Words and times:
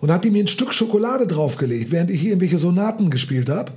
und 0.00 0.10
hat 0.10 0.24
die 0.24 0.30
mir 0.30 0.44
ein 0.44 0.48
Stück 0.48 0.72
Schokolade 0.72 1.26
draufgelegt, 1.26 1.90
während 1.90 2.10
ich 2.10 2.20
hier 2.20 2.30
irgendwelche 2.30 2.58
Sonaten 2.58 3.10
gespielt 3.10 3.48
habe. 3.48 3.72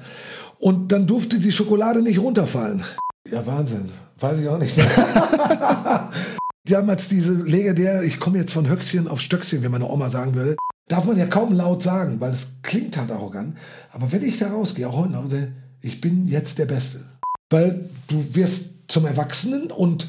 Und 0.60 0.92
dann 0.92 1.08
durfte 1.08 1.40
die 1.40 1.52
Schokolade 1.52 2.02
nicht 2.02 2.20
runterfallen. 2.20 2.84
Ja, 3.30 3.46
Wahnsinn. 3.46 3.90
Weiß 4.20 4.40
ich 4.40 4.48
auch 4.48 4.60
nicht. 4.60 4.76
Damals 6.66 7.10
diese 7.10 7.34
legendär, 7.34 8.04
ich 8.04 8.20
komme 8.20 8.38
jetzt 8.38 8.54
von 8.54 8.70
Höchstchen 8.70 9.08
auf 9.08 9.20
Stöckchen, 9.20 9.64
wie 9.64 9.70
meine 9.70 9.90
Oma 9.90 10.12
sagen 10.12 10.36
würde, 10.36 10.56
darf 10.88 11.06
man 11.06 11.18
ja 11.18 11.26
kaum 11.26 11.54
laut 11.54 11.82
sagen, 11.82 12.20
weil 12.20 12.32
es 12.32 12.48
klingt 12.62 12.98
halt 12.98 13.12
arrogant. 13.12 13.58
Aber 13.92 14.12
wenn 14.12 14.24
ich 14.24 14.38
da 14.38 14.50
rausgehe, 14.50 14.88
auch 14.88 14.98
heute 14.98 15.14
noch, 15.14 15.26
ich 15.82 16.02
bin 16.02 16.28
jetzt 16.28 16.60
der 16.60 16.66
Beste. 16.66 17.00
Weil 17.50 17.90
du 18.08 18.24
wirst 18.34 18.76
zum 18.88 19.06
Erwachsenen 19.06 19.72
und 19.72 20.08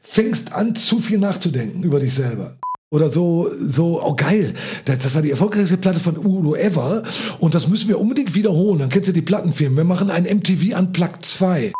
fängst 0.00 0.52
an, 0.52 0.74
zu 0.74 1.00
viel 1.00 1.18
nachzudenken 1.18 1.82
über 1.82 2.00
dich 2.00 2.14
selber. 2.14 2.56
Oder 2.92 3.08
so, 3.08 3.48
so, 3.58 4.02
oh 4.04 4.14
geil, 4.14 4.52
das, 4.84 4.98
das 4.98 5.14
war 5.14 5.22
die 5.22 5.30
erfolgreichste 5.30 5.78
Platte 5.78 5.98
von 5.98 6.18
Udo 6.18 6.54
ever 6.54 7.02
und 7.38 7.54
das 7.54 7.66
müssen 7.66 7.88
wir 7.88 7.98
unbedingt 7.98 8.34
wiederholen. 8.34 8.80
Dann 8.80 8.90
kennst 8.90 9.08
du 9.08 9.12
die 9.12 9.22
Plattenfirmen. 9.22 9.78
Wir 9.78 9.84
machen 9.84 10.10
ein 10.10 10.24
MTV 10.24 10.78
Unplugged 10.78 11.24
2. 11.24 11.72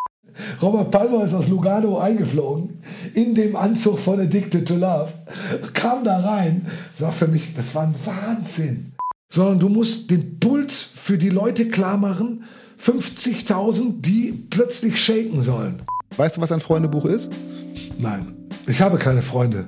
Robert 0.63 0.91
Palmer 0.91 1.25
ist 1.25 1.35
aus 1.35 1.49
Lugano 1.49 1.99
eingeflogen, 1.99 2.83
in 3.13 3.35
dem 3.35 3.57
Anzug 3.57 3.99
von 3.99 4.21
Addicted 4.21 4.67
to 4.67 4.75
Love, 4.75 5.13
kam 5.75 6.03
da 6.03 6.19
rein, 6.21 6.67
das 6.93 7.07
war 7.07 7.13
für 7.13 7.29
mich, 7.29 7.55
das 7.55 7.75
war 7.75 7.83
ein 7.83 7.95
Wahnsinn. 8.07 8.93
Sondern 9.31 9.59
du 9.59 9.69
musst 9.69 10.11
den 10.11 10.39
Puls 10.39 10.81
für 10.95 11.19
die 11.19 11.29
Leute 11.29 11.69
klar 11.69 11.99
machen, 11.99 12.45
50.000, 12.83 14.01
die 14.01 14.33
plötzlich 14.49 14.99
shaken 14.99 15.43
sollen. 15.43 15.83
Weißt 16.17 16.39
du, 16.39 16.41
was 16.41 16.53
ein 16.53 16.61
Freundebuch 16.61 17.05
ist? 17.05 17.31
Nein, 17.99 18.35
ich 18.67 18.81
habe 18.81 18.99
keine 18.99 19.23
Freunde. 19.23 19.67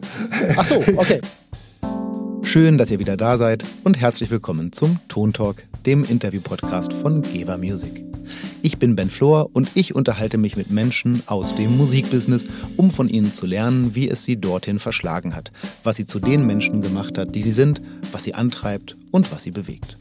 Ach 0.57 0.65
so, 0.65 0.77
okay. 0.97 1.21
Schön, 2.55 2.79
dass 2.79 2.93
ihr 2.93 3.01
wieder 3.01 3.17
da 3.17 3.37
seid 3.37 3.65
und 3.83 4.01
herzlich 4.01 4.31
willkommen 4.31 4.71
zum 4.71 5.01
Tontalk, 5.09 5.67
dem 5.87 6.05
Interview-Podcast 6.05 6.93
von 6.93 7.21
Geva 7.21 7.57
Music. 7.57 8.05
Ich 8.63 8.79
bin 8.79 8.95
Ben 8.95 9.11
Flor 9.11 9.51
und 9.53 9.73
ich 9.75 9.97
unterhalte 9.97 10.39
mich 10.39 10.55
mit 10.55 10.71
Menschen 10.71 11.25
aus 11.27 11.57
dem 11.57 11.77
Musikbusiness, 11.77 12.47
um 12.77 12.93
von 12.93 13.09
ihnen 13.09 13.33
zu 13.33 13.45
lernen, 13.47 13.97
wie 13.97 14.09
es 14.09 14.23
sie 14.23 14.37
dorthin 14.37 14.79
verschlagen 14.79 15.35
hat, 15.35 15.51
was 15.83 15.97
sie 15.97 16.07
zu 16.07 16.21
den 16.21 16.47
Menschen 16.47 16.81
gemacht 16.81 17.19
hat, 17.19 17.35
die 17.35 17.43
sie 17.43 17.51
sind, 17.51 17.83
was 18.13 18.23
sie 18.23 18.35
antreibt 18.35 18.95
und 19.11 19.33
was 19.33 19.43
sie 19.43 19.51
bewegt. 19.51 19.97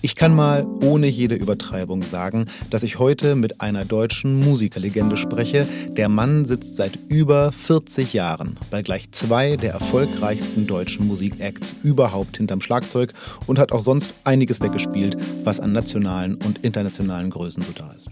Ich 0.00 0.16
kann 0.16 0.34
mal 0.34 0.66
ohne 0.82 1.06
jede 1.06 1.34
Übertreibung 1.34 2.02
sagen, 2.02 2.46
dass 2.70 2.82
ich 2.82 2.98
heute 2.98 3.34
mit 3.34 3.60
einer 3.60 3.84
deutschen 3.84 4.40
Musikerlegende 4.40 5.16
spreche. 5.16 5.66
Der 5.90 6.08
Mann 6.08 6.44
sitzt 6.44 6.76
seit 6.76 6.98
über 7.08 7.52
40 7.52 8.12
Jahren 8.12 8.58
bei 8.70 8.82
gleich 8.82 9.10
zwei 9.12 9.56
der 9.56 9.72
erfolgreichsten 9.72 10.66
deutschen 10.66 11.06
Musikacts 11.06 11.74
überhaupt 11.82 12.36
hinterm 12.36 12.60
Schlagzeug 12.60 13.12
und 13.46 13.58
hat 13.58 13.72
auch 13.72 13.80
sonst 13.80 14.14
einiges 14.24 14.60
weggespielt, 14.60 15.16
was 15.44 15.60
an 15.60 15.72
nationalen 15.72 16.36
und 16.36 16.64
internationalen 16.64 17.30
Größen 17.30 17.62
so 17.62 17.72
da 17.76 17.90
ist. 17.92 18.08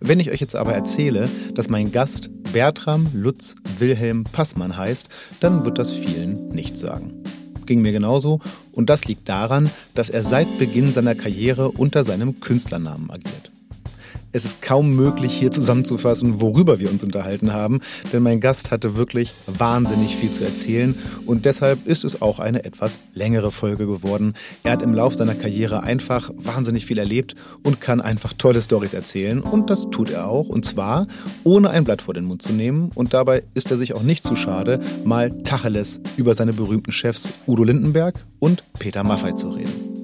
Wenn 0.00 0.20
ich 0.20 0.30
euch 0.30 0.40
jetzt 0.40 0.56
aber 0.56 0.72
erzähle, 0.72 1.28
dass 1.54 1.68
mein 1.68 1.92
Gast 1.92 2.30
Bertram 2.52 3.06
Lutz 3.12 3.56
Wilhelm 3.78 4.24
Passmann 4.24 4.76
heißt, 4.76 5.08
dann 5.40 5.64
wird 5.64 5.78
das 5.78 5.92
vielen 5.92 6.48
nichts 6.48 6.80
sagen 6.80 7.22
ging 7.66 7.82
mir 7.82 7.92
genauso 7.92 8.40
und 8.72 8.88
das 8.90 9.04
liegt 9.06 9.28
daran, 9.28 9.70
dass 9.94 10.10
er 10.10 10.22
seit 10.22 10.58
Beginn 10.58 10.92
seiner 10.92 11.14
Karriere 11.14 11.70
unter 11.70 12.04
seinem 12.04 12.40
Künstlernamen 12.40 13.10
agiert. 13.10 13.50
Es 14.36 14.44
ist 14.44 14.60
kaum 14.60 14.94
möglich, 14.94 15.32
hier 15.32 15.50
zusammenzufassen, 15.50 16.42
worüber 16.42 16.78
wir 16.78 16.90
uns 16.90 17.02
unterhalten 17.02 17.54
haben, 17.54 17.80
denn 18.12 18.22
mein 18.22 18.38
Gast 18.38 18.70
hatte 18.70 18.94
wirklich 18.94 19.32
wahnsinnig 19.46 20.14
viel 20.14 20.30
zu 20.30 20.44
erzählen 20.44 20.94
und 21.24 21.46
deshalb 21.46 21.86
ist 21.86 22.04
es 22.04 22.20
auch 22.20 22.38
eine 22.38 22.66
etwas 22.66 22.98
längere 23.14 23.50
Folge 23.50 23.86
geworden. 23.86 24.34
Er 24.62 24.72
hat 24.72 24.82
im 24.82 24.92
Lauf 24.92 25.14
seiner 25.14 25.34
Karriere 25.34 25.84
einfach 25.84 26.30
wahnsinnig 26.36 26.84
viel 26.84 26.98
erlebt 26.98 27.34
und 27.62 27.80
kann 27.80 28.02
einfach 28.02 28.34
tolle 28.34 28.60
Stories 28.60 28.92
erzählen 28.92 29.40
und 29.40 29.70
das 29.70 29.86
tut 29.90 30.10
er 30.10 30.28
auch 30.28 30.50
und 30.50 30.66
zwar 30.66 31.06
ohne 31.42 31.70
ein 31.70 31.84
Blatt 31.84 32.02
vor 32.02 32.12
den 32.12 32.26
Mund 32.26 32.42
zu 32.42 32.52
nehmen 32.52 32.90
und 32.94 33.14
dabei 33.14 33.42
ist 33.54 33.70
er 33.70 33.78
sich 33.78 33.94
auch 33.94 34.02
nicht 34.02 34.22
zu 34.22 34.36
schade, 34.36 34.80
mal 35.06 35.30
Tacheles 35.44 35.98
über 36.18 36.34
seine 36.34 36.52
berühmten 36.52 36.92
Chefs 36.92 37.32
Udo 37.46 37.64
Lindenberg 37.64 38.22
und 38.38 38.64
Peter 38.78 39.02
Maffei 39.02 39.32
zu 39.32 39.48
reden. 39.48 39.95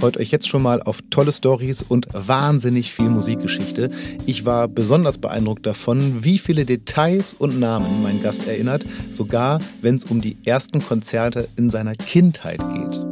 Freut 0.00 0.16
euch 0.16 0.30
jetzt 0.30 0.48
schon 0.48 0.62
mal 0.62 0.82
auf 0.82 1.00
tolle 1.10 1.30
Stories 1.30 1.82
und 1.82 2.06
wahnsinnig 2.14 2.94
viel 2.94 3.10
Musikgeschichte. 3.10 3.90
Ich 4.24 4.46
war 4.46 4.66
besonders 4.66 5.18
beeindruckt 5.18 5.66
davon, 5.66 6.24
wie 6.24 6.38
viele 6.38 6.64
Details 6.64 7.34
und 7.34 7.60
Namen 7.60 8.02
mein 8.02 8.22
Gast 8.22 8.48
erinnert, 8.48 8.82
sogar 9.12 9.58
wenn 9.82 9.96
es 9.96 10.04
um 10.04 10.22
die 10.22 10.38
ersten 10.42 10.80
Konzerte 10.80 11.46
in 11.58 11.68
seiner 11.68 11.96
Kindheit 11.96 12.60
geht. 12.72 13.02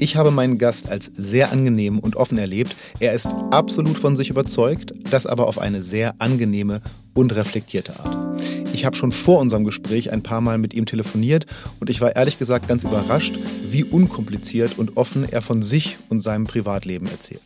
Ich 0.00 0.16
habe 0.16 0.32
meinen 0.32 0.58
Gast 0.58 0.90
als 0.90 1.12
sehr 1.14 1.52
angenehm 1.52 2.00
und 2.00 2.16
offen 2.16 2.36
erlebt. 2.36 2.74
Er 2.98 3.12
ist 3.12 3.28
absolut 3.52 3.96
von 3.96 4.16
sich 4.16 4.28
überzeugt, 4.28 4.92
das 5.12 5.24
aber 5.24 5.46
auf 5.46 5.60
eine 5.60 5.82
sehr 5.82 6.16
angenehme 6.18 6.82
und 7.14 7.32
reflektierte 7.36 7.92
Art. 8.00 8.40
Ich 8.76 8.84
habe 8.84 8.94
schon 8.94 9.10
vor 9.10 9.40
unserem 9.40 9.64
Gespräch 9.64 10.12
ein 10.12 10.22
paar 10.22 10.42
Mal 10.42 10.58
mit 10.58 10.74
ihm 10.74 10.84
telefoniert 10.84 11.46
und 11.80 11.88
ich 11.88 12.02
war 12.02 12.14
ehrlich 12.14 12.38
gesagt 12.38 12.68
ganz 12.68 12.84
überrascht, 12.84 13.34
wie 13.70 13.84
unkompliziert 13.84 14.78
und 14.78 14.98
offen 14.98 15.24
er 15.24 15.40
von 15.40 15.62
sich 15.62 15.96
und 16.10 16.20
seinem 16.20 16.44
Privatleben 16.44 17.06
erzählt. 17.06 17.40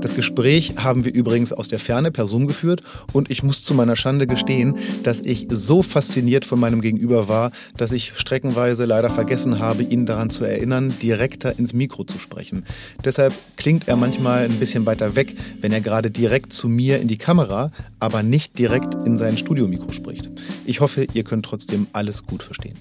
Das 0.00 0.14
Gespräch 0.14 0.74
haben 0.78 1.04
wir 1.04 1.12
übrigens 1.12 1.52
aus 1.52 1.68
der 1.68 1.78
Ferne 1.78 2.10
per 2.10 2.26
Zoom 2.26 2.46
geführt 2.46 2.82
und 3.12 3.30
ich 3.30 3.42
muss 3.42 3.62
zu 3.62 3.74
meiner 3.74 3.96
Schande 3.96 4.26
gestehen, 4.26 4.78
dass 5.02 5.20
ich 5.20 5.46
so 5.50 5.82
fasziniert 5.82 6.46
von 6.46 6.58
meinem 6.58 6.80
Gegenüber 6.80 7.28
war, 7.28 7.52
dass 7.76 7.92
ich 7.92 8.12
streckenweise 8.16 8.86
leider 8.86 9.10
vergessen 9.10 9.58
habe, 9.58 9.82
ihn 9.82 10.06
daran 10.06 10.30
zu 10.30 10.44
erinnern, 10.44 10.94
direkter 11.02 11.58
ins 11.58 11.74
Mikro 11.74 12.04
zu 12.04 12.18
sprechen. 12.18 12.64
Deshalb 13.04 13.34
klingt 13.56 13.88
er 13.88 13.96
manchmal 13.96 14.44
ein 14.44 14.58
bisschen 14.58 14.86
weiter 14.86 15.16
weg, 15.16 15.36
wenn 15.60 15.72
er 15.72 15.82
gerade 15.82 16.10
direkt 16.10 16.54
zu 16.54 16.68
mir 16.68 16.98
in 17.00 17.08
die 17.08 17.18
Kamera, 17.18 17.70
aber 17.98 18.22
nicht 18.22 18.58
direkt 18.58 18.94
in 19.06 19.18
sein 19.18 19.36
Studiomikro 19.36 19.90
spricht. 19.92 20.30
Ich 20.64 20.80
hoffe, 20.80 21.06
ihr 21.12 21.24
könnt 21.24 21.44
trotzdem 21.44 21.86
alles 21.92 22.24
gut 22.26 22.42
verstehen. 22.42 22.74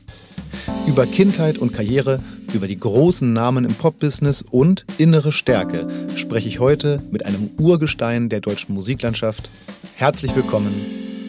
Über 0.88 1.06
Kindheit 1.06 1.58
und 1.58 1.74
Karriere, 1.74 2.20
über 2.53 2.68
die 2.68 2.78
großen 2.78 3.31
Namen 3.31 3.66
im 3.66 3.74
Pop-Business 3.74 4.42
und 4.42 4.86
innere 4.97 5.31
Stärke 5.31 5.88
spreche 6.16 6.47
ich 6.47 6.59
heute 6.59 7.02
mit 7.12 7.25
einem 7.25 7.52
Urgestein 7.58 8.30
der 8.30 8.42
deutschen 8.42 8.74
Musiklandschaft. 8.74 9.50
Herzlich 9.96 10.36
willkommen, 10.36 10.74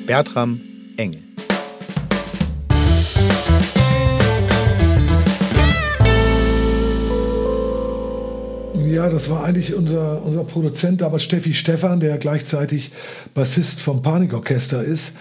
Bertram 0.06 0.60
Engel. 0.96 1.22
Ja, 8.90 9.08
das 9.08 9.30
war 9.30 9.44
eigentlich 9.44 9.74
unser, 9.74 10.22
unser 10.24 10.42
Produzent, 10.42 11.02
aber 11.02 11.20
Steffi 11.20 11.54
Stefan, 11.54 12.00
der 12.00 12.18
gleichzeitig 12.18 12.90
Bassist 13.34 13.80
vom 13.80 14.02
Panikorchester 14.02 14.82
ist. 14.82 15.12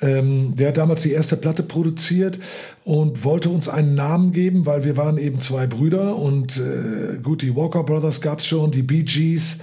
Ähm, 0.00 0.54
der 0.56 0.68
hat 0.68 0.76
damals 0.76 1.02
die 1.02 1.12
erste 1.12 1.36
Platte 1.36 1.62
produziert 1.62 2.38
und 2.84 3.24
wollte 3.24 3.48
uns 3.48 3.68
einen 3.68 3.94
Namen 3.94 4.32
geben, 4.32 4.66
weil 4.66 4.84
wir 4.84 4.96
waren 4.96 5.18
eben 5.18 5.40
zwei 5.40 5.66
Brüder 5.66 6.16
und 6.16 6.56
äh, 6.56 7.18
gut, 7.22 7.42
die 7.42 7.54
Walker 7.54 7.84
Brothers 7.84 8.20
gab 8.20 8.40
es 8.40 8.46
schon, 8.46 8.70
die 8.70 8.82
Bee 8.82 9.02
Gees, 9.02 9.58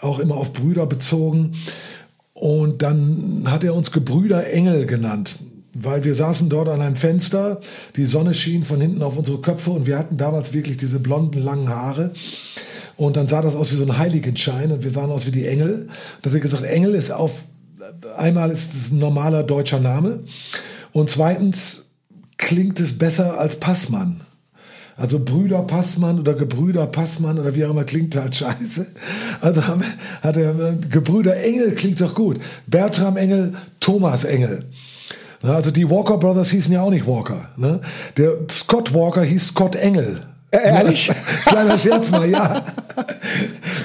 auch 0.00 0.18
immer 0.18 0.36
auf 0.36 0.52
Brüder 0.52 0.86
bezogen. 0.86 1.54
Und 2.34 2.82
dann 2.82 3.44
hat 3.46 3.64
er 3.64 3.74
uns 3.74 3.92
Gebrüder 3.92 4.50
Engel 4.52 4.86
genannt 4.86 5.38
weil 5.74 6.04
wir 6.04 6.14
saßen 6.14 6.48
dort 6.48 6.68
an 6.68 6.80
einem 6.80 6.96
Fenster, 6.96 7.60
die 7.96 8.04
Sonne 8.04 8.34
schien 8.34 8.64
von 8.64 8.80
hinten 8.80 9.02
auf 9.02 9.16
unsere 9.16 9.38
Köpfe 9.38 9.70
und 9.70 9.86
wir 9.86 9.98
hatten 9.98 10.16
damals 10.16 10.52
wirklich 10.52 10.76
diese 10.76 11.00
blonden, 11.00 11.42
langen 11.42 11.68
Haare. 11.68 12.12
Und 12.96 13.16
dann 13.16 13.26
sah 13.26 13.40
das 13.40 13.56
aus 13.56 13.72
wie 13.72 13.76
so 13.76 13.84
ein 13.84 13.98
Heiligenschein 13.98 14.70
und 14.70 14.84
wir 14.84 14.90
sahen 14.90 15.10
aus 15.10 15.26
wie 15.26 15.30
die 15.30 15.46
Engel. 15.46 15.88
Da 16.20 16.30
hat 16.30 16.34
er 16.34 16.40
gesagt, 16.40 16.64
Engel 16.64 16.94
ist 16.94 17.10
auf 17.10 17.44
einmal 18.16 18.50
ist 18.50 18.74
es 18.74 18.90
ein 18.90 18.98
normaler 18.98 19.42
deutscher 19.42 19.80
Name 19.80 20.20
und 20.92 21.10
zweitens 21.10 21.90
klingt 22.38 22.80
es 22.80 22.98
besser 22.98 23.38
als 23.38 23.56
Passmann. 23.56 24.20
Also 24.96 25.18
Brüder 25.18 25.62
Passmann 25.62 26.20
oder 26.20 26.34
Gebrüder 26.34 26.86
Passmann 26.86 27.38
oder 27.38 27.54
wie 27.54 27.64
auch 27.64 27.70
immer 27.70 27.84
klingt 27.84 28.14
halt 28.14 28.36
scheiße. 28.36 28.86
Also 29.40 29.62
hat 29.66 30.36
er 30.36 30.74
Gebrüder 30.90 31.36
Engel 31.42 31.74
klingt 31.74 32.00
doch 32.00 32.14
gut. 32.14 32.40
Bertram 32.66 33.16
Engel, 33.16 33.54
Thomas 33.80 34.24
Engel. 34.24 34.66
Also 35.42 35.70
die 35.70 35.88
Walker 35.90 36.18
Brothers 36.18 36.50
hießen 36.50 36.72
ja 36.72 36.82
auch 36.82 36.90
nicht 36.90 37.06
Walker. 37.06 37.48
Ne? 37.56 37.80
Der 38.16 38.36
Scott 38.50 38.94
Walker 38.94 39.22
hieß 39.22 39.48
Scott 39.48 39.74
Engel. 39.74 40.22
Ehrlich? 40.52 41.10
Kleiner 41.46 41.78
Scherz 41.78 42.10
mal, 42.10 42.28
ja. 42.28 42.62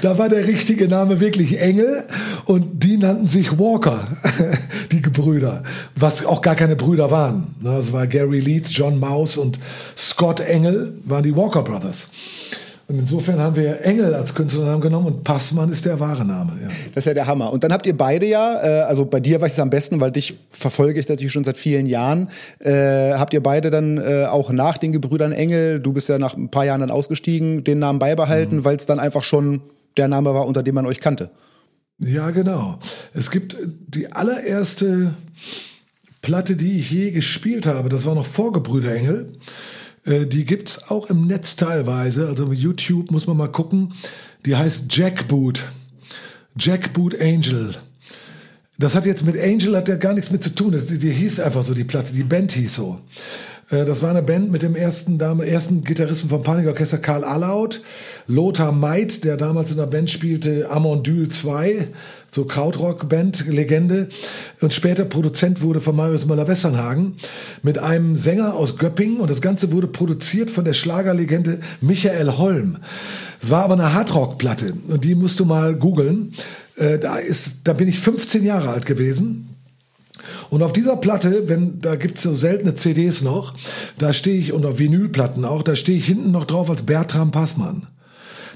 Da 0.01 0.17
war 0.17 0.27
der 0.27 0.45
richtige 0.45 0.89
Name 0.89 1.21
wirklich 1.21 1.61
Engel 1.61 2.03
und 2.43 2.83
die 2.83 2.97
nannten 2.97 3.25
sich 3.25 3.57
Walker, 3.57 4.05
die 4.91 5.01
Gebrüder, 5.01 5.63
was 5.95 6.25
auch 6.25 6.41
gar 6.41 6.55
keine 6.55 6.75
Brüder 6.75 7.09
waren. 7.09 7.55
Das 7.61 7.93
war 7.93 8.05
Gary 8.05 8.39
Leeds, 8.39 8.75
John 8.75 8.99
Mouse 8.99 9.37
und 9.37 9.59
Scott 9.97 10.41
Engel 10.41 10.93
waren 11.05 11.23
die 11.23 11.35
Walker 11.35 11.63
Brothers. 11.63 12.09
Und 12.89 12.99
insofern 12.99 13.39
haben 13.39 13.57
wir 13.57 13.81
Engel 13.83 14.13
als 14.13 14.33
Künstlernamen 14.33 14.79
genommen 14.79 15.07
und 15.07 15.23
Passmann 15.25 15.69
ist 15.69 15.83
der 15.83 15.99
wahre 15.99 16.23
Name. 16.23 16.53
Ja. 16.61 16.69
Das 16.93 17.01
ist 17.01 17.05
ja 17.05 17.13
der 17.13 17.27
Hammer. 17.27 17.51
Und 17.51 17.65
dann 17.65 17.73
habt 17.73 17.85
ihr 17.85 17.97
beide 17.97 18.25
ja, 18.25 18.63
äh, 18.63 18.81
also 18.83 19.03
bei 19.03 19.19
dir 19.19 19.41
weiß 19.41 19.51
ich 19.51 19.57
es 19.57 19.59
am 19.59 19.69
besten, 19.69 19.99
weil 19.99 20.11
dich 20.11 20.39
verfolge 20.51 20.97
ich 20.97 21.09
natürlich 21.09 21.33
schon 21.33 21.43
seit 21.43 21.57
vielen 21.57 21.85
Jahren. 21.85 22.29
Äh, 22.59 23.13
habt 23.15 23.33
ihr 23.33 23.43
beide 23.43 23.71
dann 23.71 23.97
äh, 23.97 24.25
auch 24.25 24.53
nach 24.53 24.77
den 24.77 24.93
Gebrüdern 24.93 25.33
Engel, 25.33 25.81
du 25.81 25.91
bist 25.91 26.07
ja 26.07 26.17
nach 26.17 26.37
ein 26.37 26.49
paar 26.49 26.63
Jahren 26.63 26.79
dann 26.79 26.91
ausgestiegen, 26.91 27.65
den 27.65 27.79
Namen 27.79 27.99
beibehalten, 27.99 28.57
mhm. 28.57 28.63
weil 28.63 28.77
es 28.77 28.85
dann 28.85 29.01
einfach 29.01 29.23
schon 29.23 29.63
der 29.97 30.07
Name 30.07 30.33
war, 30.33 30.47
unter 30.47 30.63
dem 30.63 30.75
man 30.75 30.85
euch 30.85 31.01
kannte? 31.01 31.29
Ja, 31.99 32.29
genau. 32.29 32.79
Es 33.13 33.31
gibt 33.31 33.57
die 33.87 34.13
allererste 34.13 35.13
Platte, 36.21 36.55
die 36.55 36.79
ich 36.79 36.91
je 36.91 37.11
gespielt 37.11 37.65
habe. 37.65 37.89
Das 37.89 38.05
war 38.05 38.15
noch 38.15 38.25
vor 38.25 38.53
Gebrüder 38.53 38.93
Engel. 38.95 39.33
Äh, 40.07 40.25
die 40.25 40.45
gibt's 40.45 40.89
auch 40.89 41.09
im 41.09 41.27
Netz 41.27 41.55
teilweise. 41.55 42.27
Also 42.27 42.51
YouTube 42.51 43.11
muss 43.11 43.27
man 43.27 43.37
mal 43.37 43.51
gucken. 43.51 43.93
Die 44.45 44.55
heißt 44.55 44.95
Jackboot. 44.95 45.65
Jackboot 46.57 47.19
Angel. 47.21 47.75
Das 48.79 48.95
hat 48.95 49.05
jetzt 49.05 49.25
mit 49.25 49.39
Angel 49.39 49.75
hat 49.75 49.87
ja 49.87 49.95
gar 49.95 50.13
nichts 50.13 50.31
mit 50.31 50.43
zu 50.43 50.53
tun. 50.53 50.71
Die, 50.71 50.97
die 50.97 51.11
hieß 51.11 51.39
einfach 51.39 51.63
so, 51.63 51.73
die 51.73 51.83
Platte. 51.83 52.13
Die 52.13 52.23
Band 52.23 52.51
hieß 52.53 52.73
so. 52.73 52.99
Äh, 53.69 53.85
das 53.85 54.01
war 54.01 54.11
eine 54.11 54.23
Band 54.23 54.51
mit 54.51 54.63
dem 54.63 54.75
ersten, 54.75 55.19
ersten 55.19 55.83
Gitarristen 55.83 56.29
vom 56.29 56.43
Panikorchester 56.43 56.97
Karl 56.97 57.23
Allaut, 57.23 57.81
Lothar 58.27 58.71
Meid, 58.71 59.23
der 59.23 59.37
damals 59.37 59.71
in 59.71 59.77
der 59.77 59.87
Band 59.87 60.09
spielte, 60.09 60.69
Amondyl 60.69 61.29
2, 61.29 61.87
so 62.29 62.45
Krautrock-Band, 62.45 63.47
Legende, 63.47 64.09
und 64.61 64.73
später 64.73 65.05
Produzent 65.05 65.61
wurde 65.61 65.81
von 65.81 65.95
Marius 65.95 66.25
Müller-Westernhagen, 66.25 67.15
mit 67.63 67.79
einem 67.79 68.17
Sänger 68.17 68.53
aus 68.53 68.77
Göppingen 68.77 69.19
und 69.19 69.29
das 69.29 69.41
Ganze 69.41 69.71
wurde 69.71 69.87
produziert 69.87 70.51
von 70.51 70.65
der 70.65 70.73
Schlagerlegende 70.73 71.59
Michael 71.81 72.37
Holm. 72.37 72.77
Es 73.41 73.49
war 73.49 73.63
aber 73.63 73.73
eine 73.75 73.93
Hardrock-Platte 73.93 74.73
und 74.87 75.03
die 75.03 75.15
musst 75.15 75.39
du 75.39 75.45
mal 75.45 75.75
googeln. 75.75 76.33
Äh, 76.75 76.99
da, 76.99 77.17
ist, 77.17 77.61
da 77.63 77.73
bin 77.73 77.87
ich 77.87 77.99
15 77.99 78.43
Jahre 78.43 78.69
alt 78.69 78.85
gewesen 78.85 79.47
und 80.49 80.63
auf 80.63 80.73
dieser 80.73 80.97
Platte, 80.97 81.47
wenn 81.47 81.81
da 81.81 81.95
gibt's 81.95 82.23
so 82.23 82.33
seltene 82.33 82.75
CDs 82.75 83.21
noch, 83.21 83.53
da 83.97 84.13
stehe 84.13 84.37
ich 84.37 84.53
und 84.53 84.65
auf 84.65 84.79
Vinylplatten 84.79 85.45
auch, 85.45 85.63
da 85.63 85.75
stehe 85.75 85.97
ich 85.97 86.05
hinten 86.05 86.31
noch 86.31 86.45
drauf 86.45 86.69
als 86.69 86.83
Bertram 86.83 87.31
Passmann. 87.31 87.87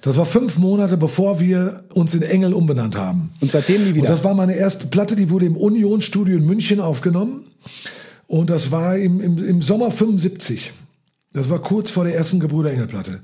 Das 0.01 0.18
war 0.18 0.25
fünf 0.25 0.57
Monate, 0.57 0.98
bevor 0.98 1.39
wir 1.39 1.83
uns 1.94 2.15
in 2.15 2.24
Engel 2.24 2.53
umbenannt 2.53 2.98
haben. 2.98 3.31
Und 3.39 3.51
seitdem 3.51 3.83
nie 3.83 3.94
wieder. 3.94 4.01
Und 4.01 4.09
das 4.09 4.24
war 4.24 4.33
meine 4.33 4.56
erste 4.56 4.88
Platte, 4.88 5.15
die 5.15 5.30
wurde 5.30 5.45
im 5.45 5.56
Union 5.56 6.01
Studio 6.01 6.38
in 6.38 6.45
München 6.45 6.80
aufgenommen. 6.80 7.45
Und 8.25 8.50
das 8.50 8.71
war 8.71 8.98
im, 8.98 9.21
im, 9.21 9.38
im 9.38 9.62
Sommer 9.62 9.92
75. 9.92 10.74
Das 11.33 11.50
war 11.50 11.59
kurz 11.59 11.92
vor 11.92 12.03
der 12.03 12.15
ersten 12.15 12.39
Gebrüder 12.39 12.71
Engel 12.71 12.88
Platte. 12.88 13.21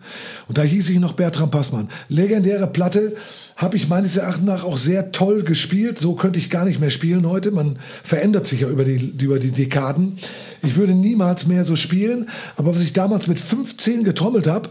Und 0.47 0.57
da 0.57 0.62
hieß 0.62 0.89
ich 0.91 1.00
noch 1.00 1.13
Bertram 1.13 1.50
Passmann. 1.50 1.89
Legendäre 2.07 2.68
Platte 2.68 3.15
habe 3.57 3.75
ich 3.75 3.89
meines 3.89 4.15
Erachtens 4.15 4.45
nach 4.45 4.63
auch 4.63 4.77
sehr 4.77 5.12
toll 5.12 5.44
gespielt. 5.44 5.97
So 5.97 6.13
könnte 6.13 6.39
ich 6.39 6.50
gar 6.50 6.63
nicht 6.63 6.79
mehr 6.79 6.91
spielen 6.91 7.27
heute. 7.27 7.51
Man 7.51 7.79
verändert 8.03 8.45
sich 8.45 8.62
ja 8.62 8.69
über 8.69 8.85
die, 8.85 9.13
über 9.19 9.39
die 9.39 9.51
Dekaden. 9.51 10.19
Ich 10.63 10.77
würde 10.77 10.94
niemals 10.94 11.47
mehr 11.47 11.65
so 11.65 11.75
spielen. 11.75 12.29
Aber 12.56 12.75
was 12.75 12.81
ich 12.81 12.94
damals 12.94 13.27
mit 13.27 13.39
15 13.39 14.03
getrommelt 14.03 14.47
habe, 14.47 14.69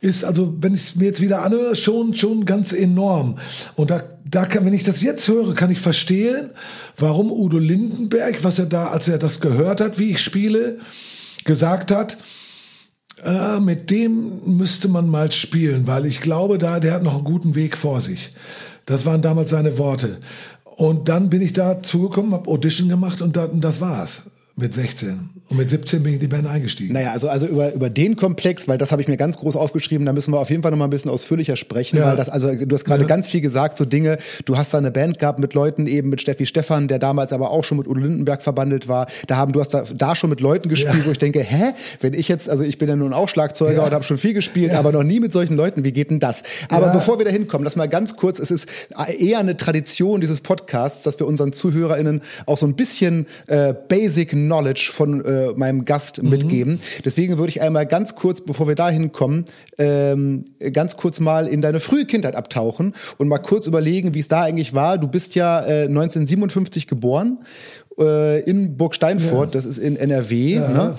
ist 0.00 0.24
also, 0.24 0.54
wenn 0.60 0.74
ich 0.74 0.82
es 0.82 0.96
mir 0.96 1.06
jetzt 1.06 1.20
wieder 1.20 1.42
anhöre, 1.42 1.74
schon, 1.74 2.14
schon 2.14 2.44
ganz 2.44 2.72
enorm. 2.72 3.38
Und 3.74 3.90
da, 3.90 4.02
da 4.24 4.46
kann, 4.46 4.64
wenn 4.64 4.72
ich 4.72 4.84
das 4.84 5.02
jetzt 5.02 5.26
höre, 5.26 5.54
kann 5.54 5.70
ich 5.70 5.80
verstehen, 5.80 6.50
warum 6.96 7.32
Udo 7.32 7.58
Lindenberg, 7.58 8.44
was 8.44 8.58
er 8.58 8.66
da, 8.66 8.88
als 8.88 9.08
er 9.08 9.18
das 9.18 9.40
gehört 9.40 9.80
hat, 9.80 9.98
wie 9.98 10.10
ich 10.10 10.20
spiele, 10.20 10.78
gesagt 11.44 11.90
hat, 11.90 12.18
äh, 13.24 13.58
mit 13.58 13.90
dem 13.90 14.56
müsste 14.56 14.86
man 14.88 15.08
mal 15.08 15.32
spielen, 15.32 15.88
weil 15.88 16.06
ich 16.06 16.20
glaube, 16.20 16.58
da 16.58 16.78
der 16.78 16.94
hat 16.94 17.02
noch 17.02 17.16
einen 17.16 17.24
guten 17.24 17.54
Weg 17.56 17.76
vor 17.76 18.00
sich. 18.00 18.32
Das 18.86 19.04
waren 19.04 19.22
damals 19.22 19.50
seine 19.50 19.78
Worte. 19.78 20.18
Und 20.64 21.08
dann 21.08 21.28
bin 21.28 21.42
ich 21.42 21.52
da 21.52 21.82
zugekommen, 21.82 22.32
habe 22.32 22.48
Audition 22.48 22.88
gemacht 22.88 23.20
und, 23.20 23.36
und 23.36 23.60
das 23.60 23.80
war's 23.80 24.22
mit 24.58 24.74
16. 24.74 25.30
Und 25.50 25.56
mit 25.56 25.70
17 25.70 26.02
bin 26.02 26.12
ich 26.12 26.16
in 26.16 26.20
die 26.20 26.26
Band 26.26 26.48
eingestiegen. 26.48 26.92
Naja, 26.92 27.12
also, 27.12 27.28
also 27.28 27.46
über, 27.46 27.72
über 27.72 27.88
den 27.88 28.16
Komplex, 28.16 28.66
weil 28.66 28.76
das 28.76 28.90
habe 28.90 29.00
ich 29.00 29.06
mir 29.08 29.16
ganz 29.16 29.38
groß 29.38 29.54
aufgeschrieben, 29.54 30.04
da 30.04 30.12
müssen 30.12 30.32
wir 30.32 30.40
auf 30.40 30.50
jeden 30.50 30.62
Fall 30.62 30.72
noch 30.72 30.78
mal 30.78 30.84
ein 30.84 30.90
bisschen 30.90 31.12
ausführlicher 31.12 31.56
sprechen, 31.56 31.98
ja. 31.98 32.06
weil 32.06 32.16
das, 32.16 32.28
also 32.28 32.52
du 32.52 32.74
hast 32.74 32.84
gerade 32.84 33.02
ja. 33.02 33.06
ganz 33.06 33.28
viel 33.28 33.40
gesagt, 33.40 33.78
so 33.78 33.84
Dinge, 33.84 34.18
du 34.44 34.58
hast 34.58 34.74
da 34.74 34.78
eine 34.78 34.90
Band 34.90 35.20
gehabt 35.20 35.38
mit 35.38 35.54
Leuten 35.54 35.86
eben, 35.86 36.10
mit 36.10 36.20
Steffi 36.20 36.44
Stefan, 36.44 36.88
der 36.88 36.98
damals 36.98 37.32
aber 37.32 37.50
auch 37.50 37.62
schon 37.62 37.78
mit 37.78 37.86
Udo 37.86 38.00
Lindenberg 38.00 38.42
verbandelt 38.42 38.88
war. 38.88 39.06
Da 39.28 39.36
haben, 39.36 39.52
du 39.52 39.60
hast 39.60 39.68
da, 39.68 39.84
da 39.94 40.16
schon 40.16 40.28
mit 40.28 40.40
Leuten 40.40 40.68
gespielt, 40.68 40.98
ja. 40.98 41.06
wo 41.06 41.12
ich 41.12 41.18
denke, 41.18 41.40
hä, 41.40 41.72
wenn 42.00 42.14
ich 42.14 42.26
jetzt, 42.26 42.50
also 42.50 42.64
ich 42.64 42.78
bin 42.78 42.88
ja 42.88 42.96
nun 42.96 43.12
auch 43.12 43.28
Schlagzeuger 43.28 43.84
und 43.84 43.92
habe 43.92 44.02
schon 44.02 44.18
viel 44.18 44.34
gespielt, 44.34 44.74
aber 44.74 44.90
noch 44.90 45.04
nie 45.04 45.20
mit 45.20 45.32
solchen 45.32 45.56
Leuten, 45.56 45.84
wie 45.84 45.92
geht 45.92 46.10
denn 46.10 46.18
das? 46.18 46.42
Aber 46.68 46.88
bevor 46.88 47.18
wir 47.18 47.24
da 47.24 47.30
hinkommen, 47.30 47.64
lass 47.64 47.76
mal 47.76 47.88
ganz 47.88 48.16
kurz, 48.16 48.40
es 48.40 48.50
ist 48.50 48.66
eher 49.18 49.38
eine 49.38 49.56
Tradition 49.56 50.20
dieses 50.20 50.40
Podcasts, 50.40 51.04
dass 51.04 51.18
wir 51.20 51.28
unseren 51.28 51.52
ZuhörerInnen 51.52 52.22
auch 52.44 52.58
so 52.58 52.66
ein 52.66 52.74
bisschen 52.74 53.26
äh, 53.46 53.72
Basic 53.88 54.32
Knowledge 54.48 54.90
von 54.92 55.24
äh, 55.24 55.52
meinem 55.54 55.84
Gast 55.84 56.22
mhm. 56.22 56.30
mitgeben. 56.30 56.80
Deswegen 57.04 57.38
würde 57.38 57.50
ich 57.50 57.60
einmal 57.60 57.86
ganz 57.86 58.14
kurz, 58.14 58.40
bevor 58.40 58.66
wir 58.66 58.74
dahin 58.74 59.12
kommen, 59.12 59.44
ähm, 59.78 60.44
ganz 60.72 60.96
kurz 60.96 61.20
mal 61.20 61.46
in 61.46 61.62
deine 61.62 61.80
frühe 61.80 62.04
Kindheit 62.04 62.34
abtauchen 62.34 62.94
und 63.18 63.28
mal 63.28 63.38
kurz 63.38 63.66
überlegen, 63.66 64.14
wie 64.14 64.20
es 64.20 64.28
da 64.28 64.42
eigentlich 64.42 64.74
war. 64.74 64.98
Du 64.98 65.08
bist 65.08 65.34
ja 65.34 65.60
äh, 65.64 65.84
1957 65.84 66.86
geboren 66.86 67.38
äh, 67.98 68.40
in 68.40 68.76
Burg 68.76 68.94
Steinfurt, 68.94 69.54
ja. 69.54 69.60
das 69.60 69.64
ist 69.64 69.78
in 69.78 69.96
NRW. 69.96 70.54
Ja. 70.54 70.68
Ne? 70.68 70.94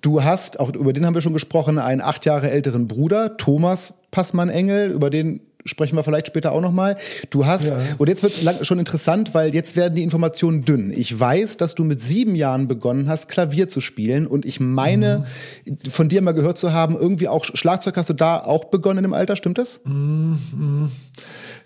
Du 0.00 0.22
hast, 0.22 0.60
auch 0.60 0.72
über 0.74 0.92
den 0.92 1.06
haben 1.06 1.14
wir 1.14 1.22
schon 1.22 1.32
gesprochen, 1.32 1.78
einen 1.78 2.02
acht 2.02 2.26
Jahre 2.26 2.50
älteren 2.50 2.88
Bruder, 2.88 3.38
Thomas 3.38 3.94
Passmann-Engel, 4.10 4.90
über 4.90 5.08
den 5.08 5.40
sprechen 5.64 5.96
wir 5.96 6.02
vielleicht 6.02 6.26
später 6.26 6.52
auch 6.52 6.60
nochmal. 6.60 6.96
Du 7.30 7.46
hast, 7.46 7.70
ja. 7.70 7.78
und 7.98 8.08
jetzt 8.08 8.22
wird 8.22 8.34
es 8.42 8.66
schon 8.66 8.78
interessant, 8.78 9.34
weil 9.34 9.54
jetzt 9.54 9.76
werden 9.76 9.94
die 9.94 10.02
Informationen 10.02 10.64
dünn. 10.64 10.92
Ich 10.94 11.18
weiß, 11.18 11.56
dass 11.56 11.74
du 11.74 11.84
mit 11.84 12.00
sieben 12.00 12.34
Jahren 12.34 12.68
begonnen 12.68 13.08
hast, 13.08 13.28
Klavier 13.28 13.68
zu 13.68 13.80
spielen 13.80 14.26
und 14.26 14.44
ich 14.44 14.60
meine, 14.60 15.24
mhm. 15.64 15.90
von 15.90 16.08
dir 16.08 16.22
mal 16.22 16.32
gehört 16.32 16.58
zu 16.58 16.72
haben, 16.72 16.96
irgendwie 16.96 17.28
auch 17.28 17.44
Schlagzeug 17.44 17.96
hast 17.96 18.10
du 18.10 18.14
da 18.14 18.38
auch 18.38 18.66
begonnen 18.66 19.04
im 19.04 19.12
Alter, 19.12 19.36
stimmt 19.36 19.58
das? 19.58 19.80
Mhm. 19.84 20.90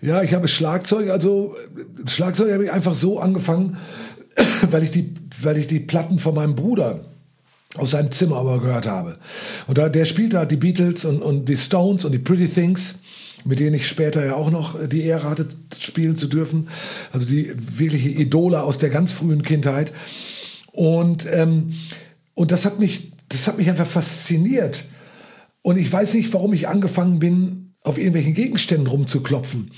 Ja, 0.01 0.21
ich 0.21 0.33
habe 0.33 0.47
Schlagzeug, 0.47 1.09
also 1.09 1.55
Schlagzeug 2.05 2.53
habe 2.53 2.63
ich 2.63 2.71
einfach 2.71 2.95
so 2.95 3.19
angefangen, 3.19 3.77
weil 4.71 4.83
ich 4.83 4.91
die, 4.91 5.13
weil 5.41 5.57
ich 5.57 5.67
die 5.67 5.79
Platten 5.79 6.19
von 6.19 6.35
meinem 6.35 6.55
Bruder 6.55 7.01
aus 7.75 7.91
seinem 7.91 8.11
Zimmer 8.11 8.37
aber 8.37 8.59
gehört 8.59 8.87
habe. 8.87 9.17
Und 9.67 9.77
da, 9.77 9.89
der 9.89 10.05
spielte 10.05 10.39
halt 10.39 10.51
die 10.51 10.57
Beatles 10.57 11.05
und, 11.05 11.21
und 11.21 11.49
die 11.49 11.57
Stones 11.57 12.05
und 12.05 12.13
die 12.13 12.19
Pretty 12.19 12.47
Things 12.47 12.95
mit 13.45 13.59
denen 13.59 13.75
ich 13.75 13.87
später 13.87 14.25
ja 14.25 14.35
auch 14.35 14.51
noch 14.51 14.77
die 14.87 15.03
Ehre 15.03 15.29
hatte, 15.29 15.47
spielen 15.79 16.15
zu 16.15 16.27
dürfen. 16.27 16.67
Also 17.11 17.25
die 17.25 17.51
wirkliche 17.77 18.09
Idole 18.09 18.61
aus 18.63 18.77
der 18.77 18.89
ganz 18.89 19.11
frühen 19.11 19.43
Kindheit. 19.43 19.93
Und, 20.71 21.25
ähm, 21.31 21.73
und 22.33 22.51
das 22.51 22.65
hat 22.65 22.79
mich, 22.79 23.13
das 23.29 23.47
hat 23.47 23.57
mich 23.57 23.69
einfach 23.69 23.87
fasziniert. 23.87 24.85
Und 25.61 25.77
ich 25.77 25.91
weiß 25.91 26.13
nicht, 26.13 26.33
warum 26.33 26.53
ich 26.53 26.67
angefangen 26.67 27.19
bin, 27.19 27.73
auf 27.83 27.97
irgendwelchen 27.97 28.33
Gegenständen 28.33 28.87
rumzuklopfen. 28.87 29.71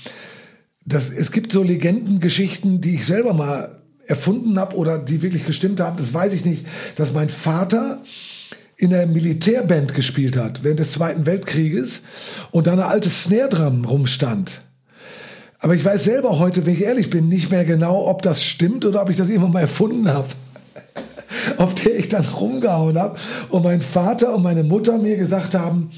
Das, 0.84 1.10
es 1.10 1.30
gibt 1.30 1.52
so 1.52 1.62
Legendengeschichten, 1.62 2.80
die 2.80 2.96
ich 2.96 3.06
selber 3.06 3.32
mal 3.32 3.82
erfunden 4.06 4.58
habe 4.58 4.76
oder 4.76 4.98
die 4.98 5.22
wirklich 5.22 5.46
gestimmt 5.46 5.80
haben. 5.80 5.96
Das 5.96 6.12
weiß 6.12 6.32
ich 6.32 6.44
nicht, 6.44 6.66
dass 6.96 7.12
mein 7.12 7.28
Vater 7.28 8.02
in 8.82 8.90
der 8.90 9.06
Militärband 9.06 9.94
gespielt 9.94 10.36
hat 10.36 10.64
während 10.64 10.80
des 10.80 10.90
Zweiten 10.90 11.24
Weltkrieges 11.24 12.02
und 12.50 12.66
da 12.66 12.72
eine 12.72 12.86
alte 12.86 13.08
Snare 13.08 13.48
Drum 13.48 13.84
rumstand. 13.84 14.60
Aber 15.60 15.76
ich 15.76 15.84
weiß 15.84 16.02
selber 16.02 16.40
heute, 16.40 16.66
wenn 16.66 16.74
ich 16.74 16.82
ehrlich 16.82 17.08
bin, 17.08 17.28
nicht 17.28 17.52
mehr 17.52 17.64
genau, 17.64 18.08
ob 18.08 18.22
das 18.22 18.44
stimmt 18.44 18.84
oder 18.84 19.00
ob 19.00 19.08
ich 19.08 19.16
das 19.16 19.28
irgendwann 19.28 19.52
mal 19.52 19.60
erfunden 19.60 20.08
habe. 20.08 20.26
Auf 21.58 21.74
der 21.74 21.96
ich 21.96 22.08
dann 22.08 22.26
rumgehauen 22.26 22.98
habe 22.98 23.16
und 23.50 23.62
mein 23.62 23.80
Vater 23.80 24.34
und 24.34 24.42
meine 24.42 24.64
Mutter 24.64 24.98
mir 24.98 25.16
gesagt 25.16 25.54
haben, 25.54 25.90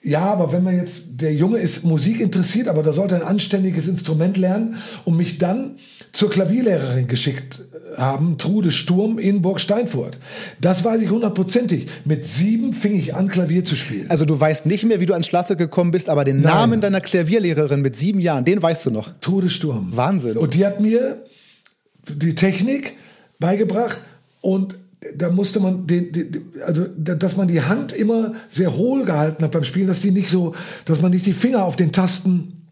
ja, 0.00 0.20
aber 0.20 0.52
wenn 0.52 0.62
man 0.62 0.76
jetzt, 0.76 1.02
der 1.08 1.34
Junge 1.34 1.58
ist 1.58 1.84
Musik 1.84 2.20
interessiert, 2.20 2.68
aber 2.68 2.84
da 2.84 2.92
sollte 2.92 3.16
ein 3.16 3.22
anständiges 3.22 3.88
Instrument 3.88 4.36
lernen 4.36 4.76
und 5.04 5.16
mich 5.16 5.38
dann 5.38 5.76
zur 6.14 6.30
Klavierlehrerin 6.30 7.08
geschickt 7.08 7.60
haben, 7.96 8.38
Trude 8.38 8.72
Sturm 8.72 9.18
in 9.18 9.42
Burg 9.42 9.60
Steinfurt. 9.60 10.18
Das 10.60 10.84
weiß 10.84 11.02
ich 11.02 11.10
hundertprozentig. 11.10 11.88
Mit 12.04 12.24
sieben 12.24 12.72
fing 12.72 12.96
ich 12.96 13.14
an, 13.14 13.28
Klavier 13.28 13.64
zu 13.64 13.76
spielen. 13.76 14.06
Also 14.08 14.24
du 14.24 14.38
weißt 14.38 14.66
nicht 14.66 14.84
mehr, 14.84 15.00
wie 15.00 15.06
du 15.06 15.12
ans 15.12 15.26
Schlagzeug 15.26 15.58
gekommen 15.58 15.90
bist, 15.90 16.08
aber 16.08 16.24
den 16.24 16.40
Nein. 16.40 16.52
Namen 16.52 16.80
deiner 16.80 17.00
Klavierlehrerin 17.00 17.82
mit 17.82 17.96
sieben 17.96 18.20
Jahren, 18.20 18.44
den 18.44 18.62
weißt 18.62 18.86
du 18.86 18.90
noch. 18.90 19.10
Trude 19.20 19.50
Sturm. 19.50 19.90
Wahnsinn. 19.94 20.36
Und 20.36 20.54
die 20.54 20.64
hat 20.64 20.80
mir 20.80 21.22
die 22.08 22.34
Technik 22.34 22.94
beigebracht 23.38 23.98
und 24.40 24.76
da 25.16 25.30
musste 25.30 25.60
man 25.60 25.86
den, 25.86 26.12
den, 26.12 26.52
also 26.64 26.86
dass 26.96 27.36
man 27.36 27.48
die 27.48 27.60
Hand 27.60 27.92
immer 27.92 28.34
sehr 28.48 28.74
hohl 28.74 29.04
gehalten 29.04 29.44
hat 29.44 29.50
beim 29.50 29.64
Spielen, 29.64 29.86
dass 29.86 30.00
die 30.00 30.10
nicht 30.10 30.30
so, 30.30 30.54
dass 30.86 31.02
man 31.02 31.10
nicht 31.10 31.26
die 31.26 31.34
Finger 31.34 31.64
auf 31.64 31.76
den 31.76 31.92
Tasten 31.92 32.63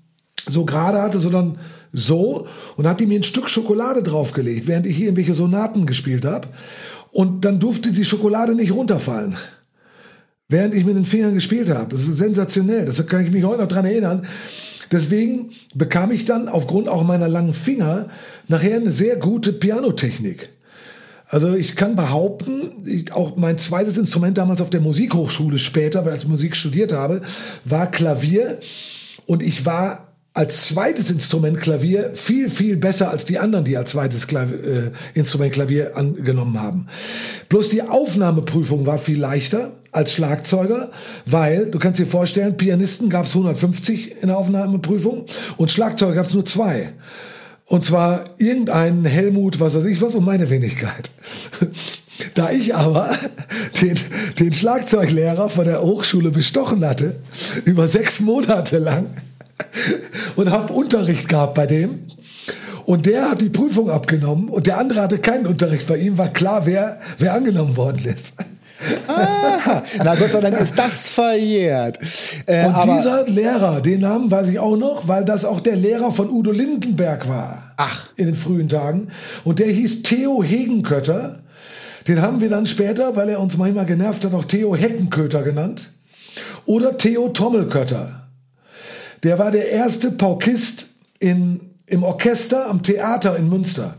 so 0.49 0.65
gerade 0.65 1.01
hatte, 1.03 1.19
sondern 1.19 1.59
so 1.93 2.47
und 2.77 2.87
hat 2.87 3.01
die 3.01 3.07
mir 3.07 3.19
ein 3.19 3.23
Stück 3.23 3.49
Schokolade 3.49 4.03
draufgelegt, 4.03 4.67
während 4.67 4.87
ich 4.87 4.97
hier 4.97 5.07
irgendwelche 5.07 5.35
Sonaten 5.35 5.87
gespielt 5.87 6.25
habe. 6.25 6.49
Und 7.11 7.45
dann 7.45 7.61
durfte 7.61 7.93
die 7.93 8.05
Schokolade 8.05 8.55
nicht 8.55 8.73
runterfallen. 8.73 9.37
während 10.53 10.75
ich 10.75 10.85
mit 10.85 10.97
den 10.97 11.05
Fingern 11.05 11.35
gespielt 11.35 11.71
habe. 11.71 11.97
Das 11.97 12.07
ist 12.07 12.19
sensationell. 12.19 12.85
Das 12.85 13.05
kann 13.07 13.25
ich 13.25 13.33
mich 13.33 13.43
heute 13.43 13.63
noch 13.63 13.69
dran 13.69 13.87
erinnern. 13.87 14.27
Deswegen 14.93 15.53
bekam 15.75 16.13
ich 16.13 16.27
dann 16.27 16.49
aufgrund 16.49 16.89
auch 16.89 17.03
meiner 17.03 17.29
langen 17.29 17.55
Finger 17.55 18.11
nachher 18.49 18.77
eine 18.77 18.91
sehr 18.91 19.17
gute 19.17 19.53
Pianotechnik. 19.53 20.51
Also 21.27 21.55
ich 21.55 21.77
kann 21.77 21.97
behaupten, 21.97 22.85
ich, 22.85 23.11
auch 23.15 23.37
mein 23.37 23.57
zweites 23.57 23.97
Instrument 23.97 24.37
damals 24.37 24.61
auf 24.61 24.69
der 24.69 24.83
Musikhochschule 24.83 25.59
später, 25.59 26.05
weil 26.05 26.17
ich 26.17 26.29
Musik 26.29 26.55
studiert 26.55 26.93
habe, 26.93 27.23
war 27.65 27.91
Klavier. 27.91 28.61
Und 29.25 29.43
ich 29.43 29.65
war 29.65 30.12
als 30.35 30.69
zweites 30.69 31.11
Instrument 31.11 31.61
Klavier 31.61 32.13
viel, 32.15 32.49
viel 32.49 32.77
besser 32.77 33.11
als 33.11 33.27
die 33.27 33.39
anderen, 33.39 33.65
die 33.65 33.77
als 33.77 33.91
zweites 33.91 34.27
Klavier, 34.27 34.65
äh, 34.65 34.91
Instrument 35.15 35.53
Klavier 35.53 35.97
angenommen 35.97 36.61
haben. 36.61 36.87
Bloß 37.49 37.69
die 37.69 37.83
Aufnahmeprüfung 37.83 38.87
war 38.87 38.99
viel 38.99 39.21
leichter 39.21 39.73
als 39.91 40.15
Schlagzeuger, 40.15 40.91
weil 41.27 41.71
du 41.71 41.79
kannst 41.79 42.01
dir 42.01 42.07
vorstellen, 42.07 42.57
Pianisten 42.57 43.11
gab 43.11 43.27
es 43.27 43.33
150 43.33 44.23
in 44.23 44.29
der 44.29 44.39
Aufnahmeprüfung 44.39 45.27
und 45.59 45.71
Schlagzeuger 45.71 46.15
gab 46.15 46.27
es 46.27 46.35
nur 46.35 46.47
zwei. 46.47 46.93
Und 47.67 47.85
zwar 47.85 48.25
irgendeinen 48.39 49.05
Helmut, 49.05 49.61
was 49.61 49.75
weiß 49.75 49.85
ich 49.85 50.01
was, 50.01 50.15
und 50.15 50.25
meine 50.25 50.51
Wenigkeit. 50.51 51.11
Da 52.35 52.53
ich 52.53 52.75
aber 52.75 53.11
den, 53.81 53.99
den 54.39 54.53
Schlagzeuglehrer 54.53 55.49
von 55.49 55.65
der 55.65 55.83
Hochschule 55.83 56.31
bestochen 56.31 56.85
hatte, 56.85 57.17
über 57.65 57.89
sechs 57.89 58.21
Monate 58.21 58.79
lang, 58.79 59.07
und 60.37 60.51
habe 60.51 60.73
Unterricht 60.73 61.29
gehabt 61.29 61.55
bei 61.55 61.67
dem, 61.67 62.07
und 62.85 63.07
der 63.07 63.31
hat 63.31 63.41
die 63.41 63.49
Prüfung 63.49 63.91
abgenommen 63.91 64.49
und 64.49 64.67
der 64.67 64.79
andere 64.79 65.03
hatte 65.03 65.19
keinen 65.19 65.47
Unterricht 65.47 65.87
bei 65.87 65.97
ihm, 65.99 66.19
war 66.19 66.29
klar, 66.29 66.67
wer, 66.67 67.01
wer 67.19 67.35
angenommen 67.35 67.77
worden 67.77 68.05
ist. 68.05 68.35
Ah, 69.07 69.83
na 69.99 70.15
Gott 70.17 70.33
sei 70.33 70.41
Dank 70.41 70.59
ist 70.59 70.77
das 70.77 71.07
verjährt. 71.07 71.99
Äh, 72.47 72.67
und 72.67 72.85
dieser 72.85 73.25
Lehrer, 73.29 73.81
den 73.81 74.01
Namen 74.01 74.31
weiß 74.31 74.49
ich 74.49 74.59
auch 74.59 74.77
noch, 74.77 75.07
weil 75.07 75.25
das 75.25 75.45
auch 75.45 75.61
der 75.61 75.77
Lehrer 75.77 76.11
von 76.11 76.29
Udo 76.31 76.51
Lindenberg 76.51 77.29
war. 77.29 77.75
Ach. 77.77 78.09
In 78.17 78.27
den 78.27 78.35
frühen 78.35 78.69
Tagen. 78.69 79.09
Und 79.45 79.61
der 79.61 79.69
hieß 79.69 80.03
Theo 80.03 80.43
Hegenkötter. 80.43 81.39
Den 82.09 82.21
haben 82.21 82.41
wir 82.41 82.51
dann 82.51 82.67
später, 82.67 83.15
weil 83.15 83.29
er 83.29 83.41
uns 83.41 83.57
manchmal 83.57 83.87
genervt 83.87 84.25
hat, 84.25 84.35
auch 84.35 84.45
Theo 84.45 84.75
Heckenköter 84.75 85.43
genannt. 85.43 85.91
Oder 86.65 86.97
Theo 86.99 87.29
Trommelkötter. 87.29 88.22
Der 89.23 89.39
war 89.39 89.51
der 89.51 89.71
erste 89.71 90.11
Paukist 90.11 90.89
in, 91.19 91.61
im 91.87 92.03
Orchester 92.03 92.69
am 92.69 92.83
Theater 92.83 93.37
in 93.37 93.49
Münster. 93.49 93.97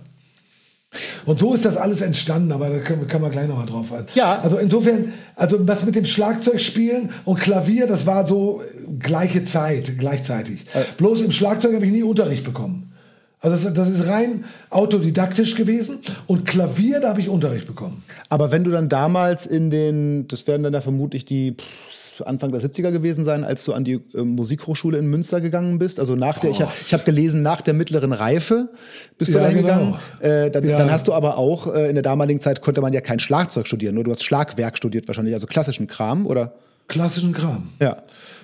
Und 1.25 1.39
so 1.39 1.53
ist 1.53 1.65
das 1.65 1.77
alles 1.77 2.01
entstanden, 2.01 2.51
aber 2.51 2.69
da 2.69 2.77
können, 2.79 3.07
kann 3.07 3.21
man 3.21 3.31
gleich 3.31 3.47
nochmal 3.47 3.65
drauf 3.65 3.91
ein. 3.91 4.05
Ja. 4.13 4.39
Also 4.41 4.57
insofern, 4.57 5.13
also 5.35 5.57
das 5.57 5.85
mit 5.85 5.95
dem 5.95 6.05
Schlagzeugspielen 6.05 7.09
und 7.25 7.39
Klavier, 7.39 7.87
das 7.87 8.05
war 8.05 8.25
so 8.25 8.61
gleiche 8.99 9.43
Zeit, 9.43 9.97
gleichzeitig. 9.97 10.65
Äh. 10.73 10.83
Bloß 10.97 11.21
im 11.21 11.31
Schlagzeug 11.31 11.73
habe 11.75 11.85
ich 11.85 11.91
nie 11.91 12.03
Unterricht 12.03 12.43
bekommen. 12.43 12.91
Also 13.39 13.65
das, 13.65 13.73
das, 13.73 13.89
ist 13.89 14.07
rein 14.07 14.45
autodidaktisch 14.69 15.55
gewesen 15.55 15.99
und 16.27 16.45
Klavier, 16.45 17.01
da 17.01 17.09
habe 17.09 17.19
ich 17.19 17.27
Unterricht 17.27 17.67
bekommen. 17.67 18.03
Aber 18.29 18.51
wenn 18.51 18.63
du 18.63 18.71
dann 18.71 18.87
damals 18.87 19.45
in 19.45 19.69
den, 19.69 20.27
das 20.29 20.47
werden 20.47 20.63
dann 20.63 20.73
ja 20.73 20.79
vermutlich 20.79 21.25
die 21.25 21.57
Anfang 22.25 22.51
der 22.51 22.61
70er 22.61 22.91
gewesen 22.91 23.25
sein, 23.25 23.43
als 23.43 23.63
du 23.63 23.73
an 23.73 23.83
die 23.83 24.01
äh, 24.13 24.21
Musikhochschule 24.21 24.97
in 24.97 25.07
Münster 25.07 25.41
gegangen 25.41 25.79
bist. 25.79 25.99
Also 25.99 26.15
nach 26.15 26.39
der, 26.39 26.51
oh. 26.51 26.53
ich 26.53 26.61
habe 26.61 26.71
ich 26.85 26.93
hab 26.93 27.05
gelesen, 27.05 27.41
nach 27.41 27.61
der 27.61 27.73
mittleren 27.73 28.13
Reife 28.13 28.69
bist 29.17 29.31
ja, 29.33 29.39
du 29.39 29.43
dahin 29.45 29.61
genau. 29.61 29.73
gegangen. 29.73 29.97
Äh, 30.19 30.51
dann, 30.51 30.67
ja. 30.67 30.77
dann, 30.77 30.91
hast 30.91 31.07
du 31.07 31.13
aber 31.13 31.37
auch, 31.37 31.73
äh, 31.73 31.89
in 31.89 31.95
der 31.95 32.03
damaligen 32.03 32.39
Zeit 32.39 32.61
konnte 32.61 32.81
man 32.81 32.93
ja 32.93 33.01
kein 33.01 33.19
Schlagzeug 33.19 33.67
studieren, 33.67 33.95
nur 33.95 34.03
du 34.03 34.11
hast 34.11 34.23
Schlagwerk 34.23 34.77
studiert 34.77 35.07
wahrscheinlich, 35.07 35.33
also 35.33 35.47
klassischen 35.47 35.87
Kram, 35.87 36.25
oder? 36.27 36.53
Klassischen 36.87 37.33
Kram. 37.33 37.69
Ja 37.79 37.97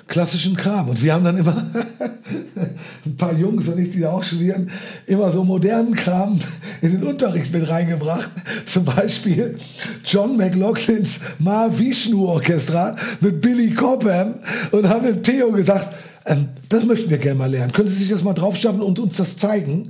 klassischen 0.09 0.57
Kram. 0.57 0.89
Und 0.89 1.01
wir 1.01 1.13
haben 1.13 1.23
dann 1.23 1.37
immer 1.37 1.55
ein 3.05 3.15
paar 3.15 3.33
Jungs 3.33 3.67
und 3.69 3.79
ich, 3.79 3.91
die 3.91 4.01
da 4.01 4.11
auch 4.11 4.23
studieren, 4.23 4.69
immer 5.05 5.29
so 5.31 5.45
modernen 5.45 5.95
Kram 5.95 6.39
in 6.81 6.91
den 6.91 7.03
Unterricht 7.03 7.53
mit 7.53 7.69
reingebracht. 7.69 8.29
Zum 8.65 8.83
Beispiel 8.83 9.57
John 10.03 10.35
McLaughlins 10.35 11.19
Ma 11.37 11.69
Vishnu 11.71 12.25
Orchestra 12.25 12.97
mit 13.21 13.39
Billy 13.39 13.73
Cobham 13.73 14.35
und 14.71 14.89
haben 14.89 15.05
dem 15.05 15.23
Theo 15.23 15.51
gesagt, 15.51 15.93
ähm, 16.25 16.49
das 16.67 16.83
möchten 16.83 17.09
wir 17.09 17.19
gerne 17.19 17.37
mal 17.37 17.49
lernen. 17.49 17.71
Können 17.71 17.87
Sie 17.87 17.95
sich 17.95 18.09
das 18.09 18.23
mal 18.23 18.33
draufschaffen 18.33 18.81
und 18.81 18.99
uns 18.99 19.15
das 19.15 19.37
zeigen? 19.37 19.83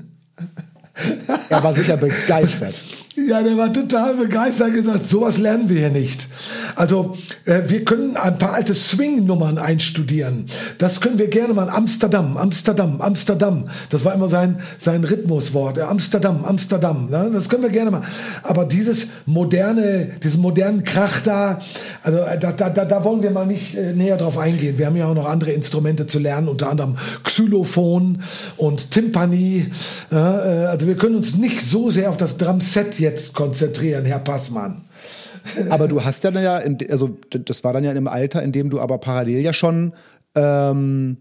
Er 1.50 1.64
war 1.64 1.74
sicher 1.74 1.98
begeistert. 1.98 2.84
Ja, 3.28 3.44
der 3.44 3.58
war 3.58 3.72
total 3.74 4.16
begeistert 4.16 4.74
gesagt, 4.74 5.08
sowas 5.08 5.38
lernen 5.38 5.70
wir 5.70 5.80
hier 5.80 5.90
nicht. 5.90 6.28
Also 6.76 7.18
äh, 7.46 7.62
wir 7.68 7.84
können 7.84 8.16
ein 8.18 8.38
paar 8.38 8.54
alte 8.54 8.74
Swing-Nummern 8.74 9.58
einstudieren. 9.58 10.46
Das 10.78 11.02
können 11.02 11.18
wir 11.18 11.28
gerne 11.28 11.54
mal. 11.54 11.70
Amsterdam, 11.70 12.38
Amsterdam, 12.38 13.02
Amsterdam. 13.02 13.66
Das 13.90 14.06
war 14.06 14.14
immer 14.14 14.30
sein, 14.30 14.62
sein 14.78 15.04
Rhythmuswort. 15.04 15.80
Amsterdam, 15.80 16.46
Amsterdam. 16.46 17.10
Ne? 17.10 17.30
Das 17.34 17.50
können 17.50 17.64
wir 17.64 17.70
gerne 17.70 17.92
mal. 17.92 18.04
Aber 18.44 18.66
dieses 18.66 19.08
moderne, 19.26 20.12
diesen 20.24 20.42
modernen 20.42 20.84
Krach 20.84 21.22
da, 21.22 21.62
also 22.04 22.20
äh, 22.20 22.40
da, 22.40 22.52
da, 22.52 22.70
da, 22.70 23.04
wollen 23.04 23.22
wir 23.24 23.32
mal 23.32 23.46
nicht 23.46 23.76
äh, 23.76 23.94
näher 23.94 24.18
drauf 24.18 24.38
eingehen. 24.38 24.78
Wir 24.78 24.86
haben 24.86 24.96
ja 24.96 25.08
auch 25.08 25.16
noch 25.16 25.28
andere 25.28 25.52
Instrumente 25.52 26.08
zu 26.08 26.20
lernen, 26.20 26.48
unter 26.48 26.70
anderem 26.70 26.98
Xylophon 27.24 28.22
und 28.58 28.92
Timpani. 28.92 29.68
Äh, 30.12 30.16
also 30.16 30.88
wir 30.88 30.96
können 30.96 31.16
uns 31.16 31.38
nicht 31.38 31.62
so 31.62 31.90
sehr 31.92 32.10
auf 32.10 32.18
das 32.18 32.38
Drumset 32.38 33.00
jetzt 33.00 33.09
jetzt 33.10 33.34
konzentrieren, 33.34 34.06
Herr 34.06 34.20
Passmann. 34.20 34.82
Aber 35.70 35.88
du 35.88 36.04
hast 36.04 36.24
ja, 36.24 36.32
ja 36.32 36.62
also 36.90 37.18
das 37.30 37.64
war 37.64 37.74
dann 37.74 37.84
ja 37.84 37.92
im 37.92 38.08
Alter, 38.08 38.44
in 38.44 38.52
dem 38.52 38.70
du 38.70 38.80
aber 38.80 38.98
parallel 38.98 39.40
ja 39.40 39.54
schon 39.54 39.94
ähm, 40.36 41.18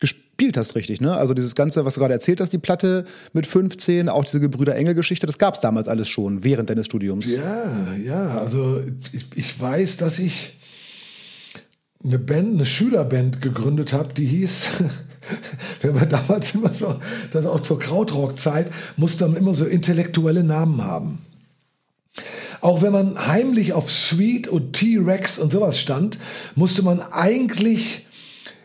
gespielt 0.00 0.56
hast, 0.56 0.74
richtig, 0.76 1.00
ne? 1.00 1.16
Also 1.16 1.34
dieses 1.34 1.54
Ganze, 1.54 1.84
was 1.84 1.94
du 1.94 2.00
gerade 2.00 2.14
erzählt 2.14 2.40
hast, 2.40 2.52
die 2.52 2.58
Platte 2.58 3.04
mit 3.32 3.46
15, 3.46 4.08
auch 4.08 4.24
diese 4.24 4.40
Gebrüder 4.40 4.76
Engel-Geschichte, 4.76 5.26
das 5.26 5.38
gab 5.38 5.54
es 5.54 5.60
damals 5.60 5.88
alles 5.88 6.08
schon, 6.08 6.44
während 6.44 6.70
deines 6.70 6.86
Studiums. 6.86 7.34
Ja, 7.34 7.94
ja, 7.94 8.38
also 8.38 8.80
ich, 9.12 9.26
ich 9.34 9.60
weiß, 9.60 9.96
dass 9.96 10.20
ich 10.20 10.57
eine 12.04 12.18
Band, 12.18 12.54
eine 12.54 12.66
Schülerband 12.66 13.42
gegründet 13.42 13.92
habe, 13.92 14.14
die 14.14 14.26
hieß 14.26 14.66
wenn 15.82 15.94
man 15.94 16.08
damals 16.08 16.54
immer 16.54 16.72
so, 16.72 16.96
das 17.32 17.46
auch 17.46 17.60
zur 17.60 17.78
Krautrock-Zeit, 17.78 18.70
musste 18.96 19.26
man 19.26 19.36
immer 19.36 19.54
so 19.54 19.64
intellektuelle 19.64 20.44
Namen 20.44 20.82
haben. 20.82 21.18
Auch 22.60 22.82
wenn 22.82 22.92
man 22.92 23.26
heimlich 23.26 23.72
auf 23.72 23.90
Sweet 23.90 24.48
und 24.48 24.72
T-Rex 24.72 25.38
und 25.38 25.52
sowas 25.52 25.78
stand, 25.78 26.18
musste 26.56 26.82
man 26.82 27.00
eigentlich 27.00 28.06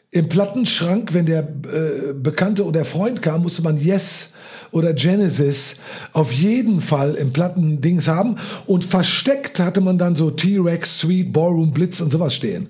im 0.09 0.29
Plattenschrank, 0.29 1.13
wenn 1.13 1.25
der 1.25 1.41
äh, 1.41 2.13
Bekannte 2.13 2.65
oder 2.65 2.85
Freund 2.85 3.21
kam, 3.21 3.43
musste 3.43 3.61
man 3.61 3.77
Yes 3.77 4.32
oder 4.73 4.93
Genesis 4.93 5.75
auf 6.11 6.31
jeden 6.31 6.81
Fall 6.81 7.13
im 7.13 7.31
Plattendings 7.31 8.07
haben. 8.07 8.35
Und 8.65 8.83
versteckt 8.83 9.59
hatte 9.59 9.81
man 9.81 9.97
dann 9.97 10.15
so 10.15 10.31
T-Rex, 10.31 10.99
Sweet, 10.99 11.31
Ballroom, 11.31 11.71
Blitz 11.71 12.01
und 12.01 12.11
sowas 12.11 12.35
stehen. 12.35 12.67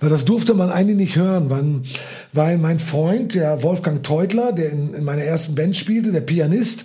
Weil 0.00 0.10
das 0.10 0.24
durfte 0.24 0.54
man 0.54 0.70
eigentlich 0.70 0.96
nicht 0.96 1.16
hören, 1.16 1.50
weil, 1.50 1.82
weil 2.32 2.58
mein 2.58 2.78
Freund, 2.78 3.34
der 3.34 3.62
Wolfgang 3.62 4.02
Teutler, 4.02 4.52
der 4.52 4.70
in, 4.72 4.94
in 4.94 5.04
meiner 5.04 5.22
ersten 5.22 5.54
Band 5.54 5.76
spielte, 5.76 6.10
der 6.10 6.22
Pianist, 6.22 6.84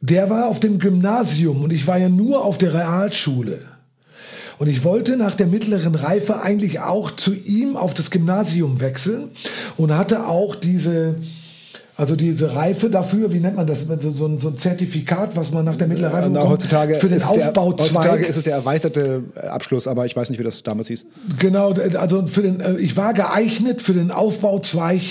der 0.00 0.30
war 0.30 0.48
auf 0.48 0.58
dem 0.58 0.78
Gymnasium 0.78 1.62
und 1.62 1.72
ich 1.72 1.86
war 1.86 1.98
ja 1.98 2.08
nur 2.08 2.44
auf 2.44 2.58
der 2.58 2.74
Realschule. 2.74 3.60
Und 4.58 4.68
ich 4.68 4.84
wollte 4.84 5.16
nach 5.16 5.34
der 5.34 5.48
mittleren 5.48 5.94
Reife 5.94 6.42
eigentlich 6.42 6.80
auch 6.80 7.10
zu 7.10 7.34
ihm 7.34 7.76
auf 7.76 7.94
das 7.94 8.10
Gymnasium 8.10 8.80
wechseln 8.80 9.30
und 9.76 9.96
hatte 9.96 10.28
auch 10.28 10.54
diese, 10.54 11.16
also 11.96 12.16
diese 12.16 12.54
Reife 12.54 12.88
dafür, 12.88 13.32
wie 13.32 13.40
nennt 13.40 13.56
man 13.56 13.66
das? 13.66 13.86
So, 13.86 14.10
so, 14.10 14.26
ein, 14.26 14.56
Zertifikat, 14.56 15.36
was 15.36 15.52
man 15.52 15.64
nach 15.64 15.76
der 15.76 15.88
mittleren 15.88 16.14
Reife 16.14 16.30
bekommt, 16.30 16.50
heutzutage 16.50 16.94
für 16.94 17.08
den 17.08 17.22
Aufbauzweig. 17.22 17.96
Heutzutage 17.96 18.24
ist 18.24 18.36
es 18.36 18.44
der 18.44 18.54
erweiterte 18.54 19.22
äh, 19.34 19.46
Abschluss, 19.46 19.86
aber 19.86 20.06
ich 20.06 20.16
weiß 20.16 20.30
nicht, 20.30 20.38
wie 20.38 20.44
das 20.44 20.62
damals 20.62 20.88
hieß. 20.88 21.04
Genau, 21.38 21.72
also 21.72 22.26
für 22.26 22.42
den, 22.42 22.60
äh, 22.60 22.76
ich 22.76 22.96
war 22.96 23.12
geeignet 23.12 23.82
für 23.82 23.92
den 23.92 24.10
Aufbauzweig 24.10 25.02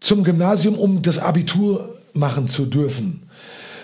zum 0.00 0.24
Gymnasium, 0.24 0.76
um 0.76 1.02
das 1.02 1.18
Abitur 1.18 1.96
machen 2.14 2.48
zu 2.48 2.66
dürfen 2.66 3.21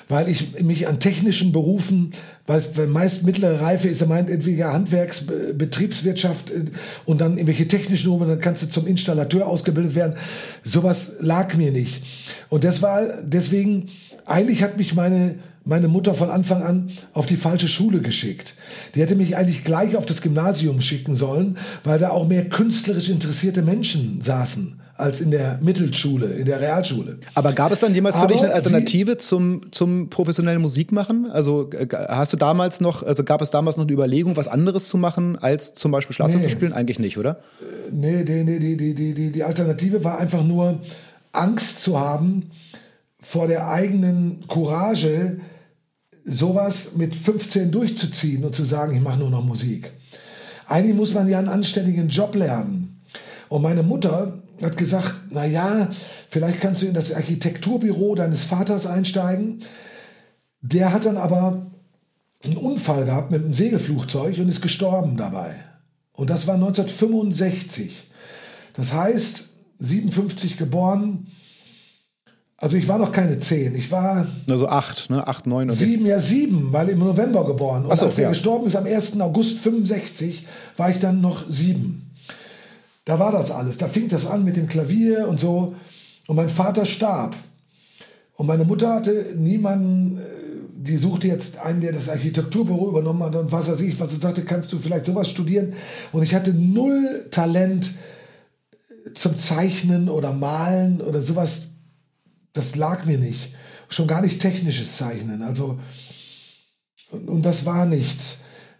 weil 0.09 0.29
ich 0.29 0.61
mich 0.63 0.89
an 0.89 1.01
technischen 1.01 1.53
Berufen, 1.53 2.13
weil 2.47 2.63
meist 2.87 3.25
mittlere 3.25 3.61
Reife 3.61 3.89
ist, 3.89 4.01
er 4.01 4.07
meint 4.07 4.31
entweder 4.31 4.73
Handwerks, 4.73 5.25
Betriebswirtschaft 5.55 6.51
äh, 6.51 6.65
und 7.05 7.21
dann 7.21 7.33
irgendwelche 7.33 7.69
technischen 7.69 8.11
Berufe, 8.11 8.27
dann 8.27 8.41
kannst 8.41 8.63
du 8.63 8.69
zum 8.69 8.87
Installateur 8.87 9.47
ausgebildet 9.47 9.95
werden. 9.95 10.17
Sowas 10.63 11.13
lag 11.21 11.55
mir 11.57 11.71
nicht. 11.71 12.03
Und 12.49 12.65
das 12.65 12.81
war 12.83 13.03
deswegen, 13.23 13.89
eigentlich 14.25 14.63
hat 14.63 14.77
mich 14.77 14.95
meine 14.95 15.37
meine 15.65 15.89
Mutter 15.89 16.15
von 16.15 16.31
Anfang 16.31 16.63
an 16.63 16.91
auf 17.13 17.27
die 17.27 17.37
falsche 17.37 17.69
Schule 17.69 18.01
geschickt. 18.01 18.55
Die 18.95 19.03
hätte 19.03 19.17
mich 19.17 19.37
eigentlich 19.37 19.65
gleich 19.65 19.97
auf 19.97 20.07
das 20.07 20.23
Gymnasium 20.23 20.81
schicken 20.81 21.15
sollen, 21.15 21.59
weil 21.85 21.99
da 21.99 22.09
auch 22.09 22.27
mehr 22.27 22.49
künstlerisch 22.49 23.11
interessierte 23.11 23.61
Menschen 23.61 24.23
saßen 24.23 24.81
als 24.99 25.21
in 25.21 25.31
der 25.31 25.59
Mittelschule, 25.63 26.27
in 26.27 26.45
der 26.45 26.61
Realschule. 26.61 27.19
Aber 27.35 27.53
gab 27.53 27.71
es 27.71 27.79
dann 27.79 27.95
jemals 27.95 28.17
für 28.17 28.23
Aber 28.23 28.33
dich 28.33 28.43
eine 28.43 28.53
Alternative 28.53 29.17
zum, 29.17 29.61
zum 29.71 30.11
professionellen 30.11 30.61
Musikmachen? 30.61 31.31
Also 31.31 31.71
äh, 31.71 31.87
hast 31.93 32.33
du 32.33 32.37
damals 32.37 32.81
noch, 32.81 33.05
also 33.05 33.23
gab 33.23 33.41
es 33.41 33.51
damals 33.51 33.77
noch 33.77 33.85
eine 33.85 33.93
Überlegung, 33.93 34.37
was 34.37 34.49
anderes 34.49 34.89
zu 34.89 34.99
machen, 34.99 35.39
als 35.39 35.73
zum 35.73 35.93
Beispiel 35.93 36.15
Schlagzeug 36.15 36.41
nee. 36.41 36.49
zu 36.49 36.53
spielen? 36.53 36.73
Eigentlich 36.73 36.99
nicht, 36.99 37.17
oder? 37.17 37.39
Äh, 37.61 37.93
nee, 37.93 38.25
nee, 38.25 38.43
nee, 38.43 38.59
die, 38.59 38.77
die, 38.95 39.15
die, 39.15 39.31
die 39.31 39.45
Alternative 39.45 40.03
war 40.03 40.19
einfach 40.19 40.43
nur 40.43 40.81
Angst 41.31 41.81
zu 41.83 41.99
haben 41.99 42.51
vor 43.21 43.47
der 43.47 43.69
eigenen 43.69 44.47
Courage, 44.49 45.39
sowas 46.25 46.97
mit 46.97 47.15
15 47.15 47.71
durchzuziehen 47.71 48.45
und 48.45 48.55
zu 48.55 48.65
sagen, 48.65 48.97
ich 48.97 49.03
mache 49.03 49.19
nur 49.21 49.31
noch 49.31 49.45
Musik. 49.45 49.93
Eigentlich 50.67 50.97
muss 50.97 51.15
man 51.15 51.29
ja 51.29 51.39
einen 51.39 51.49
anständigen 51.49 52.09
Job 52.09 52.35
lernen. 52.35 53.01
Und 53.49 53.63
meine 53.63 53.83
Mutter 53.83 54.43
hat 54.63 54.77
gesagt, 54.77 55.15
na 55.31 55.45
ja, 55.45 55.89
vielleicht 56.29 56.61
kannst 56.61 56.83
du 56.83 56.87
in 56.87 56.95
das 56.95 57.13
Architekturbüro 57.13 58.15
deines 58.15 58.45
Vaters 58.45 58.87
einsteigen. 58.87 59.61
Der 60.61 60.93
hat 60.93 61.05
dann 61.05 61.17
aber 61.17 61.67
einen 62.45 62.57
Unfall 62.57 63.05
gehabt 63.05 63.31
mit 63.31 63.45
einem 63.45 63.55
Segelflugzeug 63.55 64.39
und 64.39 64.49
ist 64.49 64.61
gestorben 64.61 65.17
dabei. 65.17 65.57
Und 66.13 66.31
das 66.31 66.47
war 66.47 66.55
1965. 66.55 68.09
Das 68.75 68.93
heißt, 68.93 69.51
57 69.79 70.57
geboren. 70.57 71.29
Also 72.57 72.77
ich 72.77 72.89
war 72.89 72.99
noch 72.99 73.13
keine 73.13 73.39
zehn. 73.39 73.77
Ich 73.77 73.93
war 73.93 74.27
also 74.51 74.69
acht, 74.69 75.11
ne, 75.11 75.25
acht, 75.27 75.47
neun. 75.47 75.71
Okay. 75.71 75.79
Sieben, 75.79 76.07
ja 76.07 76.19
sieben, 76.19 76.73
weil 76.73 76.89
im 76.89 76.99
November 76.99 77.47
geboren. 77.47 77.87
Und 77.87 77.97
so, 77.97 78.07
als 78.07 78.19
er 78.19 78.25
ja. 78.25 78.29
gestorben 78.31 78.67
ist 78.67 78.75
am 78.75 78.87
1. 78.87 79.21
August 79.21 79.59
65, 79.59 80.45
war 80.77 80.91
ich 80.91 80.99
dann 80.99 81.21
noch 81.21 81.49
sieben. 81.49 82.08
Da 83.09 83.19
war 83.19 83.33
das 83.33 83.51
alles. 83.51 83.79
Da 83.79 83.89
fing 83.89 84.09
das 84.09 84.27
an 84.27 84.45
mit 84.45 84.59
dem 84.59 84.69
Klavier 84.69 85.29
und 85.29 85.41
so. 85.41 85.75
Und 86.27 86.37
mein 86.37 86.51
Vater 86.51 86.85
starb. 86.85 87.35
Und 88.35 88.47
meine 88.47 88.67
Mutter 88.67 88.93
hatte 88.93 89.35
niemanden, 89.35 90.19
äh, 90.19 90.23
die 90.77 90.99
suchte 90.99 91.27
jetzt 91.27 91.57
einen, 91.57 91.81
der 91.81 91.93
das 91.93 92.11
Architekturbüro 92.11 92.91
übernommen 92.91 93.23
hat 93.23 93.35
und 93.35 93.51
was 93.51 93.67
weiß 93.67 93.81
ich, 93.81 93.99
was 93.99 94.11
sie 94.11 94.19
sagte, 94.19 94.45
kannst 94.45 94.75
du 94.75 94.79
vielleicht 94.79 95.07
sowas 95.07 95.31
studieren? 95.31 95.73
Und 96.13 96.23
ich 96.23 96.35
hatte 96.35 96.53
null 96.53 97.29
Talent 97.31 97.95
zum 99.15 99.39
Zeichnen 99.39 100.11
oder 100.11 100.35
Malen 100.35 101.01
oder 101.01 101.23
sowas. 101.23 101.63
Das 102.53 102.77
lag 102.77 103.07
mir 103.07 103.17
nicht. 103.17 103.55
Schon 103.89 104.07
gar 104.07 104.21
nicht 104.21 104.39
technisches 104.39 104.99
Zeichnen. 104.99 105.41
Also, 105.41 105.81
und, 107.11 107.27
und 107.31 107.43
das 107.43 107.65
war 107.65 107.87
nichts. 107.87 108.37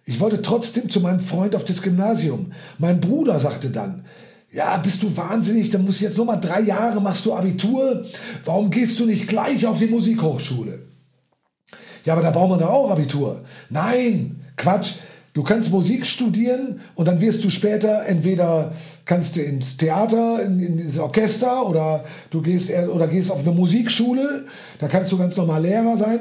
Ich 0.09 0.21
wollte 0.21 0.41
trotzdem 0.41 0.89
zu 0.89 1.01
meinem 1.01 1.21
Freund 1.21 1.55
auf 1.55 1.67
das 1.67 1.83
Gymnasium. 1.83 2.53
Mein 2.79 2.99
Bruder 2.99 3.39
sagte 3.39 3.69
dann, 3.69 4.07
ja, 4.51 4.79
bist 4.79 5.03
du 5.03 5.15
wahnsinnig, 5.15 5.69
dann 5.69 5.85
musst 5.85 6.01
du 6.01 6.07
jetzt 6.07 6.17
noch 6.17 6.25
mal 6.25 6.37
drei 6.37 6.63
Jahre, 6.63 7.03
machst 7.03 7.27
du 7.27 7.35
Abitur. 7.35 8.07
Warum 8.47 8.71
gehst 8.71 8.99
du 8.99 9.05
nicht 9.05 9.29
gleich 9.29 9.67
auf 9.67 9.79
die 9.79 9.87
Musikhochschule? 9.87 10.79
Ja, 12.07 12.15
aber 12.15 12.23
da 12.23 12.31
braucht 12.31 12.49
man 12.49 12.59
doch 12.59 12.71
auch 12.71 12.91
Abitur. 12.91 13.45
Nein, 13.69 14.41
Quatsch. 14.57 14.93
Du 15.35 15.43
kannst 15.43 15.71
Musik 15.71 16.07
studieren 16.07 16.81
und 16.95 17.07
dann 17.07 17.21
wirst 17.21 17.45
du 17.45 17.51
später 17.51 18.07
entweder 18.07 18.73
kannst 19.05 19.37
du 19.37 19.43
ins 19.43 19.77
Theater, 19.77 20.43
in, 20.43 20.59
in 20.59 20.87
das 20.87 20.99
Orchester 20.99 21.69
oder 21.69 22.03
du 22.31 22.41
gehst 22.41 22.71
oder 22.71 23.09
gehst 23.09 23.31
auf 23.31 23.41
eine 23.41 23.53
Musikschule. 23.53 24.47
Da 24.79 24.89
kannst 24.89 25.13
du 25.13 25.19
ganz 25.19 25.37
normal 25.37 25.61
Lehrer 25.61 25.99
sein. 25.99 26.21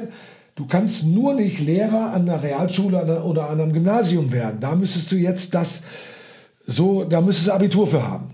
Du 0.58 0.66
kannst 0.66 1.04
nur 1.04 1.34
nicht 1.34 1.60
Lehrer 1.60 2.12
an 2.14 2.26
der 2.26 2.42
Realschule 2.42 3.22
oder 3.22 3.48
an 3.48 3.60
einem 3.60 3.72
Gymnasium 3.72 4.32
werden. 4.32 4.58
Da 4.58 4.74
müsstest 4.74 5.12
du 5.12 5.14
jetzt 5.14 5.54
das 5.54 5.82
so, 6.66 7.04
da 7.04 7.20
müsstest 7.20 7.46
du 7.46 7.52
Abitur 7.52 7.86
für 7.86 8.02
haben. 8.02 8.32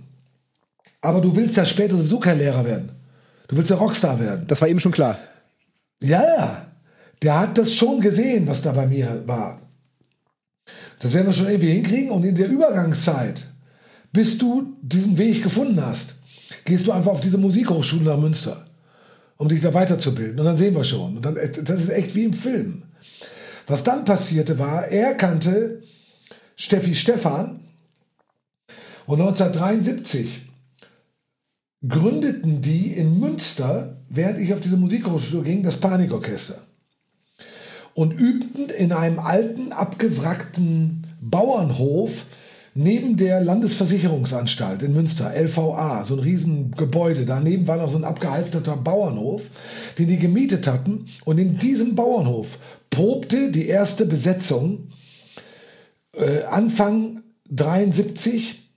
Aber 1.03 1.21
du 1.21 1.37
willst 1.37 1.59
ja 1.59 1.67
später 1.67 1.99
sowieso 1.99 2.19
kein 2.19 2.39
Lehrer 2.39 2.65
werden. 2.65 2.93
Du 3.47 3.59
willst 3.59 3.69
ja 3.69 3.77
Rockstar 3.77 4.19
werden. 4.21 4.47
Das 4.47 4.59
war 4.63 4.69
eben 4.69 4.81
schon 4.81 4.93
klar. 4.93 5.19
Ja, 6.03 6.23
ja. 6.23 6.67
Der 7.21 7.41
hat 7.41 7.59
das 7.59 7.75
schon 7.75 8.01
gesehen, 8.01 8.47
was 8.47 8.63
da 8.63 8.73
bei 8.73 8.87
mir 8.87 9.23
war. 9.27 9.61
Das 11.01 11.13
werden 11.13 11.27
wir 11.27 11.35
schon 11.35 11.49
irgendwie 11.49 11.73
hinkriegen. 11.73 12.11
Und 12.11 12.25
in 12.25 12.37
der 12.37 12.49
Übergangszeit, 12.49 13.43
bis 14.15 14.39
du 14.39 14.79
diesen 14.81 15.19
Weg 15.19 15.43
gefunden 15.43 15.85
hast, 15.85 16.15
gehst 16.65 16.87
du 16.87 16.93
einfach 16.93 17.13
auf 17.13 17.21
diese 17.21 17.37
Musikhochschule 17.37 18.05
nach 18.05 18.17
Münster 18.17 18.65
um 19.37 19.49
dich 19.49 19.61
da 19.61 19.75
weiterzubilden. 19.75 20.39
Und 20.39 20.47
dann 20.47 20.59
sehen 20.59 20.75
wir 20.75 20.85
schon. 20.85 21.17
Und 21.17 21.25
dann, 21.25 21.35
das 21.35 21.83
ist 21.83 21.91
echt 21.91 22.15
wie 22.15 22.25
im 22.25 22.33
Film. 22.33 22.83
Was 23.67 23.85
dann 23.85 24.05
passierte 24.05 24.59
war, 24.59 24.89
er 24.89 25.15
kannte 25.15 25.83
Steffi 26.57 26.95
Stephan 26.95 27.61
und 29.07 29.21
1973 29.21 30.43
gründeten 31.87 32.63
die 32.63 32.93
in 32.93 33.19
Münster, 33.19 34.01
während 34.09 34.39
ich 34.39 34.55
auf 34.55 34.61
diese 34.61 34.77
Musikhochschule 34.77 35.45
ging, 35.45 35.63
das 35.63 35.77
Panikorchester. 35.77 36.63
Und 37.95 38.13
übten 38.13 38.71
in 38.71 38.93
einem 38.93 39.19
alten, 39.19 39.73
abgewrackten 39.73 41.07
Bauernhof 41.21 42.25
neben 42.75 43.17
der 43.17 43.41
Landesversicherungsanstalt 43.41 44.83
in 44.83 44.93
Münster, 44.95 45.33
LVA, 45.35 46.05
so 46.05 46.15
ein 46.15 46.21
Riesengebäude, 46.21 47.25
daneben 47.25 47.69
war 47.69 47.77
noch 47.77 47.91
so 47.91 47.97
ein 47.97 48.05
abgehalfterter 48.05 48.77
Bauernhof, 48.77 49.49
den 49.99 50.09
die 50.09 50.19
gemietet 50.19 50.67
hatten. 50.67 51.07
Und 51.25 51.39
in 51.39 51.59
diesem 51.59 51.95
Bauernhof 51.95 52.59
probte 52.91 53.53
die 53.53 53.69
erste 53.69 54.07
Besetzung 54.07 54.89
äh, 56.13 56.43
Anfang 56.45 57.23
73 57.51 58.71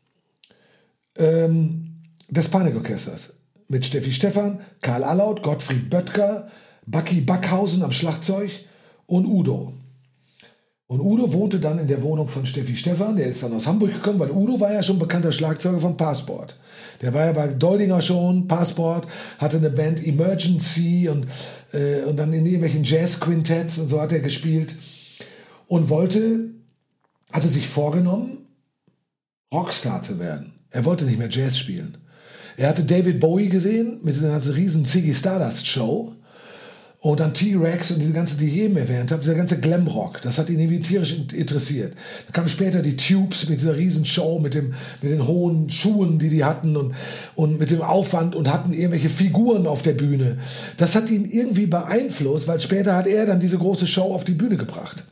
ähm, 1.17 1.95
des 2.29 2.47
Panikorchesters 2.49 3.33
mit 3.67 3.85
Steffi 3.85 4.11
Stephan, 4.11 4.61
Karl 4.81 5.03
Allaut, 5.03 5.41
Gottfried 5.41 5.89
Böttger, 5.89 6.49
Bucky 6.85 7.21
Backhausen 7.21 7.83
am 7.83 7.91
Schlagzeug 7.91 8.51
und 9.07 9.25
Udo. 9.25 9.73
Und 10.89 11.01
Udo 11.01 11.33
wohnte 11.33 11.59
dann 11.59 11.79
in 11.79 11.87
der 11.87 12.01
Wohnung 12.01 12.29
von 12.29 12.45
Steffi 12.45 12.77
Stephan, 12.77 13.17
der 13.17 13.27
ist 13.27 13.43
dann 13.43 13.51
aus 13.51 13.67
Hamburg 13.67 13.93
gekommen, 13.93 14.19
weil 14.19 14.31
Udo 14.31 14.57
war 14.59 14.71
ja 14.71 14.81
schon 14.81 14.97
bekannter 14.97 15.33
Schlagzeuger 15.33 15.81
von 15.81 15.97
Passport. 15.97 16.57
Der 17.01 17.13
war 17.13 17.25
ja 17.25 17.33
bei 17.33 17.47
Doldinger 17.47 18.01
schon, 18.01 18.47
Passport, 18.47 19.05
hatte 19.37 19.57
eine 19.57 19.69
Band 19.69 20.05
Emergency 20.05 21.09
und, 21.09 21.27
äh, 21.73 22.03
und 22.03 22.15
dann 22.15 22.31
in 22.31 22.45
irgendwelchen 22.45 22.85
Jazz-Quintetts 22.85 23.79
und 23.79 23.89
so 23.89 23.99
hat 23.99 24.13
er 24.13 24.21
gespielt 24.21 24.75
und 25.67 25.89
wollte, 25.89 26.51
hatte 27.33 27.49
sich 27.49 27.67
vorgenommen, 27.67 28.47
Rockstar 29.53 30.01
zu 30.03 30.19
werden. 30.19 30.53
Er 30.69 30.85
wollte 30.85 31.03
nicht 31.03 31.19
mehr 31.19 31.29
Jazz 31.29 31.57
spielen. 31.57 31.97
Er 32.55 32.69
hatte 32.69 32.83
David 32.83 33.19
Bowie 33.19 33.49
gesehen 33.49 33.99
mit 34.03 34.15
dieser 34.15 34.29
ganzen 34.29 34.53
riesen 34.53 34.85
Ziggy 34.85 35.13
Stardust 35.13 35.67
Show 35.67 36.13
und 36.99 37.19
dann 37.19 37.33
T-Rex 37.33 37.91
und 37.91 37.99
diese 37.99 38.11
ganze, 38.11 38.37
die 38.37 38.47
ich 38.47 38.57
eben 38.57 38.75
erwähnt 38.75 39.11
habe, 39.11 39.21
dieser 39.21 39.35
ganze 39.35 39.59
Glamrock, 39.59 40.19
das 40.23 40.39
hat 40.39 40.49
ihn 40.49 40.59
irgendwie 40.59 40.79
tierisch 40.79 41.15
interessiert. 41.31 41.93
Dann 42.25 42.33
kamen 42.33 42.49
später 42.49 42.81
die 42.81 42.97
Tubes 42.97 43.47
mit 43.47 43.61
dieser 43.61 43.77
riesen 43.77 44.05
Show, 44.05 44.39
mit, 44.39 44.55
dem, 44.55 44.73
mit 45.03 45.11
den 45.11 45.27
hohen 45.27 45.69
Schuhen, 45.69 46.17
die 46.17 46.29
die 46.29 46.43
hatten 46.43 46.75
und, 46.75 46.95
und 47.35 47.59
mit 47.59 47.69
dem 47.69 47.83
Aufwand 47.83 48.35
und 48.35 48.51
hatten 48.51 48.73
irgendwelche 48.73 49.09
Figuren 49.09 49.67
auf 49.67 49.83
der 49.83 49.93
Bühne. 49.93 50.39
Das 50.77 50.95
hat 50.95 51.09
ihn 51.11 51.25
irgendwie 51.25 51.67
beeinflusst, 51.67 52.47
weil 52.47 52.59
später 52.61 52.95
hat 52.95 53.05
er 53.05 53.27
dann 53.27 53.39
diese 53.39 53.59
große 53.59 53.85
Show 53.85 54.13
auf 54.13 54.23
die 54.23 54.33
Bühne 54.33 54.57
gebracht. 54.57 55.03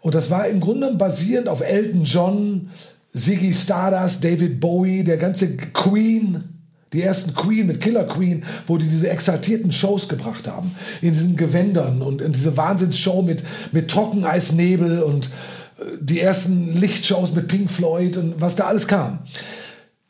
Und 0.00 0.14
das 0.14 0.30
war 0.30 0.46
im 0.46 0.60
Grunde 0.60 0.92
basierend 0.94 1.48
auf 1.48 1.62
Elton 1.62 2.04
John, 2.04 2.70
Ziggy 3.14 3.54
Stardust, 3.54 4.22
David 4.24 4.60
Bowie, 4.60 5.04
der 5.04 5.16
ganze 5.16 5.56
Queen, 5.56 6.51
die 6.92 7.02
ersten 7.02 7.34
Queen 7.34 7.66
mit 7.66 7.80
Killer 7.80 8.04
Queen, 8.04 8.44
wo 8.66 8.76
die 8.76 8.88
diese 8.88 9.08
exaltierten 9.08 9.72
Shows 9.72 10.08
gebracht 10.08 10.46
haben. 10.46 10.74
In 11.00 11.12
diesen 11.14 11.36
Gewändern 11.36 12.02
und 12.02 12.20
in 12.20 12.32
diese 12.32 12.56
Wahnsinnsshow 12.56 13.22
mit, 13.22 13.44
mit 13.72 13.90
Trockeneisnebel 13.90 15.02
und 15.02 15.26
äh, 15.26 15.84
die 16.00 16.20
ersten 16.20 16.72
Lichtshows 16.72 17.32
mit 17.32 17.48
Pink 17.48 17.70
Floyd 17.70 18.16
und 18.16 18.40
was 18.40 18.56
da 18.56 18.64
alles 18.64 18.86
kam. 18.86 19.20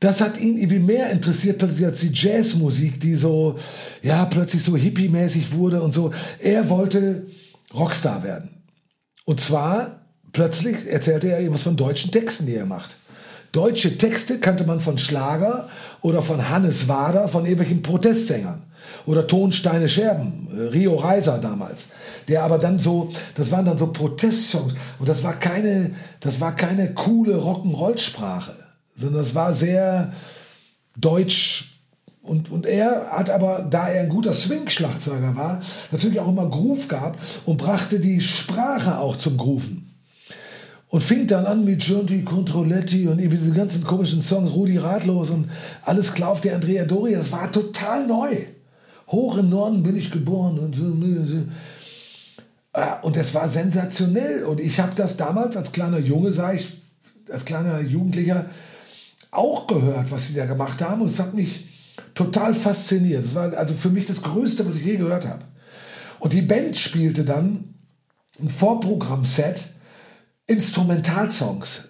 Das 0.00 0.20
hat 0.20 0.40
ihn 0.40 0.56
irgendwie 0.58 0.80
mehr 0.80 1.10
interessiert 1.10 1.58
plötzlich 1.58 1.86
als 1.86 2.00
die 2.00 2.10
Jazzmusik, 2.12 2.98
die 2.98 3.14
so, 3.14 3.56
ja, 4.02 4.24
plötzlich 4.24 4.64
so 4.64 4.76
hippie-mäßig 4.76 5.52
wurde 5.52 5.80
und 5.80 5.94
so. 5.94 6.12
Er 6.40 6.68
wollte 6.68 7.26
Rockstar 7.72 8.24
werden. 8.24 8.50
Und 9.24 9.38
zwar, 9.38 10.00
plötzlich 10.32 10.88
erzählte 10.88 11.28
er 11.28 11.38
irgendwas 11.38 11.62
von 11.62 11.76
deutschen 11.76 12.10
Texten, 12.10 12.46
die 12.46 12.56
er 12.56 12.66
macht. 12.66 12.96
Deutsche 13.52 13.98
Texte 13.98 14.40
kannte 14.40 14.64
man 14.64 14.80
von 14.80 14.96
Schlager 14.96 15.68
oder 16.00 16.22
von 16.22 16.48
Hannes 16.48 16.88
Wader, 16.88 17.28
von 17.28 17.44
irgendwelchen 17.44 17.82
Protestsängern. 17.82 18.62
Oder 19.06 19.26
Tonsteine 19.26 19.88
Scherben, 19.88 20.48
äh, 20.56 20.62
Rio 20.68 20.96
Reiser 20.96 21.38
damals. 21.38 21.86
Der 22.28 22.42
aber 22.42 22.58
dann 22.58 22.78
so, 22.78 23.12
das 23.34 23.50
waren 23.50 23.66
dann 23.66 23.78
so 23.78 23.88
Protestsongs. 23.88 24.74
Und 24.98 25.08
das 25.08 25.22
war 25.22 25.34
keine, 25.34 25.94
das 26.20 26.40
war 26.40 26.56
keine 26.56 26.94
coole 26.94 27.36
Rock'n'Roll-Sprache, 27.36 28.54
sondern 28.96 29.22
das 29.22 29.34
war 29.34 29.52
sehr 29.52 30.12
deutsch, 30.96 31.68
und, 32.22 32.52
und 32.52 32.66
er 32.66 33.10
hat 33.10 33.30
aber, 33.30 33.66
da 33.68 33.88
er 33.88 34.02
ein 34.02 34.08
guter 34.08 34.32
Swing-Schlagzeuger 34.32 35.34
war, 35.34 35.60
natürlich 35.90 36.20
auch 36.20 36.28
immer 36.28 36.48
Groove 36.48 36.86
gehabt 36.86 37.18
und 37.46 37.56
brachte 37.56 37.98
die 37.98 38.20
Sprache 38.20 38.98
auch 38.98 39.16
zum 39.16 39.36
Grooven. 39.36 39.91
Und 40.92 41.00
fing 41.02 41.26
dann 41.26 41.46
an 41.46 41.64
mit 41.64 41.80
Giunti 41.80 42.22
Controletti 42.22 43.08
und 43.08 43.18
irgendwie 43.18 43.38
diese 43.38 43.52
ganzen 43.52 43.82
komischen 43.82 44.20
Songs, 44.20 44.52
Rudi 44.52 44.76
Ratlos 44.76 45.30
und 45.30 45.48
alles 45.86 46.12
klar 46.12 46.28
auf 46.28 46.42
der 46.42 46.54
Andrea 46.54 46.84
Doria. 46.84 47.16
Das 47.16 47.32
war 47.32 47.50
total 47.50 48.06
neu. 48.06 48.36
Hoch 49.08 49.38
im 49.38 49.48
Norden 49.48 49.82
bin 49.82 49.96
ich 49.96 50.10
geboren 50.10 50.58
und 50.58 50.76
so. 50.76 50.84
Und 53.00 53.16
das 53.16 53.32
war 53.32 53.48
sensationell. 53.48 54.44
Und 54.44 54.60
ich 54.60 54.80
habe 54.80 54.92
das 54.94 55.16
damals 55.16 55.56
als 55.56 55.72
kleiner 55.72 55.98
Junge, 55.98 56.30
sage 56.30 56.58
ich, 56.58 56.82
als 57.30 57.46
kleiner 57.46 57.80
Jugendlicher 57.80 58.44
auch 59.30 59.66
gehört, 59.68 60.10
was 60.10 60.26
sie 60.26 60.34
da 60.34 60.44
gemacht 60.44 60.82
haben. 60.82 61.00
Und 61.00 61.10
es 61.10 61.18
hat 61.18 61.32
mich 61.32 61.68
total 62.12 62.54
fasziniert. 62.54 63.24
Das 63.24 63.34
war 63.34 63.50
also 63.54 63.72
für 63.72 63.88
mich 63.88 64.04
das 64.04 64.20
Größte, 64.20 64.66
was 64.66 64.76
ich 64.76 64.84
je 64.84 64.98
gehört 64.98 65.26
habe. 65.26 65.42
Und 66.18 66.34
die 66.34 66.42
Band 66.42 66.76
spielte 66.76 67.24
dann 67.24 67.72
ein 68.38 68.50
Vorprogrammset 68.50 69.70
Instrumentalsongs, 70.52 71.88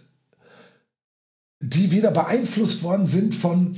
die 1.60 1.90
wieder 1.90 2.10
beeinflusst 2.10 2.82
worden 2.82 3.06
sind 3.06 3.34
von 3.34 3.76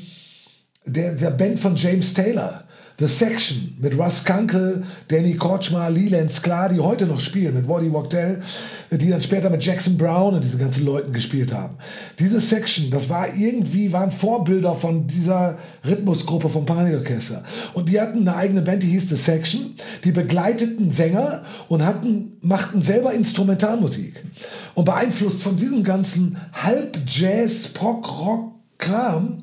der, 0.85 1.15
der 1.17 1.31
Band 1.31 1.59
von 1.59 1.77
James 1.77 2.15
Taylor. 2.15 2.69
The 2.97 3.09
Section 3.09 3.77
mit 3.81 3.99
Russ 3.99 4.25
Kunkel, 4.25 4.85
Danny 5.09 5.35
Kortschmar, 5.35 5.91
Leland 5.91 6.31
Sklar, 6.31 6.69
die 6.69 6.79
heute 6.79 7.07
noch 7.07 7.19
spielen, 7.19 7.55
mit 7.55 7.69
Waddy 7.69 7.93
Wachtel, 7.93 8.41
die 8.93 9.11
dann 9.11 9.21
später 9.21 9.51
mit 9.51 9.65
Jackson 9.65 9.99
Brown 9.99 10.35
und 10.35 10.45
diesen 10.45 10.61
ganzen 10.61 10.85
Leuten 10.85 11.13
gespielt 11.13 11.53
haben. 11.53 11.77
Diese 12.21 12.41
Section, 12.41 12.91
das 12.91 13.09
war 13.09 13.35
irgendwie, 13.35 13.93
waren 13.93 14.13
Vorbilder 14.13 14.77
von 14.77 15.09
dieser 15.09 15.59
Rhythmusgruppe 15.85 16.49
vom 16.49 16.67
Panikorchester. 16.67 17.43
Und 17.73 17.89
die 17.89 18.01
hatten 18.01 18.21
eine 18.21 18.37
eigene 18.37 18.63
Band, 18.63 18.85
die 18.85 18.91
hieß 18.91 19.09
The 19.09 19.17
Section, 19.17 19.75
die 20.05 20.13
begleiteten 20.13 20.93
Sänger 20.93 21.43
und 21.69 21.85
hatten, 21.85 22.37
machten 22.43 22.81
selber 22.81 23.13
Instrumentalmusik. 23.13 24.25
Und 24.75 24.85
beeinflusst 24.85 25.43
von 25.43 25.57
diesem 25.57 25.83
ganzen 25.83 26.37
Halb-Jazz, 26.53 27.69
Pop-Rock-Kram, 27.75 29.43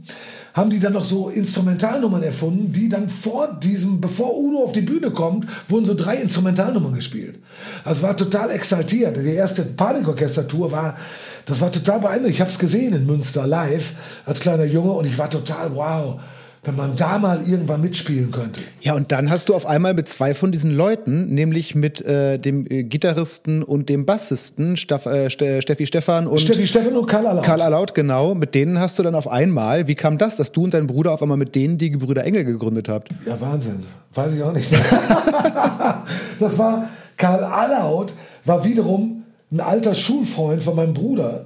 haben 0.54 0.70
die 0.70 0.80
dann 0.80 0.94
noch 0.94 1.06
so 1.06 1.30
Instrumentalnummern 1.30 2.24
erfunden, 2.24 2.72
die 2.72 2.90
dann 2.90 3.08
vor 3.08 3.58
diesem, 3.62 4.02
bevor 4.02 4.38
Udo 4.38 4.64
auf 4.64 4.72
die 4.74 4.82
Bühne 4.82 5.12
kommt, 5.12 5.48
wurden 5.70 5.86
so 5.86 5.94
drei 5.94 6.16
Instrumentalnummern 6.16 6.94
gespielt. 6.94 7.40
Also 7.86 8.04
war 8.04 8.18
total 8.18 8.52
exaltiert. 8.52 9.18
Die 9.18 9.34
erste 9.34 9.64
Panikorchester-Tour 9.64 10.72
war, 10.72 10.98
das 11.46 11.62
war 11.62 11.72
total 11.72 12.00
beeindruckend. 12.00 12.34
Ich 12.34 12.42
habe 12.42 12.52
es 12.52 12.60
gesehen 12.60 12.94
in 12.94 13.06
Münster 13.06 13.48
live 13.48 13.94
als 14.26 14.40
kleiner 14.40 14.66
Junge 14.66 14.92
und 14.92 15.06
ich 15.06 15.18
war 15.18 15.30
total 15.30 15.76
wow 15.76 16.20
wenn 16.64 16.76
man 16.76 16.96
da 16.96 17.18
mal 17.18 17.42
irgendwann 17.48 17.82
mitspielen 17.82 18.30
könnte. 18.30 18.62
Ja, 18.82 18.94
und 18.94 19.12
dann 19.12 19.32
hast 19.32 19.50
du 19.50 19.56
auf 19.56 19.66
einmal 19.66 19.96
mit 19.96 20.08
zwei 20.08 20.36
von 20.36 20.52
diesen 20.52 20.70
Leuten, 20.70 21.26
nämlich 21.26 21.74
mit 21.74 22.02
äh, 22.02 22.38
dem 22.38 22.68
äh, 22.70 22.84
Gitarristen 22.84 23.64
und 23.64 23.90
dem 23.90 24.06
Bassisten, 24.06 24.78
Staff, 24.78 25.08
äh, 25.08 25.32
Steffi 25.32 25.88
Stefan 25.88 26.28
und 26.28 26.40
Steffi 26.40 26.68
Stefan 26.68 26.96
und 26.96 27.08
Karl 27.08 27.26
Alaut. 27.26 27.44
Karl 27.44 27.62
Alaut, 27.64 27.96
genau. 27.96 28.36
Mit 28.36 28.54
denen 28.54 28.80
hast 28.80 29.00
du 29.00 29.04
dann 29.04 29.16
auf 29.16 29.28
einmal, 29.28 29.88
wie 29.88 29.96
kam 29.96 30.20
das, 30.20 30.36
dass 30.36 30.52
du 30.52 30.64
und 30.64 30.76
dein 30.76 30.86
Bruder 30.86 31.14
auf 31.14 31.24
einmal 31.24 31.38
mit 31.38 31.56
denen 31.56 31.80
die 31.80 31.90
Gebrüder 31.90 32.24
Engel 32.24 32.46
gegründet 32.46 32.90
habt? 32.90 33.10
Ja, 33.26 33.42
Wahnsinn. 33.42 33.84
Weiß 34.14 34.34
ich 34.34 34.44
auch 34.44 34.54
nicht. 34.54 34.72
das 36.40 36.60
war, 36.60 36.90
Karl 37.18 37.44
Alaut 37.44 38.14
war 38.46 38.64
wiederum 38.64 39.24
ein 39.52 39.62
alter 39.62 39.96
Schulfreund 39.96 40.62
von 40.62 40.76
meinem 40.76 40.94
Bruder. 40.94 41.46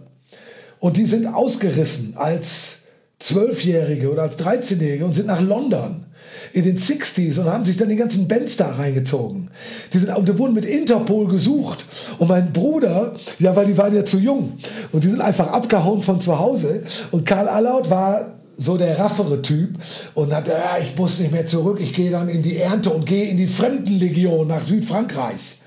Und 0.80 0.98
die 0.98 1.06
sind 1.06 1.26
ausgerissen 1.26 2.16
als 2.18 2.85
Zwölfjährige 3.26 4.12
oder 4.12 4.24
als 4.24 4.38
13-Jährige 4.38 5.04
und 5.04 5.14
sind 5.14 5.26
nach 5.26 5.42
London 5.42 6.06
in 6.54 6.64
den 6.64 6.78
60s 6.78 7.40
und 7.40 7.46
haben 7.46 7.66
sich 7.66 7.76
dann 7.76 7.90
die 7.90 7.96
ganzen 7.96 8.28
Bands 8.28 8.56
da 8.56 8.72
reingezogen. 8.72 9.50
Die, 9.92 9.98
sind, 9.98 10.12
die 10.28 10.38
wurden 10.38 10.54
mit 10.54 10.66
Interpol 10.66 11.28
gesucht. 11.28 11.86
Und 12.20 12.28
mein 12.28 12.54
Bruder, 12.54 13.16
ja, 13.40 13.56
weil 13.56 13.66
die 13.66 13.78
waren 13.78 13.96
ja 13.96 14.06
zu 14.06 14.20
jung. 14.20 14.54
Und 14.92 15.04
die 15.04 15.08
sind 15.08 15.22
einfach 15.22 15.48
abgehauen 15.52 16.04
von 16.04 16.22
zu 16.22 16.38
Hause. 16.38 16.84
Und 17.10 17.26
Karl 17.26 17.48
Allaut 17.48 17.90
war 17.90 18.34
so 18.58 18.78
der 18.78 19.00
raffere 19.00 19.42
Typ 19.42 19.72
und 20.14 20.32
hat, 20.32 20.48
ja, 20.48 20.78
ich 20.80 20.96
muss 20.96 21.20
nicht 21.20 21.32
mehr 21.32 21.48
zurück, 21.48 21.80
ich 21.82 21.94
gehe 21.94 22.12
dann 22.12 22.30
in 22.30 22.44
die 22.44 22.58
Ernte 22.58 22.92
und 22.92 23.06
gehe 23.06 23.26
in 23.26 23.38
die 23.38 23.48
Fremdenlegion 23.48 24.48
nach 24.48 24.62
Südfrankreich 24.62 25.60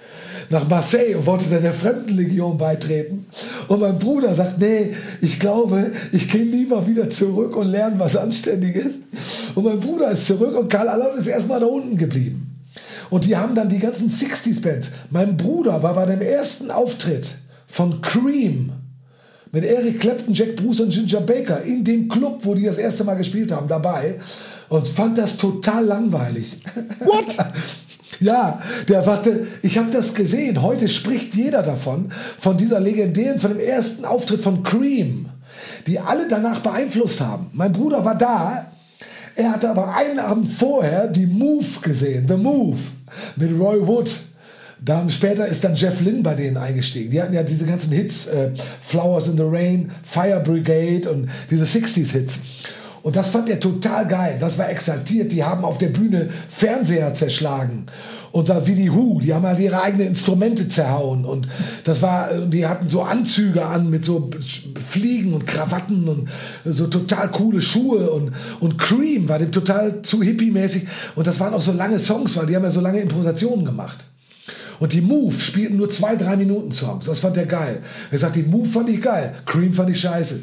nach 0.50 0.68
Marseille 0.68 1.14
und 1.14 1.26
wollte 1.26 1.46
dann 1.50 1.62
der 1.62 1.72
Fremdenlegion 1.72 2.56
beitreten. 2.56 3.26
Und 3.68 3.80
mein 3.80 3.98
Bruder 3.98 4.34
sagt, 4.34 4.58
nee, 4.58 4.94
ich 5.20 5.38
glaube, 5.38 5.92
ich 6.12 6.30
gehe 6.30 6.42
lieber 6.42 6.86
wieder 6.86 7.10
zurück 7.10 7.56
und 7.56 7.68
lerne 7.68 7.98
was 7.98 8.16
Anständiges. 8.16 8.94
Und 9.54 9.64
mein 9.64 9.80
Bruder 9.80 10.10
ist 10.10 10.26
zurück 10.26 10.56
und 10.56 10.68
Karl 10.68 10.88
Allaut 10.88 11.16
ist 11.18 11.26
erstmal 11.26 11.60
da 11.60 11.66
unten 11.66 11.96
geblieben. 11.96 12.56
Und 13.10 13.24
die 13.24 13.36
haben 13.36 13.54
dann 13.54 13.68
die 13.68 13.78
ganzen 13.78 14.10
60s-Bands. 14.10 14.90
Mein 15.10 15.36
Bruder 15.36 15.82
war 15.82 15.94
bei 15.94 16.06
dem 16.06 16.20
ersten 16.20 16.70
Auftritt 16.70 17.28
von 17.66 18.00
Cream 18.00 18.72
mit 19.50 19.64
Eric 19.64 20.00
Clapton, 20.00 20.34
Jack 20.34 20.56
Bruce 20.56 20.80
und 20.80 20.90
Ginger 20.90 21.22
Baker 21.22 21.62
in 21.62 21.84
dem 21.84 22.08
Club, 22.08 22.40
wo 22.42 22.54
die 22.54 22.64
das 22.64 22.78
erste 22.78 23.04
Mal 23.04 23.14
gespielt 23.14 23.50
haben, 23.50 23.66
dabei 23.66 24.20
und 24.68 24.86
fand 24.86 25.16
das 25.16 25.36
total 25.38 25.86
langweilig. 25.86 26.58
What? 27.00 27.36
Ja, 28.20 28.60
der 28.88 29.06
warte, 29.06 29.46
ich 29.62 29.78
habe 29.78 29.90
das 29.90 30.14
gesehen. 30.14 30.62
Heute 30.62 30.88
spricht 30.88 31.34
jeder 31.34 31.62
davon, 31.62 32.10
von 32.38 32.56
dieser 32.56 32.80
legendären, 32.80 33.38
von 33.38 33.52
dem 33.52 33.60
ersten 33.60 34.04
Auftritt 34.04 34.40
von 34.40 34.62
Cream, 34.62 35.26
die 35.86 36.00
alle 36.00 36.28
danach 36.28 36.60
beeinflusst 36.60 37.20
haben. 37.20 37.50
Mein 37.52 37.72
Bruder 37.72 38.04
war 38.04 38.16
da. 38.16 38.72
Er 39.36 39.52
hatte 39.52 39.70
aber 39.70 39.94
einen 39.94 40.18
Abend 40.18 40.50
vorher 40.50 41.06
die 41.06 41.26
Move 41.26 41.80
gesehen, 41.82 42.26
The 42.26 42.36
Move 42.36 42.78
mit 43.36 43.50
Roy 43.52 43.86
Wood. 43.86 44.10
Dann 44.80 45.10
später 45.10 45.46
ist 45.46 45.62
dann 45.64 45.74
Jeff 45.74 46.00
Lynne 46.00 46.22
bei 46.22 46.34
denen 46.34 46.56
eingestiegen. 46.56 47.10
Die 47.10 47.20
hatten 47.20 47.34
ja 47.34 47.42
diese 47.42 47.66
ganzen 47.66 47.92
Hits, 47.92 48.26
äh, 48.26 48.50
Flowers 48.80 49.28
in 49.28 49.36
the 49.36 49.44
Rain, 49.44 49.90
Fire 50.02 50.40
Brigade 50.44 51.10
und 51.10 51.28
diese 51.50 51.64
60s 51.64 52.12
Hits. 52.12 52.38
Und 53.02 53.16
das 53.16 53.30
fand 53.30 53.48
er 53.48 53.60
total 53.60 54.06
geil. 54.06 54.38
Das 54.40 54.58
war 54.58 54.68
exaltiert. 54.68 55.32
Die 55.32 55.44
haben 55.44 55.64
auf 55.64 55.78
der 55.78 55.88
Bühne 55.88 56.30
Fernseher 56.48 57.14
zerschlagen. 57.14 57.86
Und 58.30 58.48
da 58.48 58.66
wie 58.66 58.74
die 58.74 58.90
Hu, 58.90 59.20
die 59.20 59.32
haben 59.32 59.46
halt 59.46 59.58
ihre 59.58 59.82
eigenen 59.82 60.08
Instrumente 60.08 60.68
zerhauen. 60.68 61.24
Und 61.24 61.48
das 61.84 62.02
war, 62.02 62.28
die 62.46 62.66
hatten 62.66 62.88
so 62.88 63.02
Anzüge 63.02 63.64
an 63.64 63.88
mit 63.88 64.04
so 64.04 64.30
Fliegen 64.90 65.32
und 65.32 65.46
Krawatten 65.46 66.08
und 66.08 66.28
so 66.64 66.86
total 66.86 67.30
coole 67.30 67.62
Schuhe. 67.62 68.10
Und, 68.10 68.32
und 68.60 68.78
Cream 68.78 69.28
war 69.28 69.38
dem 69.38 69.52
total 69.52 70.02
zu 70.02 70.22
hippie-mäßig. 70.22 70.86
Und 71.14 71.26
das 71.26 71.40
waren 71.40 71.54
auch 71.54 71.62
so 71.62 71.72
lange 71.72 71.98
Songs, 71.98 72.36
weil 72.36 72.46
die 72.46 72.56
haben 72.56 72.64
ja 72.64 72.70
so 72.70 72.80
lange 72.80 73.00
Improvisationen 73.00 73.64
gemacht. 73.64 74.04
Und 74.78 74.92
die 74.92 75.00
Move 75.00 75.34
spielten 75.34 75.76
nur 75.76 75.88
zwei, 75.90 76.14
drei 76.14 76.36
Minuten 76.36 76.70
Songs. 76.70 77.06
Das 77.06 77.18
fand 77.18 77.36
er 77.36 77.46
geil. 77.46 77.82
Er 78.10 78.18
sagt, 78.18 78.36
die 78.36 78.42
Move 78.42 78.68
fand 78.68 78.88
ich 78.88 79.02
geil. 79.02 79.34
Cream 79.44 79.72
fand 79.72 79.90
ich 79.90 80.00
scheiße. 80.00 80.40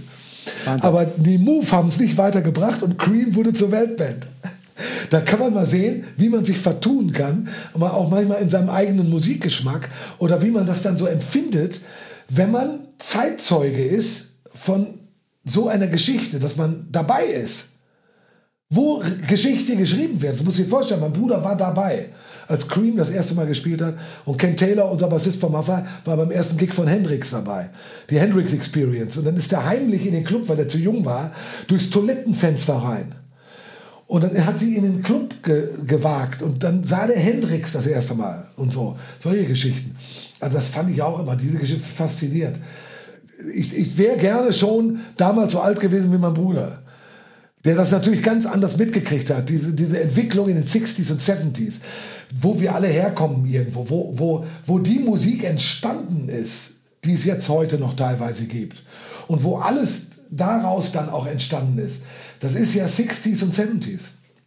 Wahnsinn. 0.65 0.84
Aber 0.84 1.05
die 1.05 1.38
Move 1.38 1.69
haben 1.71 1.89
es 1.89 1.99
nicht 1.99 2.17
weitergebracht 2.17 2.84
und 2.84 2.97
Cream 2.97 3.36
wurde 3.36 3.53
zur 3.53 3.71
Weltband. 3.71 4.27
Da 5.10 5.21
kann 5.21 5.39
man 5.39 5.53
mal 5.53 5.65
sehen, 5.65 6.05
wie 6.17 6.29
man 6.29 6.43
sich 6.43 6.58
vertun 6.58 7.13
kann, 7.13 7.47
aber 7.73 7.93
auch 7.93 8.10
manchmal 8.10 8.41
in 8.41 8.49
seinem 8.49 8.69
eigenen 8.69 9.10
Musikgeschmack 9.10 9.89
oder 10.17 10.41
wie 10.41 10.51
man 10.51 10.65
das 10.65 10.81
dann 10.81 10.97
so 10.97 11.05
empfindet, 11.05 11.81
wenn 12.27 12.51
man 12.51 12.79
Zeitzeuge 12.97 13.84
ist 13.84 14.36
von 14.53 14.99
so 15.45 15.69
einer 15.69 15.88
Geschichte, 15.88 16.39
dass 16.39 16.58
man 16.58 16.88
dabei 16.91 17.23
ist. 17.23 17.69
Wo 18.69 19.01
Geschichte 19.27 19.75
geschrieben 19.75 20.21
wird. 20.21 20.34
Das 20.34 20.43
muss 20.43 20.60
ich 20.60 20.67
vorstellen, 20.67 21.01
mein 21.01 21.13
Bruder 21.13 21.43
war 21.43 21.55
dabei 21.55 22.10
als 22.47 22.67
Cream 22.67 22.97
das 22.97 23.10
erste 23.10 23.36
Mal 23.36 23.47
gespielt 23.47 23.81
hat. 23.81 23.95
Und 24.25 24.38
Ken 24.38 24.55
Taylor, 24.55 24.91
unser 24.91 25.08
Bassist 25.08 25.39
von 25.39 25.51
Maffa, 25.51 25.86
war 26.03 26.17
beim 26.17 26.31
ersten 26.31 26.58
Gig 26.58 26.73
von 26.73 26.88
Hendrix 26.88 27.31
dabei. 27.31 27.69
Die 28.10 28.19
Hendrix 28.19 28.53
Experience. 28.53 29.17
Und 29.17 29.25
dann 29.25 29.38
ist 29.38 29.51
er 29.51 29.65
heimlich 29.65 30.05
in 30.05 30.13
den 30.13 30.23
Club, 30.23 30.47
weil 30.47 30.60
er 30.60 30.67
zu 30.67 30.77
jung 30.77 31.05
war, 31.05 31.31
durchs 31.67 31.89
Toilettenfenster 31.89 32.75
rein. 32.75 33.15
Und 34.08 34.23
dann 34.23 34.45
hat 34.45 34.60
sie 34.60 34.75
in 34.75 34.84
den 34.84 35.01
Club 35.01 35.41
ge 35.41 35.69
gewagt 35.88 36.43
und 36.43 36.62
dann 36.62 36.84
sah 36.84 37.08
der 37.08 37.17
Hendrix 37.17 37.71
das 37.71 37.88
erste 37.88 38.13
Mal 38.13 38.45
und 38.55 38.71
so. 38.71 38.97
Solche 39.17 39.45
Geschichten. 39.45 39.95
Also 40.39 40.58
das 40.58 40.67
fand 40.67 40.91
ich 40.91 41.01
auch 41.01 41.19
immer, 41.19 41.36
diese 41.36 41.58
Geschichte 41.58 41.84
fasziniert. 41.84 42.55
Ich, 43.55 43.75
ich 43.75 43.97
wäre 43.97 44.17
gerne 44.17 44.53
schon 44.53 44.99
damals 45.17 45.53
so 45.53 45.60
alt 45.60 45.79
gewesen 45.79 46.13
wie 46.13 46.19
mein 46.19 46.36
Bruder 46.36 46.84
der 47.65 47.75
das 47.75 47.91
natürlich 47.91 48.21
ganz 48.21 48.45
anders 48.45 48.77
mitgekriegt 48.77 49.31
hat, 49.31 49.49
diese, 49.49 49.73
diese 49.73 49.99
Entwicklung 49.99 50.47
in 50.49 50.55
den 50.55 50.65
60s 50.65 51.12
und 51.12 51.19
70s 51.19 51.81
wo 52.33 52.59
wir 52.59 52.75
alle 52.75 52.88
herkommen 52.88 53.45
irgendwo, 53.45 53.89
wo, 53.89 54.13
wo, 54.17 54.45
wo 54.65 54.79
die 54.79 54.99
Musik 54.99 55.43
entstanden 55.43 56.29
ist, 56.29 56.73
die 57.03 57.13
es 57.13 57.25
jetzt 57.25 57.49
heute 57.49 57.77
noch 57.77 57.95
teilweise 57.95 58.45
gibt. 58.45 58.83
Und 59.27 59.43
wo 59.43 59.57
alles 59.57 60.09
daraus 60.29 60.91
dann 60.91 61.09
auch 61.09 61.27
entstanden 61.27 61.79
ist. 61.79 62.03
Das 62.39 62.55
ist 62.55 62.73
ja 62.73 62.85
60s 62.85 63.43
und 63.43 63.53
70s. 63.53 64.01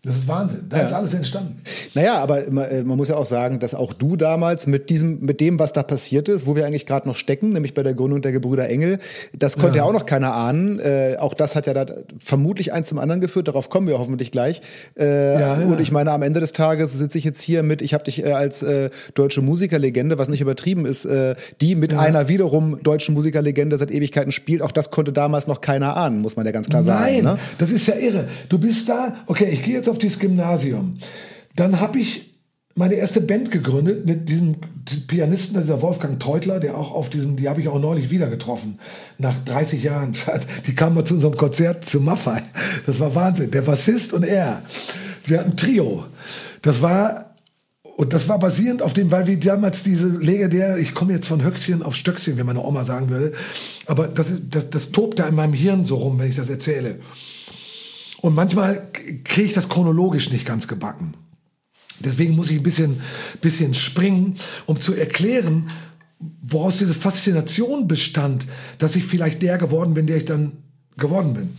Das 0.04 0.16
ist 0.16 0.28
Wahnsinn. 0.28 0.66
Da 0.68 0.78
ja. 0.78 0.84
ist 0.84 0.92
alles 0.92 1.12
entstanden. 1.12 1.60
Naja, 1.94 2.18
aber 2.18 2.46
äh, 2.46 2.84
man 2.84 2.96
muss 2.96 3.08
ja 3.08 3.16
auch 3.16 3.26
sagen, 3.26 3.58
dass 3.58 3.74
auch 3.74 3.92
du 3.92 4.16
damals 4.16 4.68
mit 4.68 4.90
diesem, 4.90 5.18
mit 5.22 5.40
dem, 5.40 5.58
was 5.58 5.72
da 5.72 5.82
passiert 5.82 6.28
ist, 6.28 6.46
wo 6.46 6.54
wir 6.54 6.66
eigentlich 6.66 6.86
gerade 6.86 7.08
noch 7.08 7.16
stecken, 7.16 7.48
nämlich 7.50 7.74
bei 7.74 7.82
der 7.82 7.94
Gründung 7.94 8.22
der 8.22 8.30
Gebrüder 8.30 8.68
Engel, 8.68 9.00
das 9.36 9.56
konnte 9.56 9.78
ja, 9.78 9.84
ja 9.84 9.88
auch 9.88 9.92
noch 9.92 10.06
keiner 10.06 10.34
ahnen. 10.34 10.78
Äh, 10.78 11.16
auch 11.18 11.34
das 11.34 11.56
hat 11.56 11.66
ja 11.66 11.74
da 11.74 11.86
vermutlich 12.16 12.72
eins 12.72 12.88
zum 12.88 12.98
anderen 13.00 13.20
geführt. 13.20 13.48
Darauf 13.48 13.70
kommen 13.70 13.88
wir 13.88 13.98
hoffentlich 13.98 14.30
gleich. 14.30 14.60
Äh, 14.96 15.40
ja. 15.40 15.54
Und 15.54 15.80
ich 15.80 15.90
meine, 15.90 16.12
am 16.12 16.22
Ende 16.22 16.38
des 16.38 16.52
Tages 16.52 16.92
sitze 16.92 17.18
ich 17.18 17.24
jetzt 17.24 17.42
hier 17.42 17.64
mit, 17.64 17.82
ich 17.82 17.92
habe 17.92 18.04
dich 18.04 18.24
äh, 18.24 18.30
als 18.30 18.62
äh, 18.62 18.90
deutsche 19.14 19.42
Musikerlegende, 19.42 20.16
was 20.16 20.28
nicht 20.28 20.40
übertrieben 20.40 20.86
ist, 20.86 21.06
äh, 21.06 21.34
die 21.60 21.74
mit 21.74 21.92
einer 21.92 22.28
wiederum 22.28 22.80
deutschen 22.84 23.14
Musikerlegende 23.14 23.76
seit 23.76 23.90
Ewigkeiten 23.90 24.30
spielt. 24.30 24.62
Auch 24.62 24.72
das 24.72 24.92
konnte 24.92 25.12
damals 25.12 25.48
noch 25.48 25.60
keiner 25.60 25.96
ahnen, 25.96 26.20
muss 26.20 26.36
man 26.36 26.46
ja 26.46 26.52
ganz 26.52 26.68
klar 26.68 26.82
Nein, 26.82 26.86
sagen. 26.86 27.14
Nein, 27.24 27.24
ne? 27.24 27.38
das 27.58 27.72
ist 27.72 27.88
ja 27.88 27.94
irre. 27.96 28.28
Du 28.48 28.58
bist 28.58 28.88
da, 28.88 29.16
okay, 29.26 29.48
ich 29.50 29.64
gehe 29.64 29.74
jetzt 29.74 29.88
auf 29.88 29.97
dieses 29.98 30.18
Gymnasium. 30.18 30.98
Dann 31.56 31.80
habe 31.80 31.98
ich 31.98 32.28
meine 32.78 32.94
erste 32.94 33.20
Band 33.20 33.50
gegründet 33.50 34.06
mit 34.06 34.28
diesem 34.28 34.56
Pianisten, 35.08 35.60
dieser 35.60 35.82
Wolfgang 35.82 36.20
Teutler, 36.20 36.60
der 36.60 36.78
auch 36.78 36.92
auf 36.92 37.10
diesem, 37.10 37.36
die 37.36 37.48
habe 37.48 37.60
ich 37.60 37.68
auch 37.68 37.80
neulich 37.80 38.08
wieder 38.10 38.28
getroffen, 38.28 38.78
nach 39.18 39.36
30 39.44 39.82
Jahren. 39.82 40.16
Die 40.66 40.74
kamen 40.74 40.94
mal 40.94 41.04
zu 41.04 41.14
unserem 41.14 41.36
Konzert 41.36 41.84
zu 41.84 42.00
Maffei. 42.00 42.42
Das 42.86 43.00
war 43.00 43.14
Wahnsinn. 43.14 43.50
Der 43.50 43.62
Bassist 43.62 44.12
und 44.12 44.24
er. 44.24 44.62
Wir 45.24 45.40
hatten 45.40 45.50
ein 45.50 45.56
Trio. 45.56 46.04
Das 46.62 46.80
war, 46.80 47.34
und 47.96 48.12
das 48.12 48.28
war 48.28 48.38
basierend 48.38 48.82
auf 48.82 48.92
dem, 48.92 49.10
weil 49.10 49.26
wir 49.26 49.38
damals 49.38 49.82
diese 49.82 50.08
legendär, 50.08 50.78
ich 50.78 50.94
komme 50.94 51.12
jetzt 51.12 51.26
von 51.26 51.42
Höchstchen 51.42 51.82
auf 51.82 51.96
Stöckchen, 51.96 52.38
wie 52.38 52.44
meine 52.44 52.62
Oma 52.62 52.84
sagen 52.84 53.10
würde, 53.10 53.32
aber 53.86 54.06
das, 54.06 54.30
ist, 54.30 54.42
das, 54.50 54.70
das 54.70 54.92
tobt 54.92 55.18
da 55.18 55.26
in 55.26 55.34
meinem 55.34 55.52
Hirn 55.52 55.84
so 55.84 55.96
rum, 55.96 56.18
wenn 56.18 56.30
ich 56.30 56.36
das 56.36 56.48
erzähle. 56.48 57.00
Und 58.20 58.34
manchmal 58.34 58.88
kriege 59.24 59.48
ich 59.48 59.54
das 59.54 59.68
chronologisch 59.68 60.30
nicht 60.30 60.46
ganz 60.46 60.68
gebacken. 60.68 61.14
Deswegen 62.00 62.36
muss 62.36 62.50
ich 62.50 62.58
ein 62.58 62.62
bisschen, 62.62 63.00
bisschen 63.40 63.74
springen, 63.74 64.36
um 64.66 64.80
zu 64.80 64.94
erklären, 64.94 65.68
woraus 66.42 66.78
diese 66.78 66.94
Faszination 66.94 67.88
bestand, 67.88 68.46
dass 68.78 68.96
ich 68.96 69.04
vielleicht 69.04 69.42
der 69.42 69.58
geworden 69.58 69.94
bin, 69.94 70.06
der 70.06 70.16
ich 70.16 70.24
dann 70.24 70.52
geworden 70.96 71.34
bin. 71.34 71.50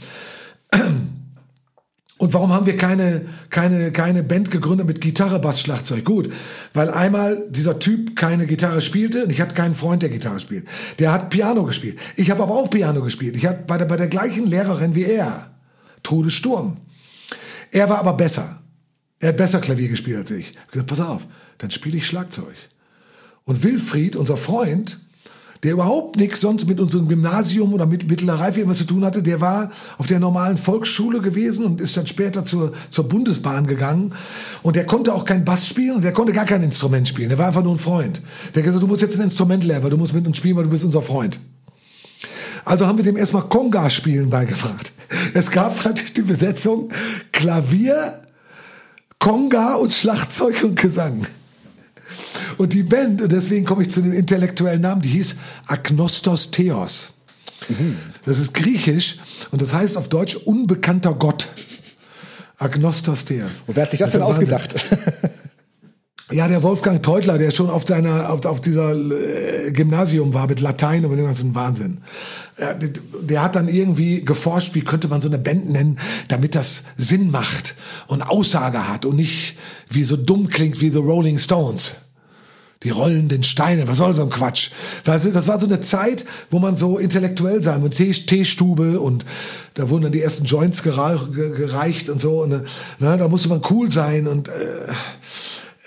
Und 2.18 2.34
warum 2.34 2.52
haben 2.52 2.66
wir 2.66 2.76
keine, 2.76 3.26
keine, 3.50 3.94
keine 3.94 4.24
Band 4.24 4.52
gegründet 4.52 4.86
mit 4.86 5.00
Gitarre, 5.00 5.40
Bass, 5.40 5.62
Schlagzeug? 5.62 6.04
Gut, 6.04 6.30
weil 6.74 6.90
einmal 6.90 7.46
dieser 7.50 7.80
Typ 7.80 8.18
keine 8.18 8.46
Gitarre 8.46 8.82
spielte 8.82 9.24
und 9.24 9.30
ich 9.30 9.40
hatte 9.40 9.56
keinen 9.56 9.74
Freund, 9.74 10.02
der 10.02 10.10
Gitarre 10.10 10.42
spielt. 10.42 10.68
Der 11.00 11.14
hat 11.14 11.30
Piano 11.30 11.64
gespielt. 11.64 11.98
Ich 12.18 12.30
habe 12.30 12.44
aber 12.44 12.56
auch 12.56 12.70
Piano 12.70 13.02
gespielt. 13.02 13.38
Ich 13.38 13.46
hatte 13.46 13.64
bei 13.66 13.78
der, 13.78 13.86
bei 13.86 13.96
der 13.96 14.08
gleichen 14.08 14.48
Lehrerin 14.48 14.96
wie 14.96 15.06
er. 15.06 15.50
Todessturm. 16.04 16.78
Er 17.72 17.90
war 17.90 18.00
aber 18.00 18.14
besser. 18.14 18.62
Er 19.20 19.30
hat 19.30 19.38
besser 19.38 19.60
Klavier 19.60 19.90
gespielt 19.90 20.18
als 20.18 20.32
ich. 20.32 20.52
Ich 20.52 20.58
habe 20.58 20.72
gesagt, 20.72 20.90
pass 20.90 21.02
auf, 21.02 21.28
dann 21.58 21.72
spiele 21.72 21.98
ich 21.98 22.08
Schlagzeug. 22.08 22.56
Und 23.44 23.64
Wilfried, 23.64 24.16
unser 24.16 24.38
Freund, 24.38 25.00
der 25.64 25.74
überhaupt 25.74 26.16
nichts 26.16 26.40
sonst 26.40 26.68
mit 26.68 26.80
unserem 26.80 27.10
Gymnasium 27.10 27.74
oder 27.74 27.86
mit 27.86 28.10
mittlerer 28.10 28.40
Reife 28.40 28.60
irgendwas 28.60 28.78
zu 28.78 28.86
tun 28.86 29.04
hatte, 29.04 29.22
der 29.22 29.42
war 29.42 29.72
auf 29.98 30.06
der 30.06 30.20
normalen 30.20 30.58
Volksschule 30.58 31.20
gewesen 31.20 31.66
und 31.66 31.82
ist 31.82 31.98
dann 31.98 32.08
später 32.08 32.46
zur, 32.46 32.72
zur 32.90 33.10
Bundesbahn 33.10 33.68
gegangen. 33.68 34.14
Und 34.64 34.78
der 34.78 34.86
konnte 34.86 35.14
auch 35.14 35.26
kein 35.26 35.44
Bass 35.44 35.68
spielen 35.68 35.98
und 35.98 36.04
der 36.04 36.14
konnte 36.14 36.32
gar 36.32 36.46
kein 36.46 36.64
Instrument 36.64 37.10
spielen. 37.10 37.28
Der 37.28 37.38
war 37.38 37.48
einfach 37.48 37.64
nur 37.64 37.76
ein 37.76 37.80
Freund. 37.80 38.22
Der 38.54 38.62
hat 38.62 38.66
gesagt, 38.66 38.82
du 38.82 38.88
musst 38.88 39.02
jetzt 39.02 39.18
ein 39.18 39.24
Instrument 39.24 39.66
lernen, 39.66 39.84
weil 39.84 39.92
du 39.92 39.98
musst 39.98 40.14
mit 40.14 40.26
uns 40.26 40.38
spielen, 40.38 40.56
weil 40.56 40.64
du 40.64 40.70
bist 40.70 40.86
unser 40.86 41.02
Freund. 41.02 41.40
Also 42.64 42.88
haben 42.88 42.98
wir 42.98 43.04
dem 43.04 43.18
erstmal 43.18 43.44
Konga 43.44 43.90
spielen 43.90 44.30
beigebracht. 44.30 44.94
Es 45.34 45.50
gab 45.52 45.78
praktisch 45.78 46.14
die 46.14 46.22
Besetzung 46.22 46.90
Klavier, 47.32 48.22
Konga 49.20 49.76
und 49.76 49.92
Schlagzeug 49.92 50.64
und 50.64 50.80
Gesang. 50.80 51.26
Und 52.58 52.74
die 52.74 52.84
Band, 52.84 53.22
und 53.22 53.32
deswegen 53.32 53.66
komme 53.66 53.84
ich 53.84 53.92
zu 53.92 54.02
den 54.02 54.12
intellektuellen 54.12 54.82
Namen, 54.82 55.02
die 55.02 55.10
hieß 55.10 55.36
Agnostos 55.68 56.52
Theos. 56.52 57.14
Das 58.26 58.40
ist 58.40 58.54
griechisch 58.54 59.18
und 59.52 59.62
das 59.62 59.74
heißt 59.74 59.98
auf 59.98 60.08
Deutsch 60.08 60.36
unbekannter 60.36 61.14
Gott. 61.14 61.48
Agnostos 62.58 63.26
Theos. 63.26 63.64
Und 63.68 63.76
wer 63.76 63.84
hat 63.84 63.92
sich 63.92 64.00
das, 64.00 64.12
das 64.12 64.20
denn 64.20 64.22
ausgedacht? 64.22 64.76
Ja, 66.32 66.48
der 66.48 66.62
Wolfgang 66.62 67.02
Teutler, 67.02 67.40
der 67.40 67.50
schon 67.50 67.72
auf 67.72 67.88
seiner, 67.88 68.32
auf, 68.32 68.46
auf 68.46 68.62
dieser 68.62 68.94
äh, 68.94 69.72
Gymnasium 69.72 70.32
war 70.36 70.48
mit 70.48 70.60
Latein 70.60 71.04
und 71.04 71.10
mit 71.10 71.20
dem 71.20 71.26
ganzen 71.26 71.56
Wahnsinn. 71.56 72.02
Der, 72.60 72.76
der 73.22 73.44
hat 73.44 73.56
dann 73.56 73.70
irgendwie 73.70 74.26
geforscht, 74.26 74.76
wie 74.76 74.82
könnte 74.82 75.08
man 75.08 75.22
so 75.22 75.30
eine 75.30 75.38
Band 75.38 75.70
nennen, 75.70 75.98
damit 76.28 76.56
das 76.56 76.84
Sinn 76.98 77.32
macht 77.32 77.76
und 78.08 78.22
Aussage 78.22 78.90
hat 78.90 79.06
und 79.06 79.16
nicht 79.16 79.56
wie 79.90 80.04
so 80.04 80.18
dumm 80.18 80.50
klingt 80.50 80.82
wie 80.82 80.90
The 80.90 80.98
Rolling 80.98 81.38
Stones. 81.38 81.94
Die 82.84 82.92
rollenden 82.92 83.44
Steine, 83.44 83.90
was 83.90 83.98
soll 83.98 84.16
so 84.16 84.24
ein 84.24 84.30
Quatsch? 84.30 84.72
Das 85.04 85.48
war 85.48 85.60
so 85.60 85.66
eine 85.66 85.82
Zeit, 85.82 86.26
wo 86.50 86.60
man 86.60 86.78
so 86.78 86.98
intellektuell 86.98 87.62
sein 87.62 87.84
mit 87.84 87.96
Teestube 87.96 89.02
und 89.02 89.26
da 89.74 89.90
wurden 89.90 90.04
dann 90.04 90.12
die 90.14 90.22
ersten 90.22 90.46
Joints 90.46 90.82
gereicht 90.82 92.08
und 92.08 92.22
so. 92.22 92.44
Und, 92.44 92.52
ne, 92.52 92.64
da 93.00 93.28
musste 93.28 93.50
man 93.50 93.62
cool 93.70 93.92
sein 93.92 94.28
und 94.28 94.48
äh, 94.48 94.94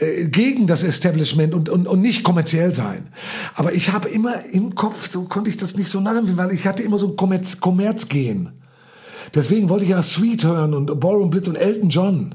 äh, 0.03 0.27
gegen 0.27 0.67
das 0.67 0.83
Establishment 0.83 1.55
und, 1.55 1.69
und, 1.69 1.87
und 1.87 2.01
nicht 2.01 2.25
kommerziell 2.25 2.75
sein. 2.75 3.09
Aber 3.55 3.73
ich 3.73 3.93
habe 3.93 4.09
immer 4.09 4.45
im 4.53 4.75
Kopf, 4.75 5.11
so 5.11 5.25
konnte 5.25 5.51
ich 5.51 5.57
das 5.57 5.77
nicht 5.77 5.89
so 5.89 6.01
nachempfinden, 6.01 6.37
weil 6.37 6.53
ich 6.53 6.67
hatte 6.67 6.83
immer 6.83 6.99
so 6.99 7.09
ein 7.09 7.17
Kommerz, 7.17 7.61
Kommerz 7.61 8.09
gehen. 8.09 8.51
Deswegen 9.35 9.69
wollte 9.69 9.85
ich 9.85 9.91
ja 9.91 10.03
Sweet 10.03 10.45
hören 10.45 10.75
und 10.75 11.01
Ballroom 11.01 11.31
Blitz 11.31 11.49
und 11.49 11.57
Elton 11.57 11.89
John. 11.89 12.35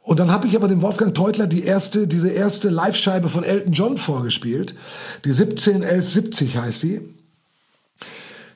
Und 0.00 0.20
dann 0.20 0.32
habe 0.32 0.46
ich 0.46 0.56
aber 0.56 0.68
dem 0.68 0.82
Wolfgang 0.82 1.14
Teutler 1.14 1.46
die 1.46 1.64
erste, 1.64 2.08
diese 2.08 2.30
erste 2.30 2.70
Live-Scheibe 2.70 3.28
von 3.28 3.44
Elton 3.44 3.72
John 3.72 3.96
vorgespielt. 3.96 4.74
Die 5.24 5.30
171170 5.30 6.56
heißt 6.56 6.82
die. 6.82 7.00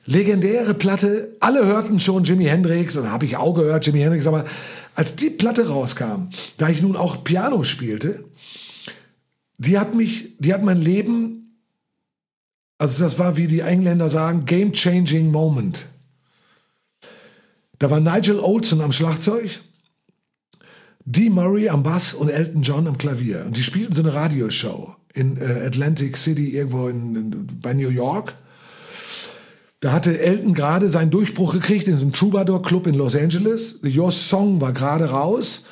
Legendäre 0.05 0.73
Platte. 0.73 1.35
Alle 1.39 1.65
hörten 1.65 1.99
schon 1.99 2.23
Jimi 2.23 2.45
Hendrix 2.45 2.97
und 2.97 3.11
habe 3.11 3.25
ich 3.25 3.37
auch 3.37 3.53
gehört 3.53 3.85
Jimi 3.85 3.99
Hendrix, 3.99 4.27
aber 4.27 4.45
als 4.95 5.15
die 5.15 5.29
Platte 5.29 5.67
rauskam, 5.67 6.29
da 6.57 6.69
ich 6.69 6.81
nun 6.81 6.95
auch 6.95 7.23
Piano 7.23 7.63
spielte, 7.63 8.23
die 9.57 9.77
hat 9.77 9.93
mich, 9.93 10.35
die 10.39 10.53
hat 10.53 10.63
mein 10.63 10.81
Leben, 10.81 11.59
also 12.77 13.03
das 13.03 13.19
war 13.19 13.37
wie 13.37 13.47
die 13.47 13.61
Engländer 13.61 14.09
sagen, 14.09 14.45
game-changing 14.45 15.31
Moment. 15.31 15.85
Da 17.79 17.89
war 17.89 17.99
Nigel 17.99 18.39
Olson 18.39 18.81
am 18.81 18.91
Schlagzeug, 18.91 19.61
Dee 21.05 21.29
Murray 21.29 21.69
am 21.69 21.83
Bass 21.83 22.13
und 22.13 22.29
Elton 22.29 22.61
John 22.61 22.87
am 22.87 22.97
Klavier. 22.97 23.43
Und 23.45 23.57
die 23.57 23.63
spielten 23.63 23.91
so 23.91 24.01
eine 24.01 24.13
Radioshow 24.13 24.95
in 25.13 25.37
äh, 25.37 25.65
Atlantic 25.65 26.15
City 26.17 26.55
irgendwo 26.55 26.87
in, 26.87 27.15
in, 27.15 27.59
bei 27.61 27.73
New 27.73 27.89
York. 27.89 28.35
Da 29.83 29.91
hatte 29.91 30.17
Elton 30.17 30.53
gerade 30.53 30.87
seinen 30.87 31.11
Durchbruch 31.11 31.51
gekriegt 31.51 31.87
in 31.87 31.93
diesem 31.95 32.13
Troubadour 32.13 32.61
Club 32.61 32.87
in 32.87 32.93
Los 32.93 33.17
Angeles. 33.17 33.81
Your 33.83 34.13
Song 34.13 34.61
war 34.61 34.71
gerade 34.71 35.09
raus. 35.09 35.63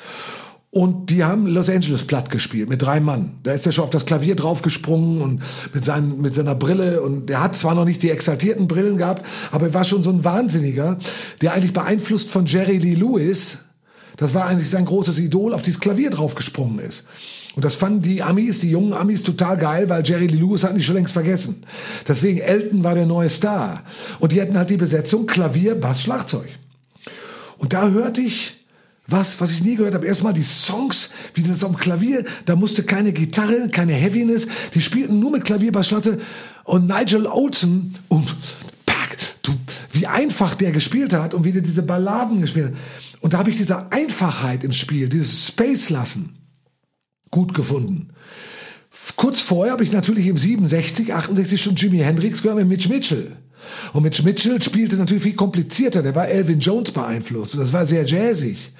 Und 0.68 1.08
die 1.08 1.24
haben 1.24 1.46
Los 1.46 1.70
Angeles 1.70 2.04
platt 2.04 2.28
gespielt 2.28 2.68
mit 2.68 2.82
drei 2.82 3.00
Mann. 3.00 3.38
Da 3.42 3.52
ist 3.52 3.64
er 3.64 3.72
schon 3.72 3.84
auf 3.84 3.90
das 3.90 4.04
Klavier 4.04 4.36
draufgesprungen 4.36 5.22
und 5.22 5.42
mit, 5.72 5.82
seinen, 5.82 6.20
mit 6.20 6.34
seiner 6.34 6.54
Brille. 6.54 7.00
Und 7.00 7.30
der 7.30 7.42
hat 7.42 7.56
zwar 7.56 7.74
noch 7.74 7.86
nicht 7.86 8.02
die 8.02 8.10
exaltierten 8.10 8.68
Brillen 8.68 8.98
gehabt, 8.98 9.24
aber 9.50 9.68
er 9.68 9.74
war 9.74 9.86
schon 9.86 10.02
so 10.02 10.10
ein 10.10 10.22
Wahnsinniger, 10.22 10.98
der 11.40 11.54
eigentlich 11.54 11.72
beeinflusst 11.72 12.30
von 12.30 12.44
Jerry 12.44 12.76
Lee 12.76 12.94
Lewis, 12.94 13.60
das 14.18 14.34
war 14.34 14.44
eigentlich 14.44 14.68
sein 14.68 14.84
großes 14.84 15.18
Idol, 15.20 15.54
auf 15.54 15.62
dieses 15.62 15.80
Klavier 15.80 16.10
draufgesprungen 16.10 16.80
ist. 16.80 17.04
Und 17.54 17.64
das 17.64 17.74
fanden 17.74 18.00
die 18.00 18.22
Amis, 18.22 18.60
die 18.60 18.70
jungen 18.70 18.94
Amis, 18.94 19.22
total 19.22 19.58
geil, 19.58 19.88
weil 19.88 20.02
Jerry 20.06 20.26
Lee 20.26 20.38
Lewis 20.38 20.64
hatten 20.64 20.76
die 20.76 20.82
schon 20.82 20.94
längst 20.94 21.12
vergessen. 21.12 21.64
Deswegen 22.08 22.38
Elton 22.38 22.82
war 22.82 22.94
der 22.94 23.04
neue 23.04 23.28
Star. 23.28 23.82
Und 24.20 24.32
die 24.32 24.40
hatten 24.40 24.56
halt 24.56 24.70
die 24.70 24.78
Besetzung 24.78 25.26
Klavier, 25.26 25.74
Bass, 25.74 26.02
Schlagzeug. 26.02 26.48
Und 27.58 27.74
da 27.74 27.90
hörte 27.90 28.22
ich 28.22 28.54
was, 29.06 29.38
was 29.40 29.52
ich 29.52 29.62
nie 29.62 29.76
gehört 29.76 29.94
habe. 29.94 30.06
Erstmal 30.06 30.32
die 30.32 30.42
Songs, 30.42 31.10
wie 31.34 31.42
das 31.42 31.58
dem 31.58 31.76
Klavier, 31.76 32.24
da 32.46 32.56
musste 32.56 32.84
keine 32.84 33.12
Gitarre, 33.12 33.68
keine 33.70 33.92
Heaviness, 33.92 34.48
die 34.74 34.80
spielten 34.80 35.18
nur 35.18 35.30
mit 35.30 35.44
Klavier, 35.44 35.72
Bass, 35.72 35.88
Schlagzeug. 35.88 36.20
Und 36.64 36.86
Nigel 36.86 37.26
Olsen, 37.26 37.98
und 38.08 38.34
pack, 38.86 39.18
du, 39.42 39.52
wie 39.92 40.06
einfach 40.06 40.54
der 40.54 40.72
gespielt 40.72 41.12
hat 41.12 41.34
und 41.34 41.44
wie 41.44 41.52
der 41.52 41.60
diese 41.60 41.82
Balladen 41.82 42.40
gespielt 42.40 42.68
hat. 42.68 42.74
Und 43.20 43.34
da 43.34 43.38
habe 43.38 43.50
ich 43.50 43.58
diese 43.58 43.92
Einfachheit 43.92 44.64
im 44.64 44.72
Spiel, 44.72 45.08
dieses 45.08 45.48
Space 45.48 45.90
lassen 45.90 46.41
gut 47.32 47.54
gefunden. 47.54 48.10
Kurz 49.16 49.40
vorher 49.40 49.72
habe 49.72 49.82
ich 49.82 49.90
natürlich 49.90 50.28
im 50.28 50.38
67, 50.38 51.12
68 51.12 51.60
schon 51.60 51.74
Jimi 51.74 51.98
Hendrix 51.98 52.42
gehört 52.42 52.58
mit 52.58 52.68
Mitch 52.68 52.88
Mitchell. 52.88 53.36
Und 53.92 54.04
Mitch 54.04 54.22
Mitchell 54.22 54.62
spielte 54.62 54.96
natürlich 54.96 55.22
viel 55.24 55.34
komplizierter. 55.34 56.02
Der 56.02 56.14
war 56.14 56.28
Elvin 56.28 56.60
Jones 56.60 56.92
beeinflusst 56.92 57.54
und 57.54 57.60
das 57.60 57.72
war 57.72 57.86
sehr 57.86 58.04
jazzig. 58.06 58.72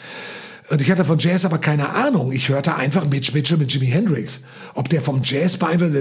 Und 0.71 0.81
ich 0.81 0.91
hatte 0.91 1.05
von 1.05 1.19
Jazz 1.19 1.45
aber 1.45 1.59
keine 1.59 1.91
Ahnung. 1.91 2.31
Ich 2.31 2.49
hörte 2.49 2.77
einfach 2.77 3.09
Mitch 3.09 3.33
Mitchell 3.35 3.59
mit 3.59 3.73
Jimi 3.73 3.89
Hendrix. 3.89 4.41
Ob 4.75 4.89
der 4.89 5.01
vom 5.01 5.21
Jazz 5.25 5.57
beeinflusst, 5.57 5.97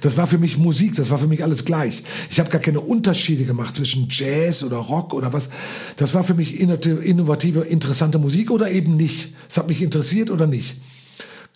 das 0.00 0.16
war 0.16 0.26
für 0.26 0.38
mich 0.38 0.58
Musik, 0.58 0.96
das 0.96 1.10
war 1.10 1.18
für 1.18 1.28
mich 1.28 1.44
alles 1.44 1.64
gleich. 1.64 2.02
Ich 2.30 2.40
habe 2.40 2.50
gar 2.50 2.60
keine 2.60 2.80
Unterschiede 2.80 3.44
gemacht 3.44 3.76
zwischen 3.76 4.08
Jazz 4.10 4.62
oder 4.62 4.78
Rock 4.78 5.12
oder 5.12 5.32
was. 5.32 5.50
Das 5.96 6.14
war 6.14 6.24
für 6.24 6.34
mich 6.34 6.58
innovative, 6.58 7.60
interessante 7.60 8.18
Musik 8.18 8.50
oder 8.50 8.70
eben 8.70 8.96
nicht. 8.96 9.32
Es 9.48 9.58
hat 9.58 9.68
mich 9.68 9.82
interessiert 9.82 10.30
oder 10.30 10.46
nicht. 10.46 10.76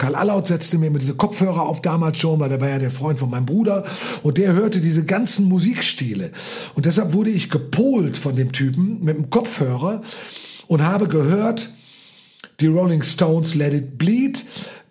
Karl 0.01 0.15
Allaut 0.15 0.47
setzte 0.47 0.79
mir 0.79 0.91
mit 0.91 1.03
diese 1.03 1.15
Kopfhörer 1.15 1.61
auf 1.61 1.83
damals 1.83 2.17
schon, 2.17 2.41
weil 2.41 2.49
der 2.49 2.59
war 2.63 2.71
ja 2.71 2.79
der 2.79 2.91
Freund 2.91 3.19
von 3.19 3.29
meinem 3.29 3.45
Bruder 3.45 3.85
und 4.23 4.39
der 4.39 4.55
hörte 4.55 4.81
diese 4.81 5.05
ganzen 5.05 5.45
Musikstile. 5.45 6.33
Und 6.75 6.87
deshalb 6.87 7.13
wurde 7.13 7.29
ich 7.29 7.51
gepolt 7.51 8.17
von 8.17 8.35
dem 8.35 8.51
Typen 8.51 9.05
mit 9.05 9.15
dem 9.15 9.29
Kopfhörer 9.29 10.01
und 10.69 10.83
habe 10.83 11.07
gehört, 11.07 11.69
die 12.61 12.67
Rolling 12.69 13.03
Stones 13.03 13.55
Let 13.55 13.75
It 13.75 13.99
Bleed, 13.99 14.43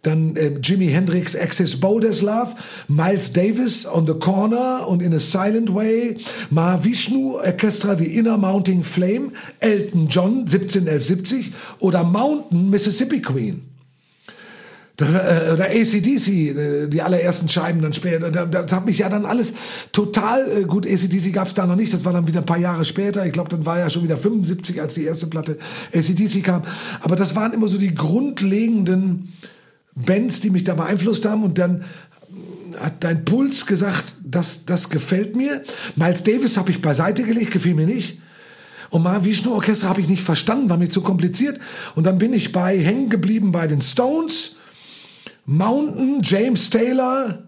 dann 0.03 0.35
äh, 0.35 0.59
Jimi 0.61 0.89
Hendrix 0.89 1.35
Access 1.35 1.79
Bold 1.79 2.05
as 2.05 2.21
Love, 2.21 2.53
Miles 2.87 3.33
Davis 3.33 3.87
On 3.87 4.05
the 4.05 4.13
Corner 4.13 4.87
und 4.87 5.01
In 5.01 5.15
a 5.15 5.19
Silent 5.19 5.73
Way, 5.73 6.17
Mahavishnu 6.51 7.37
Orchestra 7.37 7.95
The 7.95 8.15
Inner 8.15 8.37
Mounting 8.37 8.83
Flame, 8.83 9.31
Elton 9.59 10.07
John 10.07 10.41
171170 10.41 11.51
oder 11.79 12.03
Mountain 12.03 12.69
Mississippi 12.69 13.23
Queen. 13.23 13.68
Das, 14.99 15.07
äh, 15.07 15.53
oder 15.53 15.67
ACDC, 15.67 16.27
äh, 16.27 16.87
die 16.87 17.01
allerersten 17.01 17.47
Scheiben 17.47 17.81
dann 17.81 17.93
später. 17.93 18.29
Das, 18.29 18.73
hat 18.73 18.85
mich 18.85 18.97
ja 18.97 19.07
dann 19.07 19.25
alles 19.25 19.53
total 19.93 20.45
äh, 20.51 20.63
gut. 20.65 20.85
ACDC 20.85 21.31
gab 21.31 21.47
es 21.47 21.53
da 21.53 21.65
noch 21.65 21.77
nicht, 21.77 21.93
das 21.93 22.03
war 22.03 22.11
dann 22.11 22.27
wieder 22.27 22.41
ein 22.41 22.45
paar 22.45 22.57
Jahre 22.57 22.83
später. 22.83 23.25
Ich 23.25 23.31
glaube, 23.31 23.49
dann 23.49 23.65
war 23.65 23.79
ja 23.79 23.89
schon 23.89 24.03
wieder 24.03 24.17
75, 24.17 24.81
als 24.81 24.95
die 24.95 25.05
erste 25.05 25.27
Platte 25.27 25.57
ACDC 25.93 26.43
kam. 26.43 26.63
Aber 26.99 27.15
das 27.15 27.33
waren 27.37 27.53
immer 27.53 27.69
so 27.69 27.77
die 27.77 27.95
grundlegenden 27.95 29.31
Bands, 29.95 30.41
die 30.41 30.49
mich 30.49 30.65
da 30.65 30.75
beeinflusst 30.75 31.23
haben. 31.23 31.43
Und 31.43 31.57
dann 31.57 31.85
hat 32.77 33.01
dein 33.01 33.23
Puls 33.23 33.65
gesagt, 33.65 34.17
das, 34.21 34.65
das 34.65 34.89
gefällt 34.89 35.33
mir. 35.33 35.63
Miles 35.95 36.23
Davis 36.23 36.57
habe 36.57 36.71
ich 36.71 36.81
beiseite 36.81 37.23
gelegt, 37.23 37.51
gefiel 37.51 37.73
mir 37.73 37.85
nicht. 37.85 38.19
Und 38.89 39.03
Mahavishnu 39.03 39.53
Orchester 39.53 39.87
habe 39.87 40.01
ich 40.01 40.09
nicht 40.09 40.23
verstanden, 40.23 40.69
war 40.69 40.77
mir 40.77 40.89
zu 40.89 40.99
kompliziert. 40.99 41.57
Und 41.95 42.05
dann 42.05 42.17
bin 42.17 42.33
ich 42.33 42.51
bei 42.51 42.77
hängen 42.77 43.09
geblieben 43.09 43.53
bei 43.53 43.65
den 43.65 43.79
Stones 43.79 44.57
Mountain, 45.49 46.21
James 46.21 46.69
Taylor 46.69 47.43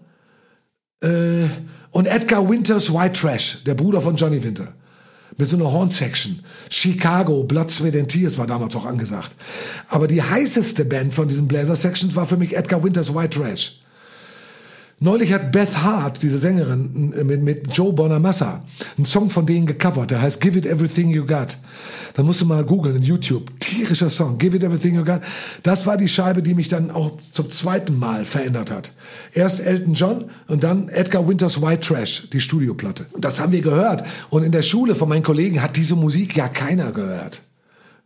äh, 1.04 1.46
und 1.92 2.08
Edgar 2.08 2.48
Winters 2.48 2.92
White 2.92 3.12
Trash, 3.12 3.62
der 3.64 3.76
Bruder 3.76 4.00
von 4.00 4.16
Johnny 4.16 4.42
Winter. 4.42 4.74
Mit 5.36 5.48
so 5.48 5.54
einer 5.54 5.70
Horn-Section. 5.70 6.40
Chicago, 6.68 7.44
Blood, 7.44 7.70
Sweat 7.70 7.94
and 7.94 8.08
Tears 8.08 8.36
war 8.38 8.48
damals 8.48 8.74
auch 8.74 8.86
angesagt. 8.86 9.36
Aber 9.88 10.08
die 10.08 10.20
heißeste 10.20 10.84
Band 10.84 11.14
von 11.14 11.28
diesen 11.28 11.46
Blazer-Sections 11.46 12.16
war 12.16 12.26
für 12.26 12.36
mich 12.36 12.56
Edgar 12.56 12.82
Winters 12.82 13.14
White 13.14 13.38
Trash. 13.38 13.80
Neulich 15.02 15.32
hat 15.32 15.50
Beth 15.50 15.82
Hart, 15.82 16.22
diese 16.22 16.38
Sängerin, 16.38 17.12
mit, 17.24 17.42
mit 17.42 17.76
Joe 17.76 17.92
Bonamassa, 17.92 18.62
einen 18.96 19.04
Song 19.04 19.30
von 19.30 19.44
denen 19.44 19.66
gecovert, 19.66 20.12
der 20.12 20.22
heißt 20.22 20.40
Give 20.40 20.56
It 20.56 20.64
Everything 20.64 21.10
You 21.10 21.26
Got. 21.26 21.58
Da 22.14 22.22
musst 22.22 22.40
du 22.40 22.46
mal 22.46 22.62
googeln 22.62 22.94
in 22.94 23.02
YouTube. 23.02 23.50
Tierischer 23.58 24.10
Song, 24.10 24.38
Give 24.38 24.56
It 24.56 24.62
Everything 24.62 24.94
You 24.94 25.04
Got. 25.04 25.22
Das 25.64 25.86
war 25.86 25.96
die 25.96 26.06
Scheibe, 26.06 26.40
die 26.40 26.54
mich 26.54 26.68
dann 26.68 26.92
auch 26.92 27.16
zum 27.16 27.50
zweiten 27.50 27.98
Mal 27.98 28.24
verändert 28.24 28.70
hat. 28.70 28.92
Erst 29.32 29.58
Elton 29.58 29.94
John 29.94 30.26
und 30.46 30.62
dann 30.62 30.88
Edgar 30.88 31.26
Winters 31.26 31.60
White 31.60 31.80
Trash, 31.80 32.28
die 32.32 32.40
Studioplatte. 32.40 33.06
Das 33.18 33.40
haben 33.40 33.50
wir 33.50 33.60
gehört. 33.60 34.04
Und 34.30 34.44
in 34.44 34.52
der 34.52 34.62
Schule 34.62 34.94
von 34.94 35.08
meinen 35.08 35.24
Kollegen 35.24 35.60
hat 35.62 35.74
diese 35.74 35.96
Musik 35.96 36.36
ja 36.36 36.46
keiner 36.46 36.92
gehört 36.92 37.42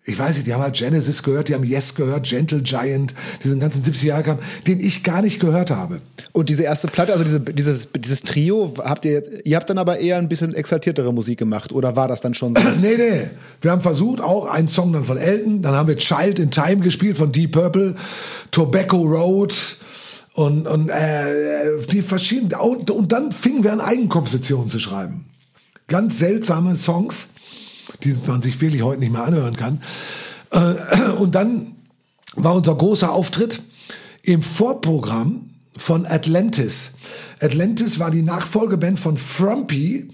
ich 0.08 0.16
weiß 0.16 0.36
nicht, 0.36 0.46
die 0.46 0.54
haben 0.54 0.62
halt 0.62 0.76
Genesis 0.76 1.24
gehört, 1.24 1.48
die 1.48 1.54
haben 1.54 1.64
Yes 1.64 1.96
gehört, 1.96 2.24
Gentle 2.24 2.62
Giant, 2.62 3.12
diesen 3.42 3.58
ganzen 3.58 3.82
70 3.82 4.04
Jahre 4.04 4.22
kam, 4.22 4.38
den 4.66 4.78
ich 4.78 5.02
gar 5.02 5.20
nicht 5.20 5.40
gehört 5.40 5.72
habe. 5.72 6.00
Und 6.32 6.48
diese 6.48 6.62
erste 6.62 6.86
Platte, 6.86 7.12
also 7.12 7.24
diese, 7.24 7.40
dieses, 7.40 7.88
dieses 7.92 8.22
Trio, 8.22 8.72
habt 8.78 9.04
ihr 9.04 9.12
jetzt, 9.12 9.30
ihr 9.44 9.56
habt 9.56 9.68
dann 9.68 9.78
aber 9.78 9.98
eher 9.98 10.18
ein 10.18 10.28
bisschen 10.28 10.54
exaltiertere 10.54 11.12
Musik 11.12 11.38
gemacht 11.38 11.72
oder 11.72 11.96
war 11.96 12.06
das 12.06 12.20
dann 12.20 12.34
schon 12.34 12.54
so? 12.54 12.62
nee, 12.82 12.96
nee. 12.96 13.30
Wir 13.60 13.72
haben 13.72 13.82
versucht, 13.82 14.20
auch 14.20 14.46
einen 14.46 14.68
Song 14.68 14.92
dann 14.92 15.04
von 15.04 15.18
Elton, 15.18 15.60
dann 15.60 15.74
haben 15.74 15.88
wir 15.88 15.96
Child 15.96 16.38
in 16.38 16.52
Time 16.52 16.76
gespielt 16.76 17.16
von 17.16 17.32
Deep 17.32 17.50
Purple, 17.50 17.96
Tobacco 18.52 18.98
Road, 18.98 19.52
und, 20.34 20.66
und 20.66 20.90
äh, 20.90 21.80
die 21.90 22.02
verschiedenen 22.02 22.60
und, 22.60 22.90
und 22.90 23.10
dann 23.10 23.32
fingen 23.32 23.64
wir 23.64 23.72
an 23.72 23.80
Eigenkompositionen 23.80 24.68
zu 24.68 24.78
schreiben. 24.78 25.24
Ganz 25.88 26.18
seltsame 26.18 26.76
Songs 26.76 27.28
die 28.04 28.16
man 28.26 28.42
sich 28.42 28.60
wirklich 28.60 28.82
heute 28.82 29.00
nicht 29.00 29.12
mehr 29.12 29.24
anhören 29.24 29.56
kann. 29.56 29.82
Äh, 30.50 31.10
und 31.18 31.34
dann 31.34 31.74
war 32.34 32.54
unser 32.54 32.74
großer 32.74 33.12
Auftritt 33.12 33.62
im 34.22 34.42
Vorprogramm 34.42 35.50
von 35.76 36.06
Atlantis. 36.06 36.92
Atlantis 37.40 37.98
war 37.98 38.10
die 38.10 38.22
Nachfolgeband 38.22 38.98
von 38.98 39.16
Frumpy, 39.16 40.10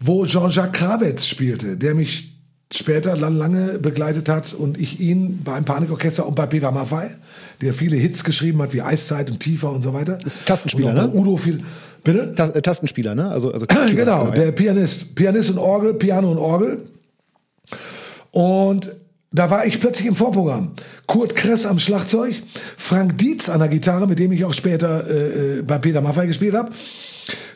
wo 0.00 0.26
Jean-Jacques 0.26 0.72
Krawetz 0.72 1.26
spielte, 1.26 1.76
der 1.76 1.94
mich 1.94 2.32
später 2.72 3.16
lange 3.16 3.78
begleitet 3.78 4.28
hat 4.28 4.52
und 4.52 4.78
ich 4.78 5.00
ihn 5.00 5.40
beim 5.44 5.64
Panikorchester 5.64 6.26
und 6.26 6.34
bei 6.34 6.46
Peter 6.46 6.72
Maffay, 6.72 7.10
der 7.60 7.72
viele 7.72 7.96
Hits 7.96 8.24
geschrieben 8.24 8.60
hat, 8.60 8.72
wie 8.72 8.82
Eiszeit 8.82 9.30
und 9.30 9.38
Tiefer 9.38 9.70
und 9.70 9.82
so 9.82 9.94
weiter. 9.94 10.18
Ist 10.24 10.44
Tastenspieler, 10.44 10.92
ne? 10.92 11.10
Udo 11.14 11.36
viel. 11.36 11.62
Bitte? 12.02 12.34
Äh, 12.36 12.62
Tastenspieler, 12.62 13.14
ne? 13.14 13.28
Also, 13.28 13.52
also 13.52 13.66
genau, 13.66 14.30
der 14.30 14.50
Pianist. 14.52 15.14
Pianist 15.14 15.50
und 15.50 15.58
Orgel, 15.58 15.94
Piano 15.94 16.30
und 16.30 16.38
Orgel. 16.38 16.78
Und 18.36 18.92
da 19.32 19.48
war 19.48 19.64
ich 19.64 19.80
plötzlich 19.80 20.06
im 20.06 20.14
Vorprogramm. 20.14 20.72
Kurt 21.06 21.36
Kress 21.36 21.64
am 21.64 21.78
Schlagzeug, 21.78 22.34
Frank 22.76 23.16
Dietz 23.16 23.48
an 23.48 23.60
der 23.60 23.68
Gitarre, 23.68 24.06
mit 24.06 24.18
dem 24.18 24.30
ich 24.30 24.44
auch 24.44 24.52
später 24.52 25.08
äh, 25.08 25.62
bei 25.62 25.78
Peter 25.78 26.02
Maffay 26.02 26.26
gespielt 26.26 26.54
habe. 26.54 26.70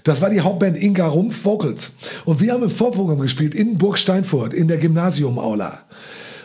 Das 0.05 0.23
war 0.23 0.31
die 0.31 0.40
Hauptband 0.40 0.83
Inga 0.83 1.07
Rumpf 1.07 1.45
Vocals. 1.45 1.90
Und 2.25 2.40
wir 2.40 2.55
haben 2.55 2.62
im 2.62 2.71
Vorprogramm 2.71 3.21
gespielt 3.21 3.55
in 3.55 3.77
Burg 3.77 3.99
Steinfurt, 3.99 4.55
in 4.55 4.69
der 4.69 4.79
Gymnasium-Aula. 4.79 5.81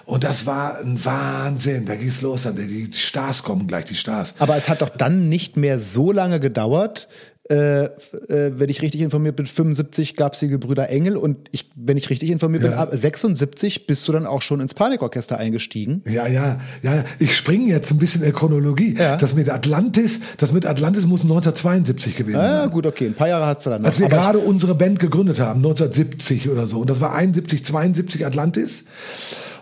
Und 0.04 0.26
das 0.26 0.46
war 0.46 0.80
ein 0.80 1.00
Wahnsinn. 1.06 1.86
Da 1.86 1.96
ging's 1.96 2.22
los. 2.22 2.46
Die 2.46 2.90
Stars 2.92 3.42
kommen 3.42 3.68
gleich, 3.68 3.86
die 3.86 3.96
Stars. 3.96 4.36
Aber 4.38 4.58
es 4.58 4.68
hat 4.68 4.82
doch 4.82 4.90
dann 4.90 5.30
nicht 5.30 5.56
mehr 5.56 5.80
so 5.80 6.12
lange 6.12 6.42
gedauert, 6.42 7.08
äh, 7.48 7.84
äh, 7.86 7.90
wenn 8.28 8.70
ich 8.70 8.82
richtig 8.82 9.02
informiert 9.02 9.36
bin, 9.36 9.46
75 9.46 10.16
gab 10.16 10.34
es 10.34 10.40
die 10.40 10.48
Gebrüder 10.48 10.90
Engel 10.90 11.16
und 11.16 11.38
ich, 11.52 11.70
wenn 11.76 11.96
ich 11.96 12.10
richtig 12.10 12.32
informiert 12.32 12.64
ja. 12.64 12.70
bin, 12.70 12.78
ab 12.80 12.90
76 12.92 13.86
bist 13.86 14.08
du 14.08 14.12
dann 14.12 14.26
auch 14.26 14.42
schon 14.42 14.62
ins 14.62 14.74
Panikorchester 14.74 15.38
eingestiegen. 15.38 16.02
Ja, 16.08 16.26
ja, 16.26 16.60
ja. 16.82 17.06
Ich 17.20 17.38
springe 17.38 17.68
jetzt 17.68 17.92
ein 17.92 18.00
bisschen 18.00 18.22
in 18.22 18.26
der 18.26 18.34
Chronologie. 18.34 18.96
Ja. 18.98 19.18
Das 19.18 19.36
mit 19.36 19.48
Atlantis, 19.52 20.22
das 20.38 20.54
mit 20.54 20.66
Atlantis 20.66 21.06
muss 21.06 21.22
1972 21.22 22.16
gewesen 22.16 22.38
ah, 22.38 22.50
sein. 22.50 22.62
Ja, 22.62 22.66
gut, 22.66 22.88
okay. 22.88 23.06
Ein 23.06 23.14
paar 23.14 23.28
Jahre 23.28 23.46
hat's 23.46 23.66
dann 23.66 23.84
noch. 23.84 23.90
Als 23.90 24.00
wir 24.00 24.10
gerade 24.10 24.40
unsere 24.40 24.74
Band 24.74 25.00
gegründet 25.00 25.40
haben, 25.40 25.58
1970 25.58 26.50
oder 26.50 26.66
so. 26.66 26.80
Und 26.80 26.90
das 26.90 27.00
war 27.00 27.14
71, 27.14 27.64
72 27.64 28.26
Atlantis. 28.26 28.86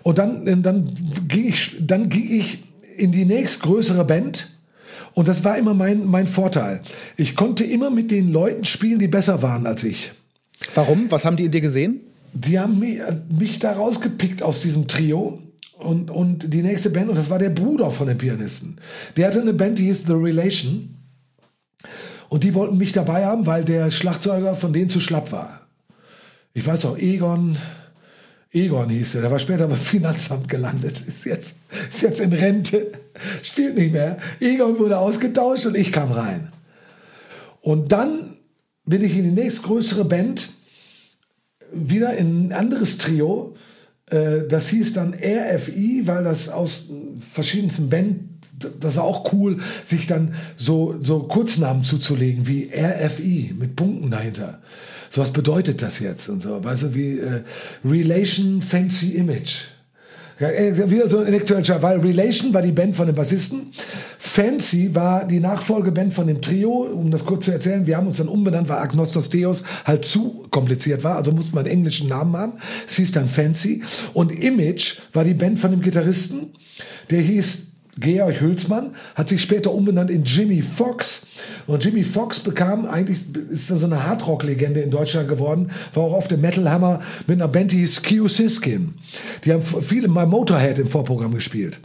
Und 0.04 0.20
dann, 0.20 0.64
dann 0.64 0.90
ging 1.28 1.50
ich, 1.50 1.76
dann 1.82 2.08
ging 2.08 2.30
ich 2.30 2.64
in 2.96 3.12
die 3.12 3.26
nächstgrößere 3.26 4.06
Band 4.06 4.53
und 5.14 5.28
das 5.28 5.44
war 5.44 5.58
immer 5.58 5.74
mein, 5.74 6.06
mein 6.06 6.28
Vorteil. 6.28 6.82
Ich 7.18 7.36
konnte 7.36 7.64
immer 7.64 7.90
mit 7.90 8.12
den 8.12 8.32
Leuten 8.32 8.66
spielen, 8.66 9.00
die 9.00 9.08
besser 9.08 9.42
waren 9.42 9.68
als 9.68 9.84
ich. 9.84 10.12
Warum? 10.76 11.12
Was 11.12 11.26
haben 11.26 11.38
die 11.38 11.46
in 11.46 11.52
dir 11.52 11.62
gesehen? 11.62 12.02
Die 12.34 12.60
haben 12.60 12.80
mich, 12.80 13.00
mich 13.30 13.60
da 13.60 13.74
rausgepickt 13.74 14.42
aus 14.42 14.62
diesem 14.62 14.88
Trio. 14.88 15.40
Und, 15.78 16.10
und 16.10 16.54
die 16.54 16.64
nächste 16.64 16.90
Band, 16.90 17.10
und 17.10 17.18
das 17.18 17.30
war 17.30 17.40
der 17.40 17.50
Bruder 17.50 17.92
von 17.92 18.08
dem 18.08 18.18
Pianisten. 18.18 18.78
Der 19.18 19.28
hatte 19.28 19.42
eine 19.42 19.54
Band, 19.54 19.78
die 19.78 19.86
hieß 19.86 20.04
The 20.08 20.14
Relation. 20.14 20.96
Und 22.30 22.44
die 22.44 22.54
wollten 22.56 22.78
mich 22.78 22.94
dabei 22.94 23.26
haben, 23.26 23.46
weil 23.46 23.64
der 23.64 23.92
Schlagzeuger 23.92 24.56
von 24.56 24.74
denen 24.74 24.90
zu 24.90 25.00
schlapp 25.00 25.32
war. 25.32 25.68
Ich 26.54 26.66
weiß 26.66 26.86
auch, 26.86 26.98
Egon, 26.98 27.58
Egon 28.52 28.90
hieß 28.90 29.16
er, 29.16 29.22
der 29.22 29.32
war 29.32 29.40
später 29.40 29.68
beim 29.68 29.78
Finanzamt 29.80 30.48
gelandet, 30.48 31.02
ist 31.02 31.26
jetzt, 31.26 31.56
ist 31.90 32.02
jetzt 32.02 32.20
in 32.20 32.34
Rente, 32.34 32.92
spielt 33.42 33.78
nicht 33.78 33.94
mehr. 33.94 34.18
Egon 34.40 34.80
wurde 34.80 34.98
ausgetauscht 34.98 35.66
und 35.66 35.76
ich 35.76 35.92
kam 35.92 36.12
rein. 36.12 36.52
Und 37.62 37.92
dann 37.92 38.38
bin 38.86 39.04
ich 39.04 39.18
in 39.18 39.24
die 39.24 39.42
nächstgrößere 39.42 40.06
Band, 40.06 40.50
wieder 41.72 42.16
in 42.16 42.48
ein 42.48 42.54
anderes 42.54 42.98
Trio. 42.98 43.56
Äh, 44.10 44.48
das 44.50 44.68
hieß 44.68 44.94
dann 44.94 45.14
RFI, 45.14 46.04
weil 46.06 46.24
das 46.24 46.50
aus 46.50 46.88
verschiedensten 47.32 47.90
Band, 47.90 48.20
das 48.80 48.96
war 48.98 49.04
auch 49.04 49.34
cool, 49.34 49.60
sich 49.84 50.08
dann 50.08 50.36
so, 50.56 50.96
so 51.02 51.24
Kurznamen 51.24 51.84
zuzulegen 51.84 52.48
wie 52.48 52.70
RFI 52.74 53.56
mit 53.58 53.76
Punkten 53.76 54.12
dahinter 54.12 54.62
so 55.14 55.22
was 55.22 55.32
bedeutet 55.32 55.84
das 55.84 56.00
jetzt 56.00 56.28
und 56.28 56.42
so, 56.42 56.64
weißt 56.64 56.84
du, 56.84 56.96
wie 56.96 57.20
äh, 57.20 57.44
Relation 57.86 58.64
Fancy 58.64 59.12
Image. 59.12 59.66
Äh, 60.50 60.90
wieder 60.90 61.10
so 61.10 61.20
ein 61.20 61.28
intellektueller, 61.28 61.82
weil 61.82 62.00
Relation 62.00 62.54
war 62.54 62.62
die 62.62 62.72
Band 62.72 62.96
von 62.96 63.08
dem 63.08 63.16
Bassisten, 63.16 63.72
Fancy 64.20 64.96
war 64.96 65.28
die 65.28 65.40
Nachfolgeband 65.40 66.14
von 66.14 66.28
dem 66.28 66.42
Trio, 66.42 66.70
um 66.70 67.12
das 67.12 67.26
kurz 67.26 67.46
zu 67.46 67.52
erzählen, 67.52 67.86
wir 67.86 67.98
haben 67.98 68.08
uns 68.08 68.18
dann 68.18 68.28
umbenannt, 68.28 68.70
weil 68.70 68.78
Agnostos 68.78 69.30
Theos 69.30 69.64
halt 69.86 70.06
zu 70.06 70.46
kompliziert 70.50 71.04
war, 71.04 71.18
also 71.18 71.32
mussten 71.32 71.54
wir 71.56 71.60
einen 71.60 71.70
englischen 71.70 72.08
Namen 72.10 72.36
haben, 72.36 72.54
es 72.88 72.96
hieß 72.96 73.12
dann 73.12 73.28
Fancy. 73.28 73.84
Und 74.14 74.32
Image 74.32 75.00
war 75.14 75.24
die 75.24 75.34
Band 75.34 75.60
von 75.60 75.72
dem 75.72 75.82
Gitarristen, 75.82 76.54
der 77.10 77.22
hieß 77.22 77.73
Georg 78.00 78.42
Hülsmann 78.42 78.96
hat 79.16 79.30
sich 79.30 79.42
später 79.42 79.72
umbenannt 79.72 80.10
in 80.10 80.24
Jimmy 80.24 80.62
Fox. 80.62 81.28
Und 81.68 81.84
Jimmy 81.86 82.04
Fox 82.04 82.40
bekam 82.40 82.86
eigentlich, 82.86 83.20
ist 83.50 83.68
so 83.68 83.86
eine 83.86 84.08
Hardrock-Legende 84.08 84.82
in 84.82 84.90
Deutschland 84.90 85.28
geworden, 85.28 85.70
war 85.94 86.04
auch 86.04 86.14
auf 86.14 86.28
dem 86.28 86.42
Metal 86.42 86.70
Hammer 86.70 87.02
mit 87.28 87.40
einer 87.40 87.48
Band, 87.48 87.72
die 87.72 87.86
Q 87.86 88.28
Siskin. 88.28 88.96
Die 89.46 89.54
haben 89.54 89.62
viele 89.62 90.08
mal 90.08 90.26
Motorhead 90.26 90.80
im 90.80 90.88
Vorprogramm 90.88 91.36
gespielt. 91.36 91.80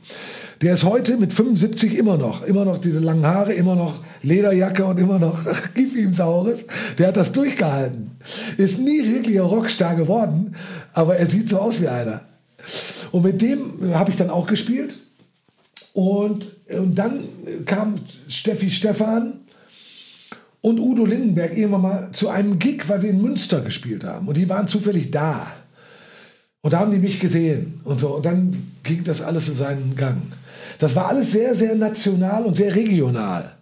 Der 0.63 0.75
ist 0.75 0.83
heute 0.83 1.19
mit 1.19 1.33
75 1.33 1.97
immer 1.97 2.17
noch, 2.17 2.43
immer 2.43 2.65
noch 2.65 2.79
diese 2.79 2.99
langen 2.99 3.25
Haare, 3.27 3.53
immer 3.53 3.77
noch 3.77 4.03
Lederjacke 4.23 4.85
und 4.85 4.99
immer 4.99 5.19
noch 5.19 5.39
gib 5.75 5.95
ihm 5.95 6.13
Saures. 6.13 6.67
Der 6.99 7.09
hat 7.09 7.17
das 7.17 7.33
durchgehalten. 7.33 8.11
Ist 8.57 8.81
nie 8.81 9.05
wirklich 9.05 9.39
ein 9.39 9.47
Rockstar 9.47 9.95
geworden, 9.95 10.57
aber 10.95 11.17
er 11.17 11.27
sieht 11.31 11.49
so 11.49 11.59
aus 11.59 11.81
wie 11.81 11.89
einer. 11.89 12.23
Und 13.13 13.23
mit 13.23 13.41
dem 13.41 13.95
habe 13.95 14.11
ich 14.11 14.17
dann 14.17 14.31
auch 14.31 14.47
gespielt. 14.47 14.95
Und, 15.93 16.47
und 16.69 16.95
dann 16.95 17.25
kam 17.65 17.97
Steffi 18.29 18.71
Stefan 18.71 19.41
und 20.61 20.81
Udo 20.81 21.05
Lindenberg 21.05 21.57
irgendwann 21.57 21.83
mal 21.83 22.09
zu 22.13 22.29
einem 22.29 22.59
Gig, 22.59 22.89
weil 22.89 23.03
wir 23.03 23.11
in 23.11 23.23
Münster 23.23 23.61
gespielt 23.61 24.05
haben. 24.05 24.29
Und 24.29 24.37
die 24.37 24.49
waren 24.49 24.69
zufällig 24.69 25.11
da. 25.11 25.47
Und 26.61 26.73
da 26.73 26.81
haben 26.81 26.93
die 26.93 26.99
mich 26.99 27.21
gesehen 27.21 27.81
und 27.85 28.01
so. 28.01 28.17
Und 28.17 28.27
dann 28.27 28.73
ging 28.83 29.05
das 29.05 29.23
alles 29.23 29.49
in 29.49 29.55
seinen 29.55 29.97
Gang. 29.97 30.21
Das 30.79 30.95
war 30.95 31.09
alles 31.09 31.33
sehr, 31.33 31.55
sehr 31.55 31.75
national 31.75 32.45
und 32.45 32.57
sehr 32.57 32.75
regional. 32.75 33.53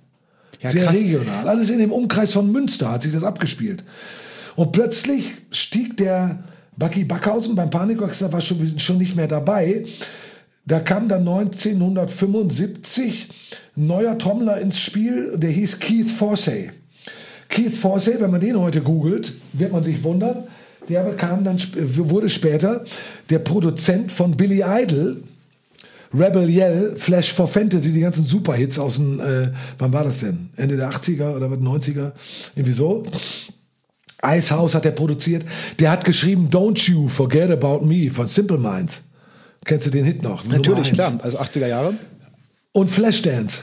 Ja, 0.61 0.71
sehr 0.71 0.85
krass. 0.85 0.95
regional. 0.95 1.49
Alles 1.49 1.71
in 1.71 1.79
dem 1.79 1.93
Umkreis 1.93 2.33
von 2.33 2.51
Münster 2.51 2.91
hat 2.91 3.03
sich 3.03 3.13
das 3.13 3.25
abgespielt. 3.25 3.85
Und 4.55 4.73
plötzlich 4.73 5.33
stieg 5.51 5.97
der 5.99 6.43
Bucky 6.77 7.05
Backhausen 7.05 7.55
beim 7.55 7.71
Panikorchester 7.71 8.33
war 8.33 8.41
schon, 8.41 8.79
schon 8.79 8.99
nicht 8.99 9.17
mehr 9.17 9.29
dabei. 9.29 9.85
Da 10.67 10.81
kam 10.81 11.09
dann 11.09 11.21
1975 11.21 13.29
ein 13.77 13.87
neuer 13.87 14.19
Trommler 14.19 14.61
ins 14.61 14.81
Spiel, 14.81 15.39
der 15.39 15.51
hieß 15.51 15.79
Keith 15.79 16.11
Forsey. 16.11 16.73
Keith 17.49 17.77
Forsey, 17.77 18.21
wenn 18.21 18.33
man 18.33 18.41
den 18.41 18.59
heute 18.59 18.81
googelt, 18.81 19.35
wird 19.53 19.73
man 19.73 19.85
sich 19.85 20.03
wundern, 20.03 20.45
der 20.89 21.05
bekam 21.05 21.45
dann, 21.45 21.59
wurde 21.73 22.29
später 22.29 22.85
der 23.31 23.39
Produzent 23.39 24.11
von 24.11 24.37
Billy 24.37 24.65
Idol, 24.67 25.23
Rebel 26.13 26.49
Yell, 26.49 26.97
Flash 26.97 27.33
for 27.33 27.47
Fantasy, 27.47 27.93
die 27.93 28.01
ganzen 28.01 28.25
Superhits 28.25 28.79
aus 28.79 28.97
dem, 28.97 29.21
äh, 29.21 29.51
wann 29.79 29.93
war 29.93 30.03
das 30.03 30.21
denn? 30.21 30.49
Ende 30.57 30.77
der 30.77 30.91
80er 30.91 31.37
oder 31.37 31.47
90er? 31.47 32.13
Irgendwie 32.55 32.73
so. 32.73 33.05
Icehouse 34.25 34.75
hat 34.75 34.85
er 34.85 34.93
produziert. 34.93 35.45
Der 35.79 35.91
hat 35.91 36.05
geschrieben 36.05 36.49
Don't 36.51 36.91
You 36.91 37.09
Forget 37.09 37.51
About 37.51 37.85
Me 37.85 38.11
von 38.11 38.27
Simple 38.27 38.59
Minds. 38.59 39.03
Kennst 39.67 39.87
du 39.87 39.91
den 39.91 40.05
Hit 40.05 40.23
noch? 40.23 40.45
Natürlich, 40.45 40.93
klar. 40.93 41.19
Also 41.23 41.39
80er 41.39 41.67
Jahre. 41.67 41.95
Und 42.73 42.89
Flashdance 42.89 43.63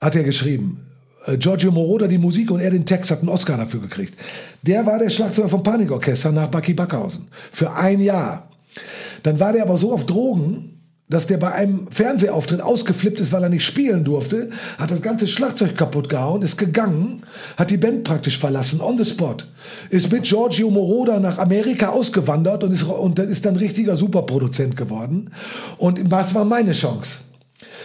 hat 0.00 0.16
er 0.16 0.24
geschrieben. 0.24 0.80
Äh, 1.26 1.36
Giorgio 1.36 1.70
Moroder 1.70 2.08
die 2.08 2.18
Musik 2.18 2.50
und 2.50 2.60
er 2.60 2.70
den 2.70 2.84
Text 2.84 3.10
hat 3.10 3.20
einen 3.20 3.28
Oscar 3.28 3.56
dafür 3.56 3.80
gekriegt. 3.80 4.14
Der 4.62 4.84
war 4.84 4.98
der 4.98 5.10
Schlagzeuger 5.10 5.48
vom 5.48 5.62
Panikorchester 5.62 6.32
nach 6.32 6.48
Bucky 6.48 6.74
Backhausen. 6.74 7.28
Für 7.52 7.72
ein 7.74 8.00
Jahr. 8.00 8.50
Dann 9.22 9.38
war 9.38 9.52
der 9.52 9.62
aber 9.62 9.78
so 9.78 9.92
auf 9.92 10.06
Drogen, 10.06 10.75
dass 11.08 11.26
der 11.26 11.36
bei 11.36 11.52
einem 11.52 11.86
Fernsehauftritt 11.90 12.60
ausgeflippt 12.60 13.20
ist, 13.20 13.32
weil 13.32 13.42
er 13.42 13.48
nicht 13.48 13.64
spielen 13.64 14.02
durfte, 14.02 14.50
hat 14.76 14.90
das 14.90 15.02
ganze 15.02 15.28
Schlagzeug 15.28 15.76
kaputt 15.76 16.08
gehauen, 16.08 16.42
ist 16.42 16.58
gegangen, 16.58 17.22
hat 17.56 17.70
die 17.70 17.76
Band 17.76 18.02
praktisch 18.02 18.38
verlassen, 18.38 18.80
on 18.80 18.98
the 18.98 19.04
spot, 19.04 19.36
ist 19.90 20.10
mit 20.10 20.24
Giorgio 20.24 20.70
Moroder 20.70 21.20
nach 21.20 21.38
Amerika 21.38 21.90
ausgewandert 21.90 22.64
und 22.64 22.72
ist, 22.72 22.82
und 22.82 23.18
ist 23.20 23.46
dann 23.46 23.56
richtiger 23.56 23.94
Superproduzent 23.94 24.76
geworden. 24.76 25.30
Und 25.78 26.10
was 26.10 26.34
war 26.34 26.44
meine 26.44 26.72
Chance? 26.72 27.18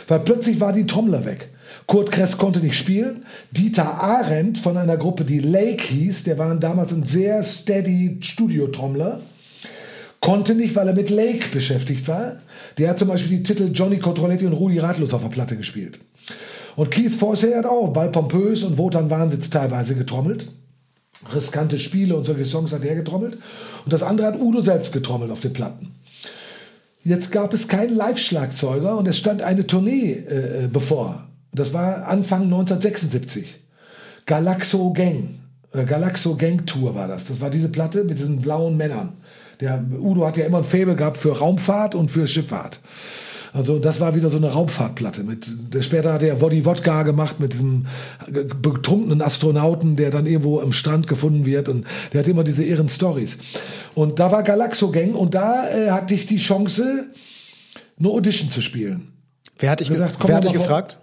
Weil 0.07 0.19
plötzlich 0.21 0.59
war 0.59 0.73
die 0.73 0.87
Trommler 0.87 1.23
weg. 1.25 1.49
Kurt 1.85 2.11
Kress 2.11 2.37
konnte 2.37 2.59
nicht 2.59 2.77
spielen. 2.77 3.25
Dieter 3.51 4.01
Arendt 4.01 4.57
von 4.57 4.77
einer 4.77 4.97
Gruppe, 4.97 5.25
die 5.25 5.39
Lake 5.39 5.83
hieß, 5.83 6.23
der 6.23 6.37
war 6.37 6.53
damals 6.55 6.91
ein 6.91 7.03
sehr 7.03 7.43
steady 7.43 8.17
Studiotrommler, 8.21 9.21
konnte 10.21 10.55
nicht, 10.55 10.75
weil 10.75 10.87
er 10.87 10.93
mit 10.93 11.09
Lake 11.09 11.49
beschäftigt 11.51 12.07
war. 12.07 12.37
Der 12.77 12.89
hat 12.89 12.99
zum 12.99 13.09
Beispiel 13.09 13.37
die 13.37 13.43
Titel 13.43 13.71
Johnny 13.73 13.99
Controletti 13.99 14.45
und 14.45 14.53
Rudi 14.53 14.79
Ratlos 14.79 15.13
auf 15.13 15.23
der 15.23 15.29
Platte 15.29 15.57
gespielt. 15.57 15.99
Und 16.75 16.89
Keith 16.89 17.13
Forsey 17.13 17.53
hat 17.53 17.65
auch 17.65 17.91
bei 17.91 18.07
Pompös 18.07 18.63
und 18.63 18.77
Wotan 18.77 19.09
Wahnwitz 19.09 19.49
teilweise 19.49 19.95
getrommelt. 19.95 20.47
Riskante 21.33 21.77
Spiele 21.77 22.15
und 22.15 22.23
solche 22.23 22.45
Songs 22.45 22.71
hat 22.71 22.85
er 22.85 22.95
getrommelt. 22.95 23.37
Und 23.83 23.91
das 23.91 24.03
andere 24.03 24.27
hat 24.27 24.39
Udo 24.39 24.61
selbst 24.61 24.93
getrommelt 24.93 25.31
auf 25.31 25.41
den 25.41 25.53
Platten. 25.53 25.91
Jetzt 27.03 27.31
gab 27.31 27.53
es 27.53 27.67
keinen 27.67 27.95
Live-Schlagzeuger 27.95 28.97
und 28.97 29.07
es 29.07 29.17
stand 29.17 29.41
eine 29.41 29.65
Tournee 29.65 30.11
äh, 30.11 30.69
bevor. 30.71 31.27
Das 31.51 31.73
war 31.73 32.07
Anfang 32.07 32.43
1976. 32.43 33.59
Galaxo 34.25 34.93
Gang. 34.93 35.29
Äh, 35.73 35.85
Galaxo 35.85 36.35
Gang 36.35 36.65
Tour 36.65 36.93
war 36.93 37.07
das. 37.07 37.25
Das 37.25 37.41
war 37.41 37.49
diese 37.49 37.69
Platte 37.69 38.03
mit 38.03 38.19
diesen 38.19 38.39
blauen 38.39 38.77
Männern. 38.77 39.13
Der 39.61 39.83
Udo 39.99 40.25
hat 40.25 40.37
ja 40.37 40.45
immer 40.45 40.57
ein 40.57 40.63
Faible 40.63 40.95
gehabt 40.95 41.17
für 41.17 41.37
Raumfahrt 41.37 41.95
und 41.95 42.09
für 42.09 42.27
Schifffahrt. 42.27 42.79
Also 43.53 43.79
das 43.79 43.99
war 43.99 44.15
wieder 44.15 44.29
so 44.29 44.37
eine 44.37 44.49
Raumfahrtplatte. 44.49 45.23
Mit, 45.23 45.47
der, 45.73 45.81
später 45.81 46.13
hat 46.13 46.23
er 46.23 46.39
Woddy 46.41 46.65
Wodka 46.65 47.03
gemacht 47.03 47.39
mit 47.39 47.53
diesem 47.53 47.85
betrunkenen 48.61 49.21
Astronauten, 49.21 49.97
der 49.97 50.09
dann 50.09 50.25
irgendwo 50.25 50.61
am 50.61 50.71
Strand 50.71 51.05
gefunden 51.07 51.45
wird. 51.45 51.67
Und 51.67 51.85
der 52.13 52.21
hat 52.21 52.27
immer 52.27 52.43
diese 52.43 52.63
irren 52.63 52.87
Stories. 52.87 53.39
Und 53.93 54.19
da 54.19 54.31
war 54.31 54.43
Galaxo 54.43 54.89
Gang 54.89 55.15
und 55.15 55.35
da 55.35 55.69
äh, 55.69 55.91
hatte 55.91 56.13
ich 56.13 56.25
die 56.25 56.37
Chance, 56.37 57.07
eine 57.99 58.09
Audition 58.09 58.49
zu 58.49 58.61
spielen. 58.61 59.11
Wer 59.59 59.71
hat 59.71 59.81
dich, 59.81 59.89
gesagt, 59.89 60.17
wer 60.25 60.35
hat 60.35 60.45
dich 60.45 60.53
gefragt? 60.53 60.97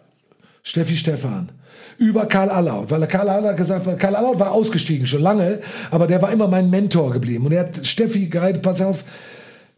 Steffi 0.62 0.96
Stefan 0.96 1.52
über 1.98 2.26
Karl 2.26 2.48
Allaut, 2.48 2.90
weil 2.90 3.06
Karl 3.06 3.28
Allaut 3.28 3.56
gesagt 3.56 3.86
hat, 3.86 3.98
Karl 3.98 4.16
Allaut 4.16 4.38
war 4.38 4.52
ausgestiegen 4.52 5.06
schon 5.06 5.22
lange, 5.22 5.60
aber 5.90 6.06
der 6.06 6.22
war 6.22 6.32
immer 6.32 6.48
mein 6.48 6.70
Mentor 6.70 7.12
geblieben 7.12 7.46
und 7.46 7.52
er 7.52 7.66
hat 7.66 7.86
Steffi 7.86 8.28
gehalten, 8.28 8.62
pass 8.62 8.80
auf, 8.80 9.04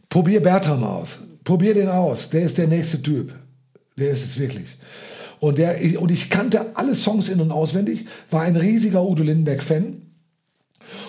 probier 0.09 0.41
Bertram 0.41 0.83
aus, 0.83 1.19
probier 1.43 1.73
den 1.73 1.89
aus, 1.89 2.29
der 2.29 2.43
ist 2.43 2.57
der 2.57 2.67
nächste 2.67 3.01
Typ, 3.01 3.33
der 3.97 4.11
ist 4.11 4.23
es 4.23 4.39
wirklich. 4.39 4.77
Und, 5.39 5.57
der, 5.57 5.79
und 5.99 6.11
ich 6.11 6.29
kannte 6.29 6.63
alle 6.75 6.93
Songs 6.93 7.27
in- 7.27 7.41
und 7.41 7.51
auswendig, 7.51 8.05
war 8.29 8.43
ein 8.43 8.55
riesiger 8.55 9.03
Udo 9.03 9.23
Lindenberg-Fan 9.23 10.03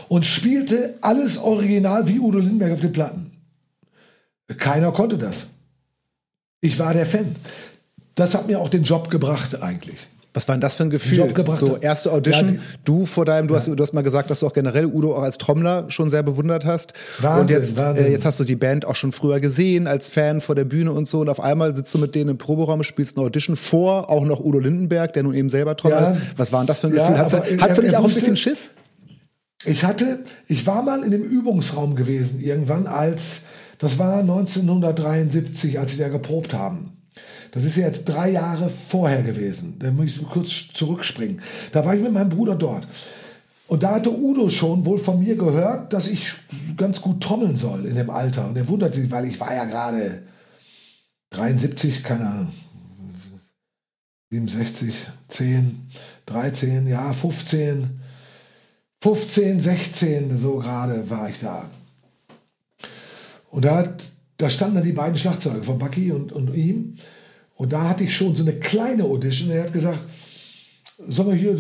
und 0.09 0.25
spielte 0.25 0.97
alles 1.03 1.37
original 1.37 2.09
wie 2.09 2.19
Udo 2.19 2.39
Lindenberg 2.39 2.73
auf 2.73 2.81
den 2.81 2.93
Platten. 2.93 3.33
Keiner 4.59 4.93
konnte 4.93 5.19
das. 5.19 5.47
Ich 6.63 6.79
war 6.79 6.95
der 6.95 7.07
Fan. 7.07 7.37
Das 8.15 8.35
hat 8.35 8.47
mir 8.47 8.59
auch 8.59 8.69
den 8.69 8.85
Job 8.85 9.11
gebracht 9.11 9.63
eigentlich. 9.63 9.99
Was 10.35 10.49
war 10.49 10.55
denn 10.55 10.62
das 10.62 10.76
für 10.76 10.85
ein 10.85 10.91
Gefühl? 10.91 11.18
Job 11.18 11.35
gebracht 11.35 11.59
so 11.59 11.76
erste 11.76 12.11
Audition, 12.11 12.55
ja, 12.55 12.61
du 12.85 13.05
vor 13.05 13.26
deinem, 13.26 13.49
du, 13.49 13.55
ja. 13.55 13.61
hast, 13.61 13.68
du 13.68 13.83
hast 13.83 13.93
mal 13.93 14.03
gesagt, 14.03 14.30
dass 14.30 14.41
du 14.41 14.47
auch 14.47 14.55
generell 14.55 14.87
Udo 14.87 15.14
auch 15.14 15.22
als 15.22 15.37
Trommler 15.37 15.85
schon 15.89 16.09
sehr 16.09 16.22
bewundert 16.22 16.64
hast. 16.64 16.95
Wahnsinn, 17.18 17.41
und 17.43 17.51
jetzt, 17.51 17.78
äh, 17.78 18.11
jetzt 18.11 18.24
hast 18.24 18.41
du 18.41 18.45
die 18.45 18.57
Band 18.57 18.87
auch 18.87 18.95
schon 18.95 19.12
früher 19.12 19.41
gesehen 19.41 19.87
als 19.87 20.09
Fan 20.09 20.41
vor 20.41 20.55
der 20.55 20.64
Bühne 20.64 20.93
und 20.93 21.07
so. 21.07 21.20
Und 21.20 21.28
auf 21.28 21.41
einmal 21.41 21.76
sitzt 21.76 21.93
du 21.93 21.99
mit 21.99 22.14
denen 22.14 22.30
im 22.30 22.39
Proberaum, 22.39 22.83
spielst 22.83 23.16
eine 23.16 23.26
Audition 23.26 23.57
vor, 23.57 24.09
auch 24.09 24.24
noch 24.24 24.41
Udo 24.41 24.59
Lindenberg, 24.59 25.12
der 25.12 25.22
nun 25.22 25.35
eben 25.35 25.51
selber 25.51 25.76
Trommler 25.76 26.03
ja. 26.03 26.11
ist. 26.11 26.20
Was 26.39 26.51
war 26.51 26.61
denn 26.61 26.66
das 26.66 26.78
für 26.78 26.87
ein 26.87 26.95
Gefühl? 26.95 27.18
Hattest, 27.18 27.51
du, 27.51 27.61
hast 27.61 27.78
du 27.78 27.83
nicht 27.83 27.97
auch 27.97 28.05
ein 28.05 28.14
bisschen 28.14 28.37
Schiss? 28.37 28.70
Ich 29.64 29.85
hatte, 29.85 30.20
ich 30.49 30.66
war 30.66 30.83
mal 30.83 31.05
in 31.05 31.11
dem 31.11 31.22
Übungsraum 31.22 31.95
gewesen 31.95 32.41
irgendwann, 32.41 32.87
als 32.87 33.43
das 33.78 33.99
war 33.99 34.20
1973, 34.20 35.78
als 35.78 35.93
sie 35.93 35.99
da 35.99 36.09
geprobt 36.09 36.55
haben. 36.55 36.91
Das 37.53 37.65
ist 37.65 37.77
ja 37.77 37.87
jetzt 37.87 38.07
drei 38.07 38.31
Jahre 38.31 38.69
vorher 38.69 39.23
gewesen. 39.23 39.77
Da 39.79 39.91
muss 39.91 40.17
ich 40.17 40.29
kurz 40.29 40.73
zurückspringen. 40.73 41.41
Da 41.71 41.85
war 41.85 41.95
ich 41.95 42.03
mit 42.03 42.13
meinem 42.13 42.31
Bruder 42.31 42.57
dort. 42.57 42.89
Und 43.69 43.83
da 43.83 43.95
hatte 43.95 44.11
Udo 44.11 44.49
schon 44.49 44.85
wohl 44.85 44.99
von 44.99 45.21
mir 45.21 45.37
gehört, 45.37 45.93
dass 45.93 46.09
ich 46.09 46.33
ganz 46.77 47.01
gut 47.01 47.23
trommeln 47.23 47.57
soll 47.57 47.87
in 47.87 47.95
dem 47.95 48.11
Alter. 48.11 48.49
Und 48.49 48.57
er 48.57 48.69
wundert 48.69 48.95
sich, 48.95 49.11
weil 49.11 49.27
ich 49.27 49.39
war 49.39 49.55
ja 49.55 49.67
gerade 49.67 50.23
73, 51.31 52.03
keine 52.03 52.27
Ahnung, 52.27 52.53
67, 54.31 54.95
10, 55.29 55.89
13, 56.25 56.87
ja, 56.87 57.13
15, 57.13 58.01
15, 59.03 59.61
16, 59.61 60.39
so 60.39 60.59
gerade 60.59 61.09
war 61.11 61.29
ich 61.29 61.41
da. 61.41 61.69
Und 63.51 63.67
da, 63.67 63.95
da 64.39 64.49
standen 64.49 64.77
dann 64.77 64.85
die 64.85 64.93
beiden 64.93 65.19
Schlagzeuge 65.19 65.63
von 65.63 65.79
Bucky 65.79 66.13
und, 66.13 66.33
und 66.33 66.55
ihm. 66.55 66.97
Und 67.63 67.73
da 67.73 67.89
hatte 67.89 68.03
ich 68.03 68.17
schon 68.17 68.35
so 68.35 68.43
eine 68.43 68.55
kleine 68.55 69.05
Audition. 69.05 69.49
Er 69.53 69.63
hat 69.63 69.73
gesagt, 69.73 70.01
sag 70.99 71.27
mal 71.29 71.37
hier, 71.37 71.57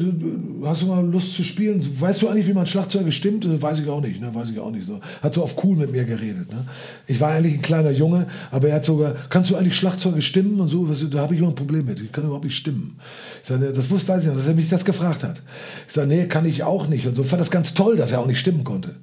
hast 0.64 0.82
du 0.82 0.86
mal 0.86 1.06
Lust 1.06 1.34
zu 1.34 1.44
spielen? 1.44 1.80
Weißt 2.00 2.22
du 2.22 2.28
eigentlich, 2.28 2.48
wie 2.48 2.54
man 2.54 2.66
Schlagzeuge 2.66 3.12
stimmt? 3.12 3.46
Weiß 3.62 3.78
ich 3.78 3.88
auch 3.88 4.00
nicht, 4.00 4.20
ne? 4.20 4.34
Weiß 4.34 4.50
ich 4.50 4.58
auch 4.58 4.72
nicht 4.72 4.84
so. 4.84 4.98
Hat 5.22 5.32
so 5.32 5.44
auf 5.44 5.62
cool 5.62 5.76
mit 5.76 5.92
mir 5.92 6.02
geredet, 6.02 6.52
ne? 6.52 6.66
Ich 7.06 7.20
war 7.20 7.30
eigentlich 7.30 7.54
ein 7.54 7.62
kleiner 7.62 7.92
Junge, 7.92 8.26
aber 8.50 8.66
er 8.66 8.74
hat 8.74 8.84
sogar, 8.84 9.14
kannst 9.30 9.50
du 9.50 9.54
eigentlich 9.54 9.76
Schlagzeuge 9.76 10.22
stimmen 10.22 10.58
und 10.58 10.66
so? 10.66 10.88
Da 11.06 11.20
habe 11.20 11.34
ich 11.34 11.40
immer 11.40 11.50
ein 11.50 11.54
Problem 11.54 11.84
mit. 11.84 12.00
Ich 12.00 12.10
kann 12.10 12.24
überhaupt 12.24 12.46
nicht 12.46 12.56
stimmen. 12.56 12.98
Ich 13.42 13.48
sage, 13.48 13.72
das 13.72 13.88
wusste, 13.88 14.08
weiß 14.08 14.22
ich 14.22 14.26
noch, 14.26 14.34
dass 14.34 14.48
er 14.48 14.54
mich 14.54 14.68
das 14.68 14.84
gefragt 14.84 15.22
hat. 15.22 15.40
Ich 15.86 15.92
sage, 15.92 16.08
nee, 16.08 16.26
kann 16.26 16.44
ich 16.46 16.64
auch 16.64 16.88
nicht. 16.88 17.06
Und 17.06 17.14
so 17.14 17.22
fand 17.22 17.40
das 17.40 17.52
ganz 17.52 17.74
toll, 17.74 17.96
dass 17.96 18.10
er 18.10 18.18
auch 18.18 18.26
nicht 18.26 18.40
stimmen 18.40 18.64
konnte. 18.64 18.96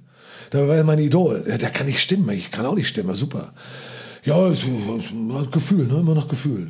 Da 0.50 0.68
war 0.68 0.76
er 0.76 0.84
mein 0.84 1.00
Idol. 1.00 1.46
Ja, 1.48 1.58
der 1.58 1.70
kann 1.70 1.88
nicht 1.88 2.02
stimmen. 2.02 2.28
Ich 2.32 2.52
kann 2.52 2.66
auch 2.66 2.76
nicht 2.76 2.90
stimmen. 2.90 3.16
Super. 3.16 3.54
Ja, 4.26 4.48
ist, 4.48 4.64
ist, 4.64 5.52
Gefühl, 5.52 5.88
ne? 5.88 6.00
immer 6.00 6.16
noch 6.16 6.28
Gefühl. 6.28 6.68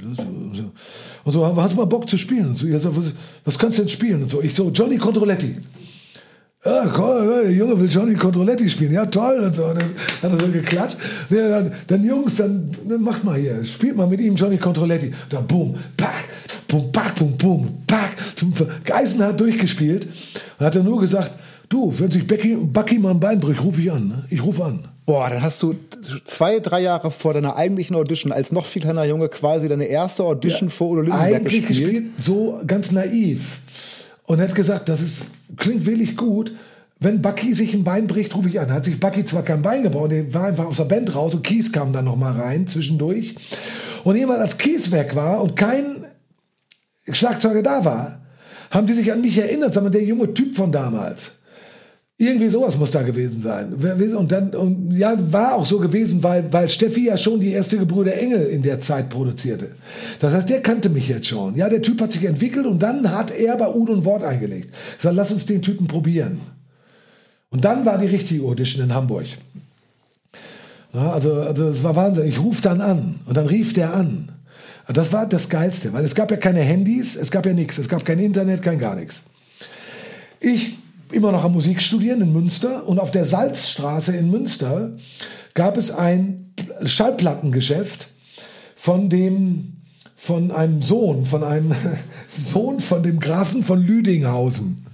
Und 1.24 1.32
so, 1.34 1.56
hast 1.56 1.74
du 1.74 1.78
mal 1.78 1.86
Bock 1.86 2.08
zu 2.08 2.18
spielen? 2.18 2.48
Und 2.48 2.56
so, 2.56 2.68
ja, 2.68 2.80
was, 2.84 3.14
was 3.44 3.58
kannst 3.58 3.78
du 3.78 3.84
denn 3.84 3.90
spielen? 3.90 4.22
Und 4.22 4.30
so, 4.30 4.42
ich 4.42 4.54
so, 4.54 4.70
Johnny 4.70 4.98
Controletti. 4.98 5.56
Ja, 6.64 6.94
cool, 6.98 7.42
der 7.46 7.54
Junge 7.54 7.80
will 7.80 7.90
Johnny 7.90 8.16
Controletti 8.16 8.70
spielen. 8.70 8.92
Ja, 8.92 9.06
toll. 9.06 9.40
Und 9.40 9.56
so. 9.56 9.66
Und 9.66 9.80
dann 9.80 10.32
hat 10.34 10.40
er 10.40 10.46
so 10.46 10.52
geklatscht. 10.52 10.98
Ja, 11.30 11.50
dann, 11.50 11.72
dann, 11.88 12.04
Jungs, 12.04 12.36
dann, 12.36 12.70
dann 12.88 13.02
macht 13.02 13.24
mal 13.24 13.40
hier. 13.40 13.64
Spielt 13.64 13.96
mal 13.96 14.08
mit 14.08 14.20
ihm 14.20 14.36
Johnny 14.36 14.58
Controletti. 14.58 15.14
Dann 15.30 15.48
boom, 15.48 15.76
pack, 15.96 16.26
boom, 16.68 16.92
pack, 16.92 17.16
boom, 17.16 17.38
boom, 17.38 17.78
pack. 17.88 18.12
Geisen 18.84 19.24
hat 19.24 19.40
durchgespielt. 19.40 20.08
Und 20.60 20.66
hat 20.66 20.76
er 20.76 20.84
nur 20.84 21.00
gesagt, 21.00 21.32
du, 21.70 21.94
wenn 21.98 22.12
sich 22.12 22.28
Becky, 22.28 22.56
Bucky 22.56 23.00
mal 23.00 23.12
ein 23.12 23.20
Bein 23.20 23.40
bricht, 23.40 23.64
rufe 23.64 23.82
ich 23.82 23.92
an. 23.92 24.08
Ne? 24.08 24.24
Ich 24.30 24.44
rufe 24.44 24.66
an. 24.66 24.88
Boah, 25.06 25.30
dann 25.30 25.42
hast 25.42 25.62
du 25.64 25.76
zwei, 26.26 26.60
drei 26.60 26.82
Jahre 26.82 27.10
vor 27.10 27.34
deiner 27.34 27.56
eigentlichen 27.56 27.96
Audition 27.96 28.32
als 28.32 28.52
noch 28.52 28.66
viel 28.66 28.82
kleiner 28.82 29.06
Junge 29.06 29.30
quasi 29.30 29.68
deine 29.68 29.86
erste 29.86 30.24
Audition 30.24 30.70
ja, 30.70 30.76
vor 30.76 30.90
Udo 30.90 31.02
Lindenberg 31.02 31.36
eigentlich 31.36 31.66
gespielt. 31.66 31.94
gespielt. 31.94 32.12
So 32.18 32.62
ganz 32.68 32.92
naiv. 32.92 33.60
Und 34.26 34.40
hat 34.40 34.54
gesagt, 34.54 34.90
das 34.90 35.02
ist, 35.02 35.18
klingt 35.58 35.86
wirklich 35.86 36.16
gut. 36.16 36.52
Wenn 37.00 37.22
Bucky 37.22 37.54
sich 37.54 37.74
ein 37.74 37.84
Bein 37.84 38.08
bricht, 38.08 38.36
rufe 38.36 38.50
ich 38.50 38.60
an. 38.60 38.72
Hat 38.72 38.86
sich 38.86 39.00
Bucky 39.00 39.26
zwar 39.26 39.44
kein 39.44 39.62
Bein 39.62 39.84
gebaut, 39.84 40.12
der 40.12 40.32
war 40.34 40.46
einfach 40.46 40.66
aus 40.66 40.78
der 40.78 40.84
Band 40.84 41.16
raus 41.16 41.34
und 41.34 41.44
Kies 41.44 41.72
kam 41.72 41.94
dann 41.94 42.06
noch 42.06 42.18
mal 42.18 42.34
rein 42.34 42.68
zwischendurch. 42.68 43.36
Und 44.04 44.16
jemand 44.16 44.40
als 44.42 44.58
Kies 44.58 44.92
weg 44.92 45.16
war 45.16 45.42
und 45.42 45.56
kein 45.56 46.06
Schlagzeuger 47.12 47.64
da 47.64 47.84
war, 47.86 48.22
haben 48.70 48.86
die 48.86 48.94
sich 48.94 49.12
an 49.12 49.22
mich 49.22 49.38
erinnert, 49.38 49.74
sagen 49.74 49.88
wir, 49.88 49.92
der 49.92 50.04
junge 50.04 50.34
Typ 50.34 50.56
von 50.56 50.72
damals. 50.72 51.32
Irgendwie 52.22 52.50
sowas 52.50 52.78
muss 52.78 52.92
da 52.92 53.02
gewesen 53.02 53.40
sein. 53.40 53.74
Und 53.74 54.30
dann, 54.30 54.50
und 54.50 54.92
ja, 54.92 55.16
war 55.32 55.56
auch 55.56 55.66
so 55.66 55.80
gewesen, 55.80 56.22
weil, 56.22 56.52
weil 56.52 56.68
Steffi 56.68 57.06
ja 57.06 57.16
schon 57.16 57.40
die 57.40 57.54
erste 57.54 57.78
Gebrüder 57.78 58.14
Engel 58.14 58.46
in 58.48 58.62
der 58.62 58.82
Zeit 58.82 59.10
produzierte. 59.10 59.70
Das 60.20 60.34
heißt, 60.34 60.50
der 60.50 60.62
kannte 60.62 60.90
mich 60.90 61.08
jetzt 61.08 61.28
schon. 61.28 61.56
Ja, 61.56 61.70
der 61.70 61.82
Typ 61.82 62.02
hat 62.02 62.12
sich 62.12 62.26
entwickelt 62.26 62.66
und 62.66 62.84
dann 62.84 63.10
hat 63.10 63.32
er 63.32 63.56
bei 63.56 63.74
Udo 63.74 63.94
ein 63.94 64.04
Wort 64.04 64.26
eingelegt. 64.26 64.68
Sag, 64.98 65.16
lass 65.16 65.32
uns 65.32 65.46
den 65.46 65.62
Typen 65.62 65.88
probieren. 65.88 66.42
Und 67.52 67.64
dann 67.64 67.86
war 67.86 67.98
die 67.98 68.08
richtige 68.08 68.44
Audition 68.44 68.84
in 68.84 68.94
Hamburg. 68.94 69.26
Ja, 70.94 71.12
also, 71.12 71.36
also, 71.36 71.70
es 71.70 71.84
war 71.84 71.96
Wahnsinn. 71.96 72.28
Ich 72.28 72.40
rufe 72.40 72.62
dann 72.62 72.82
an 72.82 73.22
und 73.28 73.38
dann 73.38 73.48
rief 73.48 73.72
der 73.72 73.94
an. 73.94 74.30
Das 74.92 75.14
war 75.14 75.26
das 75.26 75.48
Geilste, 75.48 75.94
weil 75.94 76.04
es 76.04 76.16
gab 76.16 76.32
ja 76.32 76.38
keine 76.38 76.60
Handys, 76.60 77.16
es 77.16 77.32
gab 77.32 77.46
ja 77.46 77.54
nichts, 77.54 77.78
es 77.78 77.88
gab 77.88 78.04
kein 78.04 78.20
Internet, 78.20 78.62
kein 78.62 78.78
gar 78.80 78.96
nichts. 78.96 79.22
Ich 80.42 80.79
immer 81.12 81.32
noch 81.32 81.44
am 81.44 81.54
Musik 81.54 81.82
studieren 81.82 82.22
in 82.22 82.34
Münster 82.34 82.88
und 82.88 83.00
auf 83.00 83.12
der 83.12 83.26
Salzstraße 83.26 84.16
in 84.16 84.30
Münster 84.30 84.98
gab 85.54 85.78
es 85.78 85.92
ein 85.92 86.54
Schallplattengeschäft 86.86 88.08
von 88.76 89.10
dem 89.10 89.76
von 90.16 90.52
einem 90.52 90.82
Sohn, 90.82 91.26
von 91.26 91.44
einem 91.44 91.74
Sohn 92.38 92.82
von 92.82 93.04
dem 93.04 93.20
Grafen 93.20 93.64
von 93.64 93.82
Lüdinghausen. 93.82 94.86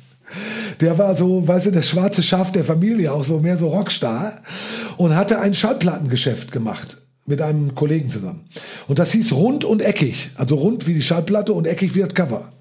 Der 0.82 0.98
war 0.98 1.16
so, 1.16 1.48
weißt 1.48 1.68
du, 1.68 1.72
das 1.72 1.90
schwarze 1.90 2.22
Schaf 2.22 2.52
der 2.52 2.64
Familie, 2.64 3.12
auch 3.12 3.24
so 3.24 3.40
mehr 3.40 3.58
so 3.58 3.70
Rockstar 3.70 4.42
und 4.98 5.16
hatte 5.16 5.40
ein 5.40 5.54
Schallplattengeschäft 5.54 6.52
gemacht 6.52 6.98
mit 7.26 7.42
einem 7.42 7.74
Kollegen 7.74 8.10
zusammen. 8.10 8.48
Und 8.88 9.00
das 9.00 9.12
hieß 9.12 9.34
rund 9.34 9.66
und 9.66 9.82
eckig, 9.82 10.30
also 10.36 10.56
rund 10.56 10.86
wie 10.86 10.94
die 10.94 11.02
Schallplatte 11.02 11.54
und 11.54 11.66
eckig 11.66 11.96
wie 11.96 12.02
das 12.02 12.14
Cover. 12.14 12.52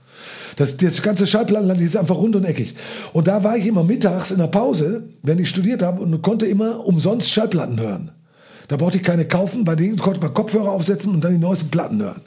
Das, 0.57 0.77
das 0.77 1.03
ganze 1.03 1.27
Schallplattenland 1.27 1.81
ist 1.81 1.97
einfach 1.97 2.17
rund 2.17 2.37
und 2.37 2.45
eckig. 2.45 2.75
Und 3.13 3.27
da 3.27 3.43
war 3.43 3.57
ich 3.57 3.67
immer 3.67 3.85
mittags 3.85 4.31
in 4.31 4.39
der 4.39 4.47
Pause, 4.47 5.05
wenn 5.23 5.39
ich 5.39 5.49
studiert 5.49 5.83
habe, 5.83 6.01
und 6.01 6.23
konnte 6.23 6.47
immer 6.47 6.87
umsonst 6.87 7.31
Schallplatten 7.31 7.81
hören. 7.81 8.11
Da 8.69 8.77
brauchte 8.77 8.97
ich 8.97 9.03
keine 9.03 9.27
kaufen, 9.27 9.65
bei 9.65 9.75
denen 9.75 9.99
konnte 9.99 10.21
man 10.21 10.33
Kopfhörer 10.33 10.71
aufsetzen 10.71 11.13
und 11.13 11.23
dann 11.23 11.33
die 11.33 11.39
neuesten 11.39 11.69
Platten 11.69 12.01
hören. 12.01 12.23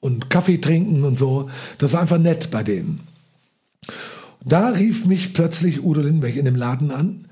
Und 0.00 0.30
Kaffee 0.30 0.58
trinken 0.58 1.04
und 1.04 1.16
so. 1.16 1.48
Das 1.78 1.92
war 1.92 2.00
einfach 2.00 2.18
nett 2.18 2.50
bei 2.50 2.62
denen. 2.62 3.00
Da 4.44 4.68
rief 4.68 5.04
mich 5.06 5.34
plötzlich 5.34 5.82
Udo 5.84 6.00
Lindenberg 6.00 6.36
in 6.36 6.44
dem 6.44 6.56
Laden 6.56 6.90
an 6.90 7.26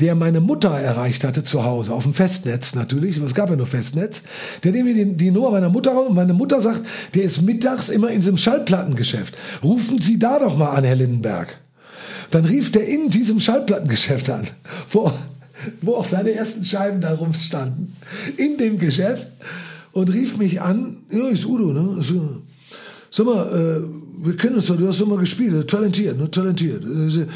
der 0.00 0.14
meine 0.14 0.40
Mutter 0.40 0.70
erreicht 0.70 1.22
hatte 1.22 1.44
zu 1.44 1.64
Hause, 1.64 1.92
auf 1.92 2.04
dem 2.04 2.14
Festnetz 2.14 2.74
natürlich, 2.74 3.18
es 3.18 3.34
gab 3.34 3.50
ja 3.50 3.56
nur 3.56 3.66
Festnetz, 3.66 4.22
der 4.64 4.72
mir 4.72 4.94
die, 4.94 5.16
die 5.16 5.30
Nummer 5.30 5.50
meiner 5.50 5.68
Mutter 5.68 5.92
raus 5.92 6.08
und 6.08 6.14
meine 6.14 6.32
Mutter 6.32 6.60
sagt, 6.60 6.80
der 7.14 7.22
ist 7.24 7.42
mittags 7.42 7.88
immer 7.88 8.10
in 8.10 8.20
diesem 8.20 8.38
Schallplattengeschäft. 8.38 9.34
Rufen 9.62 10.00
Sie 10.00 10.18
da 10.18 10.38
doch 10.38 10.56
mal 10.56 10.70
an, 10.70 10.84
Herr 10.84 10.96
Lindenberg. 10.96 11.58
Dann 12.30 12.46
rief 12.46 12.72
der 12.72 12.88
in 12.88 13.10
diesem 13.10 13.40
Schallplattengeschäft 13.40 14.30
an, 14.30 14.48
wo, 14.90 15.12
wo 15.82 15.96
auch 15.96 16.08
seine 16.08 16.32
ersten 16.32 16.64
Scheiben 16.64 17.02
da 17.02 17.14
rumstanden, 17.14 17.94
in 18.38 18.56
dem 18.56 18.78
Geschäft 18.78 19.28
und 19.92 20.10
rief 20.10 20.38
mich 20.38 20.62
an, 20.62 20.96
ja, 21.10 21.28
ist 21.28 21.44
Udo, 21.44 21.74
ne? 21.74 22.02
So, 22.02 22.42
sag 23.10 23.26
mal, 23.26 23.46
äh, 23.46 24.26
wir 24.26 24.36
kennen 24.36 24.56
uns 24.56 24.66
doch, 24.66 24.76
du 24.76 24.88
hast 24.88 25.00
doch 25.00 25.06
mal 25.06 25.18
gespielt, 25.18 25.68
talentiert, 25.68 26.18
ne? 26.18 26.30
talentiert. 26.30 26.82
Äh, 26.82 27.26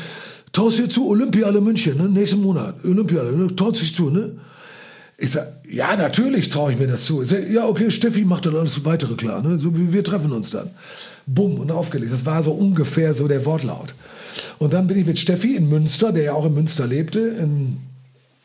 traust 0.57 0.79
dir 0.79 0.89
zu, 0.89 1.09
Olympiale 1.09 1.61
München, 1.61 1.99
ne? 1.99 2.09
nächsten 2.09 2.41
Monat, 2.41 2.83
Olympiade, 2.85 3.37
ne? 3.37 3.55
traust 3.55 3.83
dich 3.83 3.95
zu, 3.95 4.11
ne? 4.11 4.33
Ich 5.19 5.31
sag, 5.31 5.47
ja, 5.69 5.97
natürlich 5.97 6.49
traue 6.51 6.73
ich 6.73 6.79
mir 6.79 6.87
das 6.87 7.05
zu. 7.05 7.23
Ich 7.23 7.29
sag, 7.29 7.51
ja, 7.51 7.67
okay, 7.67 7.91
Steffi 7.91 8.25
macht 8.25 8.47
dann 8.47 8.57
alles 8.57 8.85
weitere 8.85 9.15
klar, 9.15 9.43
ne? 9.43 9.59
So, 9.59 9.71
wir 9.75 10.05
treffen 10.05 10.33
uns 10.33 10.51
dann. 10.51 10.71
Bumm, 11.27 11.59
und 11.59 11.71
aufgelegt. 11.71 12.13
Das 12.13 12.27
war 12.27 12.43
so 12.43 12.53
ungefähr 12.53 13.15
so 13.15 13.27
der 13.27 13.45
Wortlaut. 13.45 13.95
Und 14.59 14.73
dann 14.73 14.87
bin 14.87 14.99
ich 14.99 15.07
mit 15.07 15.19
Steffi 15.19 15.57
in 15.57 15.69
Münster, 15.69 16.13
der 16.13 16.25
ja 16.25 16.33
auch 16.35 16.45
in 16.47 16.55
Münster 16.55 16.87
lebte, 16.87 17.21
in, 17.21 17.79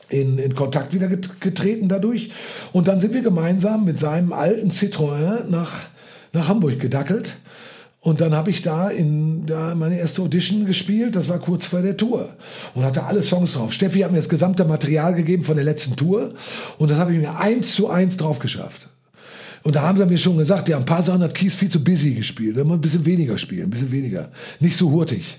in, 0.09 0.37
in 0.37 0.55
Kontakt 0.55 0.93
wieder 0.93 1.07
getreten 1.07 1.89
dadurch. 1.89 2.31
Und 2.71 2.87
dann 2.87 2.99
sind 2.99 3.13
wir 3.13 3.21
gemeinsam 3.21 3.83
mit 3.85 3.99
seinem 3.99 4.33
alten 4.33 4.69
Citroën 4.69 5.49
nach, 5.49 5.71
nach 6.33 6.47
Hamburg 6.47 6.79
gedackelt 6.79 7.37
und 8.03 8.19
dann 8.19 8.33
habe 8.33 8.49
ich 8.49 8.63
da 8.63 8.89
in 8.89 9.45
da 9.45 9.75
meine 9.75 9.99
erste 9.99 10.23
Audition 10.23 10.65
gespielt, 10.65 11.15
das 11.15 11.29
war 11.29 11.37
kurz 11.37 11.67
vor 11.67 11.83
der 11.83 11.95
Tour 11.95 12.29
und 12.73 12.83
hatte 12.83 13.03
alle 13.03 13.21
Songs 13.21 13.53
drauf. 13.53 13.71
Steffi 13.73 13.99
hat 13.99 14.11
mir 14.11 14.17
das 14.17 14.27
gesamte 14.27 14.65
Material 14.65 15.13
gegeben 15.13 15.43
von 15.43 15.55
der 15.55 15.63
letzten 15.63 15.95
Tour 15.95 16.33
und 16.79 16.89
das 16.89 16.97
habe 16.97 17.13
ich 17.13 17.19
mir 17.19 17.37
eins 17.37 17.75
zu 17.75 17.89
eins 17.89 18.17
drauf 18.17 18.39
geschafft. 18.39 18.87
Und 19.63 19.75
da 19.75 19.83
haben 19.83 19.99
sie 19.99 20.05
mir 20.07 20.17
schon 20.17 20.37
gesagt, 20.37 20.67
ja, 20.69 20.77
ein 20.77 20.85
paar 20.85 21.03
Sachen 21.03 21.21
hat 21.21 21.35
Kies 21.35 21.53
viel 21.53 21.69
zu 21.69 21.83
busy 21.83 22.15
gespielt. 22.15 22.57
Da 22.57 22.63
muss 22.63 22.77
ein 22.77 22.81
bisschen 22.81 23.05
weniger 23.05 23.37
spielen, 23.37 23.65
ein 23.65 23.69
bisschen 23.69 23.91
weniger. 23.91 24.31
Nicht 24.59 24.75
so 24.75 24.89
hurtig. 24.89 25.37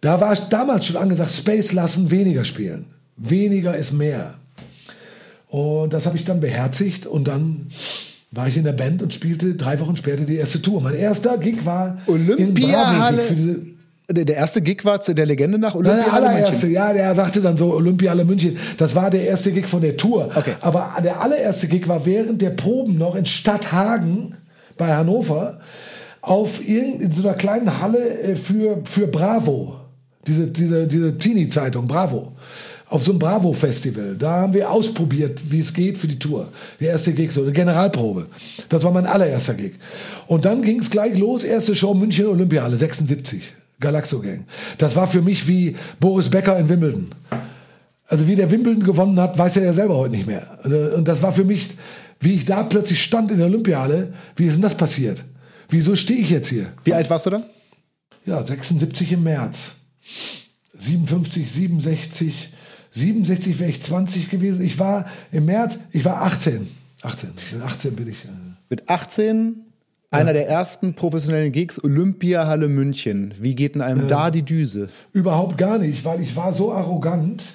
Da 0.00 0.20
war 0.20 0.34
damals 0.50 0.86
schon 0.86 0.96
angesagt, 0.96 1.30
Space 1.30 1.72
lassen, 1.72 2.10
weniger 2.10 2.44
spielen. 2.44 2.86
Weniger 3.16 3.76
ist 3.76 3.92
mehr. 3.92 4.34
Und 5.46 5.92
das 5.92 6.06
habe 6.06 6.16
ich 6.16 6.24
dann 6.24 6.40
beherzigt 6.40 7.06
und 7.06 7.28
dann 7.28 7.68
war 8.32 8.48
ich 8.48 8.56
in 8.56 8.64
der 8.64 8.72
Band 8.72 9.02
und 9.02 9.12
spielte 9.12 9.54
drei 9.54 9.78
Wochen 9.78 9.96
später 9.96 10.24
die 10.24 10.36
erste 10.36 10.60
Tour. 10.60 10.80
Mein 10.80 10.94
erster 10.94 11.36
Gig 11.38 11.64
war 11.64 11.98
Olympiahalle. 12.06 13.66
Der 14.10 14.36
erste 14.36 14.60
Gig 14.60 14.84
war 14.84 14.98
der 14.98 15.26
Legende 15.26 15.58
nach 15.58 15.74
Olympia 15.74 16.04
der 16.04 16.12
allererste, 16.12 16.66
Ja, 16.66 16.92
der 16.92 17.14
sagte 17.14 17.40
dann 17.40 17.56
so 17.56 17.72
Olympiale 17.74 18.24
München. 18.24 18.58
Das 18.76 18.94
war 18.94 19.10
der 19.10 19.26
erste 19.26 19.52
Gig 19.52 19.68
von 19.68 19.80
der 19.80 19.96
Tour. 19.96 20.30
Okay. 20.34 20.54
Aber 20.60 20.96
der 21.04 21.20
allererste 21.20 21.68
Gig 21.68 21.88
war 21.88 22.04
während 22.04 22.42
der 22.42 22.50
Proben 22.50 22.98
noch 22.98 23.14
in 23.14 23.26
Stadthagen 23.26 24.34
bei 24.76 24.94
Hannover 24.94 25.60
auf 26.22 26.66
irgendeiner 26.66 27.14
so 27.14 27.22
einer 27.22 27.36
kleinen 27.36 27.80
Halle 27.80 28.20
äh, 28.20 28.36
für, 28.36 28.82
für 28.84 29.06
Bravo. 29.06 29.76
Diese, 30.26 30.46
diese, 30.46 30.86
diese 30.86 31.18
Teenie-Zeitung, 31.18 31.86
Bravo 31.86 32.32
auf 32.92 33.04
so 33.04 33.12
einem 33.12 33.18
Bravo-Festival. 33.18 34.16
Da 34.18 34.42
haben 34.42 34.52
wir 34.52 34.70
ausprobiert, 34.70 35.40
wie 35.48 35.60
es 35.60 35.72
geht 35.72 35.96
für 35.96 36.06
die 36.06 36.18
Tour. 36.18 36.52
Der 36.78 36.90
erste 36.90 37.14
Gig, 37.14 37.32
so 37.32 37.42
eine 37.42 37.52
Generalprobe. 37.52 38.26
Das 38.68 38.84
war 38.84 38.92
mein 38.92 39.06
allererster 39.06 39.54
Gig. 39.54 39.72
Und 40.26 40.44
dann 40.44 40.60
ging 40.60 40.78
es 40.78 40.90
gleich 40.90 41.16
los, 41.16 41.42
erste 41.42 41.74
Show 41.74 41.94
München 41.94 42.26
Olympiale, 42.26 42.76
76. 42.76 43.54
Galaxo 43.80 44.20
Gang. 44.20 44.44
Das 44.76 44.94
war 44.94 45.08
für 45.08 45.22
mich 45.22 45.48
wie 45.48 45.74
Boris 46.00 46.28
Becker 46.28 46.58
in 46.58 46.68
Wimbledon. 46.68 47.08
Also 48.06 48.26
wie 48.26 48.36
der 48.36 48.50
Wimbledon 48.50 48.84
gewonnen 48.84 49.18
hat, 49.18 49.38
weiß 49.38 49.56
er 49.56 49.64
ja 49.64 49.72
selber 49.72 49.96
heute 49.96 50.12
nicht 50.12 50.26
mehr. 50.26 50.58
Also, 50.62 50.76
und 50.94 51.08
das 51.08 51.22
war 51.22 51.32
für 51.32 51.44
mich, 51.44 51.70
wie 52.20 52.34
ich 52.34 52.44
da 52.44 52.62
plötzlich 52.62 53.02
stand 53.02 53.30
in 53.30 53.38
der 53.38 53.46
Olympiale, 53.46 54.12
wie 54.36 54.44
ist 54.44 54.54
denn 54.54 54.62
das 54.62 54.76
passiert? 54.76 55.24
Wieso 55.70 55.96
stehe 55.96 56.20
ich 56.20 56.28
jetzt 56.28 56.48
hier? 56.48 56.66
Wie 56.84 56.92
alt 56.92 57.08
warst 57.08 57.24
du 57.24 57.30
da? 57.30 57.42
Ja, 58.26 58.44
76 58.44 59.12
im 59.12 59.22
März. 59.22 59.70
57, 60.74 61.50
67, 61.50 62.50
67 62.92 63.58
wäre 63.58 63.70
ich 63.70 63.82
20 63.82 64.30
gewesen. 64.30 64.64
Ich 64.64 64.78
war 64.78 65.06
im 65.32 65.46
März, 65.46 65.78
ich 65.90 66.04
war 66.04 66.22
18. 66.22 66.68
18. 67.02 67.30
Mit 67.52 67.62
18 67.62 67.96
bin 67.96 68.08
ich. 68.08 68.24
Äh 68.24 68.28
Mit 68.68 68.88
18 68.88 69.56
einer 70.12 70.34
der 70.34 70.46
ersten 70.46 70.94
professionellen 70.94 71.52
Gigs, 71.52 71.82
Olympiahalle 71.82 72.68
München. 72.68 73.34
Wie 73.40 73.54
geht 73.54 73.74
denn 73.74 73.82
einem 73.82 74.04
äh, 74.04 74.08
da 74.08 74.30
die 74.30 74.42
Düse? 74.42 74.88
Überhaupt 75.12 75.56
gar 75.56 75.78
nicht, 75.78 76.04
weil 76.04 76.20
ich 76.20 76.36
war 76.36 76.52
so 76.52 76.70
arrogant, 76.70 77.54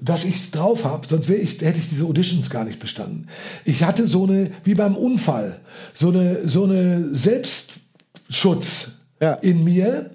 dass 0.00 0.24
ich 0.24 0.36
es 0.36 0.50
drauf 0.50 0.84
habe, 0.84 1.06
sonst 1.06 1.30
ich, 1.30 1.60
hätte 1.62 1.78
ich 1.78 1.88
diese 1.88 2.04
Auditions 2.04 2.50
gar 2.50 2.64
nicht 2.64 2.78
bestanden. 2.78 3.28
Ich 3.64 3.84
hatte 3.84 4.06
so 4.06 4.24
eine, 4.24 4.50
wie 4.64 4.74
beim 4.74 4.96
Unfall, 4.96 5.60
so 5.94 6.10
eine, 6.10 6.46
so 6.46 6.64
eine 6.64 7.14
Selbstschutz 7.14 8.92
ja. 9.20 9.34
in 9.34 9.64
mir, 9.64 10.10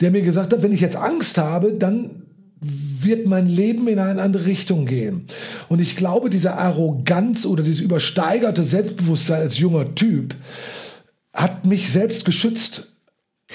der 0.00 0.10
mir 0.10 0.22
gesagt 0.22 0.52
hat, 0.52 0.62
wenn 0.62 0.72
ich 0.72 0.80
jetzt 0.80 0.96
Angst 0.96 1.38
habe, 1.38 1.72
dann 1.72 2.19
wird 3.02 3.26
mein 3.26 3.46
Leben 3.46 3.88
in 3.88 3.98
eine 3.98 4.22
andere 4.22 4.46
Richtung 4.46 4.86
gehen. 4.86 5.26
Und 5.68 5.80
ich 5.80 5.96
glaube, 5.96 6.30
diese 6.30 6.54
Arroganz 6.54 7.46
oder 7.46 7.62
dieses 7.62 7.80
übersteigerte 7.80 8.64
Selbstbewusstsein 8.64 9.42
als 9.42 9.58
junger 9.58 9.94
Typ 9.94 10.34
hat 11.32 11.64
mich 11.64 11.90
selbst 11.90 12.24
geschützt, 12.24 12.92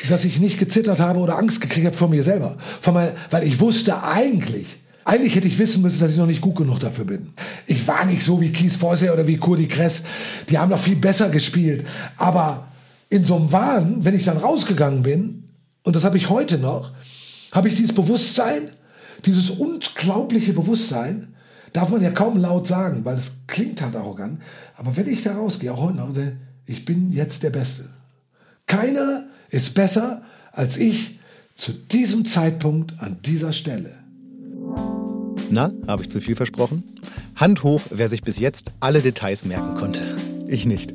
dass 0.09 0.25
ich 0.25 0.39
nicht 0.39 0.59
gezittert 0.59 0.99
habe 0.99 1.19
oder 1.19 1.37
Angst 1.37 1.61
gekriegt 1.61 1.85
habe 1.85 1.95
vor 1.95 2.09
mir 2.09 2.23
selber. 2.23 2.57
Vor 2.81 2.93
mein, 2.93 3.09
weil 3.31 3.43
ich 3.43 3.59
wusste 3.59 4.03
eigentlich, 4.03 4.67
eigentlich 5.05 5.35
hätte 5.35 5.47
ich 5.47 5.59
wissen 5.59 5.81
müssen, 5.81 5.99
dass 5.99 6.11
ich 6.11 6.17
noch 6.17 6.25
nicht 6.25 6.41
gut 6.41 6.55
genug 6.55 6.79
dafür 6.79 7.05
bin. 7.05 7.29
Ich 7.67 7.87
war 7.87 8.05
nicht 8.05 8.23
so 8.23 8.41
wie 8.41 8.51
Kies 8.51 8.75
Forse 8.75 9.13
oder 9.13 9.27
wie 9.27 9.37
Kurdi 9.37 9.67
Kress. 9.67 10.03
Die 10.49 10.57
haben 10.57 10.69
noch 10.69 10.79
viel 10.79 10.95
besser 10.95 11.29
gespielt. 11.29 11.85
Aber 12.17 12.67
in 13.09 13.23
so 13.23 13.35
einem 13.35 13.51
Wahn, 13.51 14.03
wenn 14.03 14.15
ich 14.15 14.25
dann 14.25 14.37
rausgegangen 14.37 15.03
bin, 15.03 15.43
und 15.83 15.95
das 15.95 16.03
habe 16.03 16.17
ich 16.17 16.29
heute 16.29 16.57
noch, 16.57 16.91
habe 17.51 17.67
ich 17.67 17.75
dieses 17.75 17.93
Bewusstsein, 17.93 18.69
dieses 19.23 19.49
unglaubliche 19.51 20.53
Bewusstsein, 20.53 21.35
darf 21.73 21.89
man 21.89 22.01
ja 22.01 22.11
kaum 22.11 22.37
laut 22.37 22.67
sagen, 22.67 23.05
weil 23.05 23.17
es 23.17 23.33
klingt 23.47 23.81
halt 23.81 23.95
arrogant. 23.95 24.41
Aber 24.75 24.95
wenn 24.97 25.07
ich 25.07 25.23
da 25.23 25.35
rausgehe, 25.35 25.73
auch 25.73 25.81
heute 25.81 25.97
noch, 25.97 26.15
ich 26.65 26.85
bin 26.85 27.11
jetzt 27.11 27.43
der 27.43 27.49
Beste. 27.49 27.85
Keiner 28.67 29.25
ist 29.49 29.73
besser 29.75 30.23
als 30.51 30.77
ich 30.77 31.19
zu 31.53 31.71
diesem 31.71 32.25
Zeitpunkt 32.25 32.99
an 32.99 33.17
dieser 33.23 33.53
Stelle. 33.53 33.93
Na, 35.49 35.71
habe 35.87 36.03
ich 36.03 36.09
zu 36.09 36.19
viel 36.21 36.35
versprochen? 36.35 36.83
Hand 37.35 37.63
hoch, 37.63 37.81
wer 37.91 38.09
sich 38.09 38.23
bis 38.23 38.39
jetzt 38.39 38.71
alle 38.79 39.01
Details 39.01 39.45
merken 39.45 39.77
konnte. 39.77 40.01
Ich 40.47 40.65
nicht. 40.65 40.93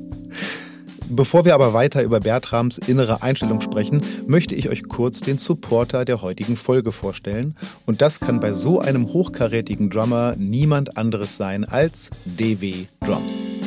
Bevor 1.12 1.44
wir 1.44 1.54
aber 1.54 1.72
weiter 1.72 2.04
über 2.04 2.20
Bertrams 2.20 2.78
innere 2.78 3.22
Einstellung 3.22 3.60
sprechen, 3.60 4.00
möchte 4.28 4.54
ich 4.54 4.68
euch 4.68 4.84
kurz 4.84 5.20
den 5.20 5.38
Supporter 5.38 6.04
der 6.04 6.22
heutigen 6.22 6.56
Folge 6.56 6.92
vorstellen. 6.92 7.56
Und 7.84 8.00
das 8.00 8.20
kann 8.20 8.38
bei 8.38 8.52
so 8.52 8.78
einem 8.78 9.08
hochkarätigen 9.08 9.90
Drummer 9.90 10.36
niemand 10.38 10.96
anderes 10.96 11.36
sein 11.36 11.64
als 11.64 12.10
DW 12.24 12.86
Drums. 13.00 13.59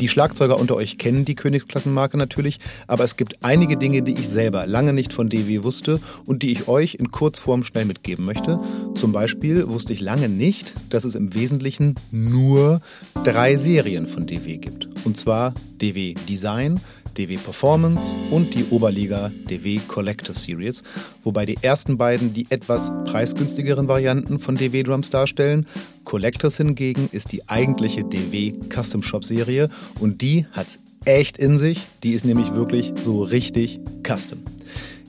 Die 0.00 0.08
Schlagzeuger 0.08 0.58
unter 0.58 0.76
euch 0.76 0.98
kennen 0.98 1.24
die 1.24 1.34
Königsklassenmarke 1.34 2.16
natürlich, 2.16 2.58
aber 2.86 3.04
es 3.04 3.16
gibt 3.16 3.44
einige 3.44 3.76
Dinge, 3.76 4.02
die 4.02 4.14
ich 4.14 4.28
selber 4.28 4.66
lange 4.66 4.92
nicht 4.92 5.12
von 5.12 5.28
DW 5.28 5.62
wusste 5.62 6.00
und 6.26 6.42
die 6.42 6.52
ich 6.52 6.68
euch 6.68 6.96
in 6.96 7.10
Kurzform 7.10 7.64
schnell 7.64 7.84
mitgeben 7.84 8.24
möchte. 8.24 8.58
Zum 8.94 9.12
Beispiel 9.12 9.68
wusste 9.68 9.92
ich 9.92 10.00
lange 10.00 10.28
nicht, 10.28 10.74
dass 10.90 11.04
es 11.04 11.14
im 11.14 11.34
Wesentlichen 11.34 11.94
nur 12.10 12.80
drei 13.24 13.56
Serien 13.56 14.06
von 14.06 14.26
DW 14.26 14.56
gibt. 14.56 14.88
Und 15.04 15.16
zwar 15.16 15.54
DW 15.80 16.14
Design, 16.28 16.80
DW 17.14 17.36
Performance 17.36 18.12
und 18.30 18.54
die 18.54 18.64
Oberliga 18.70 19.30
DW 19.48 19.80
Collector 19.86 20.34
Series, 20.34 20.82
wobei 21.22 21.46
die 21.46 21.56
ersten 21.62 21.96
beiden 21.96 22.34
die 22.34 22.46
etwas 22.50 22.90
preisgünstigeren 23.04 23.88
Varianten 23.88 24.38
von 24.38 24.56
DW 24.56 24.82
Drums 24.82 25.10
darstellen. 25.10 25.66
Collectors 26.04 26.56
hingegen 26.56 27.08
ist 27.12 27.32
die 27.32 27.48
eigentliche 27.48 28.04
DW 28.04 28.54
Custom 28.68 29.02
Shop 29.02 29.24
Serie 29.24 29.70
und 30.00 30.22
die 30.22 30.46
hat's 30.52 30.78
echt 31.04 31.36
in 31.36 31.58
sich. 31.58 31.82
Die 32.02 32.12
ist 32.12 32.24
nämlich 32.24 32.54
wirklich 32.54 32.92
so 32.96 33.22
richtig 33.22 33.80
custom. 34.02 34.42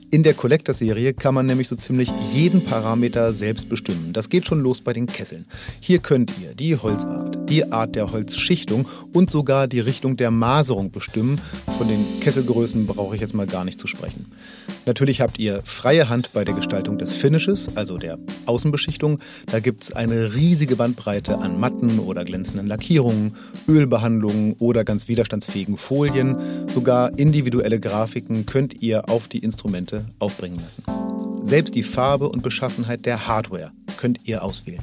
In 0.08 0.22
der 0.22 0.34
Collector-Serie 0.34 1.14
kann 1.14 1.34
man 1.34 1.46
nämlich 1.46 1.66
so 1.66 1.74
ziemlich 1.74 2.12
jeden 2.32 2.62
Parameter 2.64 3.32
selbst 3.32 3.68
bestimmen. 3.68 4.12
Das 4.12 4.28
geht 4.28 4.46
schon 4.46 4.60
los 4.60 4.80
bei 4.80 4.92
den 4.92 5.06
Kesseln. 5.06 5.46
Hier 5.80 5.98
könnt 5.98 6.32
ihr 6.40 6.54
die 6.54 6.76
Holzart, 6.76 7.50
die 7.50 7.72
Art 7.72 7.96
der 7.96 8.12
Holzschichtung 8.12 8.86
und 9.12 9.30
sogar 9.30 9.66
die 9.66 9.80
Richtung 9.80 10.16
der 10.16 10.30
Maserung 10.30 10.92
bestimmen. 10.92 11.40
Von 11.76 11.88
den 11.88 12.20
Kesselgrößen 12.20 12.86
brauche 12.86 13.16
ich 13.16 13.20
jetzt 13.20 13.34
mal 13.34 13.46
gar 13.46 13.64
nicht 13.64 13.80
zu 13.80 13.88
sprechen. 13.88 14.26
Natürlich 14.84 15.20
habt 15.20 15.40
ihr 15.40 15.62
freie 15.64 16.08
Hand 16.08 16.32
bei 16.32 16.44
der 16.44 16.54
Gestaltung 16.54 16.98
des 16.98 17.12
Finishes, 17.12 17.76
also 17.76 17.98
der 17.98 18.18
Außenbeschichtung. 18.46 19.18
Da 19.46 19.58
gibt 19.58 19.82
es 19.82 19.92
eine 19.92 20.34
riesige 20.34 20.76
Bandbreite 20.76 21.38
an 21.38 21.58
matten 21.58 21.98
oder 21.98 22.24
glänzenden 22.24 22.68
Lackierungen, 22.68 23.34
Ölbehandlungen 23.68 24.54
oder 24.60 24.84
ganz 24.84 25.08
widerstandsfähigen 25.08 25.76
Folien. 25.76 26.36
Sogar 26.68 27.18
individuelle 27.18 27.80
Grafiken 27.80 28.46
könnt 28.46 28.80
ihr 28.80 29.10
auf 29.10 29.26
die 29.26 29.38
Instrumente 29.38 29.95
aufbringen 30.18 30.58
lassen. 30.58 30.84
Selbst 31.46 31.74
die 31.74 31.82
Farbe 31.82 32.28
und 32.28 32.42
Beschaffenheit 32.42 33.06
der 33.06 33.26
Hardware 33.26 33.72
könnt 33.96 34.26
ihr 34.26 34.42
auswählen. 34.42 34.82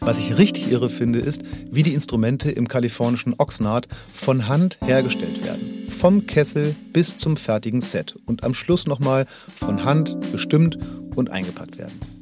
Was 0.00 0.18
ich 0.18 0.38
richtig 0.38 0.70
irre 0.70 0.88
finde, 0.88 1.18
ist, 1.18 1.42
wie 1.70 1.82
die 1.82 1.94
Instrumente 1.94 2.50
im 2.50 2.68
kalifornischen 2.68 3.34
Oxnard 3.38 3.88
von 4.14 4.48
Hand 4.48 4.78
hergestellt 4.82 5.44
werden 5.44 5.80
vom 6.00 6.26
Kessel 6.26 6.74
bis 6.94 7.18
zum 7.18 7.36
fertigen 7.36 7.82
Set 7.82 8.18
und 8.24 8.42
am 8.42 8.54
Schluss 8.54 8.86
nochmal 8.86 9.26
von 9.58 9.84
Hand 9.84 10.16
bestimmt 10.32 10.78
und 11.14 11.28
eingepackt 11.28 11.76
werden. 11.76 12.19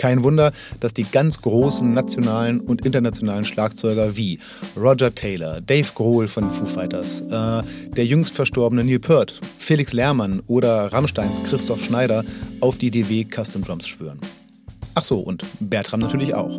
Kein 0.00 0.22
Wunder, 0.22 0.54
dass 0.80 0.94
die 0.94 1.04
ganz 1.04 1.42
großen 1.42 1.92
nationalen 1.92 2.60
und 2.60 2.86
internationalen 2.86 3.44
Schlagzeuger 3.44 4.16
wie 4.16 4.38
Roger 4.74 5.14
Taylor, 5.14 5.60
Dave 5.60 5.88
Grohl 5.94 6.26
von 6.26 6.44
Foo 6.44 6.64
Fighters, 6.64 7.20
äh, 7.20 7.62
der 7.94 8.06
jüngst 8.06 8.34
verstorbene 8.34 8.82
Neil 8.82 8.98
Peart, 8.98 9.38
Felix 9.58 9.92
Lehrmann 9.92 10.42
oder 10.46 10.90
Rammsteins 10.90 11.42
Christoph 11.44 11.84
Schneider 11.84 12.24
auf 12.60 12.78
die 12.78 12.90
DW 12.90 13.26
Custom 13.26 13.62
Drums 13.62 13.86
schwören. 13.86 14.18
Ach 14.94 15.04
so, 15.04 15.18
und 15.18 15.44
Bertram 15.60 16.00
natürlich 16.00 16.32
auch. 16.34 16.58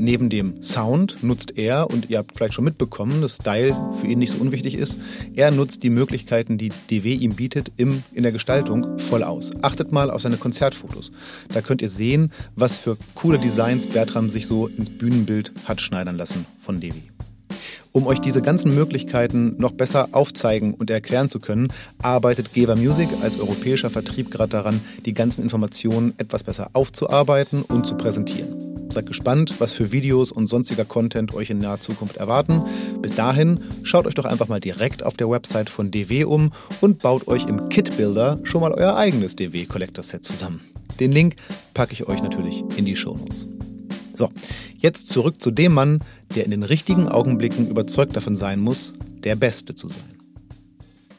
Neben 0.00 0.30
dem 0.30 0.62
Sound 0.62 1.24
nutzt 1.24 1.58
er, 1.58 1.90
und 1.90 2.08
ihr 2.08 2.18
habt 2.18 2.32
vielleicht 2.36 2.54
schon 2.54 2.64
mitbekommen, 2.64 3.20
dass 3.20 3.34
Style 3.34 3.76
für 4.00 4.06
ihn 4.06 4.20
nicht 4.20 4.32
so 4.32 4.40
unwichtig 4.40 4.74
ist, 4.74 4.96
er 5.34 5.50
nutzt 5.50 5.82
die 5.82 5.90
Möglichkeiten, 5.90 6.56
die 6.56 6.68
DW 6.68 7.14
ihm 7.14 7.34
bietet, 7.34 7.72
im, 7.76 8.04
in 8.12 8.22
der 8.22 8.30
Gestaltung 8.30 9.00
voll 9.00 9.24
aus. 9.24 9.50
Achtet 9.60 9.90
mal 9.90 10.10
auf 10.10 10.22
seine 10.22 10.36
Konzertfotos. 10.36 11.10
Da 11.52 11.62
könnt 11.62 11.82
ihr 11.82 11.88
sehen, 11.88 12.32
was 12.54 12.76
für 12.76 12.96
coole 13.16 13.38
Designs 13.38 13.88
Bertram 13.88 14.30
sich 14.30 14.46
so 14.46 14.68
ins 14.68 14.88
Bühnenbild 14.88 15.52
hat 15.64 15.80
schneidern 15.80 16.16
lassen 16.16 16.46
von 16.60 16.80
DW. 16.80 16.94
Um 17.90 18.06
euch 18.06 18.20
diese 18.20 18.42
ganzen 18.42 18.74
Möglichkeiten 18.76 19.56
noch 19.58 19.72
besser 19.72 20.10
aufzeigen 20.12 20.74
und 20.74 20.90
erklären 20.90 21.28
zu 21.28 21.40
können, 21.40 21.68
arbeitet 22.00 22.52
Geber 22.52 22.76
Music 22.76 23.08
als 23.20 23.36
europäischer 23.36 23.90
Vertrieb 23.90 24.30
gerade 24.30 24.50
daran, 24.50 24.80
die 25.04 25.14
ganzen 25.14 25.42
Informationen 25.42 26.14
etwas 26.18 26.44
besser 26.44 26.70
aufzuarbeiten 26.74 27.62
und 27.62 27.86
zu 27.86 27.96
präsentieren. 27.96 28.57
Seid 28.90 29.06
gespannt, 29.06 29.54
was 29.58 29.72
für 29.72 29.92
Videos 29.92 30.32
und 30.32 30.46
sonstiger 30.46 30.84
Content 30.84 31.34
euch 31.34 31.50
in 31.50 31.58
naher 31.58 31.80
Zukunft 31.80 32.16
erwarten. 32.16 32.62
Bis 33.00 33.14
dahin 33.14 33.60
schaut 33.82 34.06
euch 34.06 34.14
doch 34.14 34.24
einfach 34.24 34.48
mal 34.48 34.60
direkt 34.60 35.02
auf 35.02 35.16
der 35.16 35.30
Website 35.30 35.68
von 35.70 35.90
DW 35.90 36.24
um 36.24 36.52
und 36.80 37.00
baut 37.00 37.28
euch 37.28 37.46
im 37.46 37.68
Kit 37.68 37.96
Builder 37.96 38.38
schon 38.44 38.62
mal 38.62 38.72
euer 38.72 38.96
eigenes 38.96 39.36
DW 39.36 39.66
Collector 39.66 40.02
Set 40.02 40.24
zusammen. 40.24 40.60
Den 41.00 41.12
Link 41.12 41.36
packe 41.74 41.92
ich 41.92 42.08
euch 42.08 42.22
natürlich 42.22 42.64
in 42.76 42.84
die 42.84 42.96
Shownotes. 42.96 43.46
So, 44.14 44.30
jetzt 44.78 45.08
zurück 45.08 45.40
zu 45.40 45.50
dem 45.50 45.74
Mann, 45.74 46.00
der 46.34 46.44
in 46.44 46.50
den 46.50 46.62
richtigen 46.62 47.08
Augenblicken 47.08 47.68
überzeugt 47.68 48.16
davon 48.16 48.36
sein 48.36 48.58
muss, 48.58 48.94
der 49.22 49.36
Beste 49.36 49.74
zu 49.74 49.88
sein. 49.88 50.18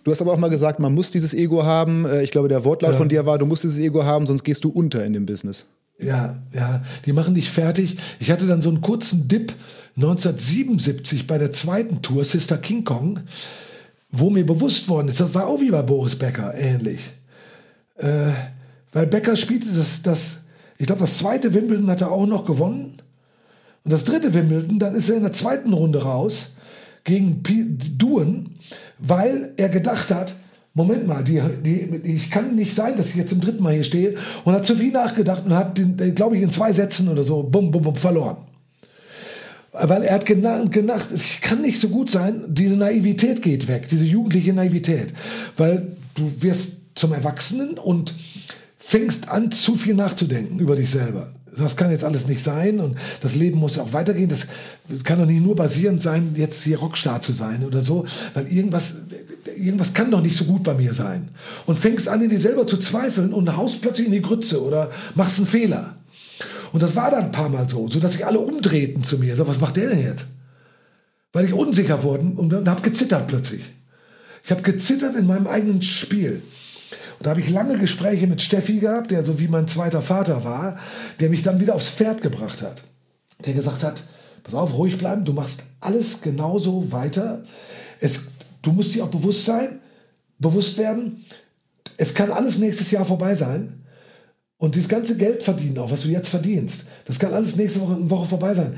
Du 0.03 0.11
hast 0.11 0.21
aber 0.21 0.33
auch 0.33 0.37
mal 0.37 0.49
gesagt, 0.49 0.79
man 0.79 0.93
muss 0.93 1.11
dieses 1.11 1.33
Ego 1.33 1.63
haben. 1.63 2.05
Äh, 2.05 2.23
ich 2.23 2.31
glaube, 2.31 2.47
der 2.47 2.63
Wortlaut 2.63 2.93
ja. 2.93 2.97
von 2.97 3.09
dir 3.09 3.25
war, 3.25 3.37
du 3.37 3.45
musst 3.45 3.63
dieses 3.63 3.77
Ego 3.77 4.03
haben, 4.03 4.25
sonst 4.27 4.43
gehst 4.43 4.63
du 4.63 4.69
unter 4.69 5.05
in 5.05 5.13
dem 5.13 5.25
Business. 5.25 5.67
Ja, 6.01 6.41
ja, 6.53 6.83
die 7.05 7.13
machen 7.13 7.35
dich 7.35 7.49
fertig. 7.49 7.97
Ich 8.19 8.31
hatte 8.31 8.47
dann 8.47 8.61
so 8.61 8.69
einen 8.69 8.81
kurzen 8.81 9.27
Dip 9.27 9.53
1977 9.97 11.27
bei 11.27 11.37
der 11.37 11.51
zweiten 11.51 12.01
Tour, 12.01 12.23
Sister 12.23 12.57
King 12.57 12.85
Kong, 12.85 13.19
wo 14.09 14.29
mir 14.29 14.45
bewusst 14.45 14.87
worden 14.87 15.09
ist, 15.09 15.19
das 15.19 15.33
war 15.33 15.47
auch 15.47 15.59
wie 15.59 15.71
bei 15.71 15.81
Boris 15.81 16.15
Becker 16.15 16.53
ähnlich. 16.55 17.01
Äh, 17.97 18.31
weil 18.93 19.07
Becker 19.07 19.35
spielte 19.35 19.67
das, 19.67 20.01
das 20.01 20.39
ich 20.77 20.87
glaube, 20.87 21.01
das 21.01 21.17
zweite 21.17 21.53
Wimbledon 21.53 21.89
hat 21.89 22.01
er 22.01 22.11
auch 22.11 22.25
noch 22.25 22.45
gewonnen. 22.45 23.01
Und 23.83 23.91
das 23.91 24.05
dritte 24.05 24.33
Wimbledon, 24.33 24.79
dann 24.79 24.95
ist 24.95 25.09
er 25.09 25.17
in 25.17 25.23
der 25.23 25.33
zweiten 25.33 25.73
Runde 25.73 26.03
raus 26.03 26.55
gegen 27.03 27.43
Duen, 27.97 28.57
weil 28.97 29.53
er 29.57 29.67
gedacht 29.67 30.09
hat, 30.11 30.33
Moment 30.73 31.07
mal, 31.07 31.23
die, 31.23 31.41
die, 31.63 31.99
ich 32.03 32.29
kann 32.29 32.55
nicht 32.55 32.75
sein, 32.75 32.95
dass 32.95 33.09
ich 33.09 33.15
jetzt 33.15 33.29
zum 33.29 33.41
dritten 33.41 33.63
Mal 33.63 33.73
hier 33.73 33.83
stehe 33.83 34.15
und 34.45 34.53
hat 34.53 34.65
zu 34.65 34.75
viel 34.75 34.91
nachgedacht 34.91 35.43
und 35.45 35.53
hat, 35.53 35.79
glaube 36.15 36.37
ich, 36.37 36.43
in 36.43 36.51
zwei 36.51 36.71
Sätzen 36.71 37.09
oder 37.09 37.23
so, 37.23 37.43
bum, 37.43 37.71
bum, 37.71 37.83
bum, 37.83 37.95
verloren. 37.95 38.37
Weil 39.71 40.03
er 40.03 40.15
hat 40.15 40.25
gedacht, 40.25 41.07
ich 41.13 41.41
kann 41.41 41.61
nicht 41.61 41.79
so 41.79 41.89
gut 41.89 42.09
sein, 42.09 42.43
diese 42.47 42.75
Naivität 42.75 43.41
geht 43.41 43.67
weg, 43.67 43.87
diese 43.89 44.05
jugendliche 44.05 44.53
Naivität. 44.53 45.13
Weil 45.57 45.87
du 46.15 46.31
wirst 46.41 46.77
zum 46.95 47.13
Erwachsenen 47.13 47.77
und 47.77 48.13
fängst 48.77 49.29
an, 49.29 49.51
zu 49.51 49.75
viel 49.75 49.93
nachzudenken 49.93 50.59
über 50.59 50.75
dich 50.75 50.89
selber. 50.89 51.33
Das 51.57 51.75
kann 51.75 51.91
jetzt 51.91 52.03
alles 52.03 52.27
nicht 52.27 52.43
sein 52.43 52.79
und 52.79 52.95
das 53.21 53.35
Leben 53.35 53.59
muss 53.59 53.77
auch 53.77 53.93
weitergehen. 53.93 54.29
Das 54.29 54.47
kann 55.03 55.19
doch 55.19 55.25
nicht 55.25 55.43
nur 55.43 55.55
basierend 55.55 56.01
sein, 56.01 56.33
jetzt 56.35 56.63
hier 56.63 56.79
Rockstar 56.79 57.21
zu 57.21 57.33
sein 57.33 57.65
oder 57.65 57.81
so, 57.81 58.05
weil 58.33 58.47
irgendwas, 58.47 58.97
irgendwas 59.59 59.93
kann 59.93 60.11
doch 60.11 60.21
nicht 60.21 60.35
so 60.35 60.45
gut 60.45 60.63
bei 60.63 60.73
mir 60.73 60.93
sein. 60.93 61.29
Und 61.65 61.77
fängst 61.77 62.07
an, 62.07 62.21
in 62.21 62.29
dir 62.29 62.39
selber 62.39 62.65
zu 62.65 62.77
zweifeln 62.77 63.33
und 63.33 63.55
haust 63.55 63.81
plötzlich 63.81 64.07
in 64.07 64.13
die 64.13 64.21
Grütze 64.21 64.63
oder 64.63 64.91
machst 65.15 65.37
einen 65.37 65.47
Fehler. 65.47 65.95
Und 66.71 66.83
das 66.83 66.95
war 66.95 67.11
dann 67.11 67.25
ein 67.25 67.31
paar 67.31 67.49
Mal 67.49 67.67
so, 67.67 67.87
so 67.87 67.99
dass 67.99 68.13
sich 68.13 68.25
alle 68.25 68.39
umdrehten 68.39 69.03
zu 69.03 69.17
mir. 69.17 69.35
So, 69.35 69.47
was 69.47 69.59
macht 69.59 69.77
der 69.77 69.89
denn 69.89 70.03
jetzt? 70.03 70.27
Weil 71.33 71.45
ich 71.45 71.53
unsicher 71.53 72.03
wurde 72.03 72.23
und, 72.23 72.53
und 72.53 72.69
habe 72.69 72.81
gezittert 72.81 73.27
plötzlich. 73.27 73.63
Ich 74.43 74.51
habe 74.51 74.61
gezittert 74.61 75.15
in 75.15 75.27
meinem 75.27 75.47
eigenen 75.47 75.81
Spiel. 75.81 76.41
Und 77.17 77.25
da 77.25 77.31
habe 77.31 77.41
ich 77.41 77.49
lange 77.49 77.77
Gespräche 77.77 78.27
mit 78.27 78.41
Steffi 78.41 78.79
gehabt, 78.79 79.11
der 79.11 79.23
so 79.23 79.39
wie 79.39 79.47
mein 79.47 79.67
zweiter 79.67 80.01
Vater 80.01 80.43
war, 80.43 80.79
der 81.19 81.29
mich 81.29 81.43
dann 81.43 81.59
wieder 81.59 81.75
aufs 81.75 81.89
Pferd 81.89 82.21
gebracht 82.21 82.61
hat. 82.61 82.83
Der 83.45 83.53
gesagt 83.53 83.83
hat, 83.83 84.03
pass 84.43 84.53
auf, 84.53 84.73
ruhig 84.73 84.97
bleiben, 84.97 85.25
du 85.25 85.33
machst 85.33 85.63
alles 85.81 86.21
genauso 86.21 86.91
weiter. 86.91 87.43
Es, 87.99 88.28
du 88.61 88.71
musst 88.71 88.93
dir 88.93 89.03
auch 89.03 89.09
bewusst 89.09 89.45
sein, 89.45 89.79
bewusst 90.39 90.77
werden, 90.77 91.25
es 91.97 92.13
kann 92.13 92.31
alles 92.31 92.57
nächstes 92.57 92.91
Jahr 92.91 93.05
vorbei 93.05 93.35
sein. 93.35 93.83
Und 94.57 94.75
dieses 94.75 94.89
ganze 94.89 95.15
Geld 95.15 95.41
verdienen, 95.41 95.77
auch 95.77 95.91
was 95.91 96.01
du 96.01 96.09
jetzt 96.09 96.29
verdienst, 96.29 96.85
das 97.05 97.17
kann 97.17 97.33
alles 97.33 97.55
nächste 97.55 97.79
Woche, 97.79 98.09
Woche 98.09 98.27
vorbei 98.27 98.53
sein. 98.53 98.77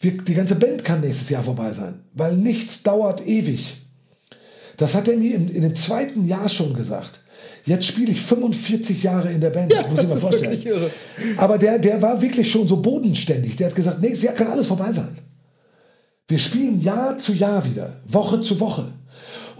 Wir, 0.00 0.18
die 0.18 0.34
ganze 0.34 0.56
Band 0.56 0.84
kann 0.84 1.00
nächstes 1.00 1.28
Jahr 1.28 1.44
vorbei 1.44 1.72
sein, 1.72 2.00
weil 2.14 2.36
nichts 2.36 2.82
dauert 2.82 3.26
ewig. 3.26 3.76
Das 4.76 4.94
hat 4.94 5.08
er 5.08 5.16
mir 5.16 5.36
in, 5.36 5.48
in 5.48 5.62
dem 5.62 5.76
zweiten 5.76 6.24
Jahr 6.24 6.48
schon 6.48 6.74
gesagt. 6.74 7.20
Jetzt 7.64 7.86
spiele 7.86 8.12
ich 8.12 8.20
45 8.22 9.02
Jahre 9.02 9.30
in 9.30 9.40
der 9.40 9.50
Band, 9.50 9.72
ja, 9.72 9.86
muss 9.86 10.00
ich 10.00 10.08
mir 10.08 10.16
vorstellen. 10.16 10.90
Aber 11.36 11.58
der, 11.58 11.78
der 11.78 12.00
war 12.00 12.20
wirklich 12.20 12.50
schon 12.50 12.66
so 12.66 12.78
bodenständig. 12.78 13.56
Der 13.56 13.68
hat 13.68 13.74
gesagt, 13.74 14.00
nächstes 14.00 14.22
Jahr 14.22 14.34
kann 14.34 14.48
alles 14.48 14.66
vorbei 14.66 14.90
sein. 14.90 15.16
Wir 16.26 16.38
spielen 16.38 16.80
Jahr 16.80 17.18
zu 17.18 17.32
Jahr 17.32 17.64
wieder, 17.64 18.00
Woche 18.06 18.40
zu 18.40 18.58
Woche. 18.58 18.92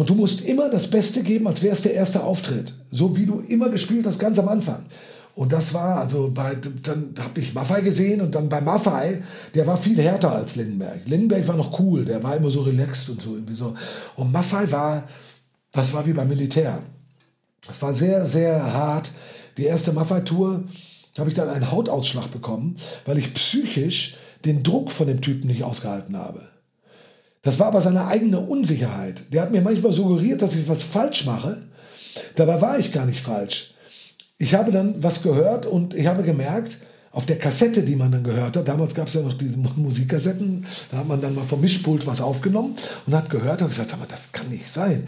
Und 0.01 0.09
du 0.09 0.15
musst 0.15 0.41
immer 0.41 0.71
das 0.71 0.87
Beste 0.87 1.23
geben, 1.23 1.47
als 1.47 1.61
wäre 1.61 1.75
es 1.75 1.83
der 1.83 1.93
erste 1.93 2.25
Auftritt. 2.25 2.73
So 2.91 3.19
wie 3.19 3.27
du 3.27 3.41
immer 3.41 3.69
gespielt 3.69 4.07
hast, 4.07 4.19
ganz 4.19 4.39
am 4.39 4.49
Anfang. 4.49 4.87
Und 5.35 5.53
das 5.53 5.75
war, 5.75 5.99
also 5.99 6.31
bei, 6.33 6.57
dann 6.83 7.13
habe 7.19 7.39
ich 7.39 7.53
Maffei 7.53 7.83
gesehen 7.83 8.23
und 8.23 8.35
dann 8.35 8.49
bei 8.49 8.63
Maffei, 8.63 9.23
der 9.53 9.67
war 9.67 9.77
viel 9.77 10.01
härter 10.01 10.35
als 10.35 10.57
Lindenberg. 10.57 11.03
Lindenberg 11.05 11.47
war 11.47 11.59
noch 11.59 11.79
cool, 11.79 12.07
der 12.07 12.23
war 12.23 12.35
immer 12.35 12.51
so 12.51 12.63
relaxed 12.63 13.11
und 13.11 13.21
so 13.21 13.35
irgendwie 13.35 13.55
so. 13.55 13.75
Und 14.17 14.33
Maffei 14.33 14.73
war, 14.73 15.07
das 15.71 15.93
war 15.93 16.07
wie 16.07 16.15
beim 16.15 16.29
Militär. 16.29 16.83
Das 17.67 17.83
war 17.83 17.93
sehr, 17.93 18.25
sehr 18.25 18.73
hart. 18.73 19.11
Die 19.59 19.67
erste 19.67 19.93
Maffei-Tour 19.93 20.65
habe 21.19 21.29
ich 21.29 21.35
dann 21.35 21.51
einen 21.51 21.71
Hautausschlag 21.71 22.31
bekommen, 22.31 22.77
weil 23.05 23.19
ich 23.19 23.35
psychisch 23.35 24.17
den 24.47 24.63
Druck 24.63 24.91
von 24.91 25.09
dem 25.09 25.21
Typen 25.21 25.49
nicht 25.49 25.63
ausgehalten 25.63 26.17
habe. 26.17 26.49
Das 27.43 27.59
war 27.59 27.69
aber 27.69 27.81
seine 27.81 28.07
eigene 28.07 28.41
Unsicherheit. 28.41 29.23
Der 29.33 29.43
hat 29.43 29.51
mir 29.51 29.63
manchmal 29.63 29.93
suggeriert, 29.93 30.43
dass 30.43 30.55
ich 30.55 30.69
was 30.69 30.83
falsch 30.83 31.25
mache. 31.25 31.57
Dabei 32.37 32.61
war 32.61 32.79
ich 32.79 32.93
gar 32.93 33.07
nicht 33.07 33.21
falsch 33.21 33.75
ich 34.41 34.55
habe 34.55 34.73
dann 34.73 34.95
was 35.03 35.23
gehört 35.23 35.67
und 35.67 35.95
ich 35.95 36.07
habe 36.07 36.23
gemerkt, 36.23 36.79
auf 37.13 37.27
der 37.27 37.39
Kassette, 37.39 37.83
die 37.83 37.97
man 37.97 38.11
dann 38.11 38.25
gehört 38.25 38.57
hat, 38.57 38.69
damals 38.69 38.95
gab 38.95 39.09
es 39.09 39.15
ja 39.15 39.21
noch 39.21 39.35
diese 39.35 39.59
Musikkassetten, 39.59 40.65
da 40.91 40.99
hat 40.99 41.09
man 41.09 41.21
dann 41.21 41.35
mal 41.35 41.45
vom 41.45 41.61
Mischpult 41.61 42.07
was 42.07 42.21
aufgenommen 42.21 42.77
und 43.07 43.15
hat 43.15 43.29
gehört 43.29 43.61
und 43.61 43.69
gesagt, 43.69 43.91
sag 43.91 43.99
mal, 43.99 44.07
das 44.09 44.33
kann 44.33 44.49
nicht 44.49 44.73
sein. 44.73 45.07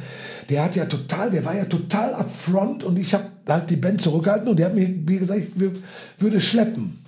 Der 0.51 0.64
hat 0.64 0.76
ja 0.76 0.85
total, 0.85 1.30
der 1.30 1.45
war 1.45 1.57
ja 1.57 1.64
total 1.64 2.12
upfront 2.14 2.85
und 2.85 2.99
ich 2.99 3.14
habe 3.14 3.24
halt 3.49 3.70
die 3.70 3.76
Band 3.76 4.03
zurückgehalten 4.03 4.49
und 4.49 4.59
der 4.59 4.66
hat 4.66 4.74
mir, 4.74 4.89
wie 5.07 5.18
gesagt, 5.18 5.41
ich 5.41 5.70
würde 6.18 6.41
schleppen. 6.41 7.01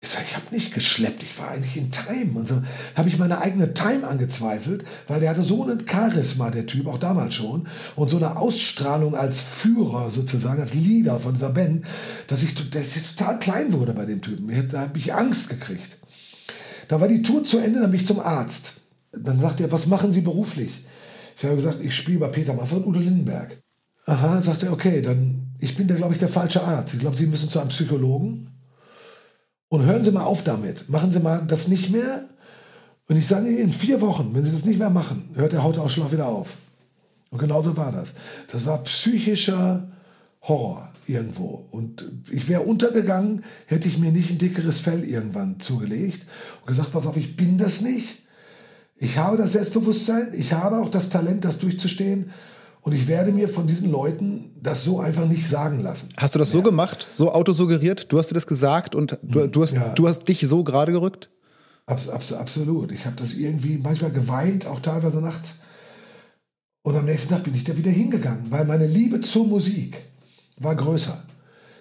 Ich 0.00 0.10
sage, 0.10 0.26
ich 0.28 0.36
habe 0.36 0.54
nicht 0.54 0.74
geschleppt, 0.74 1.24
ich 1.24 1.36
war 1.40 1.50
eigentlich 1.50 1.76
in 1.76 1.90
Time. 1.90 2.38
Und 2.38 2.48
so 2.48 2.62
habe 2.94 3.08
ich 3.08 3.18
meine 3.18 3.40
eigene 3.40 3.74
Time 3.74 4.06
angezweifelt, 4.06 4.84
weil 5.08 5.18
der 5.18 5.30
hatte 5.30 5.42
so 5.42 5.64
einen 5.64 5.88
Charisma, 5.88 6.50
der 6.50 6.66
Typ, 6.66 6.86
auch 6.86 6.98
damals 6.98 7.34
schon, 7.34 7.66
und 7.96 8.08
so 8.08 8.16
eine 8.16 8.36
Ausstrahlung 8.36 9.16
als 9.16 9.40
Führer 9.40 10.12
sozusagen, 10.12 10.60
als 10.60 10.74
Leader 10.74 11.18
von 11.18 11.34
dieser 11.34 11.50
Band, 11.50 11.84
dass 12.28 12.44
ich, 12.44 12.54
dass 12.70 12.94
ich 12.94 13.16
total 13.16 13.40
klein 13.40 13.72
wurde 13.72 13.92
bei 13.92 14.04
dem 14.04 14.22
Typen. 14.22 14.48
Da 14.70 14.82
habe 14.82 14.98
ich 14.98 15.12
Angst 15.12 15.48
gekriegt. 15.48 15.98
Da 16.86 17.00
war 17.00 17.08
die 17.08 17.22
Tour 17.22 17.42
zu 17.42 17.58
Ende, 17.58 17.80
dann 17.80 17.90
bin 17.90 18.00
ich 18.00 18.06
zum 18.06 18.20
Arzt. 18.20 18.74
Dann 19.12 19.40
sagt 19.40 19.60
er, 19.60 19.72
was 19.72 19.86
machen 19.86 20.12
Sie 20.12 20.20
beruflich? 20.20 20.84
Ich 21.36 21.44
habe 21.44 21.56
gesagt, 21.56 21.80
ich 21.82 21.96
spiele 21.96 22.20
bei 22.20 22.28
Peter 22.28 22.54
Maffay 22.54 22.76
und 22.76 22.86
Udo 22.86 23.00
Lindenberg. 23.00 23.60
Aha, 24.06 24.40
sagt 24.42 24.62
er, 24.62 24.72
okay, 24.72 25.02
dann, 25.02 25.54
ich 25.58 25.76
bin 25.76 25.88
da, 25.88 25.96
glaube 25.96 26.14
ich, 26.14 26.20
der 26.20 26.28
falsche 26.28 26.62
Arzt. 26.62 26.94
Ich 26.94 27.00
glaube, 27.00 27.16
Sie 27.16 27.26
müssen 27.26 27.48
zu 27.48 27.58
einem 27.58 27.68
Psychologen. 27.68 28.57
Und 29.68 29.84
hören 29.84 30.04
Sie 30.04 30.10
mal 30.10 30.24
auf 30.24 30.44
damit. 30.44 30.88
Machen 30.88 31.12
Sie 31.12 31.20
mal 31.20 31.44
das 31.46 31.68
nicht 31.68 31.90
mehr. 31.90 32.24
Und 33.08 33.16
ich 33.16 33.26
sage 33.26 33.48
Ihnen, 33.48 33.58
in 33.58 33.72
vier 33.72 34.00
Wochen, 34.00 34.30
wenn 34.34 34.44
Sie 34.44 34.52
das 34.52 34.64
nicht 34.64 34.78
mehr 34.78 34.90
machen, 34.90 35.30
hört 35.34 35.52
der 35.52 35.62
Hautausschlag 35.62 36.12
wieder 36.12 36.26
auf. 36.26 36.56
Und 37.30 37.38
genauso 37.38 37.76
war 37.76 37.92
das. 37.92 38.14
Das 38.50 38.66
war 38.66 38.82
psychischer 38.84 39.88
Horror 40.42 40.88
irgendwo. 41.06 41.66
Und 41.70 42.04
ich 42.30 42.48
wäre 42.48 42.62
untergegangen, 42.62 43.44
hätte 43.66 43.88
ich 43.88 43.98
mir 43.98 44.12
nicht 44.12 44.30
ein 44.30 44.38
dickeres 44.38 44.80
Fell 44.80 45.04
irgendwann 45.04 45.60
zugelegt 45.60 46.26
und 46.60 46.66
gesagt, 46.66 46.92
pass 46.92 47.06
auf, 47.06 47.16
ich 47.16 47.36
bin 47.36 47.58
das 47.58 47.80
nicht. 47.80 48.22
Ich 48.96 49.16
habe 49.16 49.36
das 49.36 49.52
Selbstbewusstsein, 49.52 50.32
ich 50.32 50.52
habe 50.52 50.78
auch 50.78 50.88
das 50.88 51.08
Talent, 51.08 51.44
das 51.44 51.58
durchzustehen. 51.58 52.30
Und 52.80 52.92
ich 52.94 53.08
werde 53.08 53.32
mir 53.32 53.48
von 53.48 53.66
diesen 53.66 53.90
Leuten 53.90 54.52
das 54.62 54.84
so 54.84 55.00
einfach 55.00 55.26
nicht 55.26 55.48
sagen 55.48 55.82
lassen. 55.82 56.08
Hast 56.16 56.34
du 56.34 56.38
das 56.38 56.50
so 56.50 56.62
gemacht, 56.62 57.06
so 57.12 57.32
autosuggeriert? 57.32 58.10
Du 58.10 58.18
hast 58.18 58.30
dir 58.30 58.34
das 58.34 58.46
gesagt 58.46 58.94
und 58.94 59.18
du, 59.22 59.46
du 59.46 59.62
hast, 59.62 59.74
ja. 59.74 59.92
du 59.94 60.08
hast 60.08 60.28
dich 60.28 60.40
so 60.40 60.64
gerade 60.64 60.92
gerückt? 60.92 61.28
Abs 61.86 62.08
abs 62.08 62.32
absolut. 62.32 62.92
Ich 62.92 63.04
habe 63.06 63.16
das 63.16 63.34
irgendwie 63.34 63.78
manchmal 63.78 64.12
geweint, 64.12 64.66
auch 64.66 64.80
teilweise 64.80 65.20
nachts. 65.20 65.56
Und 66.82 66.96
am 66.96 67.04
nächsten 67.04 67.30
Tag 67.30 67.44
bin 67.44 67.54
ich 67.54 67.64
da 67.64 67.76
wieder 67.76 67.90
hingegangen, 67.90 68.46
weil 68.50 68.64
meine 68.64 68.86
Liebe 68.86 69.20
zur 69.20 69.46
Musik 69.46 70.02
war 70.58 70.74
größer. 70.74 71.22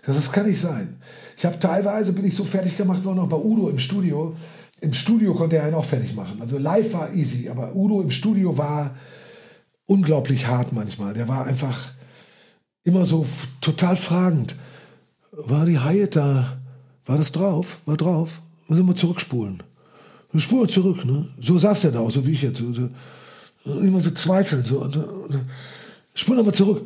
Das 0.05 0.31
kann 0.31 0.47
nicht 0.47 0.61
sein. 0.61 1.01
Ich 1.37 1.45
habe 1.45 1.59
teilweise 1.59 2.13
bin 2.13 2.25
ich 2.25 2.35
so 2.35 2.45
fertig 2.45 2.77
gemacht 2.77 3.03
worden, 3.03 3.19
auch 3.19 3.27
bei 3.27 3.37
Udo 3.37 3.69
im 3.69 3.79
Studio. 3.79 4.35
Im 4.79 4.93
Studio 4.93 5.33
konnte 5.33 5.57
er 5.57 5.63
einen 5.63 5.75
auch 5.75 5.85
fertig 5.85 6.15
machen. 6.15 6.41
Also 6.41 6.57
live 6.57 6.93
war 6.93 7.13
easy, 7.13 7.49
aber 7.49 7.75
Udo 7.75 8.01
im 8.01 8.11
Studio 8.11 8.57
war 8.57 8.95
unglaublich 9.88 10.45
hart 10.45 10.71
manchmal. 10.73 11.15
Der 11.15 11.27
war 11.27 11.47
einfach 11.47 11.91
immer 12.83 13.05
so 13.05 13.25
total 13.59 13.95
fragend. 13.95 14.55
War 15.31 15.65
die 15.65 15.79
Haie 15.79 16.07
da? 16.07 16.57
War 17.05 17.17
das 17.17 17.31
drauf? 17.31 17.77
War 17.85 17.97
drauf? 17.97 18.41
Müssen 18.67 18.85
wir 18.85 18.95
zurückspulen. 18.95 19.63
Wir 20.31 20.41
spulen 20.41 20.69
zurück, 20.69 21.05
ne? 21.05 21.27
So 21.41 21.57
saß 21.57 21.81
der 21.81 21.91
da 21.91 21.99
auch, 21.99 22.11
so 22.11 22.25
wie 22.25 22.33
ich 22.33 22.41
jetzt. 22.41 22.57
So, 22.57 23.79
immer 23.79 23.99
so 24.01 24.11
zweifeln. 24.11 24.63
So, 24.63 24.89
so, 24.91 25.27
so. 25.29 25.39
Spulen 26.13 26.39
aber 26.39 26.53
zurück. 26.53 26.81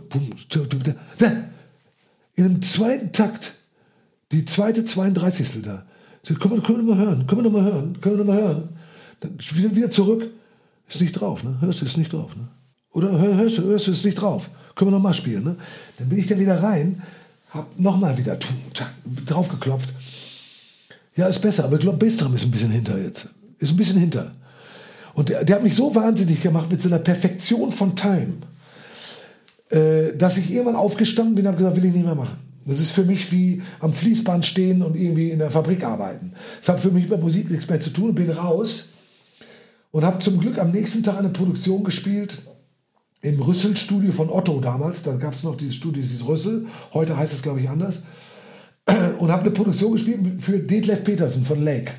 In 2.36 2.44
dem 2.44 2.62
zweiten 2.62 3.12
Takt, 3.12 3.54
die 4.32 4.46
zweite 4.46 4.86
32. 4.86 5.62
da. 5.64 5.86
So, 6.24 6.36
können, 6.36 6.56
wir, 6.56 6.62
können 6.62 6.86
wir 6.86 6.96
mal 6.96 7.04
hören? 7.04 7.26
Können 7.26 7.44
wir 7.44 7.50
noch 7.50 7.60
mal 7.60 7.64
hören? 7.64 8.00
Können 8.00 8.18
wir 8.18 8.26
noch 8.26 8.34
mal 8.34 8.42
hören? 8.42 8.70
Dann 9.22 9.38
wieder, 9.40 9.76
wieder 9.76 9.90
zurück. 9.90 10.30
Ist 10.88 11.02
nicht 11.02 11.14
drauf, 11.14 11.44
ne? 11.44 11.58
Hörst 11.62 11.82
du, 11.82 11.86
ist 11.86 11.98
nicht 11.98 12.14
drauf, 12.14 12.36
ne? 12.36 12.48
Oder 12.94 13.18
hörst 13.18 13.58
du, 13.58 13.64
hörst 13.64 13.88
du 13.88 13.92
es 13.92 14.04
nicht 14.04 14.16
drauf? 14.16 14.50
Können 14.76 14.92
wir 14.92 14.96
nochmal 14.96 15.14
spielen? 15.14 15.44
Ne? 15.44 15.56
Dann 15.98 16.10
bin 16.10 16.20
ich 16.20 16.28
da 16.28 16.38
wieder 16.38 16.62
rein, 16.62 17.02
hab 17.52 17.80
nochmal 17.80 18.18
wieder 18.18 18.38
drauf 19.26 19.50
geklopft. 19.50 19.90
Ja, 21.16 21.28
ist 21.28 21.42
besser, 21.42 21.66
aber 21.66 21.76
ich 21.76 21.82
glaube, 21.82 22.04
Bassdrum 22.04 22.36
ist 22.36 22.44
ein 22.44 22.52
bisschen 22.52 22.72
hinter 22.72 22.98
jetzt. 22.98 23.28
Ist 23.60 23.72
ein 23.72 23.78
bisschen 23.78 24.00
hinter. 24.00 24.32
Und 25.14 25.30
der, 25.30 25.44
der 25.44 25.58
hat 25.58 25.64
mich 25.64 25.76
so 25.76 25.94
wahnsinnig 25.94 26.42
gemacht 26.42 26.72
mit 26.72 26.82
so 26.82 26.88
einer 26.88 27.00
Perfektion 27.00 27.72
von 27.72 27.96
Time, 27.96 28.34
äh, 29.70 30.16
dass 30.18 30.38
ich 30.38 30.50
irgendwann 30.50 30.76
aufgestanden 30.76 31.36
bin 31.36 31.46
und 31.46 31.50
habe 31.50 31.58
gesagt, 31.58 31.76
will 31.76 31.86
ich 31.86 31.94
nicht 31.94 32.06
mehr 32.06 32.16
machen. 32.16 32.38
Das 32.66 32.80
ist 32.80 32.92
für 32.92 33.04
mich 33.04 33.32
wie 33.32 33.62
am 33.80 33.92
Fließband 33.92 34.46
stehen 34.46 34.84
und 34.84 34.96
irgendwie 34.96 35.32
in 35.32 35.40
der 35.40 35.52
Fabrik 35.52 35.84
arbeiten. 35.84 36.34
Das 36.60 36.70
hat 36.70 36.80
für 36.80 36.92
mich 36.92 37.10
mit 37.10 37.22
Musik 37.22 37.50
nichts 37.50 37.68
mehr 37.68 37.82
zu 37.82 37.90
tun 37.90 38.14
bin 38.14 38.30
raus 38.30 38.90
und 39.92 40.06
habe 40.06 40.20
zum 40.20 40.40
Glück 40.40 40.60
am 40.60 40.72
nächsten 40.72 41.04
Tag 41.04 41.18
eine 41.18 41.30
Produktion 41.30 41.84
gespielt 41.84 42.38
im 43.22 43.40
Rüssel-Studio 43.40 44.12
von 44.12 44.30
Otto 44.30 44.60
damals. 44.60 45.04
Da 45.04 45.16
gab 45.16 45.34
es 45.34 45.44
noch 45.44 45.56
dieses 45.56 45.76
Studio, 45.76 46.02
dieses 46.02 46.28
Rüssel. 46.28 46.66
Heute 46.94 47.16
heißt 47.16 47.34
es, 47.34 47.42
glaube 47.42 47.62
ich, 47.62 47.70
anders. 47.70 48.04
Und 49.20 49.32
habe 49.32 49.44
eine 49.44 49.52
Produktion 49.52 49.92
gespielt 49.92 50.20
für 50.40 50.60
Detlef 50.60 51.04
Petersen 51.04 51.46
von 51.46 51.64
Lake. 51.64 51.92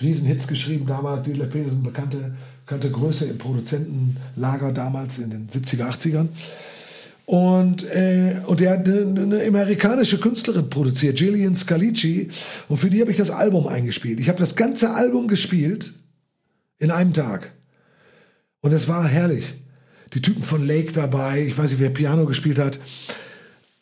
Riesenhits 0.00 0.48
geschrieben 0.48 0.86
damals. 0.86 1.22
Detlef 1.22 1.50
Petersen, 1.50 1.82
bekannte, 1.82 2.34
bekannte 2.64 2.90
Größe 2.90 3.26
im 3.26 3.38
Produzentenlager 3.38 4.72
damals 4.72 5.18
in 5.18 5.30
den 5.30 5.48
70er, 5.48 5.84
80ern. 5.84 6.28
Und, 7.24 7.84
äh, 7.90 8.40
und 8.46 8.60
der 8.60 8.72
hat 8.72 8.88
eine, 8.88 9.20
eine 9.20 9.44
amerikanische 9.44 10.18
Künstlerin 10.18 10.68
produziert, 10.68 11.16
Gillian 11.16 11.54
Scalici. 11.54 12.28
Und 12.68 12.76
für 12.76 12.90
die 12.90 13.00
habe 13.00 13.10
ich 13.12 13.16
das 13.16 13.30
Album 13.30 13.68
eingespielt. 13.68 14.18
Ich 14.20 14.28
habe 14.28 14.38
das 14.38 14.56
ganze 14.56 14.94
Album 14.94 15.28
gespielt 15.28 15.94
in 16.78 16.90
einem 16.90 17.12
Tag. 17.12 17.52
Und 18.60 18.72
es 18.72 18.88
war 18.88 19.06
herrlich 19.06 19.54
die 20.14 20.22
Typen 20.22 20.42
von 20.42 20.66
Lake 20.66 20.92
dabei, 20.92 21.46
ich 21.46 21.56
weiß 21.58 21.70
nicht, 21.70 21.80
wer 21.80 21.90
Piano 21.90 22.26
gespielt 22.26 22.58
hat. 22.58 22.78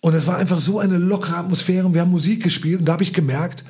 Und 0.00 0.14
es 0.14 0.26
war 0.26 0.36
einfach 0.36 0.60
so 0.60 0.78
eine 0.78 0.98
lockere 0.98 1.36
Atmosphäre 1.36 1.86
und 1.86 1.94
wir 1.94 2.02
haben 2.02 2.10
Musik 2.10 2.42
gespielt 2.42 2.80
und 2.80 2.86
da 2.86 2.92
habe 2.92 3.02
ich 3.02 3.12
gemerkt, 3.12 3.64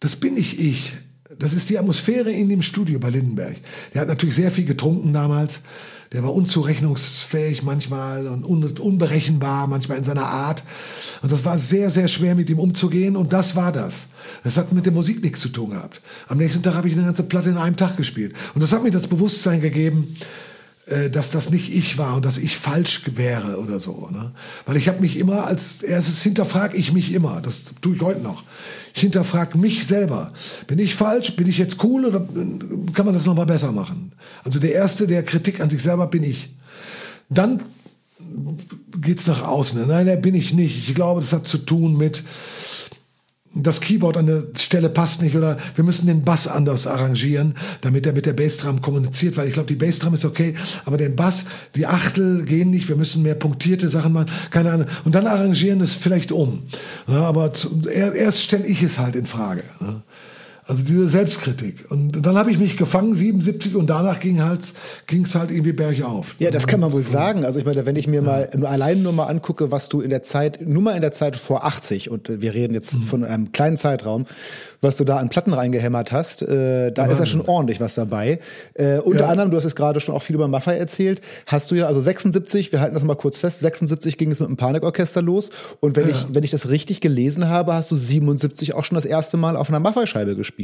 das 0.00 0.16
bin 0.16 0.34
nicht 0.34 0.58
ich. 0.58 0.94
Das 1.38 1.52
ist 1.52 1.68
die 1.68 1.78
Atmosphäre 1.78 2.30
in 2.30 2.48
dem 2.48 2.62
Studio 2.62 2.98
bei 2.98 3.10
Lindenberg. 3.10 3.56
Der 3.92 4.00
hat 4.00 4.08
natürlich 4.08 4.34
sehr 4.34 4.50
viel 4.50 4.64
getrunken 4.64 5.12
damals. 5.12 5.60
Der 6.12 6.22
war 6.22 6.32
unzurechnungsfähig 6.32 7.62
manchmal 7.62 8.26
und 8.28 8.80
unberechenbar 8.80 9.66
manchmal 9.66 9.98
in 9.98 10.04
seiner 10.04 10.24
Art. 10.24 10.64
Und 11.20 11.30
das 11.30 11.44
war 11.44 11.58
sehr, 11.58 11.90
sehr 11.90 12.08
schwer 12.08 12.34
mit 12.34 12.48
ihm 12.48 12.58
umzugehen. 12.58 13.14
Und 13.14 13.34
das 13.34 13.56
war 13.56 13.72
das. 13.72 14.06
Das 14.42 14.56
hat 14.56 14.72
mit 14.72 14.86
der 14.86 14.92
Musik 14.92 15.22
nichts 15.22 15.40
zu 15.40 15.50
tun 15.50 15.70
gehabt. 15.70 16.00
Am 16.28 16.38
nächsten 16.38 16.62
Tag 16.62 16.74
habe 16.74 16.88
ich 16.88 16.94
eine 16.94 17.04
ganze 17.04 17.24
Platte 17.24 17.50
in 17.50 17.58
einem 17.58 17.76
Tag 17.76 17.98
gespielt. 17.98 18.34
Und 18.54 18.62
das 18.62 18.72
hat 18.72 18.82
mir 18.82 18.90
das 18.90 19.06
Bewusstsein 19.06 19.60
gegeben, 19.60 20.16
dass 21.10 21.30
das 21.30 21.50
nicht 21.50 21.74
ich 21.74 21.98
war 21.98 22.16
und 22.16 22.24
dass 22.24 22.38
ich 22.38 22.56
falsch 22.56 23.02
wäre 23.14 23.58
oder 23.58 23.78
so. 23.78 24.08
Ne? 24.10 24.32
Weil 24.66 24.76
ich 24.76 24.88
habe 24.88 25.00
mich 25.00 25.16
immer 25.16 25.46
als 25.46 25.82
erstes 25.82 26.22
hinterfrage 26.22 26.76
ich 26.76 26.92
mich 26.92 27.12
immer. 27.12 27.40
Das 27.40 27.64
tue 27.80 27.94
ich 27.94 28.02
heute 28.02 28.20
noch. 28.20 28.42
Ich 28.94 29.02
hinterfrage 29.02 29.58
mich 29.58 29.86
selber. 29.86 30.32
Bin 30.66 30.78
ich 30.78 30.94
falsch? 30.94 31.36
Bin 31.36 31.48
ich 31.48 31.58
jetzt 31.58 31.82
cool 31.84 32.04
oder 32.04 32.20
äh, 32.20 32.92
kann 32.92 33.04
man 33.04 33.14
das 33.14 33.26
nochmal 33.26 33.46
besser 33.46 33.72
machen? 33.72 34.12
Also 34.44 34.58
der 34.58 34.72
erste, 34.72 35.06
der 35.06 35.22
Kritik 35.22 35.60
an 35.60 35.70
sich 35.70 35.82
selber 35.82 36.06
bin 36.06 36.22
ich. 36.22 36.50
Dann 37.28 37.60
geht's 39.00 39.26
nach 39.26 39.42
außen. 39.42 39.86
Nein, 39.86 40.06
da 40.06 40.16
bin 40.16 40.34
ich 40.34 40.52
nicht. 40.52 40.88
Ich 40.88 40.94
glaube, 40.94 41.20
das 41.20 41.32
hat 41.32 41.46
zu 41.46 41.58
tun 41.58 41.96
mit 41.96 42.24
das 43.62 43.80
Keyboard 43.80 44.16
an 44.16 44.26
der 44.26 44.44
Stelle 44.56 44.88
passt 44.88 45.22
nicht 45.22 45.36
oder 45.36 45.58
wir 45.74 45.84
müssen 45.84 46.06
den 46.06 46.22
Bass 46.22 46.46
anders 46.46 46.86
arrangieren, 46.86 47.54
damit 47.80 48.06
er 48.06 48.12
mit 48.12 48.26
der 48.26 48.32
Bassdrum 48.32 48.80
kommuniziert, 48.80 49.36
weil 49.36 49.48
ich 49.48 49.52
glaube, 49.52 49.68
die 49.68 49.76
Bassdrum 49.76 50.14
ist 50.14 50.24
okay, 50.24 50.54
aber 50.84 50.96
den 50.96 51.16
Bass, 51.16 51.44
die 51.74 51.86
Achtel 51.86 52.44
gehen 52.44 52.70
nicht, 52.70 52.88
wir 52.88 52.96
müssen 52.96 53.22
mehr 53.22 53.34
punktierte 53.34 53.88
Sachen 53.88 54.12
machen, 54.12 54.30
keine 54.50 54.72
Ahnung. 54.72 54.86
Und 55.04 55.14
dann 55.14 55.26
arrangieren 55.26 55.80
es 55.80 55.94
vielleicht 55.94 56.32
um. 56.32 56.62
Ja, 57.06 57.24
aber 57.24 57.52
zu, 57.52 57.82
erst 57.88 58.42
stelle 58.42 58.66
ich 58.66 58.82
es 58.82 58.98
halt 58.98 59.16
in 59.16 59.26
Frage. 59.26 59.64
Ne? 59.80 60.02
Also 60.68 60.84
diese 60.84 61.08
Selbstkritik. 61.08 61.90
Und 61.90 62.26
dann 62.26 62.36
habe 62.36 62.50
ich 62.50 62.58
mich 62.58 62.76
gefangen, 62.76 63.14
77, 63.14 63.74
und 63.74 63.88
danach 63.88 64.20
ging 64.20 64.42
halt, 64.42 64.60
ging's 65.06 65.34
halt 65.34 65.50
irgendwie 65.50 65.72
bergauf. 65.72 66.36
Ja, 66.40 66.50
das 66.50 66.66
kann 66.66 66.78
man 66.80 66.92
wohl 66.92 67.04
sagen. 67.04 67.46
Also 67.46 67.58
ich 67.58 67.64
meine, 67.64 67.86
wenn 67.86 67.96
ich 67.96 68.06
mir 68.06 68.20
mal 68.20 68.50
nur 68.54 68.68
allein 68.68 69.02
nur 69.02 69.14
mal 69.14 69.28
angucke, 69.28 69.72
was 69.72 69.88
du 69.88 70.02
in 70.02 70.10
der 70.10 70.22
Zeit, 70.22 70.60
nur 70.68 70.82
mal 70.82 70.94
in 70.94 71.00
der 71.00 71.12
Zeit 71.12 71.36
vor 71.36 71.64
80, 71.64 72.10
und 72.10 72.42
wir 72.42 72.52
reden 72.52 72.74
jetzt 72.74 72.96
mhm. 72.96 73.02
von 73.04 73.24
einem 73.24 73.50
kleinen 73.52 73.78
Zeitraum, 73.78 74.26
was 74.82 74.98
du 74.98 75.04
da 75.04 75.16
an 75.16 75.30
Platten 75.30 75.54
reingehämmert 75.54 76.12
hast, 76.12 76.42
äh, 76.42 76.92
da 76.92 77.06
ja, 77.06 77.12
ist 77.12 77.18
ja 77.18 77.24
schon 77.24 77.40
ordentlich 77.40 77.80
was 77.80 77.94
dabei. 77.94 78.38
Äh, 78.74 78.98
unter 78.98 79.20
ja. 79.20 79.28
anderem, 79.28 79.50
du 79.50 79.56
hast 79.56 79.64
jetzt 79.64 79.74
gerade 79.74 80.00
schon 80.00 80.14
auch 80.14 80.22
viel 80.22 80.36
über 80.36 80.48
Maffei 80.48 80.76
erzählt, 80.76 81.22
hast 81.46 81.70
du 81.70 81.76
ja, 81.76 81.86
also 81.86 82.02
76, 82.02 82.72
wir 82.72 82.80
halten 82.80 82.92
das 82.92 83.04
mal 83.04 83.16
kurz 83.16 83.38
fest, 83.38 83.60
76 83.60 84.18
ging 84.18 84.30
es 84.30 84.38
mit 84.38 84.50
dem 84.50 84.58
Panikorchester 84.58 85.22
los. 85.22 85.48
Und 85.80 85.96
wenn 85.96 86.10
ja. 86.10 86.14
ich, 86.14 86.26
wenn 86.30 86.44
ich 86.44 86.50
das 86.50 86.68
richtig 86.68 87.00
gelesen 87.00 87.48
habe, 87.48 87.72
hast 87.72 87.90
du 87.90 87.96
77 87.96 88.74
auch 88.74 88.84
schon 88.84 88.96
das 88.96 89.06
erste 89.06 89.38
Mal 89.38 89.56
auf 89.56 89.70
einer 89.70 89.80
Maffei-Scheibe 89.80 90.34
gespielt. 90.34 90.57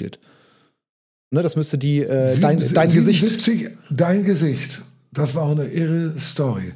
Ne, 1.31 1.43
das 1.43 1.57
müsste 1.57 1.79
die, 1.79 2.01
äh, 2.01 2.39
dein, 2.39 2.59
dein 2.59 2.89
77, 2.89 3.61
Gesicht. 3.61 3.79
Dein 3.91 4.25
Gesicht. 4.25 4.83
Das 5.13 5.35
war 5.35 5.45
auch 5.45 5.53
eine 5.53 5.67
irre 5.67 6.19
Story. 6.19 6.73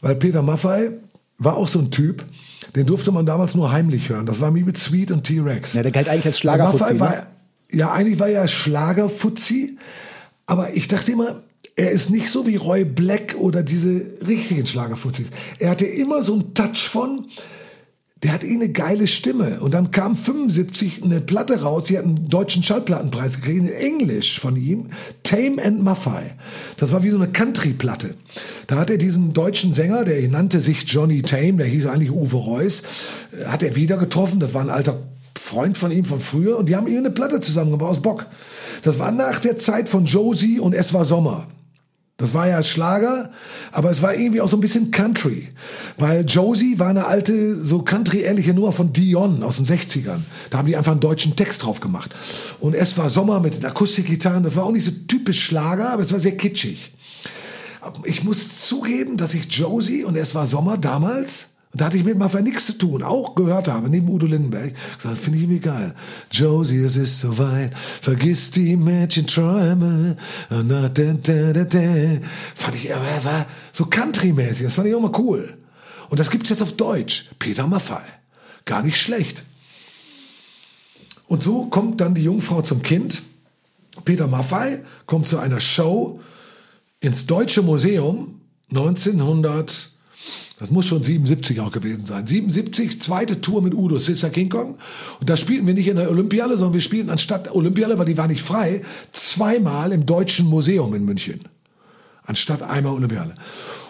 Weil 0.00 0.16
Peter 0.16 0.42
Maffei 0.42 0.92
war 1.38 1.56
auch 1.56 1.68
so 1.68 1.78
ein 1.78 1.90
Typ, 1.90 2.24
den 2.74 2.86
durfte 2.86 3.12
man 3.12 3.26
damals 3.26 3.54
nur 3.54 3.72
heimlich 3.72 4.08
hören. 4.08 4.26
Das 4.26 4.40
war 4.40 4.54
wie 4.54 4.62
mit 4.62 4.76
Sweet 4.76 5.10
und 5.10 5.24
T-Rex. 5.24 5.74
Ja, 5.74 5.82
der 5.82 5.92
galt 5.92 6.08
eigentlich 6.08 6.26
als 6.26 6.38
Schlagerfuzzi. 6.38 6.94
Ne? 6.94 7.26
Ja, 7.70 7.92
eigentlich 7.92 8.18
war 8.18 8.28
er 8.28 8.46
Schlagerfuzzi. 8.48 9.78
Aber 10.46 10.74
ich 10.74 10.88
dachte 10.88 11.12
immer, 11.12 11.42
er 11.76 11.90
ist 11.90 12.10
nicht 12.10 12.28
so 12.28 12.46
wie 12.46 12.56
Roy 12.56 12.84
Black 12.84 13.36
oder 13.38 13.62
diese 13.62 14.26
richtigen 14.26 14.66
Schlagerfuzis. 14.66 15.28
Er 15.58 15.70
hatte 15.70 15.86
immer 15.86 16.22
so 16.22 16.34
einen 16.34 16.54
Touch 16.54 16.88
von, 16.88 17.26
der 18.22 18.32
hat 18.32 18.44
eh 18.44 18.54
eine 18.54 18.68
geile 18.68 19.06
Stimme. 19.06 19.60
Und 19.60 19.74
dann 19.74 19.90
kam 19.90 20.14
75 20.14 21.02
eine 21.02 21.20
Platte 21.20 21.62
raus, 21.62 21.84
die 21.84 21.98
hat 21.98 22.04
einen 22.04 22.28
deutschen 22.28 22.62
Schallplattenpreis 22.62 23.36
gekriegt, 23.36 23.58
in 23.58 23.68
Englisch 23.68 24.38
von 24.38 24.56
ihm, 24.56 24.90
Tame 25.24 25.62
and 25.62 25.82
Maffei. 25.82 26.34
Das 26.76 26.92
war 26.92 27.02
wie 27.02 27.10
so 27.10 27.16
eine 27.16 27.28
Country-Platte. 27.28 28.14
Da 28.68 28.76
hat 28.76 28.90
er 28.90 28.98
diesen 28.98 29.32
deutschen 29.32 29.74
Sänger, 29.74 30.04
der 30.04 30.26
nannte 30.28 30.60
sich 30.60 30.84
Johnny 30.86 31.22
Tame, 31.22 31.58
der 31.58 31.66
hieß 31.66 31.86
eigentlich 31.86 32.12
Uwe 32.12 32.36
Reuss, 32.36 32.82
äh, 33.32 33.46
hat 33.46 33.62
er 33.62 33.74
wieder 33.74 33.96
getroffen, 33.96 34.38
das 34.38 34.54
war 34.54 34.62
ein 34.62 34.70
alter 34.70 35.02
Freund 35.38 35.76
von 35.76 35.90
ihm 35.90 36.04
von 36.04 36.20
früher, 36.20 36.58
und 36.58 36.68
die 36.68 36.76
haben 36.76 36.86
ihm 36.86 36.98
eine 36.98 37.10
Platte 37.10 37.40
zusammengebaut 37.40 37.90
aus 37.90 38.02
Bock. 38.02 38.26
Das 38.82 39.00
war 39.00 39.10
nach 39.10 39.40
der 39.40 39.58
Zeit 39.58 39.88
von 39.88 40.04
Josie 40.04 40.60
und 40.60 40.74
Es 40.74 40.94
war 40.94 41.04
Sommer. 41.04 41.48
Das 42.22 42.34
war 42.34 42.46
ja 42.46 42.62
Schlager, 42.62 43.32
aber 43.72 43.90
es 43.90 44.00
war 44.00 44.14
irgendwie 44.14 44.40
auch 44.40 44.46
so 44.46 44.56
ein 44.56 44.60
bisschen 44.60 44.92
Country. 44.92 45.48
Weil 45.98 46.24
Josie 46.24 46.78
war 46.78 46.86
eine 46.86 47.06
alte, 47.06 47.56
so 47.56 47.82
Country-ähnliche 47.82 48.54
Nummer 48.54 48.70
von 48.70 48.92
Dion 48.92 49.42
aus 49.42 49.56
den 49.56 49.66
60ern. 49.66 50.20
Da 50.48 50.58
haben 50.58 50.68
die 50.68 50.76
einfach 50.76 50.92
einen 50.92 51.00
deutschen 51.00 51.34
Text 51.34 51.64
drauf 51.64 51.80
gemacht. 51.80 52.14
Und 52.60 52.76
es 52.76 52.96
war 52.96 53.08
Sommer 53.08 53.40
mit 53.40 53.56
den 53.56 53.64
Akustikgitarren. 53.64 54.44
Das 54.44 54.54
war 54.54 54.64
auch 54.64 54.70
nicht 54.70 54.84
so 54.84 54.92
typisch 55.08 55.42
Schlager, 55.42 55.90
aber 55.90 56.02
es 56.02 56.12
war 56.12 56.20
sehr 56.20 56.36
kitschig. 56.36 56.92
Ich 58.04 58.22
muss 58.22 58.68
zugeben, 58.68 59.16
dass 59.16 59.34
ich 59.34 59.52
Josie 59.52 60.04
und 60.04 60.14
es 60.14 60.32
war 60.36 60.46
Sommer 60.46 60.78
damals 60.78 61.48
und 61.72 61.80
da 61.80 61.86
hatte 61.86 61.96
ich 61.96 62.04
mit 62.04 62.18
Maffei 62.18 62.42
nichts 62.42 62.66
zu 62.66 62.76
tun, 62.76 63.02
auch 63.02 63.34
gehört 63.34 63.66
habe, 63.66 63.88
neben 63.88 64.10
Udo 64.10 64.26
Lindenberg. 64.26 64.74
Gesagt, 64.98 65.16
finde 65.16 65.38
ich 65.38 65.44
irgendwie 65.44 65.60
geil. 65.60 65.94
Josie, 66.30 66.84
es 66.84 66.96
ist 66.96 67.20
soweit, 67.20 67.72
vergiss 68.02 68.50
die 68.50 68.76
Mädchenträume. 68.76 70.18
Fand 70.50 70.68
ich, 72.76 72.90
war 72.90 73.46
so 73.72 73.86
Country-mäßig, 73.86 74.64
das 74.64 74.74
fand 74.74 74.88
ich 74.88 74.94
auch 74.94 75.00
mal 75.00 75.18
cool. 75.18 75.56
Und 76.10 76.20
das 76.20 76.30
gibt's 76.30 76.50
jetzt 76.50 76.60
auf 76.60 76.74
Deutsch. 76.74 77.30
Peter 77.38 77.66
Maffei. 77.66 78.02
Gar 78.66 78.82
nicht 78.82 79.00
schlecht. 79.00 79.42
Und 81.26 81.42
so 81.42 81.64
kommt 81.66 82.02
dann 82.02 82.14
die 82.14 82.24
Jungfrau 82.24 82.60
zum 82.60 82.82
Kind. 82.82 83.22
Peter 84.04 84.26
Maffei 84.26 84.84
kommt 85.06 85.26
zu 85.26 85.38
einer 85.38 85.58
Show 85.58 86.20
ins 87.00 87.24
Deutsche 87.24 87.62
Museum 87.62 88.42
1900 88.68 89.91
das 90.62 90.70
muss 90.70 90.86
schon 90.86 91.02
77 91.02 91.58
auch 91.58 91.72
gewesen 91.72 92.06
sein. 92.06 92.24
77, 92.24 93.02
zweite 93.02 93.40
Tour 93.40 93.62
mit 93.62 93.74
Udo, 93.74 93.98
Sister 93.98 94.30
King 94.30 94.48
Kong. 94.48 94.78
Und 95.18 95.28
da 95.28 95.36
spielten 95.36 95.66
wir 95.66 95.74
nicht 95.74 95.88
in 95.88 95.96
der 95.96 96.08
Olympiale, 96.08 96.56
sondern 96.56 96.74
wir 96.74 96.80
spielten 96.80 97.10
anstatt 97.10 97.50
Olympiale, 97.50 97.98
weil 97.98 98.06
die 98.06 98.16
war 98.16 98.28
nicht 98.28 98.42
frei, 98.42 98.82
zweimal 99.10 99.90
im 99.90 100.06
Deutschen 100.06 100.46
Museum 100.46 100.94
in 100.94 101.04
München. 101.04 101.40
Anstatt 102.26 102.62
einmal 102.62 102.92
Olympiale. 102.92 103.34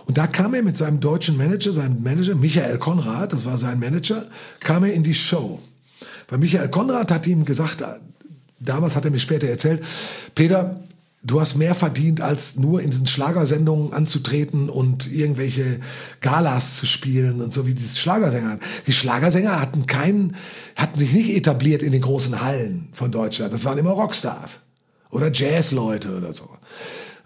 Und 0.07 0.17
da 0.17 0.27
kam 0.27 0.55
er 0.55 0.63
mit 0.63 0.79
seinem 0.79 0.99
deutschen 0.99 1.37
Manager, 1.37 1.75
seinem 1.75 2.03
Manager, 2.03 2.37
Michael 2.37 2.79
Konrad, 2.79 3.35
das 3.35 3.45
war 3.45 3.59
sein 3.59 3.79
Manager, 3.79 4.25
kam 4.61 4.85
er 4.85 4.95
in 4.95 5.03
die 5.03 5.13
Show. 5.13 5.61
Weil 6.31 6.39
Michael 6.39 6.71
Konrad 6.71 7.13
hat 7.13 7.27
ihm 7.27 7.45
gesagt, 7.45 7.85
damals 8.61 8.97
hat 8.97 9.05
er 9.05 9.11
mir 9.11 9.19
später 9.19 9.47
erzählt, 9.47 9.85
Peter, 10.35 10.81
du 11.25 11.41
hast 11.41 11.57
mehr 11.57 11.75
verdient, 11.75 12.21
als 12.21 12.57
nur 12.57 12.83
in 12.83 12.91
diesen 12.91 13.07
Schlagersendungen 13.07 13.93
anzutreten 13.93 14.69
und 14.69 15.11
irgendwelche 15.13 15.81
Galas 16.21 16.77
zu 16.77 16.87
spielen 16.87 17.41
und 17.41 17.55
so 17.55 17.67
wie 17.67 17.75
diese 17.75 17.97
Schlagersänger. 17.97 18.59
Die 18.87 18.93
Schlagersänger 18.93 19.61
hatten 19.61 19.87
keinen, 19.87 20.37
hatten 20.77 20.99
sich 20.99 21.13
nicht 21.13 21.31
etabliert 21.31 21.83
in 21.83 21.93
den 21.93 22.03
großen 22.03 22.43
Hallen 22.43 22.89
von 22.93 23.13
Deutschland. 23.13 23.53
Das 23.53 23.65
waren 23.65 23.79
immer 23.79 23.93
Rockstars 23.93 24.61
oder 25.11 25.31
Jazzleute 25.33 26.17
oder 26.17 26.33
so. 26.33 26.49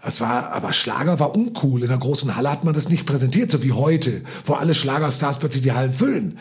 Das 0.03 0.21
war, 0.21 0.51
aber 0.51 0.73
Schlager 0.73 1.19
war 1.19 1.35
uncool. 1.35 1.81
In 1.81 1.89
der 1.89 1.97
großen 1.97 2.35
Halle 2.35 2.51
hat 2.51 2.63
man 2.63 2.73
das 2.73 2.89
nicht 2.89 3.05
präsentiert, 3.05 3.49
so 3.49 3.63
wie 3.63 3.71
heute, 3.71 4.21
wo 4.45 4.53
alle 4.53 4.75
Schlagerstars 4.75 5.39
plötzlich 5.39 5.63
die 5.63 5.71
Hallen 5.71 5.93
füllen. 5.93 6.37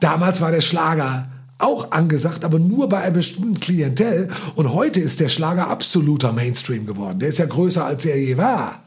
Damals 0.00 0.40
war 0.40 0.50
der 0.50 0.62
Schlager 0.62 1.30
auch 1.58 1.90
angesagt, 1.90 2.44
aber 2.44 2.58
nur 2.58 2.88
bei 2.88 3.00
einem 3.00 3.14
bestimmten 3.14 3.60
Klientel. 3.60 4.28
Und 4.54 4.72
heute 4.72 5.00
ist 5.00 5.20
der 5.20 5.28
Schlager 5.28 5.68
absoluter 5.68 6.32
Mainstream 6.32 6.86
geworden. 6.86 7.18
Der 7.18 7.30
ist 7.30 7.38
ja 7.38 7.46
größer, 7.46 7.84
als 7.84 8.04
er 8.04 8.18
je 8.18 8.36
war. 8.36 8.82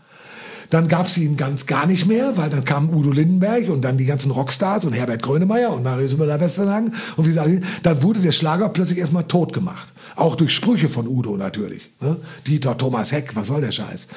Dann 0.70 0.88
gab 0.88 1.08
es 1.08 1.18
ihn 1.18 1.36
ganz 1.36 1.66
gar 1.66 1.88
nicht 1.88 2.06
mehr, 2.06 2.38
weil 2.38 2.50
dann 2.50 2.64
kam 2.64 2.92
Udo 2.92 3.12
Lindenberg 3.12 3.70
und 3.70 3.82
dann 3.82 3.98
die 3.98 4.06
ganzen 4.06 4.30
Rockstars 4.30 4.86
und 4.86 4.94
Herbert 4.94 5.24
Grönemeyer 5.24 5.74
und 5.74 5.84
Marius 5.84 6.16
Müller-Westernhagen 6.16 6.94
und 7.18 7.26
wie 7.26 7.30
gesagt, 7.30 7.50
dann 7.82 8.04
wurde 8.04 8.20
der 8.20 8.32
Schlager 8.32 8.70
plötzlich 8.70 9.00
erstmal 9.00 9.24
tot 9.24 9.52
gemacht. 9.52 9.92
Auch 10.16 10.36
durch 10.36 10.54
Sprüche 10.54 10.88
von 10.88 11.08
Udo 11.08 11.38
natürlich. 11.38 11.90
Ne? 12.02 12.18
Dieter 12.46 12.78
Thomas 12.78 13.12
Heck, 13.12 13.36
was 13.36 13.48
soll 13.48 13.62
der 13.62 13.72
Scheiß? 13.72 14.08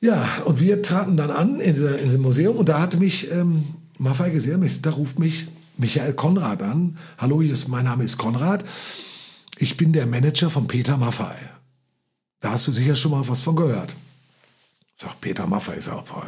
Ja, 0.00 0.26
und 0.46 0.60
wir 0.60 0.80
traten 0.80 1.18
dann 1.18 1.30
an 1.30 1.60
in, 1.60 1.74
in 1.74 2.04
diesem 2.04 2.22
Museum 2.22 2.56
und 2.56 2.70
da 2.70 2.80
hatte 2.80 2.96
mich 2.96 3.30
ähm, 3.30 3.64
Maffei 3.98 4.30
gesehen, 4.30 4.66
da 4.80 4.90
ruft 4.90 5.18
mich 5.18 5.48
Michael 5.76 6.14
Konrad 6.14 6.62
an. 6.62 6.98
Hallo, 7.18 7.42
hier 7.42 7.52
ist, 7.52 7.68
mein 7.68 7.84
Name 7.84 8.04
ist 8.04 8.18
Konrad. 8.18 8.64
Ich 9.58 9.76
bin 9.76 9.92
der 9.92 10.06
Manager 10.06 10.50
von 10.50 10.66
Peter 10.66 10.96
Maffei. 10.96 11.36
Da 12.40 12.52
hast 12.52 12.66
du 12.66 12.72
sicher 12.72 12.96
schon 12.96 13.12
mal 13.12 13.26
was 13.26 13.42
von 13.42 13.56
gehört. 13.56 13.94
Ich 14.96 15.04
sag, 15.04 15.20
Peter 15.20 15.46
Maffei 15.46 15.74
ist 15.74 15.88
auch, 15.88 16.04
ja. 16.08 16.24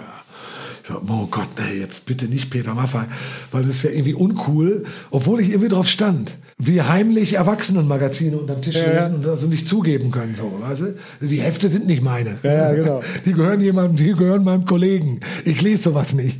Ich 0.82 0.88
sag, 0.88 1.01
oh 1.09 1.26
Gott, 1.26 1.49
nee, 1.59 1.80
jetzt 1.80 2.07
bitte 2.07 2.26
nicht 2.26 2.51
Peter 2.51 2.74
Maffei, 2.74 3.07
weil 3.51 3.62
das 3.62 3.76
ist 3.76 3.82
ja 3.84 3.90
irgendwie 3.90 4.14
uncool, 4.14 4.84
obwohl 5.11 5.40
ich 5.40 5.49
irgendwie 5.51 5.68
drauf 5.68 5.88
stand. 5.88 6.36
Wie 6.59 6.82
heimlich 6.82 7.34
Erwachsenenmagazine 7.34 8.36
unterm 8.36 8.62
Tisch 8.62 8.76
ja, 8.76 9.03
lesen 9.03 9.16
und 9.16 9.26
also 9.26 9.47
nicht 9.47 9.66
zugeben 9.66 10.12
können, 10.12 10.36
so, 10.36 10.57
weißt 10.61 10.82
du? 10.82 11.26
Die 11.26 11.40
Hefte 11.40 11.68
sind 11.68 11.86
nicht 11.86 12.03
meine. 12.03 12.38
Ja, 12.42 12.72
genau. 12.72 13.03
Die 13.24 13.32
gehören 13.32 13.61
jemandem, 13.61 13.97
die 13.97 14.12
gehören 14.12 14.45
meinem 14.45 14.64
Kollegen. 14.64 15.20
Ich 15.45 15.61
lese 15.62 15.82
sowas 15.82 16.14
nicht. 16.14 16.38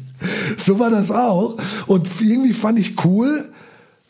So 0.57 0.79
war 0.79 0.91
das 0.91 1.11
auch. 1.11 1.57
Und 1.87 2.09
irgendwie 2.21 2.53
fand 2.53 2.79
ich 2.79 3.05
cool, 3.05 3.51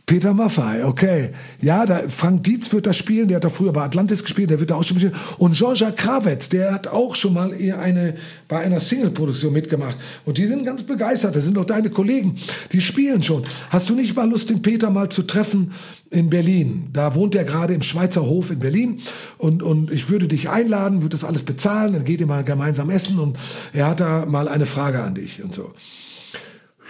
Peter 0.07 0.35
Maffay, 0.35 0.83
okay. 0.83 1.31
Ja, 1.63 1.87
da, 1.87 2.03
Frank 2.09 2.45
Dietz 2.45 2.71
wird 2.75 2.87
das 2.87 2.99
spielen, 2.99 3.27
der 3.27 3.37
hat 3.37 3.45
da 3.45 3.49
früher 3.49 3.73
bei 3.73 3.83
Atlantis 3.83 4.23
gespielt, 4.23 4.51
der 4.51 4.61
wird 4.61 4.71
da 4.71 4.75
auch 4.75 4.85
schon 4.85 4.99
spielen. 4.99 5.15
Und 5.39 5.55
Jean-Jacques 5.55 5.97
Krawetz, 5.97 6.51
der 6.51 6.75
hat 6.75 6.89
auch 6.89 7.15
schon 7.15 7.33
mal 7.33 7.51
eine, 7.53 8.15
bei 8.47 8.59
einer 8.59 8.81
Single-Produktion 8.81 9.55
mitgemacht. 9.55 9.97
Und 10.27 10.37
die 10.37 10.45
sind 10.45 10.67
ganz 10.67 10.83
begeistert, 10.83 11.37
das 11.37 11.45
sind 11.45 11.57
doch 11.57 11.65
deine 11.65 11.89
Kollegen, 11.89 12.37
die 12.73 12.83
spielen 12.83 13.23
schon. 13.23 13.47
Hast 13.71 13.89
du 13.89 13.95
nicht 13.95 14.15
mal 14.15 14.29
Lust, 14.29 14.51
den 14.51 14.61
Peter 14.61 14.91
mal 14.91 15.09
zu 15.09 15.23
treffen 15.23 15.73
in 16.11 16.29
Berlin? 16.29 16.91
Da 16.93 17.15
wohnt 17.15 17.35
er 17.35 17.45
gerade 17.45 17.73
im 17.73 17.81
Schweizer 17.81 18.27
Hof 18.27 18.51
in 18.51 18.59
Berlin. 18.59 19.01
Und, 19.39 19.63
und 19.63 19.91
ich 19.91 20.11
würde 20.11 20.29
dich 20.29 20.51
einladen, 20.51 21.01
würde 21.01 21.17
das 21.17 21.25
alles 21.25 21.45
bezahlen, 21.45 21.95
dann 21.95 22.05
geht 22.05 22.21
ihr 22.21 22.27
mal 22.27 22.45
gemeinsam 22.45 22.91
essen 22.91 23.19
und 23.19 23.39
er 23.73 23.89
hat 23.89 24.01
da 24.01 24.27
mal 24.27 24.49
eine 24.49 24.67
Frage 24.67 25.03
an 25.03 25.15
dich 25.15 25.43
und 25.43 25.55
so. 25.55 25.73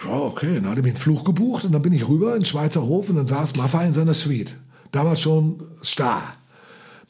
Ja, 0.04 0.18
okay, 0.18 0.56
dann 0.56 0.70
hat 0.70 0.76
er 0.76 0.82
mir 0.82 0.90
einen 0.90 0.98
Fluch 0.98 1.24
gebucht 1.24 1.64
und 1.64 1.72
dann 1.72 1.82
bin 1.82 1.92
ich 1.92 2.06
rüber 2.06 2.34
in 2.34 2.40
den 2.40 2.44
Schweizer 2.44 2.82
Hof 2.82 3.08
und 3.08 3.16
dann 3.16 3.26
saß 3.26 3.56
Maffay 3.56 3.86
in 3.86 3.94
seiner 3.94 4.14
Suite. 4.14 4.54
Damals 4.90 5.20
schon 5.20 5.62
Star. 5.82 6.34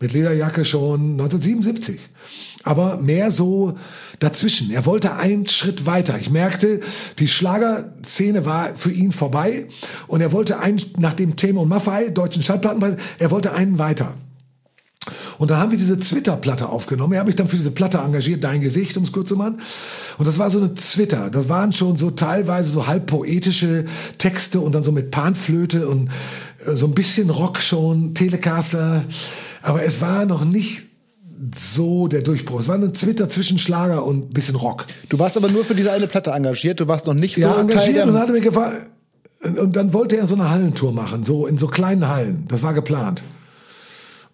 Mit 0.00 0.12
Lederjacke 0.12 0.64
schon 0.64 1.12
1977. 1.12 2.00
Aber 2.62 2.96
mehr 2.96 3.30
so 3.30 3.74
dazwischen. 4.20 4.70
Er 4.70 4.86
wollte 4.86 5.16
einen 5.16 5.46
Schritt 5.46 5.86
weiter. 5.86 6.18
Ich 6.18 6.30
merkte, 6.30 6.80
die 7.18 7.28
Schlagerszene 7.28 8.46
war 8.46 8.74
für 8.74 8.90
ihn 8.90 9.12
vorbei 9.12 9.68
und 10.06 10.20
er 10.20 10.32
wollte 10.32 10.60
einen, 10.60 10.80
nach 10.96 11.12
dem 11.12 11.36
Thema 11.36 11.60
und 11.60 11.68
Maffei, 11.68 12.08
deutschen 12.08 12.42
Schallplatten, 12.42 12.96
er 13.18 13.30
wollte 13.30 13.52
einen 13.52 13.78
weiter. 13.78 14.14
Und 15.38 15.50
dann 15.50 15.58
haben 15.58 15.70
wir 15.70 15.78
diese 15.78 15.98
Twitter-Platte 15.98 16.68
aufgenommen. 16.68 17.14
Er 17.14 17.20
hat 17.20 17.26
mich 17.26 17.36
dann 17.36 17.48
für 17.48 17.56
diese 17.56 17.70
Platte 17.70 17.98
engagiert, 17.98 18.44
Dein 18.44 18.60
Gesicht, 18.60 18.96
um 18.96 19.04
es 19.04 19.12
kurz 19.12 19.28
zu 19.28 19.36
machen. 19.36 19.60
Und 20.18 20.26
das 20.26 20.38
war 20.38 20.50
so 20.50 20.58
eine 20.58 20.74
Twitter. 20.74 21.30
Das 21.30 21.48
waren 21.48 21.72
schon 21.72 21.96
so 21.96 22.10
teilweise 22.10 22.70
so 22.70 22.86
halb 22.86 23.06
poetische 23.06 23.84
Texte 24.18 24.60
und 24.60 24.74
dann 24.74 24.82
so 24.82 24.92
mit 24.92 25.10
Panflöte 25.10 25.88
und 25.88 26.10
äh, 26.66 26.74
so 26.74 26.86
ein 26.86 26.94
bisschen 26.94 27.30
Rock 27.30 27.60
schon, 27.60 28.14
Telecaster. 28.14 29.04
Aber 29.62 29.82
es 29.82 30.00
war 30.00 30.24
noch 30.26 30.44
nicht 30.44 30.84
so 31.54 32.08
der 32.08 32.22
Durchbruch. 32.22 32.60
Es 32.60 32.68
war 32.68 32.76
ein 32.76 32.92
Twitter 32.92 33.28
zwischen 33.28 33.58
Schlager 33.58 34.04
und 34.04 34.32
bisschen 34.32 34.56
Rock. 34.56 34.86
Du 35.08 35.18
warst 35.18 35.36
aber 35.36 35.48
nur 35.48 35.64
für 35.64 35.74
diese 35.74 35.92
eine 35.92 36.06
Platte 36.06 36.30
engagiert. 36.30 36.80
Du 36.80 36.88
warst 36.88 37.06
noch 37.06 37.14
nicht 37.14 37.36
so 37.36 37.42
ja, 37.42 37.60
engagiert 37.60 38.06
und 38.06 38.18
hatte 38.18 38.32
mir 38.32 38.40
gefallen. 38.40 38.86
Und 39.60 39.76
dann 39.76 39.92
wollte 39.92 40.16
er 40.16 40.26
so 40.26 40.34
eine 40.34 40.48
Hallentour 40.50 40.92
machen, 40.92 41.22
so 41.22 41.46
in 41.46 41.58
so 41.58 41.66
kleinen 41.66 42.08
Hallen. 42.08 42.46
Das 42.48 42.62
war 42.62 42.72
geplant. 42.72 43.22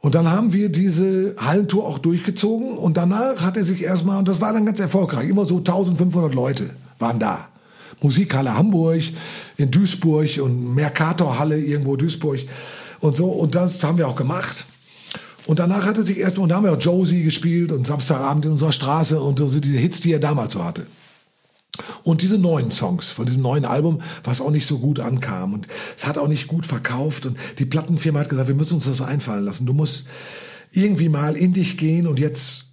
Und 0.01 0.15
dann 0.15 0.31
haben 0.31 0.53
wir 0.55 0.71
diese 0.71 1.37
Hallentour 1.39 1.87
auch 1.87 1.99
durchgezogen 1.99 2.79
und 2.79 2.97
danach 2.97 3.43
hat 3.43 3.59
er 3.59 3.65
sich 3.65 3.83
erstmal, 3.83 4.19
und 4.19 4.29
das 4.29 4.41
war 4.41 4.53
dann 4.53 4.65
ganz 4.65 4.81
erfolgreich, 4.81 5.29
immer 5.29 5.45
so 5.45 5.59
1500 5.59 6.35
Leute 6.35 6.71
waren 6.99 7.19
da. 7.19 7.49
Musikhalle 8.01 8.57
Hamburg, 8.57 9.03
in 9.59 9.71
Duisburg 9.71 10.41
und 10.43 10.75
Mercatorhalle 10.75 11.59
irgendwo 11.59 11.97
Duisburg 11.97 12.41
und 13.01 13.15
so. 13.15 13.27
Und 13.27 13.55
das 13.55 13.83
haben 13.83 13.99
wir 13.99 14.09
auch 14.09 14.17
gemacht. 14.17 14.65
Und 15.47 15.59
danach 15.59 15.85
hat 15.85 15.99
er 15.99 16.03
sich 16.03 16.19
erstmal, 16.19 16.45
und 16.45 16.49
da 16.49 16.57
haben 16.57 16.65
wir 16.65 16.73
auch 16.73 16.81
Josie 16.81 17.23
gespielt 17.23 17.71
und 17.73 17.87
Samstagabend 17.87 18.47
in 18.47 18.53
unserer 18.53 18.73
Straße 18.73 19.21
und 19.21 19.39
so 19.39 19.61
diese 19.61 19.79
Hits, 19.79 20.01
die 20.01 20.13
er 20.13 20.19
damals 20.19 20.55
so 20.55 20.65
hatte. 20.65 20.87
Und 22.03 22.23
diese 22.23 22.39
neuen 22.39 22.71
Songs 22.71 23.09
von 23.09 23.27
diesem 23.27 23.43
neuen 23.43 23.65
Album, 23.65 24.03
was 24.25 24.41
auch 24.41 24.51
nicht 24.51 24.67
so 24.67 24.79
gut 24.79 25.01
ankam 25.01 25.55
und 25.55 25.69
es 25.97 26.07
hat 26.07 26.19
auch 26.19 26.29
nicht 26.29 26.47
gut 26.47 26.67
verkauft 26.67 27.27
und 27.27 27.39
die 27.59 27.65
Plattenfirma 27.65 28.21
hat 28.21 28.29
gesagt, 28.29 28.49
wir 28.49 28.55
müssen 28.55 28.75
uns 28.75 28.85
das 28.85 28.97
so 28.97 29.05
einfallen 29.05 29.45
lassen. 29.45 29.67
Du 29.67 29.73
musst 29.73 30.07
irgendwie 30.73 31.09
mal 31.09 31.37
in 31.37 31.53
dich 31.53 31.79
gehen 31.79 32.07
und 32.07 32.19
jetzt 32.19 32.67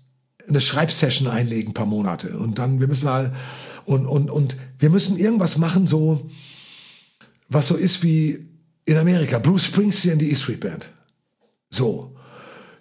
eine 0.48 0.62
Schreibsession 0.62 1.28
einlegen, 1.28 1.74
paar 1.74 1.86
Monate 1.86 2.38
und 2.38 2.58
dann 2.58 2.80
wir 2.80 2.88
müssen 2.88 3.06
mal 3.06 3.34
und 3.86 4.06
und 4.06 4.30
und 4.32 4.56
wir 4.80 4.90
müssen 4.90 5.18
irgendwas 5.18 5.58
machen 5.58 5.88
so 5.88 6.30
was 7.50 7.68
so 7.68 7.76
ist 7.76 8.04
wie 8.04 8.48
in 8.86 8.98
Amerika 8.98 9.40
Bruce 9.40 9.66
Springsteen 9.66 10.18
die 10.18 10.32
E 10.32 10.36
Street 10.36 10.62
Band. 10.62 10.90
So. 11.70 12.17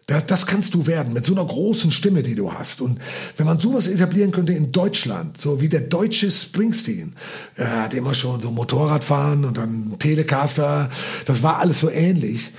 Das, 0.06 0.24
das 0.24 0.46
kannst 0.46 0.72
du 0.74 0.86
werden 0.86 1.12
mit 1.12 1.24
so 1.24 1.32
einer 1.32 1.44
großen 1.44 1.90
Stimme, 1.90 2.22
die 2.22 2.36
du 2.36 2.52
hast. 2.52 2.80
Und 2.80 3.00
wenn 3.36 3.46
man 3.46 3.58
sowas 3.58 3.88
etablieren 3.88 4.30
könnte 4.30 4.52
in 4.52 4.70
Deutschland, 4.70 5.40
so 5.40 5.60
wie 5.60 5.68
der 5.68 5.80
deutsche 5.80 6.30
Springsteen, 6.30 7.14
er 7.56 7.82
hat 7.82 7.94
immer 7.94 8.14
schon 8.14 8.40
so 8.40 8.52
Motorradfahren 8.52 9.44
und 9.44 9.56
dann 9.56 9.96
Telecaster, 9.98 10.88
das 11.24 11.42
war 11.42 11.58
alles 11.58 11.80
so 11.80 11.90
ähnlich. 11.90 12.52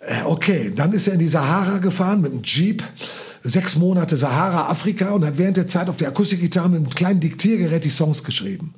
Äh, 0.00 0.24
okay, 0.26 0.72
dann 0.74 0.92
ist 0.92 1.06
er 1.06 1.14
in 1.14 1.20
die 1.20 1.28
Sahara 1.28 1.78
gefahren 1.78 2.20
mit 2.20 2.32
einem 2.32 2.42
Jeep, 2.42 2.84
sechs 3.42 3.76
Monate 3.76 4.18
Sahara, 4.18 4.68
Afrika 4.68 5.12
und 5.12 5.24
hat 5.24 5.38
während 5.38 5.56
der 5.56 5.66
Zeit 5.66 5.88
auf 5.88 5.96
der 5.96 6.08
Akustikgitarre 6.08 6.68
mit 6.68 6.80
einem 6.80 6.90
kleinen 6.90 7.20
Diktiergerät 7.20 7.84
die 7.84 7.88
Songs 7.88 8.22
geschrieben. 8.22 8.74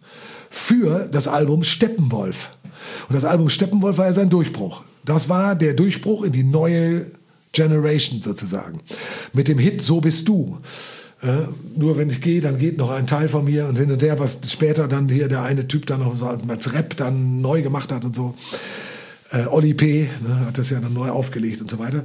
Für 0.48 1.08
das 1.10 1.26
Album 1.26 1.64
Steppenwolf. 1.64 2.50
Und 3.08 3.16
das 3.16 3.24
Album 3.24 3.48
Steppenwolf 3.48 3.98
war 3.98 4.06
ja 4.06 4.12
sein 4.12 4.30
Durchbruch. 4.30 4.82
Das 5.04 5.28
war 5.28 5.56
der 5.56 5.74
Durchbruch 5.74 6.22
in 6.22 6.30
die 6.30 6.44
neue 6.44 7.04
Generation 7.56 8.20
sozusagen. 8.20 8.80
Mit 9.32 9.48
dem 9.48 9.58
Hit 9.58 9.80
So 9.80 10.00
bist 10.00 10.28
du. 10.28 10.58
Äh, 11.22 11.48
nur 11.76 11.96
wenn 11.96 12.10
ich 12.10 12.20
gehe, 12.20 12.42
dann 12.42 12.58
geht 12.58 12.76
noch 12.76 12.90
ein 12.90 13.06
Teil 13.06 13.28
von 13.28 13.44
mir 13.44 13.66
und 13.66 13.78
hin 13.78 13.90
und 13.90 14.02
her, 14.02 14.18
was 14.18 14.38
später 14.46 14.86
dann 14.86 15.08
hier 15.08 15.28
der 15.28 15.42
eine 15.42 15.66
Typ 15.66 15.86
dann 15.86 16.00
noch 16.00 16.16
so 16.16 16.26
als 16.26 16.74
Rap 16.74 16.96
dann 16.96 17.40
neu 17.40 17.62
gemacht 17.62 17.90
hat 17.90 18.04
und 18.04 18.14
so. 18.14 18.34
Äh, 19.30 19.46
Oli 19.46 19.72
P. 19.72 20.08
Ne, 20.22 20.46
hat 20.46 20.58
das 20.58 20.70
ja 20.70 20.78
dann 20.78 20.92
neu 20.92 21.08
aufgelegt 21.08 21.62
und 21.62 21.70
so 21.70 21.78
weiter. 21.78 22.04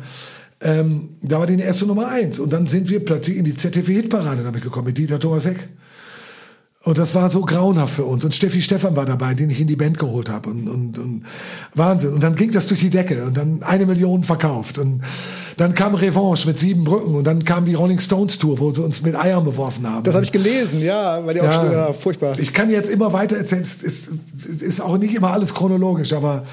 Ähm, 0.61 1.09
da 1.21 1.39
war 1.39 1.47
die 1.47 1.59
erste 1.59 1.85
Nummer 1.85 2.07
eins. 2.07 2.39
Und 2.39 2.53
dann 2.53 2.65
sind 2.65 2.89
wir 2.89 3.03
plötzlich 3.03 3.37
in 3.37 3.43
die 3.43 3.55
ZDF-Hitparade 3.55 4.43
damit 4.43 4.63
gekommen, 4.63 4.87
mit 4.87 4.97
Dieter 4.97 5.19
Thomas 5.19 5.45
Heck. 5.45 5.67
Und 6.83 6.97
das 6.97 7.13
war 7.13 7.29
so 7.29 7.41
grauenhaft 7.41 7.93
für 7.93 8.05
uns. 8.05 8.23
Und 8.23 8.33
Steffi 8.33 8.61
Stefan 8.61 8.95
war 8.95 9.05
dabei, 9.05 9.33
den 9.33 9.49
ich 9.49 9.59
in 9.59 9.67
die 9.67 9.75
Band 9.75 9.99
geholt 9.99 10.29
habe. 10.29 10.49
Und, 10.49 10.67
und, 10.67 10.97
und 10.97 11.23
Wahnsinn. 11.75 12.13
Und 12.13 12.23
dann 12.23 12.35
ging 12.35 12.51
das 12.51 12.67
durch 12.67 12.79
die 12.79 12.89
Decke 12.89 13.25
und 13.25 13.37
dann 13.37 13.61
eine 13.61 13.85
Million 13.85 14.23
verkauft. 14.23 14.77
Und 14.77 15.01
dann 15.61 15.75
kam 15.75 15.93
Revanche 15.93 16.47
mit 16.47 16.59
sieben 16.59 16.83
Brücken 16.83 17.13
und 17.13 17.23
dann 17.25 17.43
kam 17.43 17.65
die 17.65 17.75
Rolling 17.75 17.99
Stones 17.99 18.39
Tour, 18.39 18.57
wo 18.57 18.71
sie 18.71 18.81
uns 18.81 19.03
mit 19.03 19.15
Eiern 19.15 19.45
beworfen 19.45 19.87
haben. 19.87 20.03
Das 20.03 20.15
habe 20.15 20.25
ich 20.25 20.31
gelesen, 20.31 20.81
ja, 20.81 21.23
weil 21.23 21.35
die 21.35 21.41
auch 21.41 21.51
schon, 21.51 21.71
ja, 21.71 21.93
furchtbar. 21.93 22.39
Ich 22.39 22.51
kann 22.51 22.71
jetzt 22.71 22.89
immer 22.89 23.13
weiter 23.13 23.37
erzählen. 23.37 23.61
Es 23.61 23.75
ist, 23.75 24.09
ist 24.43 24.81
auch 24.81 24.97
nicht 24.97 25.13
immer 25.13 25.31
alles 25.31 25.53
chronologisch, 25.53 26.13
aber 26.13 26.43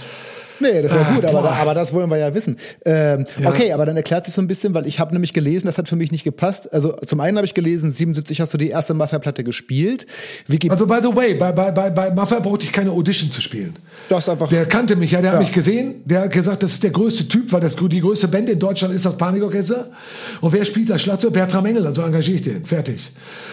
Nee, 0.60 0.82
das 0.82 0.92
ist 0.92 1.00
ja 1.00 1.14
gut, 1.14 1.24
aber, 1.24 1.42
da, 1.42 1.50
aber 1.54 1.74
das 1.74 1.92
wollen 1.92 2.10
wir 2.10 2.16
ja 2.16 2.34
wissen. 2.34 2.56
Ähm, 2.84 3.24
ja. 3.38 3.48
Okay, 3.48 3.72
aber 3.72 3.86
dann 3.86 3.96
erklärt 3.96 4.24
sich 4.24 4.34
so 4.34 4.40
ein 4.40 4.46
bisschen, 4.48 4.74
weil 4.74 4.86
ich 4.86 4.98
habe 4.98 5.12
nämlich 5.12 5.32
gelesen, 5.32 5.66
das 5.66 5.78
hat 5.78 5.88
für 5.88 5.96
mich 5.96 6.10
nicht 6.10 6.24
gepasst. 6.24 6.72
Also 6.72 6.92
zum 7.04 7.20
einen 7.20 7.36
habe 7.36 7.46
ich 7.46 7.54
gelesen, 7.54 7.90
77 7.90 8.40
hast 8.40 8.54
du 8.54 8.58
die 8.58 8.70
erste 8.70 8.94
Mafia-Platte 8.94 9.44
gespielt. 9.44 10.06
Wiki 10.46 10.70
also 10.70 10.86
by 10.86 10.98
the 11.02 11.14
way, 11.14 11.34
bei, 11.34 11.52
bei, 11.52 11.70
bei, 11.70 11.90
bei 11.90 12.10
Mafia 12.10 12.40
brauchte 12.40 12.64
ich 12.64 12.72
keine 12.72 12.90
Audition 12.90 13.30
zu 13.30 13.40
spielen. 13.40 13.74
Das 14.08 14.28
einfach. 14.28 14.48
Der 14.48 14.66
kannte 14.66 14.96
mich, 14.96 15.12
ja, 15.12 15.20
der 15.20 15.32
ja. 15.32 15.38
hat 15.38 15.44
mich 15.44 15.52
gesehen, 15.52 16.02
der 16.04 16.22
hat 16.22 16.32
gesagt, 16.32 16.62
das 16.62 16.72
ist 16.72 16.82
der 16.82 16.90
größte 16.90 17.28
Typ, 17.28 17.52
weil 17.52 17.60
das 17.60 17.76
die 17.76 18.00
größte 18.00 18.28
Band 18.28 18.50
in 18.50 18.58
Deutschland 18.58 18.94
ist 18.94 19.04
das 19.04 19.16
Panikorchester. 19.16 19.88
Und 20.40 20.52
wer 20.52 20.64
spielt 20.64 20.90
das 20.90 21.02
Schlagzeug? 21.02 21.32
Bertram 21.32 21.66
Engel, 21.66 21.86
also 21.86 22.02
engagiere 22.02 22.36
ich 22.36 22.42
den. 22.42 22.66
Fertig. 22.66 23.00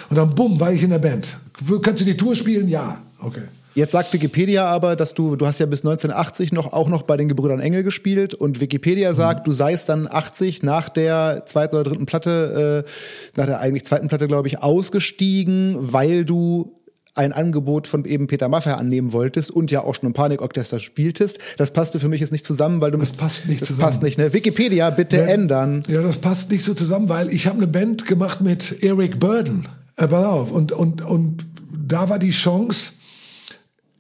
Und 0.10 0.18
dann 0.18 0.34
bumm, 0.34 0.60
war 0.60 0.72
ich 0.72 0.84
in 0.84 0.90
der 0.90 1.00
Band. 1.00 1.38
Kannst 1.82 2.02
du 2.02 2.06
die 2.06 2.18
Tour 2.18 2.36
spielen? 2.36 2.68
Ja. 2.68 3.02
Okay. 3.20 3.42
Jetzt 3.76 3.92
sagt 3.92 4.14
Wikipedia 4.14 4.66
aber, 4.66 4.96
dass 4.96 5.14
du, 5.14 5.36
du 5.36 5.46
hast 5.46 5.60
ja 5.60 5.66
bis 5.66 5.82
1980 5.82 6.54
noch 6.54 6.72
auch 6.72 6.88
noch 6.88 7.02
bei 7.02 7.18
den 7.18 7.28
Gebrüdern 7.28 7.60
Engel 7.60 7.84
gespielt 7.84 8.34
und 8.34 8.62
Wikipedia 8.62 9.12
mhm. 9.12 9.16
sagt, 9.16 9.48
du 9.48 9.52
seist 9.52 9.90
dann 9.90 10.08
80 10.10 10.64
nach 10.64 10.88
der 10.88 11.44
zweiten 11.46 11.76
oder 11.76 11.90
dritten 11.90 12.06
Platte, 12.06 12.86
äh, 12.86 13.38
nach 13.38 13.46
der 13.46 13.60
eigentlich 13.60 13.84
zweiten 13.86 14.08
Platte, 14.08 14.28
glaube 14.28 14.48
ich, 14.48 14.60
ausgestiegen, 14.64 15.76
weil 15.80 16.24
du 16.24 16.80
ein 17.16 17.34
Angebot 17.34 17.88
von 17.88 18.06
eben 18.06 18.28
Peter 18.28 18.48
Maffay 18.48 18.72
annehmen 18.72 19.12
wolltest 19.12 19.52
und 19.52 19.72
ja 19.72 19.84
auch 19.84 19.96
schon 19.96 20.08
im 20.08 20.14
Panikorchester 20.14 20.80
spieltest. 20.80 21.40
Das 21.58 21.72
passte 21.72 22.00
für 22.00 22.08
mich 22.10 22.22
jetzt 22.22 22.32
nicht 22.32 22.46
zusammen, 22.46 22.80
weil 22.80 22.92
du 22.92 22.98
das 22.98 23.12
passt 23.12 23.48
nicht 23.48 23.62
das 23.62 23.70
zusammen. 23.70 23.88
passt 23.88 24.04
nicht. 24.04 24.18
Ne? 24.18 24.34
Wikipedia 24.34 24.90
bitte 24.90 25.18
ja, 25.18 25.24
ändern. 25.24 25.84
Ja, 25.88 26.02
das 26.02 26.18
passt 26.18 26.52
nicht 26.52 26.64
so 26.64 26.74
zusammen, 26.74 27.10
weil 27.10 27.30
ich 27.30 27.48
habe 27.48 27.58
eine 27.58 27.68
Band 27.68 28.06
gemacht 28.06 28.40
mit 28.42 28.84
Eric 28.84 29.20
Burden. 29.20 29.68
Äh, 29.98 30.08
pass 30.08 30.26
auf 30.26 30.52
und 30.52 30.72
und 30.72 31.02
und 31.02 31.46
da 31.88 32.10
war 32.10 32.20
die 32.20 32.32
Chance 32.32 32.92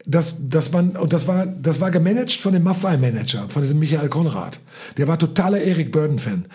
dass, 0.07 0.35
dass 0.39 0.71
man, 0.71 0.91
und 0.91 1.13
das 1.13 1.27
war, 1.27 1.47
das 1.47 1.79
war 1.81 1.89
gemanagt 1.89 2.33
von 2.33 2.53
dem 2.53 2.63
Maffei-Manager, 2.63 3.47
von 3.49 3.61
diesem 3.63 3.79
Michael 3.79 4.09
Konrad. 4.09 4.59
Der 4.97 5.07
war 5.07 5.17
totaler 5.17 5.59
Eric 5.59 5.91
Burden-Fan. 5.91 6.45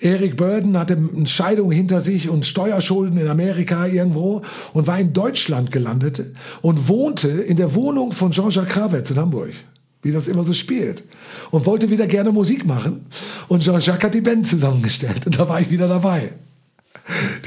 Eric 0.00 0.36
Burden 0.36 0.78
hatte 0.78 0.96
eine 0.96 1.26
Scheidung 1.26 1.70
hinter 1.70 2.00
sich 2.00 2.30
und 2.30 2.46
Steuerschulden 2.46 3.18
in 3.18 3.28
Amerika 3.28 3.86
irgendwo 3.86 4.42
und 4.72 4.86
war 4.86 4.98
in 4.98 5.12
Deutschland 5.12 5.70
gelandet 5.70 6.32
und 6.62 6.88
wohnte 6.88 7.28
in 7.28 7.58
der 7.58 7.74
Wohnung 7.74 8.12
von 8.12 8.30
Jean-Jacques 8.30 8.72
Krawetz 8.72 9.10
in 9.10 9.18
Hamburg. 9.18 9.52
Wie 10.00 10.12
das 10.12 10.28
immer 10.28 10.44
so 10.44 10.52
spielt. 10.52 11.04
Und 11.50 11.66
wollte 11.66 11.90
wieder 11.90 12.06
gerne 12.06 12.32
Musik 12.32 12.66
machen. 12.66 13.06
Und 13.48 13.62
Jean-Jacques 13.62 14.04
hat 14.04 14.14
die 14.14 14.20
Band 14.20 14.46
zusammengestellt. 14.46 15.26
Und 15.26 15.38
da 15.38 15.48
war 15.48 15.60
ich 15.60 15.70
wieder 15.70 15.88
dabei. 15.88 16.32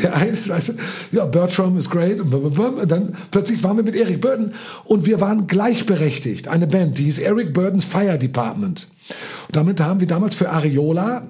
Der 0.04 0.16
eine, 0.16 0.34
du, 0.34 0.76
ja, 1.12 1.26
Bertram 1.26 1.78
ist 1.78 1.90
great 1.90 2.20
und, 2.20 2.32
und 2.32 2.92
dann 2.92 3.16
plötzlich 3.32 3.64
waren 3.64 3.78
wir 3.78 3.84
mit 3.84 3.96
Eric 3.96 4.22
Burden 4.22 4.54
und 4.84 5.06
wir 5.06 5.20
waren 5.20 5.48
gleichberechtigt. 5.48 6.48
Eine 6.48 6.68
Band, 6.68 6.98
die 6.98 7.06
hieß 7.06 7.20
Eric 7.20 7.54
Burdens 7.54 7.86
Fire 7.86 8.20
Department. 8.20 8.88
Und 9.48 9.56
damit 9.56 9.80
haben 9.82 10.00
wir 10.00 10.08
damals 10.08 10.36
für 10.36 10.50
Ariola, 10.50 11.24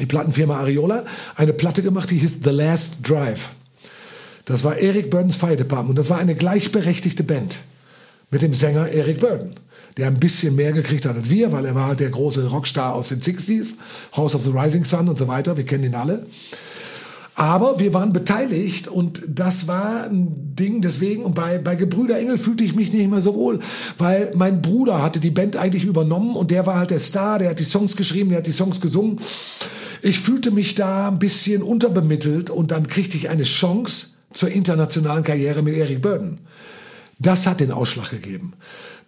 die 0.00 0.06
Plattenfirma 0.06 0.56
Ariola, 0.56 1.04
eine 1.36 1.52
Platte 1.52 1.82
gemacht, 1.82 2.10
die 2.10 2.18
hieß 2.18 2.40
The 2.42 2.50
Last 2.50 2.96
Drive. 3.02 3.50
Das 4.44 4.64
war 4.64 4.76
Eric 4.78 5.10
Burdens 5.10 5.36
Fire 5.36 5.56
Department 5.56 5.90
und 5.90 5.98
das 5.98 6.10
war 6.10 6.18
eine 6.18 6.34
gleichberechtigte 6.34 7.22
Band 7.22 7.60
mit 8.30 8.42
dem 8.42 8.54
Sänger 8.54 8.88
Eric 8.88 9.20
Burden, 9.20 9.54
der 9.96 10.08
ein 10.08 10.18
bisschen 10.18 10.56
mehr 10.56 10.72
gekriegt 10.72 11.06
hat 11.06 11.16
als 11.16 11.30
wir, 11.30 11.52
weil 11.52 11.64
er 11.64 11.74
war 11.74 11.94
der 11.94 12.10
große 12.10 12.48
Rockstar 12.48 12.94
aus 12.94 13.08
den 13.08 13.20
60s, 13.20 13.74
House 14.16 14.34
of 14.34 14.42
the 14.42 14.50
Rising 14.50 14.84
Sun 14.84 15.08
und 15.08 15.18
so 15.18 15.28
weiter, 15.28 15.56
wir 15.56 15.64
kennen 15.64 15.84
ihn 15.84 15.94
alle. 15.94 16.26
Aber 17.38 17.78
wir 17.78 17.92
waren 17.92 18.14
beteiligt 18.14 18.88
und 18.88 19.22
das 19.28 19.68
war 19.68 20.04
ein 20.04 20.54
Ding 20.56 20.80
deswegen. 20.80 21.22
Und 21.22 21.34
bei, 21.34 21.58
bei 21.58 21.74
Gebrüder 21.74 22.18
Engel 22.18 22.38
fühlte 22.38 22.64
ich 22.64 22.74
mich 22.74 22.94
nicht 22.94 23.10
mehr 23.10 23.20
so 23.20 23.34
wohl, 23.34 23.58
weil 23.98 24.32
mein 24.34 24.62
Bruder 24.62 25.02
hatte 25.02 25.20
die 25.20 25.30
Band 25.30 25.54
eigentlich 25.54 25.84
übernommen 25.84 26.34
und 26.34 26.50
der 26.50 26.64
war 26.64 26.78
halt 26.78 26.90
der 26.90 26.98
Star, 26.98 27.38
der 27.38 27.50
hat 27.50 27.58
die 27.58 27.64
Songs 27.64 27.94
geschrieben, 27.94 28.30
der 28.30 28.38
hat 28.38 28.46
die 28.46 28.52
Songs 28.52 28.80
gesungen. 28.80 29.20
Ich 30.00 30.18
fühlte 30.18 30.50
mich 30.50 30.76
da 30.76 31.08
ein 31.08 31.18
bisschen 31.18 31.62
unterbemittelt 31.62 32.48
und 32.48 32.70
dann 32.70 32.86
kriegte 32.86 33.18
ich 33.18 33.28
eine 33.28 33.42
Chance 33.42 34.08
zur 34.32 34.48
internationalen 34.48 35.22
Karriere 35.22 35.62
mit 35.62 35.74
Eric 35.76 36.00
Burden. 36.00 36.40
Das 37.18 37.46
hat 37.46 37.60
den 37.60 37.70
Ausschlag 37.70 38.10
gegeben. 38.10 38.54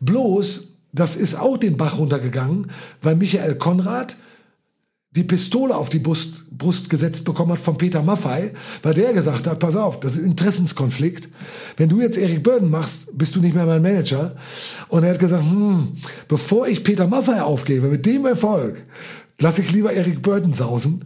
Bloß, 0.01 0.74
das 0.93 1.16
ist 1.16 1.35
auch 1.35 1.57
den 1.57 1.79
Bach 1.79 1.99
runtergegangen, 1.99 2.70
weil 3.01 3.16
Michael 3.16 3.55
Konrad 3.55 4.16
die 5.13 5.25
Pistole 5.25 5.75
auf 5.75 5.89
die 5.89 5.99
Brust, 5.99 6.51
Brust 6.51 6.91
gesetzt 6.91 7.25
bekommen 7.25 7.53
hat 7.53 7.61
von 7.61 7.79
Peter 7.79 8.03
Maffei, 8.03 8.53
weil 8.83 8.95
der 8.95 9.13
gesagt 9.13 9.47
hat, 9.47 9.59
pass 9.59 9.75
auf, 9.75 10.01
das 10.01 10.17
ist 10.17 10.25
Interessenskonflikt. 10.25 11.29
Wenn 11.77 11.89
du 11.89 12.01
jetzt 12.01 12.19
Eric 12.19 12.43
Burden 12.43 12.69
machst, 12.69 13.07
bist 13.13 13.35
du 13.35 13.41
nicht 13.41 13.55
mehr 13.55 13.65
mein 13.65 13.83
Manager. 13.83 14.37
Und 14.89 15.05
er 15.05 15.11
hat 15.11 15.19
gesagt, 15.19 15.45
hm, 15.45 15.95
bevor 16.29 16.69
ich 16.69 16.85
Peter 16.85 17.07
Maffei 17.07 17.41
aufgebe, 17.41 17.89
mit 17.89 18.05
dem 18.05 18.27
Erfolg, 18.27 18.85
lasse 19.39 19.63
ich 19.63 19.73
lieber 19.73 19.93
Eric 19.93 20.21
Burden 20.21 20.53
sausen. 20.53 21.03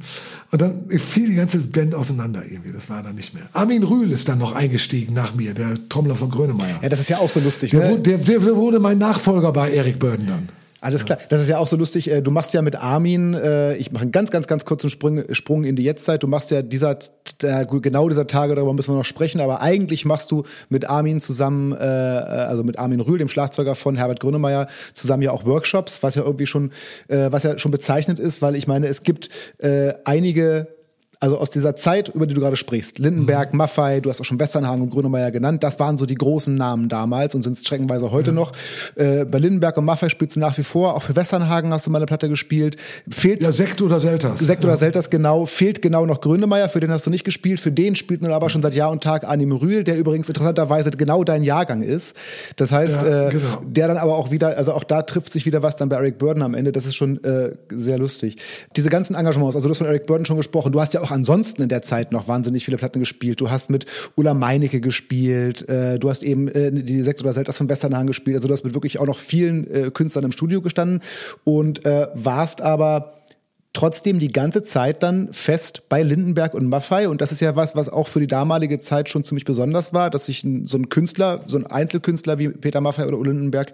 Und 0.50 0.60
dann 0.60 0.90
fiel 0.90 1.28
die 1.30 1.36
ganze 1.36 1.58
Band 1.58 1.94
auseinander 1.94 2.42
irgendwie. 2.44 2.72
Das 2.72 2.90
war 2.90 3.02
dann 3.02 3.14
nicht 3.14 3.32
mehr. 3.32 3.48
Armin 3.54 3.84
Rühl 3.84 4.10
ist 4.10 4.28
dann 4.28 4.38
noch 4.38 4.52
eingestiegen 4.52 5.14
nach 5.14 5.34
mir, 5.34 5.54
der 5.54 5.88
Trommler 5.88 6.14
von 6.14 6.28
Grönemeyer. 6.30 6.80
Ja, 6.82 6.88
das 6.90 7.00
ist 7.00 7.08
ja 7.08 7.18
auch 7.18 7.30
so 7.30 7.40
lustig. 7.40 7.70
Der, 7.70 7.92
ne? 7.92 7.98
der, 8.00 8.18
der 8.18 8.44
wurde 8.56 8.78
mein 8.78 8.98
Nachfolger 8.98 9.52
bei 9.52 9.72
Eric 9.72 9.98
Burden 9.98 10.26
dann. 10.26 10.48
Alles 10.82 11.04
klar. 11.04 11.18
Das 11.28 11.40
ist 11.40 11.48
ja 11.48 11.58
auch 11.58 11.68
so 11.68 11.76
lustig. 11.76 12.10
Äh, 12.10 12.22
du 12.22 12.32
machst 12.32 12.52
ja 12.54 12.60
mit 12.60 12.74
Armin, 12.74 13.34
äh, 13.34 13.76
ich 13.76 13.92
mache 13.92 14.02
einen 14.02 14.10
ganz, 14.10 14.32
ganz, 14.32 14.48
ganz 14.48 14.64
kurzen 14.64 14.90
Sprung, 14.90 15.22
Sprung 15.32 15.62
in 15.62 15.76
die 15.76 15.84
Jetztzeit. 15.84 16.24
Du 16.24 16.26
machst 16.26 16.50
ja 16.50 16.60
dieser, 16.60 16.98
genau 17.38 18.08
dieser 18.08 18.26
Tage, 18.26 18.56
darüber 18.56 18.72
müssen 18.72 18.92
wir 18.92 18.96
noch 18.96 19.04
sprechen, 19.04 19.40
aber 19.40 19.60
eigentlich 19.60 20.04
machst 20.04 20.32
du 20.32 20.42
mit 20.70 20.90
Armin 20.90 21.20
zusammen, 21.20 21.70
äh, 21.70 21.76
also 21.76 22.64
mit 22.64 22.80
Armin 22.80 22.98
Rühl, 22.98 23.18
dem 23.18 23.28
Schlagzeuger 23.28 23.76
von 23.76 23.94
Herbert 23.94 24.18
Grönemeyer, 24.18 24.66
zusammen 24.92 25.22
ja 25.22 25.30
auch 25.30 25.46
Workshops, 25.46 26.02
was 26.02 26.16
ja 26.16 26.24
irgendwie 26.24 26.46
schon, 26.46 26.72
was 27.06 27.44
ja 27.44 27.58
schon 27.58 27.70
bezeichnet 27.70 28.18
ist, 28.18 28.42
weil 28.42 28.56
ich 28.56 28.66
meine, 28.66 28.88
es 28.88 29.04
gibt 29.04 29.28
einige 30.04 30.66
also 31.22 31.38
aus 31.38 31.50
dieser 31.50 31.76
Zeit, 31.76 32.08
über 32.08 32.26
die 32.26 32.34
du 32.34 32.40
gerade 32.40 32.56
sprichst, 32.56 32.98
Lindenberg, 32.98 33.52
mhm. 33.52 33.58
Maffei, 33.58 34.00
du 34.00 34.10
hast 34.10 34.20
auch 34.20 34.24
schon 34.24 34.40
Westernhagen 34.40 34.82
und 34.82 34.90
Grönemeyer 34.90 35.30
genannt, 35.30 35.62
das 35.62 35.78
waren 35.78 35.96
so 35.96 36.04
die 36.04 36.16
großen 36.16 36.52
Namen 36.56 36.88
damals 36.88 37.36
und 37.36 37.42
sind 37.42 37.56
streckenweise 37.56 38.10
heute 38.10 38.32
mhm. 38.32 38.38
noch. 38.38 38.52
Äh, 38.96 39.24
bei 39.24 39.38
Lindenberg 39.38 39.76
und 39.76 39.84
Maffei 39.84 40.08
spielst 40.08 40.34
du 40.34 40.40
nach 40.40 40.58
wie 40.58 40.64
vor, 40.64 40.96
auch 40.96 41.04
für 41.04 41.14
Westernhagen 41.14 41.72
hast 41.72 41.86
du 41.86 41.92
mal 41.92 41.98
eine 41.98 42.06
Platte 42.06 42.28
gespielt. 42.28 42.76
Fehlt, 43.08 43.40
ja, 43.40 43.52
Sekt 43.52 43.80
oder 43.82 44.00
Selters. 44.00 44.40
Sekt 44.40 44.64
oder 44.64 44.76
Selters, 44.76 45.10
genau. 45.10 45.46
Fehlt 45.46 45.80
genau 45.80 46.06
noch 46.06 46.20
Grönemeyer, 46.20 46.68
für 46.68 46.80
den 46.80 46.90
hast 46.90 47.06
du 47.06 47.10
nicht 47.10 47.22
gespielt, 47.22 47.60
für 47.60 47.70
den 47.70 47.94
spielt 47.94 48.20
nun 48.22 48.32
aber 48.32 48.50
schon 48.50 48.60
seit 48.60 48.74
Jahr 48.74 48.90
und 48.90 49.04
Tag 49.04 49.22
Anim 49.22 49.52
Rühl, 49.52 49.84
der 49.84 49.96
übrigens 49.98 50.26
interessanterweise 50.26 50.90
genau 50.90 51.22
dein 51.22 51.44
Jahrgang 51.44 51.82
ist. 51.82 52.16
Das 52.56 52.72
heißt, 52.72 53.02
ja, 53.02 53.28
äh, 53.28 53.30
genau. 53.30 53.44
äh, 53.44 53.58
der 53.64 53.86
dann 53.86 53.96
aber 53.96 54.16
auch 54.16 54.32
wieder, 54.32 54.56
also 54.56 54.72
auch 54.72 54.82
da 54.82 55.02
trifft 55.02 55.32
sich 55.32 55.46
wieder 55.46 55.62
was 55.62 55.76
dann 55.76 55.88
bei 55.88 55.94
Eric 55.94 56.18
Burden 56.18 56.42
am 56.42 56.54
Ende, 56.54 56.72
das 56.72 56.84
ist 56.84 56.96
schon 56.96 57.22
äh, 57.22 57.52
sehr 57.70 57.98
lustig. 57.98 58.38
Diese 58.74 58.88
ganzen 58.88 59.14
Engagements, 59.14 59.54
also 59.54 59.68
du 59.68 59.70
hast 59.70 59.78
von 59.78 59.86
Eric 59.86 60.06
Burden 60.06 60.24
schon 60.24 60.36
gesprochen, 60.36 60.72
du 60.72 60.80
hast 60.80 60.94
ja 60.94 61.00
auch 61.00 61.11
ansonsten 61.12 61.62
in 61.62 61.68
der 61.68 61.82
Zeit 61.82 62.12
noch 62.12 62.28
wahnsinnig 62.28 62.64
viele 62.64 62.76
Platten 62.76 63.00
gespielt. 63.00 63.40
Du 63.40 63.50
hast 63.50 63.70
mit 63.70 63.86
Ulla 64.16 64.34
Meinecke 64.34 64.80
gespielt, 64.80 65.68
äh, 65.68 65.98
du 65.98 66.10
hast 66.10 66.22
eben 66.22 66.48
äh, 66.48 66.72
die 66.72 67.02
Sekt 67.02 67.20
oder 67.22 67.32
Selters 67.32 67.56
von 67.56 67.68
Westernhagen 67.68 68.06
gespielt, 68.06 68.36
also 68.36 68.48
du 68.48 68.54
hast 68.54 68.64
mit 68.64 68.74
wirklich 68.74 68.98
auch 68.98 69.06
noch 69.06 69.18
vielen 69.18 69.70
äh, 69.72 69.90
Künstlern 69.90 70.24
im 70.24 70.32
Studio 70.32 70.60
gestanden 70.60 71.00
und 71.44 71.84
äh, 71.84 72.08
warst 72.14 72.60
aber 72.60 73.14
trotzdem 73.72 74.18
die 74.18 74.28
ganze 74.28 74.62
Zeit 74.62 75.02
dann 75.02 75.32
fest 75.32 75.88
bei 75.88 76.02
Lindenberg 76.02 76.54
und 76.54 76.66
Maffei. 76.66 77.08
Und 77.08 77.20
das 77.20 77.32
ist 77.32 77.40
ja 77.40 77.56
was, 77.56 77.74
was 77.74 77.88
auch 77.88 78.06
für 78.08 78.20
die 78.20 78.26
damalige 78.26 78.78
Zeit 78.78 79.08
schon 79.08 79.24
ziemlich 79.24 79.44
besonders 79.44 79.94
war, 79.94 80.10
dass 80.10 80.26
sich 80.26 80.46
so 80.64 80.76
ein 80.76 80.88
Künstler, 80.88 81.40
so 81.46 81.56
ein 81.56 81.66
Einzelkünstler 81.66 82.38
wie 82.38 82.48
Peter 82.48 82.80
Maffei 82.80 83.06
oder 83.06 83.18
Lindenberg 83.18 83.72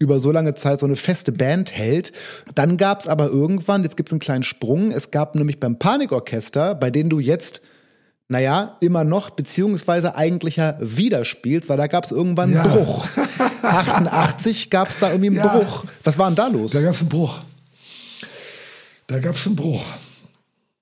über 0.00 0.18
so 0.18 0.32
lange 0.32 0.54
Zeit 0.54 0.80
so 0.80 0.86
eine 0.86 0.96
feste 0.96 1.30
Band 1.30 1.70
hält. 1.70 2.10
Dann 2.54 2.76
gab 2.76 3.00
es 3.00 3.06
aber 3.06 3.28
irgendwann, 3.28 3.84
jetzt 3.84 3.96
gibt 3.96 4.08
es 4.08 4.12
einen 4.12 4.20
kleinen 4.20 4.42
Sprung, 4.42 4.90
es 4.90 5.12
gab 5.12 5.36
nämlich 5.36 5.60
beim 5.60 5.78
Panikorchester, 5.78 6.74
bei 6.74 6.90
denen 6.90 7.10
du 7.10 7.20
jetzt 7.20 7.62
naja, 8.28 8.76
immer 8.80 9.02
noch, 9.02 9.30
beziehungsweise 9.30 10.14
eigentlicher 10.14 10.78
wieder 10.80 11.24
spielst, 11.24 11.68
weil 11.68 11.76
da 11.76 11.88
gab 11.88 12.04
es 12.04 12.12
irgendwann 12.12 12.56
einen 12.56 12.64
ja. 12.64 12.76
Bruch. 12.76 13.08
88 13.64 14.70
gab 14.70 14.88
es 14.88 15.00
da 15.00 15.10
irgendwie 15.10 15.30
einen 15.30 15.38
ja. 15.38 15.58
Bruch. 15.58 15.84
Was 16.04 16.16
war 16.16 16.30
denn 16.30 16.36
da 16.36 16.46
los? 16.46 16.70
Da 16.70 16.80
gab 16.80 16.94
es 16.94 17.00
einen 17.00 17.08
Bruch. 17.08 17.40
Da 19.08 19.18
gab 19.18 19.34
es 19.34 19.44
einen 19.48 19.56
Bruch. 19.56 19.84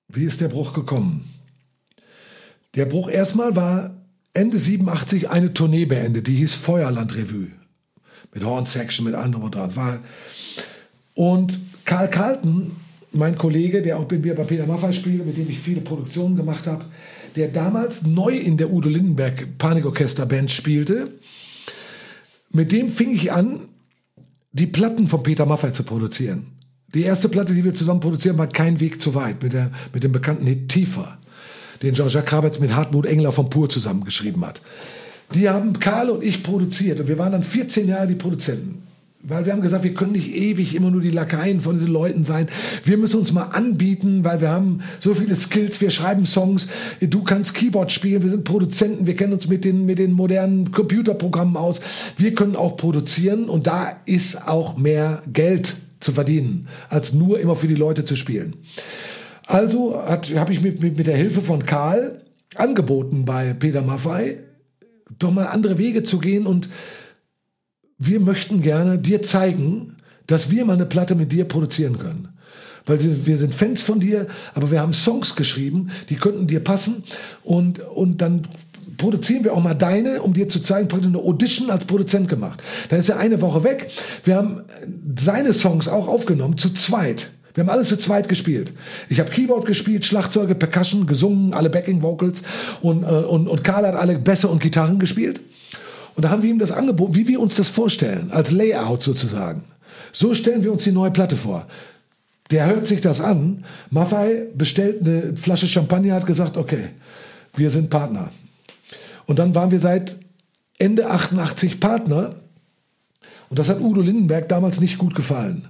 Wie 0.09 0.25
ist 0.25 0.41
der 0.41 0.47
Bruch 0.49 0.73
gekommen? 0.73 1.27
Der 2.75 2.85
Bruch 2.85 3.09
erstmal 3.09 3.55
war 3.55 3.95
Ende 4.35 4.59
87 4.59 5.31
eine 5.31 5.51
Tournee 5.51 5.85
beendet, 5.85 6.27
die 6.27 6.35
hieß 6.35 6.53
Feuerland 6.53 7.15
Revue 7.15 7.47
mit 8.33 8.43
Horn 8.43 8.65
Section, 8.65 9.05
mit 9.05 9.15
anderem 9.15 9.43
und 9.43 9.55
dran. 9.55 9.75
War 9.75 9.99
und 11.15 11.59
Karl 11.85 12.09
Carlton, 12.09 12.71
mein 13.11 13.37
Kollege, 13.37 13.81
der 13.81 13.97
auch 13.97 14.05
bei 14.05 14.17
mir 14.17 14.35
bei 14.35 14.43
Peter 14.43 14.65
Maffay 14.65 14.93
spielt, 14.93 15.25
mit 15.25 15.37
dem 15.37 15.49
ich 15.49 15.59
viele 15.59 15.81
Produktionen 15.81 16.35
gemacht 16.35 16.67
habe, 16.67 16.85
der 17.35 17.47
damals 17.49 18.03
neu 18.03 18.35
in 18.35 18.57
der 18.57 18.71
Udo 18.71 18.89
Lindenberg 18.89 19.57
Panikorchester 19.57 20.25
Band 20.25 20.51
spielte, 20.51 21.11
mit 22.51 22.71
dem 22.71 22.89
fing 22.89 23.11
ich 23.11 23.31
an, 23.31 23.61
die 24.51 24.67
Platten 24.67 25.07
von 25.07 25.23
Peter 25.23 25.45
Maffay 25.45 25.73
zu 25.73 25.83
produzieren. 25.83 26.47
Die 26.93 27.03
erste 27.03 27.29
Platte, 27.29 27.53
die 27.53 27.63
wir 27.63 27.73
zusammen 27.73 27.99
produzieren, 27.99 28.37
war 28.37 28.47
Kein 28.47 28.79
Weg 28.79 28.99
zu 28.99 29.13
weit, 29.13 29.43
mit, 29.43 29.53
der, 29.53 29.71
mit 29.93 30.03
dem 30.03 30.11
bekannten 30.11 30.47
Hit 30.47 30.69
Tiefer, 30.69 31.17
den 31.83 31.93
Jean-Jacques 31.93 32.29
Krawitz 32.29 32.59
mit 32.59 32.73
Hartmut 32.75 33.05
Engler 33.05 33.31
von 33.31 33.49
Pur 33.49 33.69
zusammengeschrieben 33.69 34.43
hat. 34.45 34.61
Die 35.33 35.49
haben 35.49 35.79
Karl 35.79 36.09
und 36.09 36.23
ich 36.23 36.43
produziert 36.43 36.99
und 36.99 37.07
wir 37.07 37.17
waren 37.17 37.31
dann 37.31 37.43
14 37.43 37.87
Jahre 37.87 38.07
die 38.07 38.15
Produzenten. 38.15 38.83
Weil 39.21 39.45
wir 39.45 39.51
haben 39.51 39.61
gesagt, 39.61 39.83
wir 39.83 39.93
können 39.93 40.13
nicht 40.13 40.33
ewig 40.33 40.75
immer 40.75 40.91
nur 40.91 41.01
die 41.01 41.11
Lakaien 41.11 41.59
von 41.59 41.75
diesen 41.75 41.91
Leuten 41.91 42.23
sein. 42.23 42.47
Wir 42.85 42.97
müssen 42.97 43.19
uns 43.19 43.33
mal 43.33 43.49
anbieten, 43.51 44.23
weil 44.23 44.39
wir 44.39 44.49
haben 44.49 44.81
so 45.01 45.13
viele 45.13 45.35
Skills, 45.35 45.81
wir 45.81 45.89
schreiben 45.89 46.25
Songs, 46.25 46.67
du 47.01 47.23
kannst 47.23 47.53
Keyboard 47.53 47.91
spielen, 47.91 48.23
wir 48.23 48.29
sind 48.29 48.45
Produzenten, 48.45 49.07
wir 49.07 49.17
kennen 49.17 49.33
uns 49.33 49.49
mit 49.49 49.65
den, 49.65 49.85
mit 49.85 49.99
den 49.99 50.13
modernen 50.13 50.71
Computerprogrammen 50.71 51.57
aus. 51.57 51.81
Wir 52.15 52.33
können 52.33 52.55
auch 52.55 52.77
produzieren 52.77 53.49
und 53.49 53.67
da 53.67 53.97
ist 54.05 54.47
auch 54.47 54.77
mehr 54.77 55.21
Geld 55.31 55.75
zu 55.99 56.13
verdienen, 56.13 56.69
als 56.87 57.11
nur 57.11 57.41
immer 57.41 57.57
für 57.57 57.67
die 57.67 57.75
Leute 57.75 58.05
zu 58.05 58.15
spielen. 58.15 58.55
Also 59.47 60.01
habe 60.01 60.53
ich 60.53 60.61
mit, 60.61 60.81
mit, 60.81 60.97
mit 60.97 61.07
der 61.07 61.17
Hilfe 61.17 61.41
von 61.41 61.65
Karl 61.65 62.21
angeboten 62.55 63.25
bei 63.25 63.53
Peter 63.53 63.81
Maffei, 63.81 64.37
doch 65.17 65.31
mal 65.31 65.47
andere 65.47 65.77
Wege 65.77 66.03
zu 66.03 66.19
gehen 66.19 66.45
und 66.45 66.69
wir 67.97 68.19
möchten 68.19 68.61
gerne 68.61 68.97
dir 68.97 69.21
zeigen, 69.21 69.97
dass 70.27 70.51
wir 70.51 70.65
mal 70.65 70.73
eine 70.73 70.85
Platte 70.85 71.15
mit 71.15 71.31
dir 71.31 71.45
produzieren 71.45 71.97
können. 71.99 72.29
Weil 72.85 72.99
wir 73.25 73.37
sind 73.37 73.53
Fans 73.53 73.81
von 73.81 73.99
dir, 73.99 74.27
aber 74.53 74.71
wir 74.71 74.79
haben 74.79 74.93
Songs 74.93 75.35
geschrieben, 75.35 75.89
die 76.09 76.15
könnten 76.15 76.47
dir 76.47 76.63
passen 76.63 77.03
und, 77.43 77.79
und 77.79 78.21
dann 78.21 78.43
produzieren 78.97 79.43
wir 79.43 79.53
auch 79.53 79.63
mal 79.63 79.73
deine, 79.73 80.21
um 80.21 80.33
dir 80.33 80.47
zu 80.47 80.59
zeigen, 80.59 80.87
praktisch 80.87 81.09
eine 81.09 81.19
Audition 81.19 81.69
als 81.69 81.85
Produzent 81.85 82.29
gemacht. 82.29 82.61
Da 82.89 82.97
ist 82.97 83.09
er 83.09 83.17
eine 83.17 83.41
Woche 83.41 83.63
weg. 83.63 83.91
Wir 84.23 84.35
haben 84.35 84.61
seine 85.17 85.53
Songs 85.53 85.87
auch 85.87 86.07
aufgenommen, 86.07 86.57
zu 86.57 86.73
zweit. 86.73 87.31
Wir 87.59 87.65
haben 87.65 87.71
alles 87.71 87.89
zu 87.89 87.97
zweit 87.97 88.29
gespielt. 88.29 88.71
Ich 89.09 89.19
habe 89.19 89.31
Keyboard 89.31 89.65
gespielt, 89.65 90.05
Schlagzeuge, 90.05 90.55
Percussion, 90.55 91.05
gesungen, 91.05 91.53
alle 91.53 91.69
Backing 91.69 92.01
Vocals 92.01 92.41
und, 92.79 93.03
äh, 93.03 93.07
und, 93.07 93.49
und 93.49 93.65
Karl 93.65 93.85
hat 93.85 93.95
alle 93.95 94.17
Bässe 94.17 94.47
und 94.47 94.63
Gitarren 94.63 94.97
gespielt. 94.97 95.41
Und 96.15 96.23
da 96.23 96.29
haben 96.29 96.41
wir 96.41 96.49
ihm 96.49 96.57
das 96.57 96.71
angeboten, 96.71 97.15
wie 97.15 97.27
wir 97.27 97.41
uns 97.41 97.55
das 97.55 97.67
vorstellen, 97.67 98.31
als 98.31 98.51
Layout 98.51 99.01
sozusagen. 99.01 99.65
So 100.13 100.33
stellen 100.33 100.63
wir 100.63 100.71
uns 100.71 100.85
die 100.85 100.93
neue 100.93 101.11
Platte 101.11 101.35
vor. 101.35 101.67
Der 102.49 102.65
hört 102.65 102.87
sich 102.87 103.01
das 103.01 103.19
an. 103.19 103.65
Maffei 103.89 104.45
bestellt 104.55 105.01
eine 105.01 105.35
Flasche 105.35 105.67
Champagner, 105.67 106.13
hat 106.13 106.25
gesagt, 106.25 106.55
okay, 106.55 106.91
wir 107.57 107.71
sind 107.71 107.89
Partner. 107.89 108.31
Und 109.25 109.37
dann 109.37 109.53
waren 109.53 109.71
wir 109.71 109.81
seit 109.81 110.15
Ende 110.77 111.09
88 111.09 111.81
Partner. 111.81 112.35
Und 113.49 113.57
das 113.57 113.69
hat 113.69 113.81
Udo 113.81 114.01
Lindenberg 114.01 114.47
damals 114.47 114.79
nicht 114.79 114.97
gut 114.97 115.15
gefallen. 115.15 115.67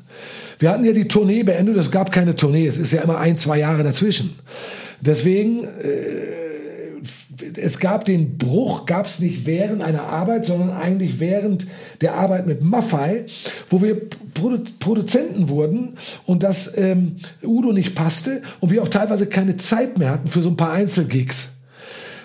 Wir 0.59 0.71
hatten 0.71 0.83
ja 0.83 0.91
die 0.91 1.07
Tournee 1.07 1.43
beendet, 1.43 1.77
es 1.77 1.91
gab 1.91 2.11
keine 2.11 2.35
Tournee, 2.35 2.67
es 2.67 2.77
ist 2.77 2.91
ja 2.91 3.01
immer 3.01 3.17
ein, 3.17 3.37
zwei 3.37 3.59
Jahre 3.59 3.83
dazwischen. 3.83 4.35
Deswegen, 4.99 5.63
äh, 5.63 6.39
es 7.55 7.79
gab 7.79 8.03
den 8.03 8.37
Bruch, 8.37 8.85
gab 8.85 9.05
es 9.05 9.19
nicht 9.19 9.45
während 9.45 9.81
einer 9.81 10.03
Arbeit, 10.03 10.45
sondern 10.45 10.71
eigentlich 10.71 11.21
während 11.21 11.67
der 12.01 12.15
Arbeit 12.15 12.47
mit 12.47 12.61
Maffei, 12.61 13.25
wo 13.69 13.81
wir 13.81 14.09
Produ 14.33 14.59
Produzenten 14.79 15.47
wurden 15.47 15.97
und 16.25 16.43
das 16.43 16.77
ähm, 16.77 17.15
Udo 17.41 17.71
nicht 17.71 17.95
passte 17.95 18.41
und 18.59 18.71
wir 18.71 18.83
auch 18.83 18.89
teilweise 18.89 19.27
keine 19.27 19.55
Zeit 19.55 19.97
mehr 19.97 20.11
hatten 20.11 20.27
für 20.27 20.41
so 20.41 20.49
ein 20.49 20.57
paar 20.57 20.71
Einzelgigs. 20.71 21.53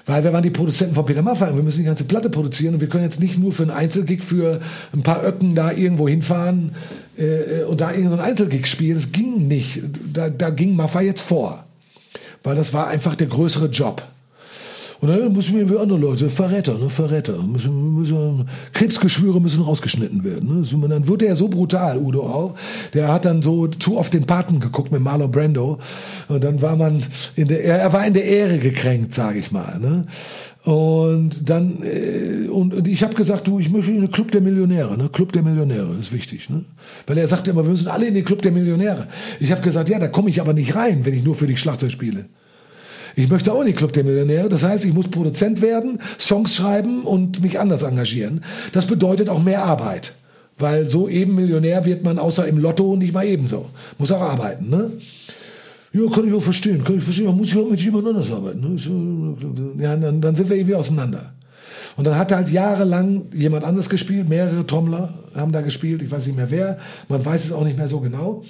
Weil 0.06 0.22
wir 0.22 0.32
waren 0.32 0.42
die 0.42 0.50
Produzenten 0.50 0.94
von 0.94 1.06
Peter 1.06 1.22
Maffay 1.22 1.54
wir 1.54 1.62
müssen 1.62 1.78
die 1.78 1.86
ganze 1.86 2.04
Platte 2.04 2.28
produzieren 2.28 2.74
und 2.74 2.80
wir 2.80 2.88
können 2.88 3.04
jetzt 3.04 3.20
nicht 3.20 3.38
nur 3.38 3.52
für 3.52 3.62
einen 3.62 3.70
Einzelgig 3.70 4.22
für 4.22 4.60
ein 4.92 5.02
paar 5.02 5.24
Öcken 5.24 5.54
da 5.54 5.72
irgendwo 5.72 6.08
hinfahren 6.08 6.74
äh, 7.16 7.62
und 7.64 7.80
da 7.80 7.90
irgendeinen 7.90 8.18
so 8.18 8.24
Einzelgig 8.24 8.66
spielen. 8.66 8.96
Das 8.96 9.12
ging 9.12 9.48
nicht. 9.48 9.82
Da, 10.12 10.28
da 10.28 10.50
ging 10.50 10.76
Maffay 10.76 11.06
jetzt 11.06 11.22
vor. 11.22 11.64
Weil 12.42 12.54
das 12.54 12.74
war 12.74 12.88
einfach 12.88 13.14
der 13.14 13.28
größere 13.28 13.68
Job. 13.68 14.02
Und 15.04 15.10
dann 15.10 15.34
müssen 15.34 15.54
wir 15.54 15.68
wie 15.68 15.76
andere 15.76 15.98
Leute, 15.98 16.30
Verräter, 16.30 16.78
ne, 16.78 16.88
Verräter, 16.88 17.36
müssen, 17.42 17.92
müssen, 17.92 18.48
Krebsgeschwüre 18.72 19.38
müssen 19.38 19.62
rausgeschnitten 19.62 20.24
werden. 20.24 20.48
Ne? 20.48 20.82
Und 20.82 20.88
dann 20.88 21.06
wurde 21.06 21.26
er 21.26 21.36
so 21.36 21.48
brutal, 21.48 21.98
Udo 21.98 22.22
auch. 22.22 22.54
Der 22.94 23.12
hat 23.12 23.26
dann 23.26 23.42
so 23.42 23.66
zu 23.66 23.98
oft 23.98 24.14
den 24.14 24.24
Paten 24.24 24.60
geguckt 24.60 24.90
mit 24.92 25.02
Marlon 25.02 25.30
Brando. 25.30 25.78
Und 26.28 26.42
dann 26.42 26.62
war 26.62 26.76
man 26.76 27.02
in 27.36 27.48
der, 27.48 27.62
er 27.62 27.92
war 27.92 28.06
in 28.06 28.14
der 28.14 28.24
Ehre 28.24 28.58
gekränkt, 28.58 29.12
sage 29.12 29.40
ich 29.40 29.52
mal. 29.52 29.78
Ne? 29.78 30.06
Und 30.64 31.50
dann, 31.50 31.82
äh, 31.82 32.48
und, 32.48 32.72
und 32.72 32.88
ich 32.88 33.02
habe 33.02 33.12
gesagt, 33.12 33.46
du, 33.46 33.58
ich 33.58 33.68
möchte 33.68 33.90
in 33.90 34.00
den 34.00 34.10
Club 34.10 34.32
der 34.32 34.40
Millionäre, 34.40 34.96
ne? 34.96 35.10
Club 35.10 35.32
der 35.32 35.42
Millionäre 35.42 35.94
ist 36.00 36.14
wichtig, 36.14 36.48
ne? 36.48 36.64
Weil 37.06 37.18
er 37.18 37.28
sagte 37.28 37.50
immer, 37.50 37.62
wir 37.62 37.72
müssen 37.72 37.88
alle 37.88 38.06
in 38.06 38.14
den 38.14 38.24
Club 38.24 38.40
der 38.40 38.52
Millionäre. 38.52 39.06
Ich 39.38 39.52
habe 39.52 39.60
gesagt, 39.60 39.90
ja, 39.90 39.98
da 39.98 40.08
komme 40.08 40.30
ich 40.30 40.40
aber 40.40 40.54
nicht 40.54 40.74
rein, 40.74 41.04
wenn 41.04 41.12
ich 41.12 41.24
nur 41.24 41.34
für 41.34 41.46
dich 41.46 41.60
Schlagzeug 41.60 41.92
spiele. 41.92 42.24
Ich 43.16 43.28
möchte 43.28 43.52
auch 43.52 43.64
den 43.64 43.74
Club 43.74 43.92
der 43.92 44.04
Millionäre. 44.04 44.48
Das 44.48 44.62
heißt, 44.62 44.84
ich 44.84 44.92
muss 44.92 45.08
Produzent 45.08 45.60
werden, 45.62 46.00
Songs 46.18 46.54
schreiben 46.54 47.04
und 47.04 47.40
mich 47.42 47.60
anders 47.60 47.82
engagieren. 47.82 48.42
Das 48.72 48.86
bedeutet 48.86 49.28
auch 49.28 49.42
mehr 49.42 49.64
Arbeit. 49.64 50.14
Weil 50.58 50.88
so 50.88 51.08
eben 51.08 51.34
Millionär 51.34 51.84
wird 51.84 52.04
man 52.04 52.18
außer 52.18 52.46
im 52.46 52.58
Lotto 52.58 52.96
nicht 52.96 53.12
mal 53.12 53.26
ebenso. 53.26 53.70
Muss 53.98 54.12
auch 54.12 54.20
arbeiten, 54.20 54.68
ne? 54.68 54.92
Ja, 55.92 56.10
kann 56.10 56.26
ich 56.26 56.34
auch 56.34 56.42
verstehen. 56.42 56.82
Kann 56.82 56.98
ich 56.98 57.04
verstehen. 57.04 57.26
Man 57.26 57.36
muss 57.36 57.52
ja 57.52 57.60
auch 57.60 57.70
mit 57.70 57.80
jemand 57.80 58.08
anders 58.08 58.30
arbeiten. 58.30 58.60
Ne? 58.60 59.82
Ja, 59.82 59.96
dann, 59.96 60.20
dann 60.20 60.34
sind 60.34 60.48
wir 60.48 60.56
irgendwie 60.56 60.74
auseinander. 60.74 61.32
Und 61.96 62.04
dann 62.04 62.18
hat 62.18 62.32
halt 62.32 62.48
jahrelang 62.48 63.26
jemand 63.32 63.64
anders 63.64 63.88
gespielt. 63.88 64.28
Mehrere 64.28 64.66
Trommler 64.66 65.14
haben 65.36 65.52
da 65.52 65.60
gespielt. 65.60 66.02
Ich 66.02 66.10
weiß 66.10 66.26
nicht 66.26 66.36
mehr 66.36 66.50
wer. 66.50 66.78
Man 67.08 67.24
weiß 67.24 67.44
es 67.44 67.52
auch 67.52 67.62
nicht 67.62 67.78
mehr 67.78 67.88
so 67.88 68.00
genau. 68.00 68.42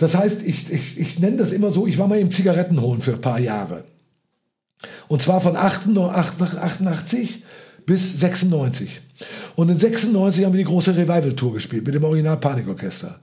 Das 0.00 0.16
heißt, 0.16 0.42
ich, 0.46 0.72
ich, 0.72 0.98
ich 0.98 1.18
nenne 1.18 1.36
das 1.36 1.52
immer 1.52 1.70
so, 1.70 1.86
ich 1.86 1.98
war 1.98 2.08
mal 2.08 2.18
im 2.18 2.30
Zigaretten 2.30 2.80
holen 2.80 3.02
für 3.02 3.12
ein 3.12 3.20
paar 3.20 3.38
Jahre. 3.38 3.84
Und 5.08 5.20
zwar 5.20 5.42
von 5.42 5.56
88 5.56 7.44
bis 7.84 8.18
96. 8.18 9.02
Und 9.56 9.68
in 9.68 9.76
96 9.76 10.46
haben 10.46 10.54
wir 10.54 10.58
die 10.58 10.64
große 10.64 10.96
Revival-Tour 10.96 11.52
gespielt 11.52 11.84
mit 11.84 11.94
dem 11.94 12.04
Original 12.04 12.38
Panikorchester. 12.38 13.20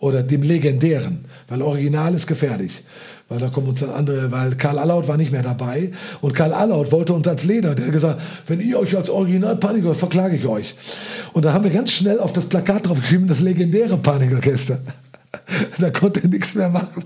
Oder 0.00 0.22
dem 0.22 0.42
legendären, 0.42 1.24
weil 1.48 1.62
Original 1.62 2.14
ist 2.14 2.26
gefährlich. 2.26 2.84
Weil 3.30 3.38
da 3.38 3.48
kommen 3.48 3.68
uns 3.68 3.80
dann 3.80 3.88
andere, 3.88 4.30
weil 4.30 4.54
Karl 4.56 4.78
Allaut 4.78 5.08
war 5.08 5.16
nicht 5.16 5.32
mehr 5.32 5.42
dabei. 5.42 5.92
Und 6.20 6.34
Karl 6.34 6.52
Allaut 6.52 6.92
wollte 6.92 7.14
uns 7.14 7.26
als 7.26 7.44
Leder, 7.44 7.74
der 7.74 7.86
hat 7.86 7.92
gesagt, 7.92 8.20
wenn 8.48 8.60
ihr 8.60 8.78
euch 8.78 8.94
als 8.94 9.08
Original 9.08 9.56
Paniker, 9.56 9.94
verklage 9.94 10.36
ich 10.36 10.46
euch. 10.46 10.74
Und 11.32 11.46
da 11.46 11.54
haben 11.54 11.64
wir 11.64 11.70
ganz 11.70 11.90
schnell 11.90 12.20
auf 12.20 12.34
das 12.34 12.44
Plakat 12.44 12.86
drauf 12.86 13.00
geschrieben, 13.00 13.26
das 13.26 13.40
legendäre 13.40 13.96
Panikorchester. 13.96 14.78
da 15.78 15.90
konnte 15.90 16.22
er 16.22 16.28
nichts 16.28 16.54
mehr 16.54 16.68
machen. 16.68 17.04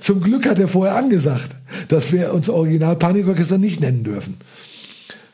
Zum 0.00 0.20
Glück 0.20 0.46
hat 0.48 0.58
er 0.58 0.68
vorher 0.68 0.96
angesagt, 0.96 1.50
dass 1.88 2.12
wir 2.12 2.32
uns 2.32 2.48
Original 2.48 2.96
Panikorchester 2.96 3.58
nicht 3.58 3.80
nennen 3.80 4.04
dürfen. 4.04 4.36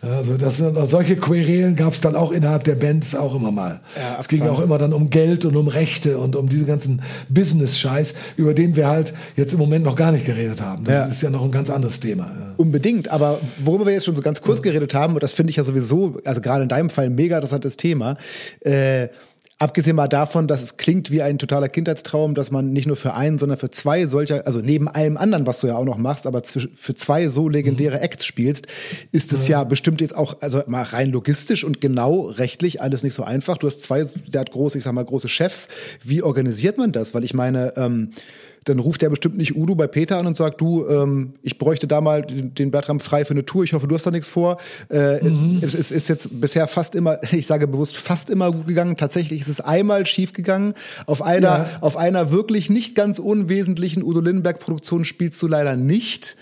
Also 0.02 0.36
das 0.36 0.58
solche 0.90 1.14
Querelen 1.14 1.76
gab 1.76 1.92
es 1.92 2.00
dann 2.00 2.16
auch 2.16 2.32
innerhalb 2.32 2.64
der 2.64 2.74
Bands 2.74 3.14
auch 3.14 3.36
immer 3.36 3.52
mal. 3.52 3.80
Ja, 3.94 4.16
es 4.18 4.26
ging 4.26 4.42
auch 4.48 4.60
immer 4.60 4.76
dann 4.76 4.92
um 4.92 5.10
Geld 5.10 5.44
und 5.44 5.56
um 5.56 5.68
Rechte 5.68 6.18
und 6.18 6.34
um 6.34 6.48
diesen 6.48 6.66
ganzen 6.66 7.02
Business-Scheiß, 7.28 8.14
über 8.36 8.52
den 8.52 8.74
wir 8.74 8.88
halt 8.88 9.14
jetzt 9.36 9.52
im 9.52 9.60
Moment 9.60 9.84
noch 9.84 9.94
gar 9.94 10.10
nicht 10.10 10.26
geredet 10.26 10.60
haben. 10.60 10.84
Das 10.84 10.94
ja. 10.94 11.04
ist 11.04 11.22
ja 11.22 11.30
noch 11.30 11.44
ein 11.44 11.52
ganz 11.52 11.70
anderes 11.70 12.00
Thema. 12.00 12.28
Unbedingt, 12.56 13.12
aber 13.12 13.38
worüber 13.60 13.86
wir 13.86 13.92
jetzt 13.92 14.04
schon 14.04 14.16
so 14.16 14.22
ganz 14.22 14.42
kurz 14.42 14.60
geredet 14.60 14.92
haben, 14.92 15.14
und 15.14 15.22
das 15.22 15.32
finde 15.32 15.50
ich 15.50 15.56
ja 15.56 15.62
sowieso, 15.62 16.20
also 16.24 16.40
gerade 16.40 16.64
in 16.64 16.68
deinem 16.68 16.90
Fall 16.90 17.04
ein 17.04 17.14
mega 17.14 17.36
interessantes 17.36 17.76
Thema, 17.76 18.16
äh, 18.62 19.06
Abgesehen 19.62 19.94
mal 19.94 20.08
davon, 20.08 20.48
dass 20.48 20.60
es 20.60 20.76
klingt 20.76 21.12
wie 21.12 21.22
ein 21.22 21.38
totaler 21.38 21.68
Kindheitstraum, 21.68 22.34
dass 22.34 22.50
man 22.50 22.72
nicht 22.72 22.88
nur 22.88 22.96
für 22.96 23.14
einen, 23.14 23.38
sondern 23.38 23.56
für 23.56 23.70
zwei 23.70 24.08
solcher, 24.08 24.44
also 24.44 24.58
neben 24.58 24.88
allem 24.88 25.16
anderen, 25.16 25.46
was 25.46 25.60
du 25.60 25.68
ja 25.68 25.76
auch 25.76 25.84
noch 25.84 25.98
machst, 25.98 26.26
aber 26.26 26.42
für 26.42 26.94
zwei 26.96 27.28
so 27.28 27.48
legendäre 27.48 27.98
mhm. 27.98 28.02
Acts 28.02 28.26
spielst, 28.26 28.66
ist 29.12 29.32
es 29.32 29.46
ja. 29.46 29.60
ja 29.60 29.64
bestimmt 29.64 30.00
jetzt 30.00 30.16
auch, 30.16 30.38
also 30.40 30.64
mal 30.66 30.82
rein 30.82 31.10
logistisch 31.12 31.62
und 31.62 31.80
genau 31.80 32.22
rechtlich 32.22 32.82
alles 32.82 33.04
nicht 33.04 33.14
so 33.14 33.22
einfach. 33.22 33.56
Du 33.56 33.68
hast 33.68 33.84
zwei, 33.84 34.04
der 34.26 34.40
hat 34.40 34.50
große, 34.50 34.78
ich 34.78 34.82
sag 34.82 34.94
mal, 34.94 35.04
große 35.04 35.28
Chefs. 35.28 35.68
Wie 36.02 36.22
organisiert 36.22 36.76
man 36.76 36.90
das? 36.90 37.14
Weil 37.14 37.22
ich 37.22 37.32
meine, 37.32 37.72
ähm, 37.76 38.10
dann 38.64 38.78
ruft 38.78 39.02
der 39.02 39.10
bestimmt 39.10 39.36
nicht 39.36 39.56
Udo 39.56 39.74
bei 39.74 39.86
Peter 39.86 40.18
an 40.18 40.26
und 40.26 40.36
sagt, 40.36 40.60
du, 40.60 40.86
ähm, 40.88 41.34
ich 41.42 41.58
bräuchte 41.58 41.86
da 41.86 42.00
mal 42.00 42.22
den 42.22 42.70
Bertram 42.70 43.00
frei 43.00 43.24
für 43.24 43.32
eine 43.32 43.44
Tour, 43.44 43.64
ich 43.64 43.72
hoffe, 43.72 43.88
du 43.88 43.94
hast 43.94 44.06
da 44.06 44.10
nichts 44.10 44.28
vor. 44.28 44.58
Äh, 44.88 45.22
mhm. 45.22 45.58
es, 45.62 45.74
es 45.74 45.90
ist 45.90 46.08
jetzt 46.08 46.40
bisher 46.40 46.66
fast 46.66 46.94
immer, 46.94 47.18
ich 47.32 47.46
sage 47.46 47.66
bewusst, 47.66 47.96
fast 47.96 48.30
immer 48.30 48.52
gut 48.52 48.66
gegangen. 48.66 48.96
Tatsächlich 48.96 49.40
ist 49.40 49.48
es 49.48 49.60
einmal 49.60 50.06
schief 50.06 50.32
gegangen. 50.32 50.74
Auf 51.06 51.22
einer, 51.22 51.48
ja. 51.48 51.70
auf 51.80 51.96
einer 51.96 52.30
wirklich 52.30 52.70
nicht 52.70 52.94
ganz 52.94 53.18
unwesentlichen 53.18 54.02
Udo 54.02 54.20
Lindenberg-Produktion 54.20 55.04
spielst 55.04 55.40
du 55.42 55.46
leider 55.46 55.76
nicht. 55.76 56.36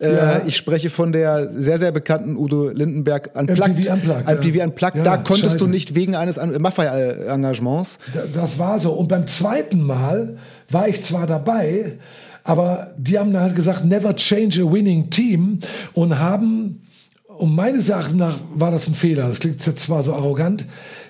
Äh, 0.00 0.14
ja. 0.14 0.42
Ich 0.46 0.56
spreche 0.56 0.90
von 0.90 1.12
der 1.12 1.50
sehr, 1.54 1.78
sehr 1.78 1.92
bekannten 1.92 2.36
Udo 2.36 2.68
Lindenberg 2.68 3.30
Unplugged. 3.34 3.76
MTV 3.76 3.92
Unplugged. 3.92 4.28
MTV 4.28 4.64
Unplugged. 4.64 4.96
Ja. 4.96 5.02
da 5.02 5.16
konntest 5.18 5.52
Scheiße. 5.52 5.58
du 5.58 5.66
nicht 5.66 5.94
wegen 5.94 6.16
eines 6.16 6.36
Maffei-Engagements. 6.36 7.98
Das 8.32 8.58
war 8.58 8.78
so. 8.78 8.92
Und 8.92 9.08
beim 9.08 9.26
zweiten 9.26 9.82
Mal 9.82 10.36
war 10.70 10.88
ich 10.88 11.02
zwar 11.02 11.26
dabei, 11.26 11.98
aber 12.42 12.92
die 12.98 13.18
haben 13.18 13.38
halt 13.38 13.56
gesagt, 13.56 13.84
never 13.84 14.14
change 14.16 14.62
a 14.62 14.70
winning 14.70 15.10
team 15.10 15.60
und 15.94 16.18
haben, 16.18 16.82
um 17.26 17.54
meine 17.54 17.80
Sachen 17.80 18.18
nach, 18.18 18.36
war 18.54 18.70
das 18.70 18.86
ein 18.88 18.94
Fehler. 18.94 19.28
Das 19.28 19.40
klingt 19.40 19.64
jetzt 19.64 19.82
zwar 19.82 20.02
so 20.02 20.12
arrogant. 20.12 20.64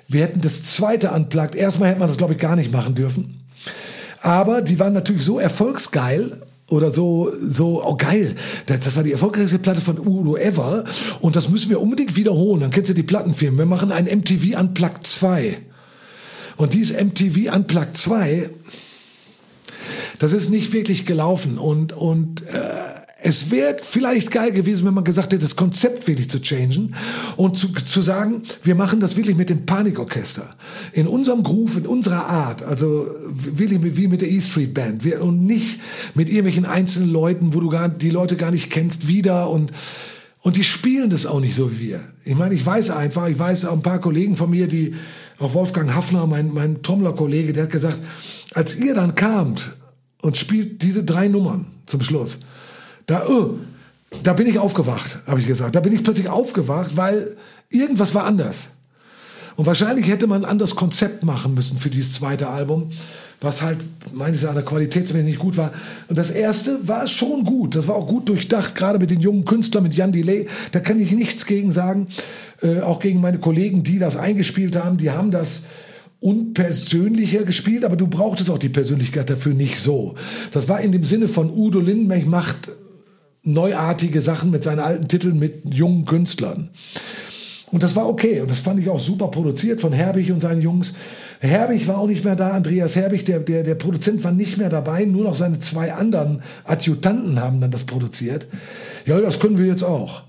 Wir 0.07 0.23
hätten 0.23 0.41
das 0.41 0.63
zweite 0.63 1.11
Unplugged. 1.11 1.55
Erstmal 1.55 1.89
hätte 1.89 2.01
man 2.01 2.09
das, 2.09 2.19
glaube 2.19 2.35
ich, 2.35 2.39
gar 2.39 2.57
nicht 2.57 2.73
machen 2.73 2.95
dürfen. 2.95 3.41
Aber 4.21 4.63
die 4.63 4.79
waren 4.79 4.93
natürlich 4.93 5.25
so 5.25 5.39
erfolgsgeil 5.39 6.31
oder 6.69 6.91
so, 6.91 7.31
so, 7.39 7.85
oh 7.85 7.97
geil, 7.97 8.35
das, 8.67 8.81
das 8.81 8.97
war 8.97 9.03
die 9.03 9.13
erfolgreichste 9.13 9.59
Platte 9.59 9.81
von 9.81 9.99
Udo 9.99 10.37
ever 10.37 10.85
und 11.21 11.37
das 11.37 11.49
müssen 11.49 11.69
wir 11.69 11.81
unbedingt 11.81 12.17
wiederholen. 12.17 12.61
Dann 12.61 12.71
kennst 12.71 12.91
du 12.91 12.95
die 12.95 13.03
Plattenfirmen. 13.03 13.59
Wir 13.59 13.67
machen 13.67 13.93
ein 13.93 14.07
MTV 14.07 14.59
Unplugged 14.59 15.07
2. 15.07 15.59
Und 16.57 16.73
dieses 16.73 16.97
MTV 16.97 17.55
Unplugged 17.55 17.97
2, 17.97 18.49
das 20.19 20.33
ist 20.33 20.51
nicht 20.51 20.73
wirklich 20.73 21.05
gelaufen 21.05 21.59
und, 21.59 21.93
und 21.93 22.43
äh, 22.43 23.04
es 23.27 23.51
wäre 23.51 23.79
vielleicht 23.83 24.31
geil 24.31 24.53
gewesen, 24.53 24.87
wenn 24.87 24.93
man 24.93 25.03
gesagt 25.03 25.33
hätte, 25.33 25.43
das 25.43 25.57
Konzept 25.57 26.07
wirklich 26.07 26.29
zu 26.29 26.43
changen 26.43 26.95
und 27.39 27.57
zu, 27.57 27.69
zu 27.69 28.03
sagen, 28.03 28.43
wir 28.63 28.75
machen 28.75 29.01
das 29.01 29.17
wirklich 29.17 29.35
mit 29.35 29.49
dem 29.49 29.65
Panikorchester. 29.65 30.55
In 30.93 31.07
unserem 31.07 31.43
Groove, 31.43 31.79
in 31.79 31.87
unserer 31.87 32.27
Art, 32.27 32.63
also 32.63 33.07
wirklich 33.25 33.81
wie 33.97 34.09
mit 34.09 34.21
der 34.21 34.31
E 34.31 34.39
Street 34.43 34.75
Band 34.75 35.05
wir, 35.05 35.23
und 35.23 35.47
nicht 35.47 35.81
mit 36.15 36.29
irgendwelchen 36.29 36.67
einzelnen 36.67 37.11
Leuten, 37.11 37.55
wo 37.55 37.61
du 37.61 37.71
gar, 37.71 37.89
die 37.89 38.11
Leute 38.11 38.37
gar 38.37 38.51
nicht 38.51 38.71
kennst, 38.71 39.09
wieder 39.09 39.49
und 39.49 39.73
und 40.43 40.57
die 40.57 40.65
spielen 40.65 41.09
das 41.09 41.25
auch 41.25 41.41
nicht 41.41 41.55
so 41.55 41.73
wie 41.73 41.89
wir. 41.89 42.01
Ich 42.27 42.35
meine, 42.35 42.55
ich 42.55 42.67
weiß 42.67 42.91
einfach, 42.91 43.29
ich 43.29 43.39
weiß 43.39 43.65
auch 43.65 43.73
ein 43.73 43.81
paar 43.81 44.03
Kollegen 44.03 44.37
von 44.37 44.51
mir, 44.51 44.69
die, 44.69 44.95
auch 45.39 45.55
Wolfgang 45.55 45.95
Hafner, 45.95 46.27
mein, 46.27 46.53
mein 46.53 46.83
Trommler-Kollege, 46.83 47.55
der 47.55 47.63
hat 47.63 47.71
gesagt, 47.71 47.97
als 48.53 48.77
ihr 48.77 48.95
dann 48.95 49.15
kamt 49.15 49.79
und 50.21 50.37
spielt 50.37 50.83
diese 50.83 51.03
drei 51.03 51.29
Nummern 51.29 51.65
zum 51.87 52.03
Schluss, 52.03 52.41
da, 53.07 53.27
oh, 53.29 53.59
da 54.23 54.33
bin 54.33 54.47
ich 54.47 54.59
aufgewacht, 54.59 55.19
habe 55.27 55.41
ich 55.41 55.47
gesagt. 55.47 55.75
Da 55.75 55.81
bin 55.81 55.93
ich 55.93 56.03
plötzlich 56.03 56.29
aufgewacht, 56.29 56.97
weil 56.97 57.37
irgendwas 57.71 58.15
war 58.15 58.25
anders. 58.25 58.69
Und 59.57 59.67
wahrscheinlich 59.67 60.09
hätte 60.09 60.27
man 60.27 60.45
ein 60.45 60.51
anderes 60.51 60.75
Konzept 60.75 61.23
machen 61.23 61.55
müssen 61.55 61.77
für 61.77 61.91
dieses 61.91 62.15
zweite 62.15 62.49
Album, 62.49 62.91
was 63.41 63.63
halt 63.63 63.79
meines 64.13 64.43
Erachtens 64.43 64.67
qualitätsmäßig 64.67 65.27
nicht 65.27 65.39
gut 65.39 65.57
war. 65.57 65.73
Und 66.09 66.19
das 66.19 66.31
erste 66.31 66.89
war 66.89 67.07
schon 67.07 67.45
gut. 67.45 67.77
Das 67.77 67.87
war 67.87 67.95
auch 67.95 68.09
gut 68.09 68.29
durchdacht, 68.29 68.75
gerade 68.75 68.99
mit 68.99 69.11
den 69.11 69.21
jungen 69.21 69.45
Künstlern, 69.45 69.85
mit 69.85 69.95
Jan 69.95 70.13
Delay. 70.13 70.49
Da 70.73 70.81
kann 70.81 70.99
ich 70.99 71.13
nichts 71.13 71.47
gegen 71.47 71.71
sagen. 71.71 72.09
Äh, 72.63 72.81
auch 72.81 73.01
gegen 73.01 73.21
meine 73.21 73.39
Kollegen, 73.39 73.85
die 73.85 73.99
das 73.99 74.17
eingespielt 74.17 74.77
haben. 74.77 74.97
Die 74.97 75.11
haben 75.11 75.31
das 75.31 75.63
unpersönlicher 76.21 77.43
gespielt, 77.43 77.85
aber 77.85 77.97
du 77.97 78.07
brauchtest 78.07 78.49
auch 78.51 78.59
die 78.59 78.71
Persönlichkeit 78.71 79.29
dafür 79.29 79.55
nicht 79.55 79.79
so. 79.79 80.15
Das 80.53 80.69
war 80.69 80.81
in 80.81 80.91
dem 80.91 81.05
Sinne 81.05 81.29
von 81.29 81.51
Udo 81.51 81.81
Lindenberg 81.81 82.27
macht 82.27 82.71
neuartige 83.45 84.21
Sachen 84.21 84.51
mit 84.51 84.65
seinen 84.65 84.81
alten 84.81 85.09
Titeln 85.09 85.39
mit 85.39 85.63
jungen 85.73 86.05
Künstlern. 86.05 86.71
Und 87.75 87.83
das 87.83 87.97
war 87.97 88.09
okay. 88.09 88.41
Und 88.41 88.51
das 88.51 88.61
fand 88.61 88.79
ich 88.79 88.89
auch 88.89 89.01
super 89.01 89.29
produziert 89.29 89.81
von 89.81 89.93
Herbig 89.93 90.31
und 90.31 90.41
seinen 90.41 90.63
Jungs. 90.63 90.93
Herbig 91.41 91.89
war 91.89 91.99
auch 91.99 92.07
nicht 92.07 92.25
mehr 92.25 92.37
da. 92.37 92.51
Andreas 92.51 92.95
Herbig, 92.95 93.25
der, 93.25 93.41
der, 93.41 93.65
der 93.65 93.75
Produzent, 93.75 94.23
war 94.23 94.31
nicht 94.31 94.59
mehr 94.59 94.69
dabei. 94.69 95.05
Nur 95.05 95.25
noch 95.25 95.35
seine 95.35 95.59
zwei 95.59 95.93
anderen 95.93 96.43
Adjutanten 96.65 97.41
haben 97.41 97.61
dann 97.61 97.73
das 97.73 97.85
produziert. 97.85 98.47
Ja, 99.07 99.21
das 99.21 99.41
können 99.41 99.59
wir 99.59 99.67
jetzt 99.67 99.83
auch. 99.83 100.23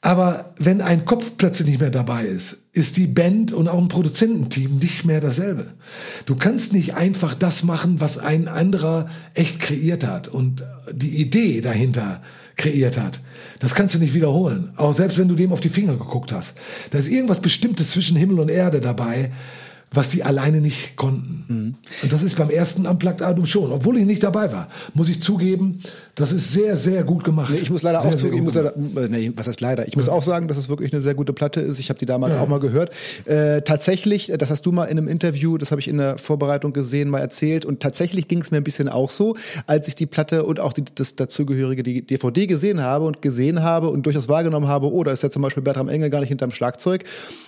Aber 0.00 0.54
wenn 0.56 0.80
ein 0.80 1.04
Kopf 1.04 1.32
plötzlich 1.36 1.68
nicht 1.68 1.80
mehr 1.80 1.90
dabei 1.90 2.24
ist, 2.24 2.62
ist 2.72 2.96
die 2.96 3.06
Band 3.06 3.52
und 3.52 3.68
auch 3.68 3.76
ein 3.76 3.88
Produzententeam 3.88 4.78
nicht 4.78 5.04
mehr 5.04 5.20
dasselbe. 5.20 5.74
Du 6.24 6.36
kannst 6.36 6.72
nicht 6.72 6.94
einfach 6.94 7.34
das 7.34 7.62
machen, 7.62 8.00
was 8.00 8.16
ein 8.16 8.48
anderer 8.48 9.10
echt 9.34 9.60
kreiert 9.60 10.06
hat. 10.06 10.28
Und 10.28 10.64
die 10.90 11.20
Idee 11.20 11.60
dahinter 11.60 12.22
kreiert 12.60 12.98
hat. 12.98 13.20
Das 13.58 13.74
kannst 13.74 13.94
du 13.94 13.98
nicht 13.98 14.14
wiederholen. 14.14 14.72
Auch 14.76 14.94
selbst 14.94 15.18
wenn 15.18 15.28
du 15.28 15.34
dem 15.34 15.52
auf 15.52 15.60
die 15.60 15.68
Finger 15.68 15.96
geguckt 15.96 16.32
hast. 16.32 16.56
Da 16.90 16.98
ist 16.98 17.08
irgendwas 17.08 17.40
Bestimmtes 17.40 17.90
zwischen 17.90 18.16
Himmel 18.16 18.38
und 18.38 18.50
Erde 18.50 18.80
dabei, 18.80 19.32
was 19.92 20.08
die 20.08 20.22
alleine 20.22 20.60
nicht 20.60 20.96
konnten. 20.96 21.44
Mhm. 21.48 21.74
Und 22.02 22.12
das 22.12 22.22
ist 22.22 22.36
beim 22.36 22.50
ersten 22.50 22.86
Unplugged-Album 22.86 23.46
schon. 23.46 23.72
Obwohl 23.72 23.98
ich 23.98 24.06
nicht 24.06 24.22
dabei 24.22 24.52
war, 24.52 24.68
muss 24.94 25.08
ich 25.08 25.20
zugeben, 25.20 25.80
das 26.20 26.32
ist 26.32 26.52
sehr, 26.52 26.76
sehr 26.76 27.02
gut 27.02 27.24
gemacht. 27.24 27.52
Nee, 27.52 27.60
ich 27.60 27.70
muss 27.70 27.82
leider 27.82 28.00
sehr, 28.00 28.10
auch 28.10 28.14
zugeben, 28.14 28.38
ich 28.38 28.42
muss 28.42 28.54
leider, 28.54 28.74
äh, 28.76 29.08
nee, 29.08 29.32
was 29.34 29.48
heißt 29.48 29.60
leider? 29.60 29.88
Ich 29.88 29.96
muss 29.96 30.08
auch 30.08 30.22
sagen, 30.22 30.48
dass 30.48 30.56
es 30.56 30.68
wirklich 30.68 30.92
eine 30.92 31.00
sehr 31.00 31.14
gute 31.14 31.32
Platte 31.32 31.60
ist. 31.60 31.78
Ich 31.78 31.88
habe 31.88 31.98
die 31.98 32.06
damals 32.06 32.34
ja. 32.34 32.40
auch 32.40 32.48
mal 32.48 32.60
gehört. 32.60 32.92
Äh, 33.24 33.62
tatsächlich, 33.62 34.32
das 34.36 34.50
hast 34.50 34.66
du 34.66 34.72
mal 34.72 34.84
in 34.84 34.98
einem 34.98 35.08
Interview, 35.08 35.56
das 35.56 35.70
habe 35.70 35.80
ich 35.80 35.88
in 35.88 35.98
der 35.98 36.18
Vorbereitung 36.18 36.72
gesehen, 36.72 37.08
mal 37.08 37.20
erzählt. 37.20 37.64
Und 37.64 37.80
tatsächlich 37.80 38.28
ging 38.28 38.40
es 38.40 38.50
mir 38.50 38.58
ein 38.58 38.64
bisschen 38.64 38.88
auch 38.88 39.10
so, 39.10 39.36
als 39.66 39.88
ich 39.88 39.94
die 39.94 40.06
Platte 40.06 40.44
und 40.44 40.60
auch 40.60 40.72
die, 40.72 40.84
das 40.94 41.16
dazugehörige 41.16 41.82
die 41.82 42.06
DVD 42.06 42.46
gesehen 42.46 42.82
habe 42.82 43.06
und 43.06 43.22
gesehen 43.22 43.62
habe 43.62 43.88
und 43.88 44.04
durchaus 44.04 44.28
wahrgenommen 44.28 44.68
habe, 44.68 44.92
oh, 44.92 45.02
da 45.04 45.12
ist 45.12 45.22
ja 45.22 45.30
zum 45.30 45.42
Beispiel 45.42 45.62
Bertram 45.62 45.88
Engel 45.88 46.10
gar 46.10 46.20
nicht 46.20 46.28
hinterm 46.28 46.50
Schlagzeug, 46.50 47.04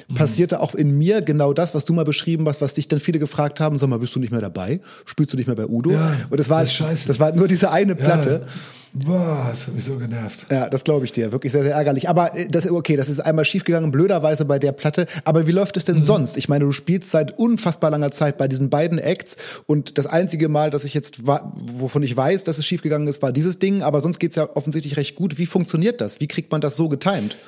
mhm. 0.09 0.15
passierte 0.15 0.61
auch 0.61 0.75
in 0.75 0.97
mir 0.97 1.21
genau 1.21 1.53
das, 1.53 1.75
was 1.75 1.85
du 1.85 1.93
mal 1.93 2.05
beschrieben 2.05 2.49
hast, 2.49 2.61
was 2.63 2.75
dich 2.75 2.89
dann 2.89 2.99
viele 2.99 3.19
gefragt 3.19 3.61
haben, 3.61 3.77
sag 3.77 3.89
mal, 3.89 3.99
bist 3.99 4.15
du 4.15 4.21
nicht 4.21 4.33
mehr 4.33 4.41
dabei? 4.41 4.81
Spielst 5.05 5.33
du 5.33 5.37
nicht 5.37 5.47
mehr 5.47 5.57
bei 5.57 5.67
Udo? 5.67 5.91
Ja, 5.91 6.15
und 6.31 6.41
das 6.41 6.49
war, 6.49 6.63
das, 6.63 6.73
scheiße. 6.73 7.09
das 7.09 7.21
war 7.21 7.33
nur 7.33 7.49
diese 7.49 7.71
eine 7.71 7.95
Platte. 7.95 8.47
Boah, 8.95 9.47
das 9.51 9.67
hat 9.67 9.75
mich 9.75 9.87
so 9.87 9.97
genervt. 9.97 10.47
Ja, 10.51 10.69
das 10.69 10.85
glaube 10.85 11.07
ich 11.07 11.13
dir. 11.13 11.33
Wirklich 11.33 11.53
sehr, 11.53 11.63
sehr 11.63 11.75
ärgerlich. 11.75 12.11
Aber 12.11 12.37
äh, 12.37 12.47
das, 12.47 12.71
okay, 12.71 12.97
das 12.97 13.09
ist 13.09 13.21
einmal 13.21 13.47
schiefgegangen, 13.47 13.91
blöderweise 13.91 14.45
bei 14.45 14.59
der 14.59 14.73
Platte. 14.73 15.07
Aber 15.25 15.47
wie 15.47 15.53
läuft 15.53 15.79
es 15.79 15.87
denn 15.87 15.97
mhm. 15.97 16.03
sonst? 16.03 16.37
Ich 16.37 16.51
meine, 16.51 16.67
du 16.67 16.73
spielst 16.73 17.11
seit 17.11 17.39
unfassbar 17.39 17.91
langer 17.91 18.11
Zeit 18.11 18.37
bei 18.37 18.49
diesen 18.49 18.69
beiden 18.69 18.99
Acts. 18.99 19.37
Und 19.67 19.97
das 19.97 20.07
einzige 20.07 20.51
Mal, 20.51 20.71
dass 20.71 20.85
ich 20.85 20.93
jetzt, 20.93 21.27
wovon 21.27 22.03
ich 22.03 22.15
weiß, 22.15 22.45
dass 22.45 22.59
es 22.59 22.67
schiefgegangen 22.67 23.09
ist, 23.09 23.23
war 23.23 23.33
dieses 23.33 23.59
Ding. 23.59 23.83
Aber 23.83 24.03
sonst 24.03 24.19
geht's 24.19 24.37
ja 24.37 24.49
offensichtlich 24.55 24.99
recht 24.99 25.15
gut. 25.17 25.39
Wie 25.39 25.47
funktioniert 25.47 26.03
das? 26.03 26.21
Wie 26.21 26.29
kriegt 26.29 26.53
man 26.53 26.61
das 26.61 26.77
so 26.77 26.91
getimt? 26.91 27.39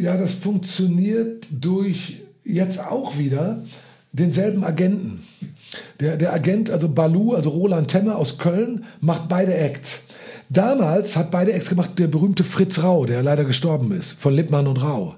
Ja, 0.00 0.18
das 0.18 0.32
funktioniert 0.32 1.46
durch 1.50 2.20
jetzt 2.44 2.78
auch 2.80 3.16
wieder 3.16 3.62
denselben 4.12 4.64
Agenten. 4.64 5.24
Der, 5.98 6.16
der 6.16 6.32
Agent, 6.32 6.70
also 6.70 6.88
Balu, 6.88 7.34
also 7.34 7.50
Roland 7.50 7.88
Temme 7.88 8.14
aus 8.16 8.38
Köln, 8.38 8.84
macht 9.00 9.28
beide 9.28 9.54
Acts. 9.54 10.03
Damals 10.48 11.16
hat 11.16 11.30
beide 11.30 11.52
Acts 11.52 11.68
gemacht 11.68 11.90
der 11.98 12.06
berühmte 12.06 12.44
Fritz 12.44 12.82
Rau, 12.82 13.06
der 13.06 13.22
leider 13.22 13.44
gestorben 13.44 13.92
ist, 13.92 14.12
von 14.12 14.34
Lippmann 14.34 14.66
und 14.66 14.82
Rau. 14.82 15.16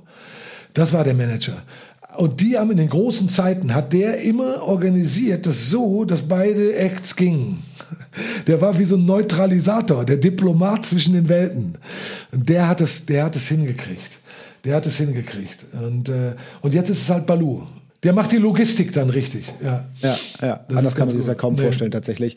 Das 0.75 0.93
war 0.93 1.05
der 1.05 1.15
Manager. 1.15 1.63
Und 2.17 2.41
die 2.41 2.57
haben 2.57 2.71
in 2.71 2.79
den 2.79 2.89
großen 2.89 3.29
Zeiten, 3.29 3.75
hat 3.75 3.93
der 3.93 4.21
immer 4.23 4.63
organisiert, 4.63 5.47
das 5.47 5.71
so, 5.71 6.05
dass 6.05 6.23
beide 6.23 6.77
Acts 6.77 7.15
gingen. 7.15 7.63
Der 8.47 8.61
war 8.61 8.79
wie 8.79 8.85
so 8.85 8.97
ein 8.97 9.05
Neutralisator, 9.05 10.05
der 10.05 10.17
Diplomat 10.17 10.87
zwischen 10.87 11.13
den 11.13 11.29
Welten. 11.29 11.77
Und 12.33 12.49
der 12.49 12.69
hat 12.69 12.81
es, 12.81 13.05
der 13.05 13.25
hat 13.25 13.37
es 13.37 13.49
hingekriegt. 13.49 14.19
Der 14.65 14.77
hat 14.77 14.87
es 14.87 14.97
hingekriegt. 14.97 15.65
Und, 15.75 16.09
äh, 16.09 16.35
und 16.63 16.73
jetzt 16.73 16.89
ist 16.89 17.03
es 17.03 17.11
halt 17.11 17.27
Balu. 17.27 17.63
Der 18.07 18.13
macht 18.13 18.31
die 18.31 18.37
Logistik 18.37 18.93
dann 18.93 19.11
richtig. 19.11 19.53
Ja, 19.65 19.85
ja, 20.01 20.17
ja. 20.41 20.61
Das 20.69 20.79
Anders 20.79 20.95
kann 20.95 21.09
man 21.09 21.17
sich 21.17 21.19
das 21.19 21.27
ja 21.27 21.35
kaum 21.35 21.55
nee. 21.55 21.63
vorstellen 21.63 21.91
tatsächlich. 21.91 22.37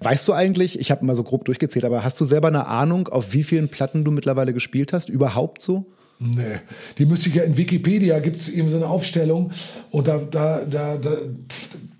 Weißt 0.00 0.26
du 0.26 0.32
eigentlich, 0.32 0.80
ich 0.80 0.90
habe 0.90 1.04
mal 1.04 1.14
so 1.14 1.22
grob 1.24 1.44
durchgezählt, 1.44 1.84
aber 1.84 2.02
hast 2.02 2.18
du 2.22 2.24
selber 2.24 2.48
eine 2.48 2.68
Ahnung, 2.68 3.06
auf 3.08 3.34
wie 3.34 3.44
vielen 3.44 3.68
Platten 3.68 4.02
du 4.02 4.12
mittlerweile 4.12 4.54
gespielt 4.54 4.94
hast? 4.94 5.10
Überhaupt 5.10 5.60
so? 5.60 5.84
Nee, 6.18 6.60
die 6.96 7.04
müsste 7.04 7.28
ich 7.28 7.34
ja 7.34 7.42
in 7.42 7.58
Wikipedia 7.58 8.18
gibt 8.20 8.36
es 8.36 8.48
eben 8.48 8.70
so 8.70 8.76
eine 8.76 8.86
Aufstellung 8.86 9.50
und 9.90 10.08
da, 10.08 10.18
da, 10.30 10.62
da, 10.64 10.96
da, 10.96 11.10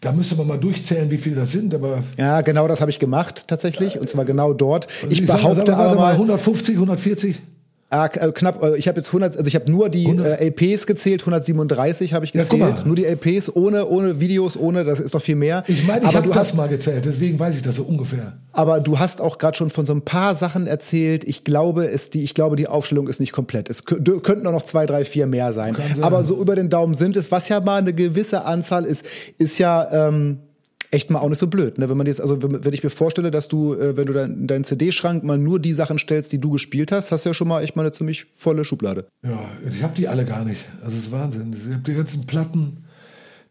da 0.00 0.12
müsste 0.12 0.36
man 0.36 0.46
mal 0.46 0.58
durchzählen, 0.58 1.10
wie 1.10 1.18
viele 1.18 1.36
das 1.36 1.52
sind, 1.52 1.74
aber. 1.74 2.02
Ja, 2.16 2.40
genau 2.40 2.68
das 2.68 2.80
habe 2.80 2.90
ich 2.90 2.98
gemacht 2.98 3.44
tatsächlich 3.48 3.98
und 3.98 4.08
zwar 4.08 4.24
genau 4.24 4.54
dort. 4.54 4.88
Also 5.02 5.12
ich, 5.12 5.20
ich 5.20 5.26
behaupte 5.26 5.72
sag, 5.72 5.78
aber 5.78 5.94
mal 5.94 6.12
150, 6.12 6.74
140. 6.74 7.36
Ah, 7.92 8.06
äh, 8.06 8.30
knapp, 8.30 8.62
äh, 8.62 8.76
ich 8.76 8.86
habe 8.86 9.00
jetzt 9.00 9.08
100, 9.08 9.36
also 9.36 9.48
ich 9.48 9.56
habe 9.56 9.68
nur 9.68 9.88
die 9.88 10.06
äh, 10.06 10.46
LPs 10.46 10.86
gezählt, 10.86 11.22
137 11.22 12.14
habe 12.14 12.24
ich 12.24 12.30
gezählt. 12.30 12.78
Ja, 12.78 12.84
nur 12.84 12.94
die 12.94 13.04
LPs, 13.04 13.54
ohne, 13.56 13.88
ohne 13.88 14.20
Videos, 14.20 14.56
ohne, 14.56 14.84
das 14.84 15.00
ist 15.00 15.12
doch 15.12 15.20
viel 15.20 15.34
mehr. 15.34 15.64
Ich 15.66 15.84
meine, 15.88 16.06
ich 16.06 16.14
habe 16.14 16.28
das 16.28 16.36
hast, 16.36 16.54
mal 16.54 16.68
gezählt, 16.68 17.04
deswegen 17.04 17.40
weiß 17.40 17.56
ich 17.56 17.62
das 17.62 17.74
so 17.74 17.82
ungefähr. 17.82 18.34
Aber 18.52 18.78
du 18.78 19.00
hast 19.00 19.20
auch 19.20 19.38
gerade 19.38 19.56
schon 19.56 19.70
von 19.70 19.86
so 19.86 19.92
ein 19.92 20.02
paar 20.02 20.36
Sachen 20.36 20.68
erzählt. 20.68 21.24
Ich 21.24 21.42
glaube, 21.42 21.90
es, 21.90 22.10
die, 22.10 22.22
ich 22.22 22.34
glaube, 22.34 22.54
die 22.54 22.68
Aufstellung 22.68 23.08
ist 23.08 23.18
nicht 23.18 23.32
komplett. 23.32 23.68
Es 23.68 23.84
könnten 23.84 24.44
noch 24.44 24.62
zwei, 24.62 24.86
drei, 24.86 25.04
vier 25.04 25.26
mehr 25.26 25.52
sein. 25.52 25.74
sein. 25.74 26.04
Aber 26.04 26.22
so 26.22 26.40
über 26.40 26.54
den 26.54 26.70
Daumen 26.70 26.94
sind 26.94 27.16
es, 27.16 27.32
was 27.32 27.48
ja 27.48 27.58
mal 27.58 27.78
eine 27.78 27.92
gewisse 27.92 28.44
Anzahl 28.44 28.84
ist, 28.84 29.04
ist 29.36 29.58
ja, 29.58 30.08
ähm, 30.08 30.38
echt 30.90 31.10
mal 31.10 31.20
auch 31.20 31.28
nicht 31.28 31.38
so 31.38 31.46
blöd. 31.46 31.78
Ne? 31.78 31.88
Wenn 31.88 31.96
man 31.96 32.06
jetzt, 32.06 32.20
also 32.20 32.42
wenn, 32.42 32.64
wenn 32.64 32.72
ich 32.72 32.82
mir 32.82 32.90
vorstelle, 32.90 33.30
dass 33.30 33.48
du, 33.48 33.74
äh, 33.74 33.96
wenn 33.96 34.06
du 34.06 34.12
dein, 34.12 34.46
deinen 34.46 34.64
CD-Schrank 34.64 35.22
mal 35.22 35.38
nur 35.38 35.60
die 35.60 35.72
Sachen 35.72 35.98
stellst, 35.98 36.32
die 36.32 36.38
du 36.38 36.50
gespielt 36.50 36.92
hast, 36.92 37.12
hast 37.12 37.24
du 37.24 37.30
ja 37.30 37.34
schon 37.34 37.48
mal 37.48 37.62
echt 37.62 37.76
mal 37.76 37.82
eine 37.82 37.92
ziemlich 37.92 38.26
volle 38.32 38.64
Schublade. 38.64 39.06
Ja, 39.22 39.38
ich 39.70 39.82
habe 39.82 39.94
die 39.96 40.08
alle 40.08 40.24
gar 40.24 40.44
nicht. 40.44 40.60
Also 40.82 40.96
das 40.96 41.04
ist 41.04 41.12
Wahnsinn. 41.12 41.54
Ich 41.56 41.72
habe 41.72 41.82
die 41.82 41.94
ganzen 41.94 42.26
Platten, 42.26 42.78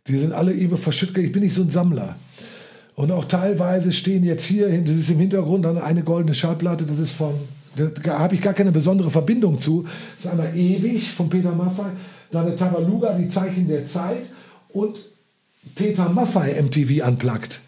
die 0.08 0.18
sind 0.18 0.34
alle 0.34 0.54
ewig 0.54 0.80
verschüttet. 0.80 1.18
Ich 1.18 1.32
bin 1.32 1.44
nicht 1.44 1.54
so 1.54 1.62
ein 1.62 1.70
Sammler. 1.70 2.16
Und 2.96 3.12
auch 3.12 3.26
teilweise 3.26 3.94
stehen 3.94 4.26
jetzt 4.26 4.44
hier, 4.44 4.68
das 4.82 4.96
ist 4.96 5.10
im 5.10 5.20
Hintergrund 5.20 5.64
dann 5.64 5.78
eine 5.78 6.04
goldene 6.04 6.34
Schallplatte, 6.34 6.86
das 6.86 7.00
ist 7.00 7.12
von, 7.12 7.34
da 7.78 8.20
habe 8.20 8.36
ich 8.36 8.42
gar 8.42 8.54
keine 8.54 8.74
besondere 8.74 9.10
Verbindung 9.10 9.58
zu. 9.58 9.86
Das 10.18 10.26
ist 10.26 10.32
einmal 10.32 10.54
ewig 10.54 11.10
von 11.10 11.30
Peter 11.30 11.54
Maffay, 11.54 11.92
dann 12.30 12.48
eine 12.48 12.58
Tabaluga, 12.58 13.14
die 13.14 13.30
Zeichen 13.30 13.70
der 13.70 13.86
Zeit 13.86 14.26
und 14.74 15.00
Peter 15.76 16.10
Maffay 16.10 16.62
MTV 16.62 17.06
Unplugged 17.08 17.60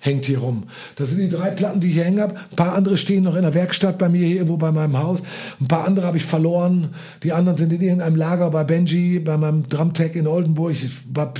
hängt 0.00 0.24
hier 0.24 0.38
rum. 0.38 0.64
Das 0.96 1.10
sind 1.10 1.20
die 1.20 1.28
drei 1.28 1.50
Platten, 1.50 1.80
die 1.80 1.88
ich 1.88 1.94
hier 1.94 2.04
hängen 2.04 2.20
habe. 2.20 2.34
Ein 2.34 2.56
paar 2.56 2.74
andere 2.74 2.96
stehen 2.96 3.22
noch 3.22 3.36
in 3.36 3.42
der 3.42 3.54
Werkstatt 3.54 3.98
bei 3.98 4.08
mir 4.08 4.26
hier 4.26 4.36
irgendwo 4.36 4.56
bei 4.56 4.72
meinem 4.72 4.98
Haus. 4.98 5.20
Ein 5.60 5.68
paar 5.68 5.86
andere 5.86 6.06
habe 6.06 6.16
ich 6.16 6.24
verloren. 6.24 6.94
Die 7.22 7.32
anderen 7.32 7.58
sind 7.58 7.72
in 7.72 7.82
irgendeinem 7.82 8.16
Lager 8.16 8.50
bei 8.50 8.64
Benji, 8.64 9.18
bei 9.18 9.36
meinem 9.36 9.68
Drumtech 9.68 10.14
in 10.14 10.26
Oldenburg. 10.26 10.74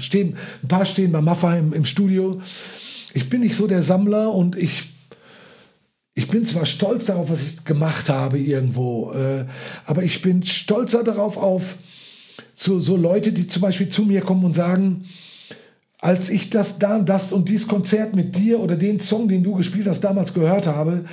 Stehen, 0.01 0.37
ein 0.63 0.69
paar 0.69 0.85
stehen 0.85 1.13
bei 1.13 1.21
Maffay 1.21 1.59
im, 1.59 1.73
im 1.73 1.85
Studio. 1.87 2.41
Ich 3.15 3.29
bin 3.29 3.41
nicht 3.41 3.57
so 3.57 3.67
der 3.67 3.83
Sammler 3.83 4.33
und 4.33 4.57
ich 4.57 4.89
ich 6.15 6.29
bin 6.29 6.45
zwar 6.45 6.67
stolz 6.67 7.07
darauf, 7.07 7.31
was 7.31 7.41
ich 7.41 7.65
gemacht 7.65 8.11
habe 8.11 8.39
irgendwo, 8.39 9.13
äh, 9.13 9.47
aber 9.87 10.03
ich 10.03 10.21
bin 10.21 10.43
stolzer 10.43 11.03
darauf 11.03 11.39
auf 11.39 11.77
so, 12.53 12.79
so 12.79 12.97
Leute, 12.97 13.33
die 13.33 13.47
zum 13.47 13.63
Beispiel 13.63 13.89
zu 13.89 14.03
mir 14.03 14.21
kommen 14.21 14.45
und 14.45 14.53
sagen, 14.53 15.07
als 16.01 16.31
ich 16.31 16.51
das, 16.51 16.79
das 16.79 17.33
und 17.33 17.49
dies 17.49 17.69
Konzert 17.69 18.15
mit 18.15 18.37
dir 18.37 18.61
oder 18.61 18.77
den 18.77 19.01
Song, 19.01 19.29
den 19.29 19.43
du 19.43 19.55
gespielt 19.55 19.87
hast, 19.87 20.01
damals 20.01 20.33
gehört 20.33 20.67
habe, 20.67 21.05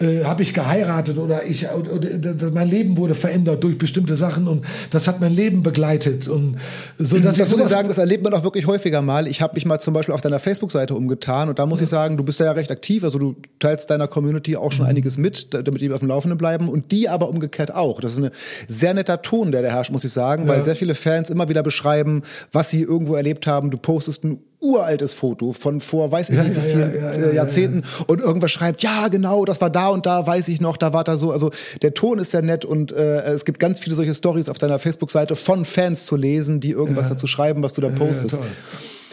äh, 0.00 0.24
habe 0.24 0.42
ich 0.42 0.54
geheiratet 0.54 1.18
oder 1.18 1.44
ich 1.44 1.68
oder, 1.70 1.92
oder, 1.92 2.50
mein 2.52 2.68
Leben 2.68 2.96
wurde 2.96 3.14
verändert 3.14 3.62
durch 3.62 3.76
bestimmte 3.76 4.16
Sachen 4.16 4.48
und 4.48 4.64
das 4.90 5.06
hat 5.06 5.20
mein 5.20 5.32
Leben 5.32 5.62
begleitet 5.62 6.26
und 6.28 6.56
so 6.98 7.18
dass 7.18 7.36
das 7.36 7.50
muss 7.50 7.60
ich 7.60 7.66
sagen 7.66 7.88
das 7.88 7.98
erlebt 7.98 8.24
man 8.24 8.32
auch 8.32 8.42
wirklich 8.42 8.66
häufiger 8.66 9.02
mal 9.02 9.26
ich 9.26 9.42
habe 9.42 9.54
mich 9.54 9.66
mal 9.66 9.78
zum 9.78 9.92
Beispiel 9.92 10.14
auf 10.14 10.22
deiner 10.22 10.38
Facebook-Seite 10.38 10.94
umgetan 10.94 11.48
und 11.50 11.58
da 11.58 11.66
muss 11.66 11.80
ja. 11.80 11.84
ich 11.84 11.90
sagen 11.90 12.16
du 12.16 12.24
bist 12.24 12.40
ja 12.40 12.50
recht 12.52 12.70
aktiv 12.70 13.04
also 13.04 13.18
du 13.18 13.36
teilst 13.58 13.90
deiner 13.90 14.08
Community 14.08 14.56
auch 14.56 14.72
schon 14.72 14.86
mhm. 14.86 14.90
einiges 14.90 15.18
mit 15.18 15.52
damit 15.52 15.80
die 15.80 15.92
auf 15.92 16.00
dem 16.00 16.08
Laufenden 16.08 16.38
bleiben 16.38 16.68
und 16.68 16.92
die 16.92 17.08
aber 17.08 17.28
umgekehrt 17.28 17.74
auch 17.74 18.00
das 18.00 18.12
ist 18.12 18.18
ein 18.18 18.30
sehr 18.68 18.94
netter 18.94 19.20
Ton 19.20 19.52
der 19.52 19.62
der 19.62 19.72
herrscht 19.72 19.92
muss 19.92 20.04
ich 20.04 20.12
sagen 20.12 20.44
ja. 20.44 20.48
weil 20.48 20.64
sehr 20.64 20.76
viele 20.76 20.94
Fans 20.94 21.30
immer 21.30 21.48
wieder 21.48 21.62
beschreiben 21.62 22.22
was 22.52 22.70
sie 22.70 22.80
irgendwo 22.80 23.16
erlebt 23.16 23.46
haben 23.46 23.70
du 23.70 23.76
postest 23.76 24.24
ein 24.24 24.38
uraltes 24.60 25.14
Foto 25.14 25.52
von 25.52 25.80
vor 25.80 26.12
weiß 26.12 26.30
ich 26.30 26.36
ja, 26.36 26.44
nicht 26.44 26.56
wie 26.56 26.60
vielen 26.60 26.94
ja, 26.94 27.12
ja, 27.12 27.32
Jahrzehnten 27.32 27.82
und 28.06 28.20
irgendwas 28.20 28.50
schreibt, 28.50 28.82
ja 28.82 29.08
genau, 29.08 29.44
das 29.44 29.60
war 29.60 29.70
da 29.70 29.88
und 29.88 30.06
da, 30.06 30.26
weiß 30.26 30.48
ich 30.48 30.60
noch, 30.60 30.76
da 30.76 30.92
war 30.92 31.04
da 31.04 31.16
so. 31.16 31.32
Also 31.32 31.50
der 31.82 31.94
Ton 31.94 32.18
ist 32.18 32.30
sehr 32.30 32.42
nett 32.42 32.64
und 32.64 32.92
äh, 32.92 33.22
es 33.32 33.44
gibt 33.44 33.58
ganz 33.58 33.80
viele 33.80 33.96
solche 33.96 34.14
Stories 34.14 34.48
auf 34.48 34.58
deiner 34.58 34.78
Facebook-Seite 34.78 35.36
von 35.36 35.64
Fans 35.64 36.06
zu 36.06 36.16
lesen, 36.16 36.60
die 36.60 36.70
irgendwas 36.70 37.08
dazu 37.08 37.26
schreiben, 37.26 37.62
was 37.62 37.72
du 37.72 37.80
da 37.80 37.88
postest. 37.88 38.38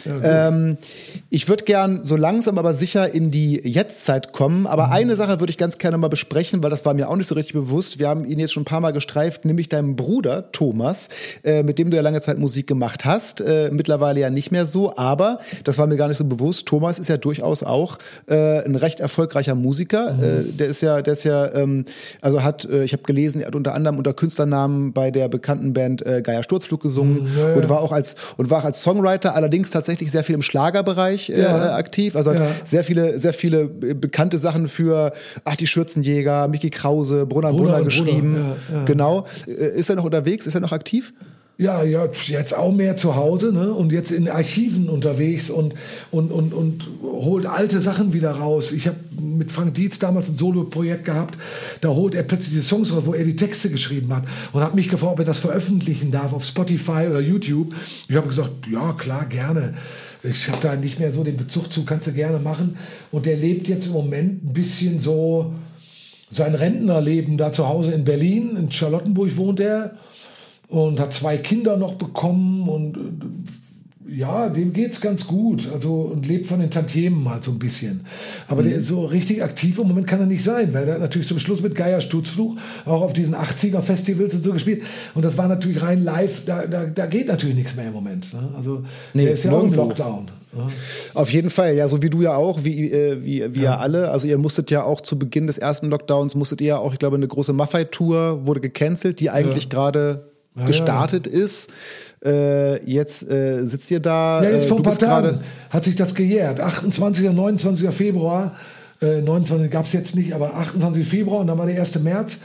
Ähm, 0.06 0.78
ich 1.30 1.48
würde 1.48 1.64
gern 1.64 2.04
so 2.04 2.16
langsam 2.16 2.58
aber 2.58 2.74
sicher 2.74 3.12
in 3.12 3.30
die 3.30 3.60
Jetztzeit 3.68 4.32
kommen. 4.32 4.66
Aber 4.66 4.86
mhm. 4.86 4.92
eine 4.92 5.16
Sache 5.16 5.40
würde 5.40 5.50
ich 5.50 5.58
ganz 5.58 5.78
gerne 5.78 5.98
mal 5.98 6.08
besprechen, 6.08 6.62
weil 6.62 6.70
das 6.70 6.84
war 6.84 6.94
mir 6.94 7.08
auch 7.08 7.16
nicht 7.16 7.28
so 7.28 7.34
richtig 7.34 7.54
bewusst. 7.54 7.98
Wir 7.98 8.08
haben 8.08 8.24
ihn 8.24 8.38
jetzt 8.38 8.52
schon 8.52 8.62
ein 8.62 8.66
paar 8.66 8.80
Mal 8.80 8.92
gestreift, 8.92 9.44
nämlich 9.44 9.68
deinem 9.68 9.96
Bruder 9.96 10.50
Thomas, 10.52 11.08
äh, 11.44 11.62
mit 11.62 11.78
dem 11.78 11.90
du 11.90 11.96
ja 11.96 12.02
lange 12.02 12.20
Zeit 12.20 12.38
Musik 12.38 12.66
gemacht 12.66 13.04
hast. 13.04 13.40
Äh, 13.40 13.70
mittlerweile 13.72 14.20
ja 14.20 14.30
nicht 14.30 14.50
mehr 14.50 14.66
so, 14.66 14.96
aber 14.96 15.38
das 15.64 15.78
war 15.78 15.86
mir 15.86 15.96
gar 15.96 16.08
nicht 16.08 16.18
so 16.18 16.24
bewusst. 16.24 16.66
Thomas 16.66 16.98
ist 16.98 17.08
ja 17.08 17.16
durchaus 17.16 17.62
auch 17.62 17.98
äh, 18.26 18.64
ein 18.64 18.76
recht 18.76 19.00
erfolgreicher 19.00 19.54
Musiker. 19.54 20.14
Mhm. 20.14 20.22
Äh, 20.22 20.42
der 20.52 20.66
ist 20.68 20.80
ja, 20.80 21.02
der 21.02 21.12
ist 21.12 21.24
ja, 21.24 21.52
ähm, 21.54 21.84
also 22.20 22.42
hat, 22.42 22.64
äh, 22.64 22.84
ich 22.84 22.92
habe 22.92 23.02
gelesen, 23.02 23.40
er 23.40 23.48
hat 23.48 23.54
unter 23.54 23.74
anderem 23.74 23.98
unter 23.98 24.14
Künstlernamen 24.14 24.92
bei 24.92 25.10
der 25.10 25.28
bekannten 25.28 25.72
Band 25.72 26.04
äh, 26.06 26.22
Geier 26.22 26.42
Sturzflug 26.42 26.80
gesungen 26.80 27.22
mhm, 27.22 27.38
ja, 27.38 27.48
ja. 27.50 27.54
und 27.56 27.68
war 27.68 27.80
auch 27.80 27.92
als 27.92 28.16
und 28.36 28.50
war 28.50 28.60
auch 28.60 28.64
als 28.64 28.82
Songwriter 28.82 29.34
allerdings 29.34 29.70
tatsächlich 29.70 29.87
tatsächlich 29.88 30.10
sehr 30.10 30.22
viel 30.22 30.34
im 30.34 30.42
Schlagerbereich 30.42 31.30
äh, 31.30 31.40
ja. 31.40 31.74
aktiv. 31.74 32.14
Also 32.14 32.32
ja. 32.32 32.46
sehr 32.64 32.84
viele, 32.84 33.18
sehr 33.18 33.32
viele 33.32 33.62
äh, 33.62 33.94
bekannte 33.94 34.36
Sachen 34.38 34.68
für 34.68 35.12
ach 35.44 35.56
die 35.56 35.66
Schürzenjäger, 35.66 36.46
Mickey 36.48 36.68
Krause, 36.68 37.24
Brunner 37.24 37.50
Brunner, 37.52 37.72
Brunner 37.72 37.84
geschrieben. 37.84 38.54
Ja, 38.70 38.84
genau. 38.84 39.24
Äh, 39.46 39.78
ist 39.78 39.88
er 39.88 39.96
noch 39.96 40.04
unterwegs? 40.04 40.46
Ist 40.46 40.54
er 40.54 40.60
noch 40.60 40.72
aktiv? 40.72 41.14
Ja, 41.60 41.82
ja, 41.82 42.08
jetzt 42.28 42.56
auch 42.56 42.70
mehr 42.70 42.94
zu 42.94 43.16
Hause 43.16 43.52
ne? 43.52 43.72
und 43.72 43.90
jetzt 43.90 44.12
in 44.12 44.28
Archiven 44.28 44.88
unterwegs 44.88 45.50
und, 45.50 45.74
und, 46.12 46.30
und, 46.30 46.54
und 46.54 46.86
holt 47.02 47.46
alte 47.46 47.80
Sachen 47.80 48.12
wieder 48.12 48.30
raus. 48.30 48.70
Ich 48.70 48.86
habe 48.86 48.98
mit 49.20 49.50
Frank 49.50 49.74
Dietz 49.74 49.98
damals 49.98 50.28
ein 50.28 50.36
Solo-Projekt 50.36 51.06
gehabt, 51.06 51.36
da 51.80 51.88
holt 51.88 52.14
er 52.14 52.22
plötzlich 52.22 52.54
die 52.54 52.60
Songs 52.60 52.94
raus, 52.94 53.02
wo 53.06 53.12
er 53.12 53.24
die 53.24 53.34
Texte 53.34 53.70
geschrieben 53.70 54.14
hat 54.14 54.22
und 54.52 54.62
hat 54.62 54.76
mich 54.76 54.88
gefragt, 54.88 55.14
ob 55.14 55.18
er 55.18 55.24
das 55.24 55.38
veröffentlichen 55.38 56.12
darf 56.12 56.32
auf 56.32 56.44
Spotify 56.44 57.08
oder 57.10 57.18
YouTube. 57.18 57.74
Ich 58.06 58.14
habe 58.14 58.28
gesagt, 58.28 58.68
ja, 58.70 58.92
klar, 58.92 59.26
gerne. 59.26 59.74
Ich 60.22 60.48
habe 60.48 60.58
da 60.62 60.76
nicht 60.76 61.00
mehr 61.00 61.12
so 61.12 61.24
den 61.24 61.36
Bezug 61.36 61.72
zu, 61.72 61.84
kannst 61.84 62.06
du 62.06 62.12
gerne 62.12 62.38
machen. 62.38 62.76
Und 63.10 63.26
der 63.26 63.36
lebt 63.36 63.66
jetzt 63.66 63.86
im 63.86 63.94
Moment 63.94 64.44
ein 64.44 64.52
bisschen 64.52 65.00
so 65.00 65.54
sein 66.30 66.54
Rentnerleben 66.54 67.36
da 67.36 67.50
zu 67.50 67.68
Hause 67.68 67.90
in 67.90 68.04
Berlin, 68.04 68.54
in 68.56 68.70
Charlottenburg 68.70 69.36
wohnt 69.36 69.58
er 69.58 69.96
und 70.68 71.00
hat 71.00 71.12
zwei 71.12 71.38
Kinder 71.38 71.76
noch 71.76 71.94
bekommen 71.94 72.68
und 72.68 72.96
äh, 72.96 73.00
ja, 74.10 74.48
dem 74.48 74.72
geht's 74.72 75.00
ganz 75.00 75.26
gut. 75.26 75.68
Also 75.72 75.92
und 75.94 76.26
lebt 76.26 76.46
von 76.46 76.60
den 76.60 76.70
Tantiemen 76.70 77.28
halt 77.28 77.44
so 77.44 77.50
ein 77.50 77.58
bisschen. 77.58 78.06
Aber 78.48 78.62
mhm. 78.62 78.70
der 78.70 78.82
so 78.82 79.04
richtig 79.04 79.42
aktiv 79.42 79.78
im 79.78 79.88
Moment 79.88 80.06
kann 80.06 80.20
er 80.20 80.26
nicht 80.26 80.42
sein, 80.42 80.72
weil 80.72 80.88
er 80.88 80.98
natürlich 80.98 81.28
zum 81.28 81.38
Schluss 81.38 81.60
mit 81.60 81.74
Geier 81.74 82.00
Stutzfluch 82.00 82.56
auch 82.86 83.02
auf 83.02 83.12
diesen 83.12 83.34
80er 83.34 83.82
Festivals 83.82 84.34
und 84.34 84.42
so 84.42 84.52
gespielt. 84.52 84.82
Und 85.14 85.24
das 85.24 85.36
war 85.36 85.48
natürlich 85.48 85.82
rein 85.82 86.04
live, 86.04 86.44
da, 86.46 86.66
da, 86.66 86.86
da 86.86 87.06
geht 87.06 87.28
natürlich 87.28 87.56
nichts 87.56 87.76
mehr 87.76 87.88
im 87.88 87.92
Moment. 87.92 88.32
Ne? 88.32 88.48
Also 88.56 88.82
nee, 89.12 89.24
der 89.24 89.34
ist 89.34 89.44
ja 89.44 89.52
auch 89.52 89.64
im 89.64 89.74
Lockdown. 89.74 90.30
Ja. 90.56 90.66
Auf 91.12 91.30
jeden 91.30 91.50
Fall, 91.50 91.74
ja, 91.76 91.86
so 91.88 92.02
wie 92.02 92.08
du 92.08 92.22
ja 92.22 92.34
auch, 92.34 92.64
wie, 92.64 92.90
äh, 92.90 93.22
wie, 93.22 93.54
wie 93.54 93.60
ja. 93.60 93.74
ihr 93.74 93.80
alle. 93.80 94.10
Also 94.10 94.26
ihr 94.26 94.38
musstet 94.38 94.70
ja 94.70 94.82
auch 94.82 95.02
zu 95.02 95.18
Beginn 95.18 95.46
des 95.46 95.58
ersten 95.58 95.88
Lockdowns, 95.88 96.34
musstet 96.34 96.62
ihr 96.62 96.68
ja 96.68 96.78
auch, 96.78 96.94
ich 96.94 96.98
glaube, 96.98 97.16
eine 97.16 97.28
große 97.28 97.52
Maffei-Tour 97.52 98.46
wurde 98.46 98.60
gecancelt, 98.60 99.20
die 99.20 99.28
eigentlich 99.28 99.64
ja. 99.64 99.68
gerade 99.68 100.28
ja, 100.56 100.66
gestartet 100.66 101.26
ja. 101.26 101.32
ist. 101.32 101.70
Äh, 102.24 102.84
jetzt 102.90 103.28
äh, 103.28 103.64
sitzt 103.64 103.90
ihr 103.90 104.00
da. 104.00 104.42
Ja, 104.42 104.50
jetzt 104.50 104.64
äh, 104.64 104.68
vor 104.68 104.78
ein 104.78 104.82
paar 104.82 104.98
Tagen 104.98 105.40
hat 105.70 105.84
sich 105.84 105.96
das 105.96 106.14
gejährt. 106.14 106.60
28. 106.60 107.28
und 107.28 107.36
29. 107.36 107.88
Februar. 107.90 108.56
Äh, 109.00 109.20
29 109.22 109.70
gab 109.70 109.86
es 109.86 109.92
jetzt 109.92 110.16
nicht, 110.16 110.34
aber 110.34 110.54
28. 110.54 111.06
Februar 111.06 111.40
und 111.40 111.46
dann 111.46 111.58
war 111.58 111.66
der 111.66 111.80
1. 111.80 112.00
März. 112.00 112.38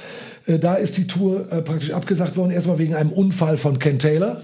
Äh, 0.46 0.60
da 0.60 0.76
ist 0.76 0.98
die 0.98 1.08
Tour 1.08 1.52
äh, 1.52 1.62
praktisch 1.62 1.92
abgesagt 1.92 2.38
worden. 2.38 2.52
Erstmal 2.52 2.78
wegen 2.78 2.94
einem 2.94 3.12
Unfall 3.12 3.58
von 3.58 3.80
Ken 3.80 3.98
Taylor 3.98 4.42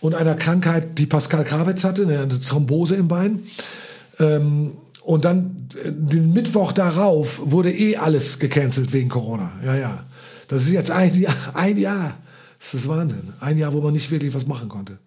und 0.00 0.14
einer 0.14 0.34
Krankheit, 0.34 0.98
die 0.98 1.06
Pascal 1.06 1.44
Krawitz 1.44 1.84
hatte, 1.84 2.02
eine 2.02 2.40
Thrombose 2.40 2.96
im 2.96 3.08
Bein. 3.08 3.40
Ähm, 4.18 4.78
und 5.02 5.24
dann 5.24 5.68
den 5.84 6.32
Mittwoch 6.32 6.72
darauf 6.72 7.40
wurde 7.44 7.70
eh 7.70 7.96
alles 7.96 8.38
gecancelt 8.38 8.92
wegen 8.92 9.08
Corona. 9.08 9.52
Ja, 9.64 9.76
ja. 9.76 10.04
Das 10.48 10.62
ist 10.62 10.70
jetzt 10.70 10.90
ein 10.90 11.14
Jahr. 11.18 11.34
Ein 11.54 11.76
Jahr. 11.76 12.16
Das 12.58 12.74
ist 12.74 12.88
Wahnsinn. 12.88 13.32
Ein 13.40 13.58
Jahr, 13.58 13.72
wo 13.72 13.80
man 13.80 13.92
nicht 13.92 14.10
wirklich 14.10 14.34
was 14.34 14.46
machen 14.46 14.68
konnte. 14.68 14.98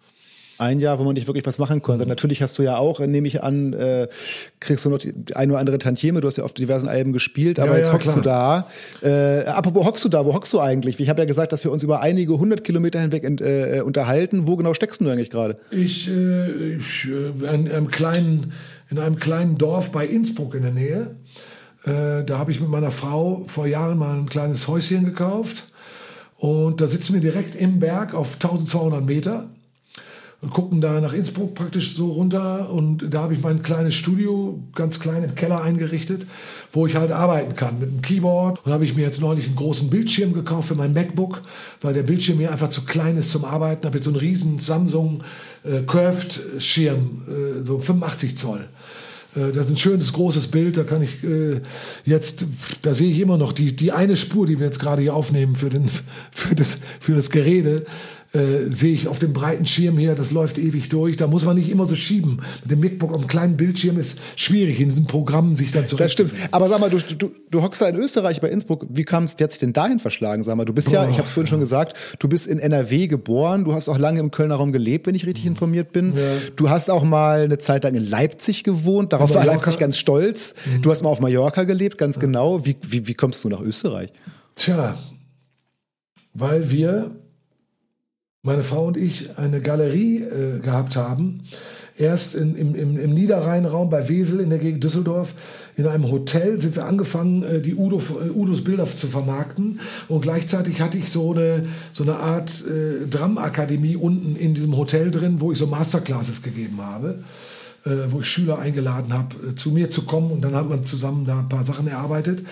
Ein 0.59 0.81
Jahr, 0.81 0.99
wo 0.99 1.05
man 1.05 1.13
nicht 1.13 1.25
wirklich 1.25 1.45
was 1.45 1.57
machen 1.57 1.81
konnte. 1.81 2.03
Mhm. 2.03 2.09
Natürlich 2.09 2.41
hast 2.41 2.57
du 2.59 2.63
ja 2.63 2.75
auch, 2.75 2.99
nehme 2.99 3.29
ich 3.29 3.41
an, 3.41 3.71
äh, 3.71 4.09
kriegst 4.59 4.83
du 4.83 4.89
noch 4.89 4.97
die 4.97 5.13
ein 5.33 5.49
oder 5.49 5.59
andere 5.61 5.77
Tantieme. 5.77 6.19
Du 6.19 6.27
hast 6.27 6.37
ja 6.37 6.43
auf 6.43 6.51
diversen 6.51 6.89
Alben 6.89 7.13
gespielt, 7.13 7.59
aber 7.59 7.71
ja, 7.71 7.77
jetzt 7.77 7.87
ja, 7.87 7.93
hockst 7.93 8.21
klar. 8.21 8.67
du 9.01 9.07
da. 9.07 9.39
Äh, 9.41 9.45
apropos 9.45 9.85
hockst 9.85 10.03
du 10.03 10.09
da? 10.09 10.25
Wo 10.25 10.33
hockst 10.33 10.51
du 10.51 10.59
eigentlich? 10.59 10.99
Ich 10.99 11.07
habe 11.07 11.21
ja 11.21 11.25
gesagt, 11.25 11.53
dass 11.53 11.63
wir 11.63 11.71
uns 11.71 11.81
über 11.81 12.01
einige 12.01 12.37
hundert 12.37 12.65
Kilometer 12.65 12.99
hinweg 12.99 13.23
ent, 13.23 13.39
äh, 13.39 13.81
unterhalten. 13.85 14.47
Wo 14.47 14.57
genau 14.57 14.73
steckst 14.73 14.99
du 14.99 15.09
eigentlich 15.09 15.29
gerade? 15.29 15.57
Ich, 15.71 16.09
äh, 16.09 16.75
ich 16.75 17.07
äh, 17.07 17.29
in, 17.55 17.71
einem 17.71 17.87
kleinen, 17.87 18.51
in 18.89 18.99
einem 18.99 19.15
kleinen 19.15 19.57
Dorf 19.57 19.93
bei 19.93 20.05
Innsbruck 20.05 20.55
in 20.55 20.63
der 20.63 20.73
Nähe. 20.73 21.15
Äh, 21.85 22.25
da 22.25 22.37
habe 22.37 22.51
ich 22.51 22.59
mit 22.59 22.69
meiner 22.69 22.91
Frau 22.91 23.45
vor 23.47 23.65
Jahren 23.65 23.97
mal 23.97 24.17
ein 24.17 24.25
kleines 24.25 24.67
Häuschen 24.67 25.05
gekauft 25.05 25.68
und 26.39 26.79
da 26.79 26.87
sitzen 26.87 27.13
wir 27.13 27.21
direkt 27.21 27.55
im 27.55 27.79
Berg 27.79 28.13
auf 28.13 28.35
1200 28.35 29.05
Meter 29.05 29.49
und 30.41 30.51
gucken 30.51 30.79
da 30.79 31.01
nach 31.01 31.11
Innsbruck 31.11 31.53
praktisch 31.53 31.95
so 31.95 32.11
runter. 32.11 32.69
Und 32.69 33.13
da 33.13 33.23
habe 33.23 33.33
ich 33.33 33.41
mein 33.41 33.61
kleines 33.61 33.95
Studio 33.95 34.63
ganz 34.73 35.01
klein 35.01 35.23
im 35.23 35.35
Keller 35.35 35.61
eingerichtet, 35.61 36.25
wo 36.71 36.87
ich 36.87 36.95
halt 36.95 37.11
arbeiten 37.11 37.55
kann 37.55 37.79
mit 37.79 37.89
einem 37.89 38.01
Keyboard. 38.01 38.65
Und 38.65 38.71
habe 38.71 38.85
ich 38.85 38.95
mir 38.95 39.01
jetzt 39.01 39.19
neulich 39.19 39.47
einen 39.47 39.57
großen 39.57 39.89
Bildschirm 39.89 40.31
gekauft 40.33 40.69
für 40.69 40.75
mein 40.75 40.93
MacBook, 40.93 41.41
weil 41.81 41.93
der 41.93 42.03
Bildschirm 42.03 42.37
mir 42.37 42.53
einfach 42.53 42.69
zu 42.69 42.85
klein 42.85 43.17
ist 43.17 43.31
zum 43.31 43.43
Arbeiten. 43.43 43.85
Habe 43.85 43.97
jetzt 43.97 44.05
so 44.05 44.11
einen 44.11 44.19
riesen 44.19 44.59
Samsung 44.59 45.23
äh, 45.65 45.81
Curved 45.81 46.39
Schirm, 46.59 47.21
äh, 47.27 47.61
so 47.61 47.79
85 47.79 48.37
Zoll. 48.37 48.65
Äh, 49.35 49.51
das 49.53 49.65
ist 49.65 49.71
ein 49.71 49.77
schönes, 49.77 50.13
großes 50.13 50.47
Bild. 50.47 50.77
Da 50.77 50.83
kann 50.83 51.01
ich 51.01 51.23
äh, 51.23 51.61
jetzt, 52.05 52.45
da 52.81 52.93
sehe 52.93 53.11
ich 53.11 53.19
immer 53.19 53.37
noch 53.37 53.53
die, 53.53 53.75
die 53.75 53.91
eine 53.91 54.17
Spur, 54.17 54.45
die 54.45 54.59
wir 54.59 54.67
jetzt 54.67 54.79
gerade 54.79 55.01
hier 55.01 55.13
aufnehmen 55.13 55.55
für, 55.55 55.69
den, 55.69 55.89
für, 56.31 56.55
das, 56.55 56.79
für 56.99 57.15
das 57.15 57.29
Gerede 57.29 57.85
äh, 58.31 58.59
sehe 58.59 58.93
ich 58.93 59.07
auf 59.07 59.17
dem 59.17 59.33
breiten 59.33 59.65
Schirm 59.65 59.97
hier, 59.97 60.13
das 60.13 60.29
läuft 60.29 60.59
ewig 60.59 60.89
durch. 60.89 61.17
Da 61.17 61.25
muss 61.25 61.45
man 61.45 61.55
nicht 61.55 61.69
immer 61.69 61.85
so 61.85 61.95
schieben. 61.95 62.41
Mit 62.61 62.71
dem 62.71 62.79
MacBook 62.79 63.11
auf 63.11 63.17
einem 63.17 63.27
kleinen 63.27 63.57
Bildschirm 63.57 63.97
ist 63.97 64.19
schwierig, 64.35 64.79
in 64.79 64.89
diesen 64.89 65.07
Programmen 65.07 65.55
sich 65.55 65.71
dann 65.71 65.87
zu 65.87 65.95
Das 65.95 66.11
stimmt. 66.11 66.33
Aber 66.51 66.69
sag 66.69 66.79
mal, 66.79 66.91
du, 66.91 66.99
du, 66.99 67.31
du 67.49 67.63
hockst 67.63 67.81
da 67.81 67.87
in 67.87 67.95
Österreich 67.95 68.39
bei 68.39 68.49
Innsbruck. 68.49 68.85
Wie 68.87 69.03
kam 69.03 69.23
es, 69.23 69.39
wie 69.39 69.43
hat 69.43 69.51
sich 69.51 69.59
denn 69.59 69.73
dahin 69.73 69.97
verschlagen? 69.97 70.43
Sag 70.43 70.55
mal, 70.57 70.65
du 70.65 70.73
bist 70.73 70.91
ja, 70.91 71.09
ich 71.09 71.17
habe 71.17 71.23
es 71.23 71.31
vorhin 71.31 71.47
ja. 71.47 71.49
schon 71.49 71.59
gesagt, 71.59 71.97
du 72.19 72.27
bist 72.27 72.45
in 72.45 72.59
NRW 72.59 73.07
geboren. 73.07 73.65
Du 73.65 73.73
hast 73.73 73.89
auch 73.89 73.97
lange 73.97 74.19
im 74.19 74.29
Kölner 74.29 74.55
Raum 74.55 74.71
gelebt, 74.71 75.07
wenn 75.07 75.15
ich 75.15 75.25
richtig 75.25 75.45
mhm. 75.45 75.51
informiert 75.51 75.91
bin. 75.91 76.15
Ja. 76.15 76.23
Du 76.55 76.69
hast 76.69 76.91
auch 76.91 77.03
mal 77.03 77.45
eine 77.45 77.57
Zeit 77.57 77.83
lang 77.83 77.95
in 77.95 78.07
Leipzig 78.07 78.63
gewohnt. 78.63 79.11
Darauf 79.11 79.33
war 79.33 79.43
Leipzig 79.43 79.79
ganz 79.79 79.97
stolz. 79.97 80.53
Mhm. 80.65 80.83
Du 80.83 80.91
hast 80.91 81.01
mal 81.01 81.09
auf 81.09 81.19
Mallorca 81.19 81.63
gelebt, 81.63 81.97
ganz 81.97 82.17
ja. 82.17 82.21
genau. 82.21 82.63
Wie, 82.63 82.75
wie, 82.87 83.07
wie 83.07 83.15
kommst 83.15 83.43
du 83.43 83.49
nach 83.49 83.61
Österreich? 83.61 84.11
Tja, 84.53 84.99
weil 86.33 86.69
wir 86.69 87.15
meine 88.41 88.63
Frau 88.63 88.85
und 88.85 88.95
ich 88.95 89.37
eine 89.37 89.59
Galerie 89.59 90.23
äh, 90.23 90.59
gehabt 90.59 90.95
haben. 90.95 91.41
Erst 91.97 92.35
in, 92.35 92.55
im, 92.55 92.73
im, 92.73 92.97
im 92.97 93.13
Niederrheinraum 93.13 93.89
bei 93.89 94.07
Wesel 94.07 94.39
in 94.39 94.49
der 94.49 94.59
Gegend 94.59 94.81
Düsseldorf 94.81 95.33
in 95.75 95.85
einem 95.85 96.09
Hotel 96.09 96.61
sind 96.61 96.77
wir 96.77 96.85
angefangen, 96.85 97.43
äh, 97.43 97.59
die 97.59 97.75
Udo, 97.75 97.97
äh, 97.97 98.29
Udos 98.29 98.63
Bilder 98.63 98.85
zu 98.85 99.07
vermarkten. 99.07 99.81
Und 100.07 100.21
gleichzeitig 100.21 100.79
hatte 100.79 100.97
ich 100.97 101.09
so 101.09 101.33
eine, 101.33 101.67
so 101.91 102.03
eine 102.03 102.15
Art 102.15 102.63
äh, 102.65 103.07
Dramakademie 103.07 103.97
unten 103.97 104.37
in 104.37 104.53
diesem 104.53 104.77
Hotel 104.77 105.11
drin, 105.11 105.41
wo 105.41 105.51
ich 105.51 105.57
so 105.57 105.67
Masterclasses 105.67 106.41
gegeben 106.41 106.79
habe 106.79 107.19
äh, 107.85 108.11
wo 108.11 108.21
ich 108.21 108.27
Schüler 108.27 108.59
eingeladen 108.59 109.13
habe, 109.13 109.35
äh, 109.47 109.55
zu 109.55 109.71
mir 109.71 109.89
zu 109.89 110.03
kommen 110.03 110.31
und 110.31 110.41
dann 110.41 110.55
hat 110.55 110.69
man 110.69 110.83
zusammen 110.83 111.25
da 111.25 111.39
ein 111.39 111.49
paar 111.49 111.63
Sachen 111.63 111.87
erarbeitet. 111.87 112.43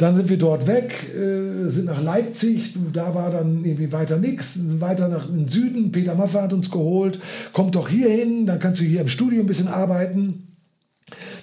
Dann 0.00 0.16
sind 0.16 0.30
wir 0.30 0.38
dort 0.38 0.66
weg, 0.66 0.94
äh, 1.14 1.68
sind 1.68 1.84
nach 1.84 2.02
Leipzig, 2.02 2.74
da 2.94 3.14
war 3.14 3.30
dann 3.30 3.62
irgendwie 3.66 3.92
weiter 3.92 4.16
nichts, 4.16 4.58
weiter 4.78 5.08
nach 5.08 5.26
dem 5.26 5.46
Süden, 5.46 5.92
Peter 5.92 6.14
Maffe 6.14 6.40
hat 6.40 6.54
uns 6.54 6.70
geholt, 6.70 7.18
kommt 7.52 7.74
doch 7.74 7.90
hier 7.90 8.08
hin, 8.08 8.46
dann 8.46 8.58
kannst 8.58 8.80
du 8.80 8.84
hier 8.84 9.02
im 9.02 9.08
Studio 9.08 9.42
ein 9.42 9.46
bisschen 9.46 9.68
arbeiten. 9.68 10.56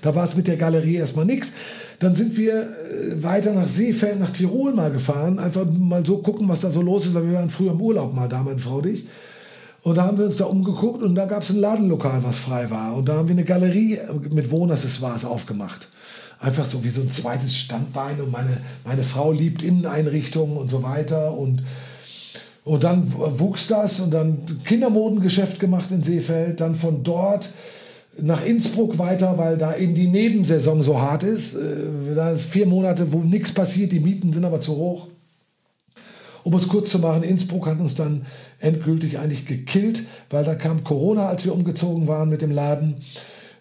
Da 0.02 0.16
war 0.16 0.24
es 0.24 0.36
mit 0.36 0.48
der 0.48 0.58
Galerie 0.58 0.96
erstmal 0.96 1.26
nichts. 1.26 1.54
Dann 2.00 2.16
sind 2.16 2.36
wir 2.36 2.64
äh, 2.64 3.22
weiter 3.22 3.54
nach 3.54 3.68
Seefeld, 3.68 4.20
nach 4.20 4.32
Tirol 4.32 4.74
mal 4.74 4.90
gefahren, 4.90 5.38
einfach 5.38 5.66
mal 5.70 6.04
so 6.04 6.18
gucken, 6.24 6.48
was 6.48 6.62
da 6.62 6.72
so 6.72 6.82
los 6.82 7.06
ist, 7.06 7.14
weil 7.14 7.28
wir 7.28 7.34
waren 7.34 7.52
früher 7.52 7.74
im 7.74 7.82
Urlaub 7.82 8.16
mal 8.16 8.28
da, 8.28 8.42
meine 8.42 8.58
Frau 8.58 8.78
und 8.78 8.88
ich. 8.88 9.06
Und 9.84 10.00
da 10.00 10.06
haben 10.06 10.18
wir 10.18 10.26
uns 10.26 10.38
da 10.38 10.46
umgeguckt 10.46 11.04
und 11.04 11.14
da 11.14 11.28
gab 11.28 11.44
es 11.44 11.52
ein 11.52 11.60
Ladenlokal, 11.60 12.24
was 12.24 12.40
frei 12.40 12.72
war. 12.72 12.96
Und 12.96 13.08
da 13.08 13.18
haben 13.18 13.28
wir 13.28 13.36
eine 13.36 13.46
Galerie 13.46 14.00
mit 14.32 14.50
Wohnaccessoires 14.50 15.26
aufgemacht. 15.26 15.90
Einfach 16.40 16.66
so 16.66 16.84
wie 16.84 16.90
so 16.90 17.02
ein 17.02 17.10
zweites 17.10 17.56
Standbein. 17.56 18.22
Und 18.22 18.32
meine, 18.32 18.58
meine 18.86 19.04
Frau 19.04 19.32
liebt 19.32 19.62
Inneneinrichtungen 19.62 20.58
und 20.58 20.70
so 20.70 20.84
weiter. 20.84 21.34
Und, 21.34 21.64
und 22.64 22.84
dann 22.84 23.12
wuchs 23.40 23.68
das 23.68 24.00
und 24.00 24.12
dann 24.12 24.40
Kindermodengeschäft 24.66 25.60
gemacht 25.60 25.92
in 25.92 26.04
Seefeld. 26.04 26.62
Dann 26.62 26.76
von 26.76 27.04
dort 27.04 27.50
nach 28.22 28.46
Innsbruck 28.46 28.98
weiter, 28.98 29.38
weil 29.38 29.58
da 29.58 29.76
eben 29.76 29.96
die 29.96 30.08
Nebensaison 30.08 30.84
so 30.84 31.00
hart 31.00 31.24
ist. 31.24 31.56
Äh, 31.56 32.16
da 32.16 32.32
ist 32.32 32.46
vier 32.46 32.66
Monate, 32.66 33.12
wo 33.12 33.20
nichts 33.20 33.52
passiert, 33.52 33.92
die 33.92 34.00
Mieten 34.00 34.34
sind 34.34 34.46
aber 34.46 34.62
zu 34.62 34.76
hoch. 34.76 35.08
Um 36.44 36.54
es 36.54 36.68
kurz 36.68 36.92
zu 36.92 37.00
machen, 37.00 37.24
Innsbruck 37.24 37.68
hat 37.68 37.80
uns 37.80 37.96
dann 37.96 38.26
endgültig 38.60 39.20
eigentlich 39.20 39.46
gekillt, 39.46 40.04
weil 40.30 40.46
da 40.46 40.56
kam 40.56 40.84
Corona, 40.84 41.28
als 41.28 41.44
wir 41.44 41.54
umgezogen 41.54 42.08
waren 42.08 42.30
mit 42.30 42.42
dem 42.42 42.52
Laden. 42.52 43.02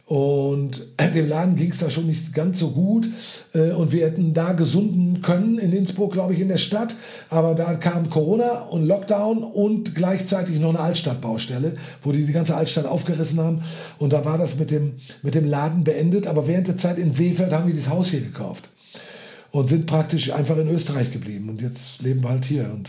Und 0.07 0.87
dem 1.15 1.28
Laden 1.28 1.57
ging 1.57 1.70
es 1.70 1.78
da 1.78 1.91
schon 1.91 2.07
nicht 2.07 2.33
ganz 2.33 2.61
so 2.61 2.70
gut. 2.70 3.09
Äh, 3.55 3.73
und 3.73 3.93
wir 3.93 4.07
hätten 4.07 4.35
da 4.35 4.53
gesunden 4.53 5.20
können, 5.20 5.59
in 5.59 5.73
Innsbruck, 5.73 6.12
glaube 6.12 6.35
ich, 6.35 6.41
in 6.41 6.49
der 6.49 6.59
Stadt. 6.59 6.95
Aber 7.28 7.55
da 7.55 7.74
kam 7.74 8.09
Corona 8.09 8.62
und 8.62 8.87
Lockdown 8.87 9.43
und 9.43 9.95
gleichzeitig 9.95 10.61
noch 10.61 10.70
eine 10.70 10.81
Altstadtbaustelle, 10.81 11.77
wo 12.03 12.12
die 12.12 12.24
die 12.24 12.33
ganze 12.33 12.57
Altstadt 12.57 12.87
aufgerissen 12.87 13.41
haben. 13.41 13.62
Und 13.99 14.12
da 14.12 14.24
war 14.24 14.39
das 14.39 14.59
mit 14.59 14.70
dem, 14.70 14.95
mit 15.23 15.35
dem 15.35 15.47
Laden 15.47 15.83
beendet. 15.85 16.27
Aber 16.27 16.47
während 16.47 16.69
der 16.69 16.77
Zeit 16.77 16.99
in 16.99 17.12
Seefeld 17.12 17.53
haben 17.53 17.66
wir 17.66 17.74
das 17.74 17.89
Haus 17.89 18.09
hier 18.09 18.20
gekauft 18.20 18.69
und 19.51 19.69
sind 19.69 19.87
praktisch 19.87 20.33
einfach 20.33 20.57
in 20.57 20.69
Österreich 20.69 21.12
geblieben. 21.12 21.49
Und 21.49 21.61
jetzt 21.61 22.01
leben 22.01 22.23
wir 22.23 22.31
halt 22.31 22.45
hier 22.45 22.70
und 22.73 22.89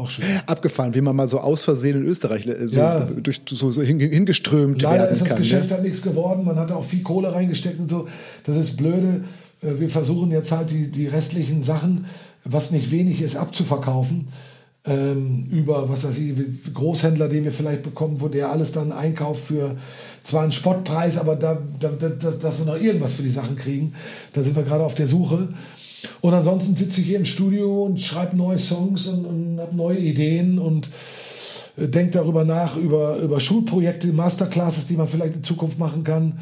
auch 0.00 0.10
schön. 0.10 0.24
Abgefahren, 0.46 0.94
wie 0.94 1.00
man 1.00 1.14
mal 1.14 1.28
so 1.28 1.40
aus 1.40 1.62
Versehen 1.62 1.98
in 1.98 2.04
Österreich 2.04 2.46
äh, 2.46 2.66
so, 2.66 2.76
ja. 2.76 3.00
durch, 3.00 3.42
so, 3.48 3.70
so 3.70 3.82
hingeströmt 3.82 4.82
Leider 4.82 5.04
werden 5.04 5.12
ist 5.12 5.22
das 5.22 5.28
kann, 5.28 5.38
Geschäft 5.38 5.70
ne? 5.70 5.76
halt 5.76 5.84
nichts 5.84 6.02
geworden. 6.02 6.44
Man 6.44 6.56
hat 6.56 6.72
auch 6.72 6.84
viel 6.84 7.02
Kohle 7.02 7.32
reingesteckt 7.32 7.78
und 7.78 7.88
so. 7.88 8.08
Das 8.44 8.56
ist 8.56 8.76
blöde. 8.76 9.24
Äh, 9.62 9.78
wir 9.78 9.88
versuchen 9.88 10.30
jetzt 10.30 10.52
halt 10.52 10.70
die, 10.70 10.90
die 10.90 11.06
restlichen 11.06 11.62
Sachen, 11.62 12.06
was 12.44 12.70
nicht 12.70 12.90
wenig 12.90 13.20
ist, 13.20 13.36
abzuverkaufen. 13.36 14.28
ähm, 14.86 15.46
über, 15.50 15.88
was 15.88 16.04
weiß 16.04 16.18
ich, 16.18 16.72
Großhändler, 16.72 17.28
den 17.28 17.44
wir 17.44 17.52
vielleicht 17.52 17.82
bekommen, 17.82 18.20
wo 18.20 18.28
der 18.28 18.50
alles 18.50 18.72
dann 18.72 18.92
einkauft 18.92 19.44
für 19.44 19.76
zwar 20.22 20.42
einen 20.42 20.52
Spottpreis, 20.52 21.18
aber 21.18 21.36
da, 21.36 21.58
da, 21.78 21.88
da, 21.88 22.08
dass 22.08 22.58
wir 22.58 22.66
noch 22.66 22.80
irgendwas 22.80 23.12
für 23.12 23.22
die 23.22 23.30
Sachen 23.30 23.56
kriegen. 23.56 23.94
Da 24.32 24.42
sind 24.42 24.56
wir 24.56 24.62
gerade 24.62 24.84
auf 24.84 24.94
der 24.94 25.06
Suche. 25.06 25.48
Und 26.20 26.34
ansonsten 26.34 26.76
sitze 26.76 27.00
ich 27.00 27.06
hier 27.06 27.18
im 27.18 27.24
Studio 27.24 27.84
und 27.84 28.00
schreibe 28.00 28.36
neue 28.36 28.58
Songs 28.58 29.06
und, 29.06 29.24
und 29.24 29.60
habe 29.60 29.74
neue 29.74 29.98
Ideen 29.98 30.58
und 30.58 30.88
äh, 31.76 31.88
denke 31.88 32.12
darüber 32.12 32.44
nach, 32.44 32.76
über, 32.76 33.16
über 33.18 33.40
Schulprojekte, 33.40 34.08
Masterclasses, 34.08 34.86
die 34.86 34.96
man 34.96 35.08
vielleicht 35.08 35.36
in 35.36 35.44
Zukunft 35.44 35.78
machen 35.78 36.04
kann. 36.04 36.38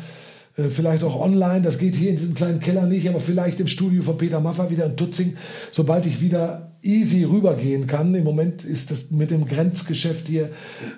Äh, 0.57 0.65
vielleicht 0.65 1.05
auch 1.05 1.21
online, 1.21 1.63
das 1.63 1.79
geht 1.79 1.95
hier 1.95 2.11
in 2.11 2.17
diesem 2.17 2.35
kleinen 2.35 2.61
Keller 2.61 2.87
nicht, 2.87 3.09
aber 3.09 3.21
vielleicht 3.21 3.61
im 3.61 3.69
Studio 3.69 4.03
von 4.03 4.19
Peter 4.19 4.41
Maffer 4.41 4.71
wieder 4.71 4.87
in 4.87 4.97
Tutzing, 4.97 5.37
sobald 5.71 6.07
ich 6.07 6.21
wieder 6.21 6.73
easy 6.83 7.25
rübergehen 7.25 7.87
kann. 7.87 8.15
Im 8.15 8.25
Moment 8.25 8.65
ist 8.65 8.91
das 8.91 9.11
mit 9.11 9.31
dem 9.31 9.47
Grenzgeschäft 9.47 10.29
hier 10.29 10.51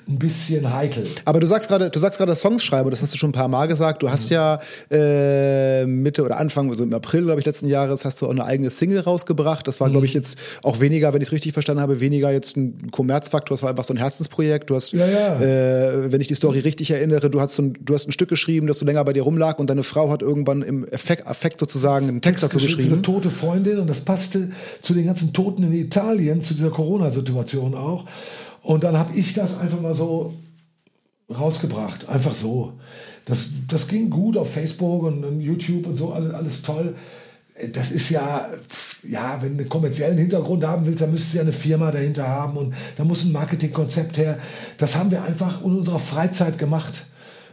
ein 0.07 0.19
bisschen 0.19 0.73
heikel. 0.73 1.07
Aber 1.25 1.41
du 1.41 1.47
sagst 1.47 1.69
gerade, 1.69 1.91
du 1.91 1.99
sagst 1.99 2.19
gerade 2.19 2.35
Songs 2.35 2.63
schreiben, 2.63 2.91
das 2.91 3.01
hast 3.01 3.15
du 3.15 3.19
schon 3.19 3.31
ein 3.31 3.35
paar 3.35 3.49
Mal 3.49 3.67
gesagt. 3.67 4.03
Du 4.03 4.11
hast 4.11 4.31
mhm. 4.31 4.35
ja 4.35 4.61
äh, 4.91 5.87
Mitte 5.87 6.23
oder 6.23 6.39
Anfang, 6.39 6.71
also 6.71 6.85
im 6.85 6.93
April, 6.93 7.25
glaube 7.25 7.41
ich, 7.41 7.47
letzten 7.47 7.67
Jahres, 7.67 8.05
hast 8.05 8.21
du 8.21 8.27
auch 8.27 8.31
eine 8.31 8.45
eigene 8.45 8.69
Single 8.69 9.01
rausgebracht. 9.01 9.67
Das 9.67 9.81
war, 9.81 9.89
mhm. 9.89 9.93
glaube 9.93 10.07
ich, 10.07 10.13
jetzt 10.13 10.37
auch 10.63 10.81
weniger, 10.81 11.15
wenn 11.15 11.23
ich 11.23 11.29
es 11.29 11.33
richtig 11.33 11.55
verstanden 11.55 11.81
habe, 11.81 12.01
weniger 12.01 12.31
jetzt 12.31 12.59
ein 12.59 12.91
Kommerzfaktor. 12.91 13.57
Das 13.57 13.63
war 13.63 13.71
einfach 13.71 13.85
so 13.85 13.95
ein 13.95 13.99
Herzensprojekt. 13.99 14.69
Du 14.69 14.75
hast, 14.75 14.93
ja, 14.93 15.07
ja. 15.07 15.41
Äh, 15.41 16.13
wenn 16.13 16.21
ich 16.21 16.29
die 16.29 16.35
Story 16.35 16.59
richtig 16.59 16.91
erinnere, 16.91 17.31
du 17.31 17.41
hast, 17.41 17.55
so 17.55 17.63
ein, 17.63 17.79
du 17.81 17.95
hast 17.95 18.07
ein 18.07 18.13
Stück 18.13 18.29
geschrieben, 18.29 18.67
das 18.67 18.79
so 18.79 18.85
länger 18.85 19.05
bei 19.05 19.15
dir 19.15 19.23
rumlag 19.23 19.59
und 19.59 19.71
deine 19.71 19.83
Frau 19.83 20.11
hat 20.11 20.21
irgendwann 20.21 20.61
im 20.61 20.87
Effekt, 20.89 21.27
Effekt 21.27 21.59
sozusagen 21.59 22.07
einen 22.07 22.21
Text, 22.21 22.45
dazu 22.45 22.59
geschrieben. 22.59 22.93
Eine 22.93 23.03
tote 23.03 23.31
Freundin 23.31 23.79
und 23.79 23.89
das 23.89 24.01
passte 24.01 24.51
zu 24.83 24.93
den 24.93 25.07
ganzen 25.07 25.33
Toten 25.33 25.70
in 25.73 25.79
Italien 25.79 26.43
zu 26.43 26.55
dieser 26.55 26.71
Corona-Situation 26.71 27.75
auch. 27.75 28.05
Und 28.63 28.85
dann 28.85 28.99
habe 28.99 29.17
ich 29.17 29.35
das 29.35 29.59
einfach 29.59 29.81
mal 29.81 29.95
so 29.95 30.35
rausgebracht, 31.31 32.09
einfach 32.09 32.35
so. 32.35 32.75
Das, 33.25 33.49
das 33.69 33.89
ging 33.89 34.11
gut 34.11 34.37
auf 34.37 34.53
Facebook 34.53 35.05
und, 35.05 35.25
und 35.25 35.41
YouTube 35.41 35.87
und 35.87 35.97
so, 35.97 36.13
alles, 36.13 36.35
alles 36.35 36.63
toll. 36.63 36.95
Das 37.73 37.93
ist 37.93 38.11
ja, 38.11 38.49
ja, 39.03 39.39
wenn 39.41 39.57
du 39.57 39.63
einen 39.63 39.69
kommerziellen 39.69 40.19
Hintergrund 40.19 40.65
haben 40.65 40.87
willst, 40.87 41.03
dann 41.03 41.11
müsstest 41.11 41.35
du 41.35 41.37
ja 41.39 41.43
eine 41.43 41.53
Firma 41.53 41.91
dahinter 41.91 42.27
haben 42.27 42.57
und 42.57 42.75
da 42.97 43.05
muss 43.05 43.25
ein 43.25 43.33
Marketingkonzept 43.33 44.17
her. 44.19 44.39
Das 44.79 44.97
haben 44.97 45.11
wir 45.11 45.23
einfach 45.23 45.63
in 45.63 45.77
unserer 45.77 45.99
Freizeit 45.99 46.59
gemacht. 46.59 47.05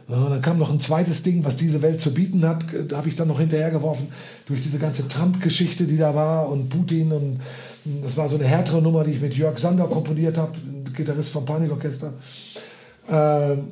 Ja, 0.08 0.30
dann 0.30 0.40
kam 0.40 0.58
noch 0.58 0.70
ein 0.70 0.80
zweites 0.80 1.22
Ding, 1.22 1.44
was 1.44 1.58
diese 1.58 1.82
Welt 1.82 2.00
zu 2.00 2.14
bieten 2.14 2.46
hat. 2.46 2.64
Da 2.88 2.96
habe 2.96 3.10
ich 3.10 3.16
dann 3.16 3.28
noch 3.28 3.40
hinterhergeworfen 3.40 4.08
durch 4.46 4.62
diese 4.62 4.78
ganze 4.78 5.06
Trump-Geschichte, 5.06 5.84
die 5.84 5.98
da 5.98 6.14
war 6.14 6.48
und 6.48 6.70
Putin. 6.70 7.12
Und 7.12 7.40
das 8.02 8.16
war 8.16 8.28
so 8.28 8.36
eine 8.36 8.44
härtere 8.46 8.82
Nummer, 8.82 9.04
die 9.04 9.12
ich 9.12 9.20
mit 9.20 9.34
Jörg 9.34 9.58
Sander 9.58 9.84
komponiert 9.86 10.36
habe, 10.36 10.52
Gitarrist 10.94 11.30
vom 11.30 11.44
Panikorchester. 11.44 12.12
Ähm, 13.10 13.70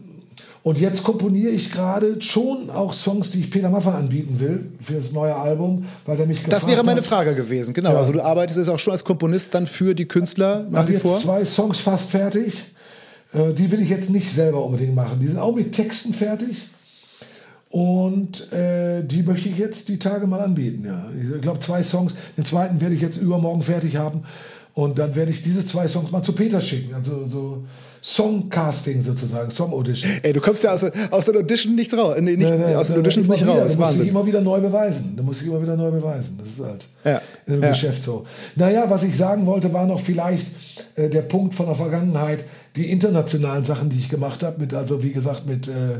und 0.62 0.78
jetzt 0.78 1.04
komponiere 1.04 1.50
ich 1.52 1.70
gerade 1.70 2.20
schon 2.20 2.70
auch 2.70 2.92
Songs, 2.92 3.30
die 3.30 3.38
ich 3.38 3.50
Peter 3.50 3.70
Maffay 3.70 3.90
anbieten 3.90 4.40
will 4.40 4.66
für 4.80 4.94
das 4.94 5.12
neue 5.12 5.34
Album, 5.34 5.86
weil 6.04 6.16
der 6.16 6.26
mich 6.26 6.42
Das 6.42 6.66
wäre 6.66 6.82
meine 6.82 6.98
hat. 6.98 7.06
Frage 7.06 7.36
gewesen, 7.36 7.72
genau. 7.72 7.92
Ja. 7.92 7.98
Also 7.98 8.12
du 8.12 8.20
arbeitest 8.20 8.58
jetzt 8.58 8.68
auch 8.68 8.78
schon 8.78 8.92
als 8.92 9.04
Komponist 9.04 9.54
dann 9.54 9.66
für 9.66 9.94
die 9.94 10.06
Künstler 10.06 10.66
nach 10.68 10.88
wie 10.88 10.96
vor? 10.96 11.18
Ich 11.18 11.24
habe 11.28 11.38
jetzt 11.38 11.54
zwei 11.54 11.62
Songs 11.62 11.78
fast 11.78 12.10
fertig. 12.10 12.64
Äh, 13.32 13.52
die 13.52 13.70
will 13.70 13.80
ich 13.80 13.90
jetzt 13.90 14.10
nicht 14.10 14.28
selber 14.28 14.64
unbedingt 14.64 14.94
machen. 14.94 15.20
Die 15.20 15.28
sind 15.28 15.38
auch 15.38 15.54
mit 15.54 15.70
Texten 15.72 16.12
fertig. 16.12 16.56
Und 17.68 18.52
äh, 18.52 19.02
die 19.02 19.22
möchte 19.22 19.48
ich 19.48 19.58
jetzt 19.58 19.88
die 19.88 19.98
Tage 19.98 20.26
mal 20.26 20.40
anbieten. 20.40 20.84
Ja. 20.84 21.08
Ich 21.34 21.40
glaube, 21.40 21.58
zwei 21.60 21.82
Songs. 21.82 22.14
Den 22.36 22.44
zweiten 22.44 22.80
werde 22.80 22.94
ich 22.94 23.00
jetzt 23.00 23.16
übermorgen 23.16 23.62
fertig 23.62 23.96
haben. 23.96 24.22
Und 24.74 24.98
dann 24.98 25.14
werde 25.14 25.30
ich 25.30 25.42
diese 25.42 25.64
zwei 25.64 25.88
Songs 25.88 26.10
mal 26.10 26.22
zu 26.22 26.32
Peter 26.32 26.60
schicken. 26.60 26.94
Also 26.94 27.26
so 27.26 27.64
Songcasting 28.02 29.02
sozusagen, 29.02 29.50
Song 29.50 29.72
Audition. 29.72 30.12
Ey, 30.22 30.32
du 30.32 30.40
kommst 30.40 30.62
ja 30.62 30.72
aus, 30.72 30.84
aus 31.10 31.24
der 31.24 31.36
Audition 31.36 31.74
nicht 31.74 31.92
raus. 31.92 32.14
Nee, 32.20 32.36
nicht, 32.36 32.50
nee, 32.50 32.56
nee, 32.56 32.74
aus 32.76 32.86
den 32.86 32.98
Auditions 32.98 33.26
nicht 33.26 33.42
wieder, 33.42 33.62
raus. 33.62 33.72
Du 33.72 33.78
musst 33.78 34.00
dich 34.00 34.08
immer 34.08 34.24
wieder 34.24 34.40
neu 34.40 34.60
beweisen. 34.60 35.16
Du 35.16 35.24
musst 35.24 35.40
dich 35.40 35.48
immer 35.48 35.60
wieder 35.60 35.76
neu 35.76 35.90
beweisen. 35.90 36.38
Das 36.38 36.48
ist 36.48 36.60
halt 36.64 36.84
ja. 37.04 37.20
im 37.46 37.62
ja. 37.62 37.70
Geschäft 37.70 38.02
so. 38.02 38.24
Naja, 38.54 38.84
was 38.88 39.02
ich 39.02 39.16
sagen 39.16 39.44
wollte, 39.46 39.72
war 39.72 39.86
noch 39.86 39.98
vielleicht 39.98 40.46
äh, 40.94 41.08
der 41.08 41.22
Punkt 41.22 41.54
von 41.54 41.66
der 41.66 41.74
Vergangenheit, 41.74 42.44
die 42.76 42.90
internationalen 42.90 43.64
Sachen, 43.64 43.88
die 43.88 43.96
ich 43.96 44.08
gemacht 44.08 44.42
habe, 44.44 44.60
mit, 44.60 44.72
also 44.72 45.02
wie 45.02 45.12
gesagt, 45.12 45.46
mit 45.46 45.66
äh, 45.66 45.72
äh, 45.72 45.98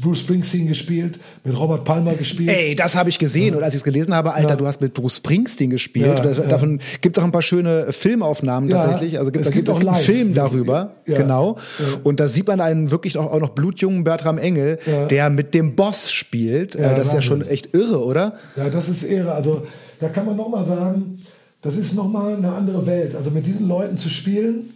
Bruce 0.00 0.20
Springsteen 0.20 0.68
gespielt, 0.68 1.18
mit 1.42 1.58
Robert 1.58 1.84
Palmer 1.84 2.14
gespielt. 2.14 2.50
Ey, 2.50 2.76
das 2.76 2.94
habe 2.94 3.08
ich 3.08 3.18
gesehen 3.18 3.48
ja. 3.48 3.56
und 3.56 3.64
als 3.64 3.74
ich 3.74 3.78
es 3.78 3.84
gelesen 3.84 4.14
habe, 4.14 4.32
Alter, 4.32 4.50
ja. 4.50 4.56
du 4.56 4.66
hast 4.66 4.80
mit 4.80 4.94
Bruce 4.94 5.16
Springsteen 5.16 5.70
gespielt. 5.70 6.06
Ja, 6.06 6.14
da, 6.14 6.42
davon 6.42 6.78
gibt 7.00 7.16
es 7.16 7.20
auch 7.20 7.26
ein 7.26 7.32
paar 7.32 7.42
schöne 7.42 7.90
Filmaufnahmen 7.90 8.70
tatsächlich. 8.70 9.18
Also 9.18 9.32
gibt, 9.32 9.44
es 9.44 9.50
da 9.50 9.54
gibt, 9.54 9.68
es 9.68 9.74
auch 9.74 9.80
einen 9.80 9.96
Film 9.96 10.34
darüber, 10.34 10.92
genau. 11.04 11.58
Und 12.04 12.20
da 12.20 12.28
sieht 12.28 12.46
man 12.46 12.60
einen 12.60 12.92
wirklich 12.92 13.18
auch, 13.18 13.32
auch 13.32 13.40
noch 13.40 13.50
blutjungen 13.50 14.04
Bertram 14.04 14.38
Engel, 14.38 14.78
der 15.10 15.30
mit 15.30 15.52
dem 15.52 15.74
Boss 15.74 16.12
spielt. 16.12 16.76
Äh, 16.76 16.94
das 16.94 17.08
ist 17.08 17.14
ja 17.14 17.22
schon 17.22 17.46
echt 17.46 17.74
irre, 17.74 18.04
oder? 18.04 18.34
Ja, 18.56 18.70
das 18.70 18.88
ist 18.88 19.02
irre. 19.02 19.32
Also 19.32 19.66
da 19.98 20.08
kann 20.10 20.26
man 20.26 20.36
noch 20.36 20.48
mal 20.48 20.64
sagen, 20.64 21.18
das 21.60 21.76
ist 21.76 21.94
noch 21.94 22.08
mal 22.08 22.36
eine 22.36 22.52
andere 22.52 22.86
Welt. 22.86 23.16
Also 23.16 23.30
mit 23.30 23.46
diesen 23.46 23.66
Leuten 23.66 23.96
zu 23.96 24.08
spielen 24.08 24.56
äh, 24.56 24.73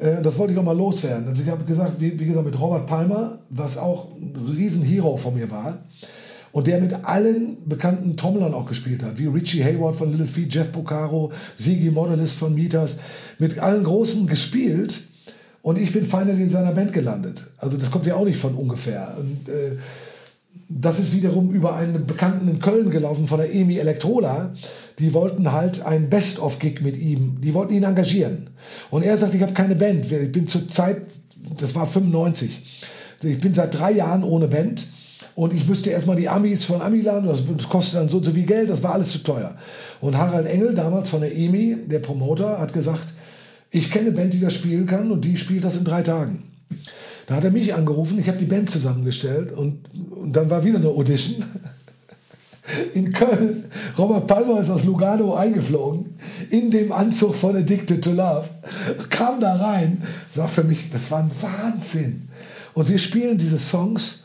das 0.00 0.38
wollte 0.38 0.52
ich 0.52 0.58
auch 0.58 0.64
mal 0.64 0.76
loswerden. 0.76 1.28
Also 1.28 1.42
ich 1.42 1.48
habe 1.48 1.64
gesagt, 1.64 2.00
wie, 2.00 2.18
wie, 2.18 2.26
gesagt, 2.26 2.46
mit 2.46 2.58
Robert 2.58 2.86
Palmer, 2.86 3.38
was 3.50 3.76
auch 3.76 4.08
ein 4.16 4.34
riesen 4.56 4.82
Hero 4.82 5.16
von 5.16 5.34
mir 5.34 5.50
war. 5.50 5.78
Und 6.52 6.66
der 6.66 6.80
mit 6.80 7.04
allen 7.04 7.68
bekannten 7.68 8.16
Trommlern 8.16 8.54
auch 8.54 8.66
gespielt 8.66 9.04
hat, 9.04 9.18
wie 9.18 9.26
Richie 9.26 9.62
Hayward 9.62 9.94
von 9.94 10.10
Little 10.10 10.26
Feet, 10.26 10.52
Jeff 10.52 10.72
Bucaro, 10.72 11.32
Sigi 11.56 11.90
Modelist 11.90 12.36
von 12.36 12.54
Meters, 12.54 12.98
mit 13.38 13.58
allen 13.60 13.84
Großen 13.84 14.26
gespielt. 14.26 15.00
Und 15.62 15.78
ich 15.78 15.92
bin 15.92 16.04
finally 16.06 16.42
in 16.42 16.50
seiner 16.50 16.72
Band 16.72 16.92
gelandet. 16.92 17.44
Also 17.58 17.76
das 17.76 17.90
kommt 17.90 18.06
ja 18.06 18.14
auch 18.16 18.24
nicht 18.24 18.38
von 18.38 18.54
ungefähr. 18.54 19.16
Und, 19.18 19.48
äh, 19.48 19.76
das 20.68 21.00
ist 21.00 21.12
wiederum 21.12 21.50
über 21.50 21.74
einen 21.74 22.06
Bekannten 22.06 22.48
in 22.48 22.60
Köln 22.60 22.90
gelaufen 22.90 23.26
von 23.26 23.38
der 23.38 23.52
EMI 23.52 23.78
Elektrola. 23.78 24.54
Die 25.00 25.12
wollten 25.14 25.50
halt 25.50 25.84
ein 25.84 26.08
Best-of-Gig 26.08 26.80
mit 26.80 26.96
ihm. 26.96 27.40
Die 27.40 27.54
wollten 27.54 27.74
ihn 27.74 27.82
engagieren. 27.82 28.50
Und 28.90 29.02
er 29.02 29.16
sagt, 29.16 29.34
ich 29.34 29.42
habe 29.42 29.52
keine 29.52 29.74
Band. 29.74 30.10
Ich 30.10 30.32
bin 30.32 30.46
zur 30.46 30.68
Zeit, 30.68 31.02
das 31.58 31.74
war 31.74 31.86
95. 31.86 32.86
Ich 33.22 33.40
bin 33.40 33.52
seit 33.52 33.78
drei 33.78 33.92
Jahren 33.92 34.22
ohne 34.22 34.46
Band. 34.46 34.86
Und 35.34 35.54
ich 35.54 35.66
müsste 35.66 35.90
erstmal 35.90 36.16
die 36.16 36.28
Amis 36.28 36.64
von 36.64 36.82
Amiland, 36.82 37.26
das, 37.26 37.42
das 37.56 37.68
kostet 37.68 37.94
dann 37.94 38.08
so 38.08 38.18
und 38.18 38.24
so 38.24 38.32
viel 38.32 38.44
Geld, 38.44 38.68
das 38.68 38.82
war 38.82 38.92
alles 38.92 39.12
zu 39.12 39.18
teuer. 39.18 39.56
Und 40.00 40.18
Harald 40.18 40.46
Engel, 40.46 40.74
damals 40.74 41.08
von 41.08 41.20
der 41.20 41.34
EMI, 41.34 41.76
der 41.86 42.00
Promoter, 42.00 42.58
hat 42.58 42.72
gesagt, 42.72 43.06
ich 43.70 43.90
kenne 43.90 44.08
eine 44.08 44.16
Band, 44.16 44.34
die 44.34 44.40
das 44.40 44.54
spielen 44.54 44.86
kann 44.86 45.10
und 45.10 45.24
die 45.24 45.36
spielt 45.36 45.64
das 45.64 45.76
in 45.76 45.84
drei 45.84 46.02
Tagen. 46.02 46.42
Da 47.30 47.36
hat 47.36 47.44
er 47.44 47.52
mich 47.52 47.72
angerufen, 47.72 48.18
ich 48.18 48.26
habe 48.26 48.38
die 48.38 48.44
Band 48.44 48.68
zusammengestellt 48.70 49.52
und, 49.52 49.88
und 50.10 50.34
dann 50.34 50.50
war 50.50 50.64
wieder 50.64 50.78
eine 50.78 50.88
Audition 50.88 51.44
in 52.94 53.12
Köln. 53.12 53.66
Robert 53.96 54.26
Palmer 54.26 54.60
ist 54.60 54.68
aus 54.68 54.82
Lugano 54.82 55.36
eingeflogen, 55.36 56.18
in 56.50 56.72
dem 56.72 56.90
Anzug 56.90 57.36
von 57.36 57.54
Addicted 57.54 58.02
to 58.02 58.10
Love, 58.10 58.48
kam 59.10 59.38
da 59.38 59.54
rein, 59.54 60.02
das 60.34 60.50
für 60.50 60.64
mich, 60.64 60.90
das 60.90 61.08
war 61.12 61.20
ein 61.20 61.30
Wahnsinn. 61.40 62.28
Und 62.74 62.88
wir 62.88 62.98
spielen 62.98 63.38
diese 63.38 63.60
Songs 63.60 64.24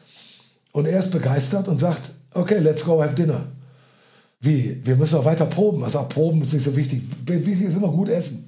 und 0.72 0.88
er 0.88 0.98
ist 0.98 1.12
begeistert 1.12 1.68
und 1.68 1.80
sagt, 1.80 2.10
okay, 2.34 2.58
let's 2.58 2.84
go 2.84 3.04
have 3.04 3.14
dinner. 3.14 3.46
Wie? 4.42 4.82
Wir 4.84 4.96
müssen 4.96 5.20
auch 5.20 5.26
weiter 5.26 5.46
proben. 5.46 5.88
Sagt, 5.88 6.10
proben 6.10 6.42
ist 6.42 6.54
nicht 6.54 6.66
so 6.66 6.76
wichtig. 6.76 7.04
Wichtig 7.28 7.68
ist 7.68 7.78
immer 7.78 7.90
gut 7.90 8.10
essen. 8.10 8.45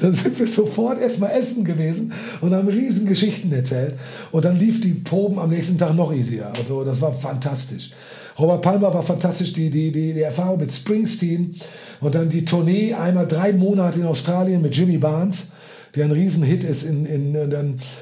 Dann 0.00 0.12
sind 0.12 0.38
wir 0.38 0.46
sofort 0.46 1.00
erstmal 1.00 1.32
essen 1.32 1.64
gewesen 1.64 2.12
und 2.40 2.54
haben 2.54 2.68
riesen 2.68 3.06
Geschichten 3.06 3.52
erzählt. 3.52 3.94
Und 4.30 4.44
dann 4.44 4.56
lief 4.58 4.80
die 4.80 4.94
Proben 4.94 5.38
am 5.38 5.50
nächsten 5.50 5.76
Tag 5.76 5.94
noch 5.94 6.12
easier. 6.12 6.52
Also 6.56 6.84
das 6.84 7.00
war 7.00 7.12
fantastisch. 7.12 7.90
Robert 8.38 8.62
Palmer 8.62 8.94
war 8.94 9.02
fantastisch, 9.02 9.52
die, 9.52 9.70
die, 9.70 9.92
die, 9.92 10.14
die 10.14 10.22
Erfahrung 10.22 10.60
mit 10.60 10.72
Springsteen 10.72 11.56
und 12.00 12.14
dann 12.14 12.30
die 12.30 12.44
Tournee, 12.44 12.94
einmal 12.94 13.26
drei 13.26 13.52
Monate 13.52 14.00
in 14.00 14.06
Australien 14.06 14.62
mit 14.62 14.74
Jimmy 14.74 14.98
Barnes, 14.98 15.48
der 15.94 16.06
ein 16.06 16.12
Riesenhit 16.12 16.64
ist, 16.64 16.84
in, 16.84 17.04
in, 17.04 17.34
in, 17.34 17.50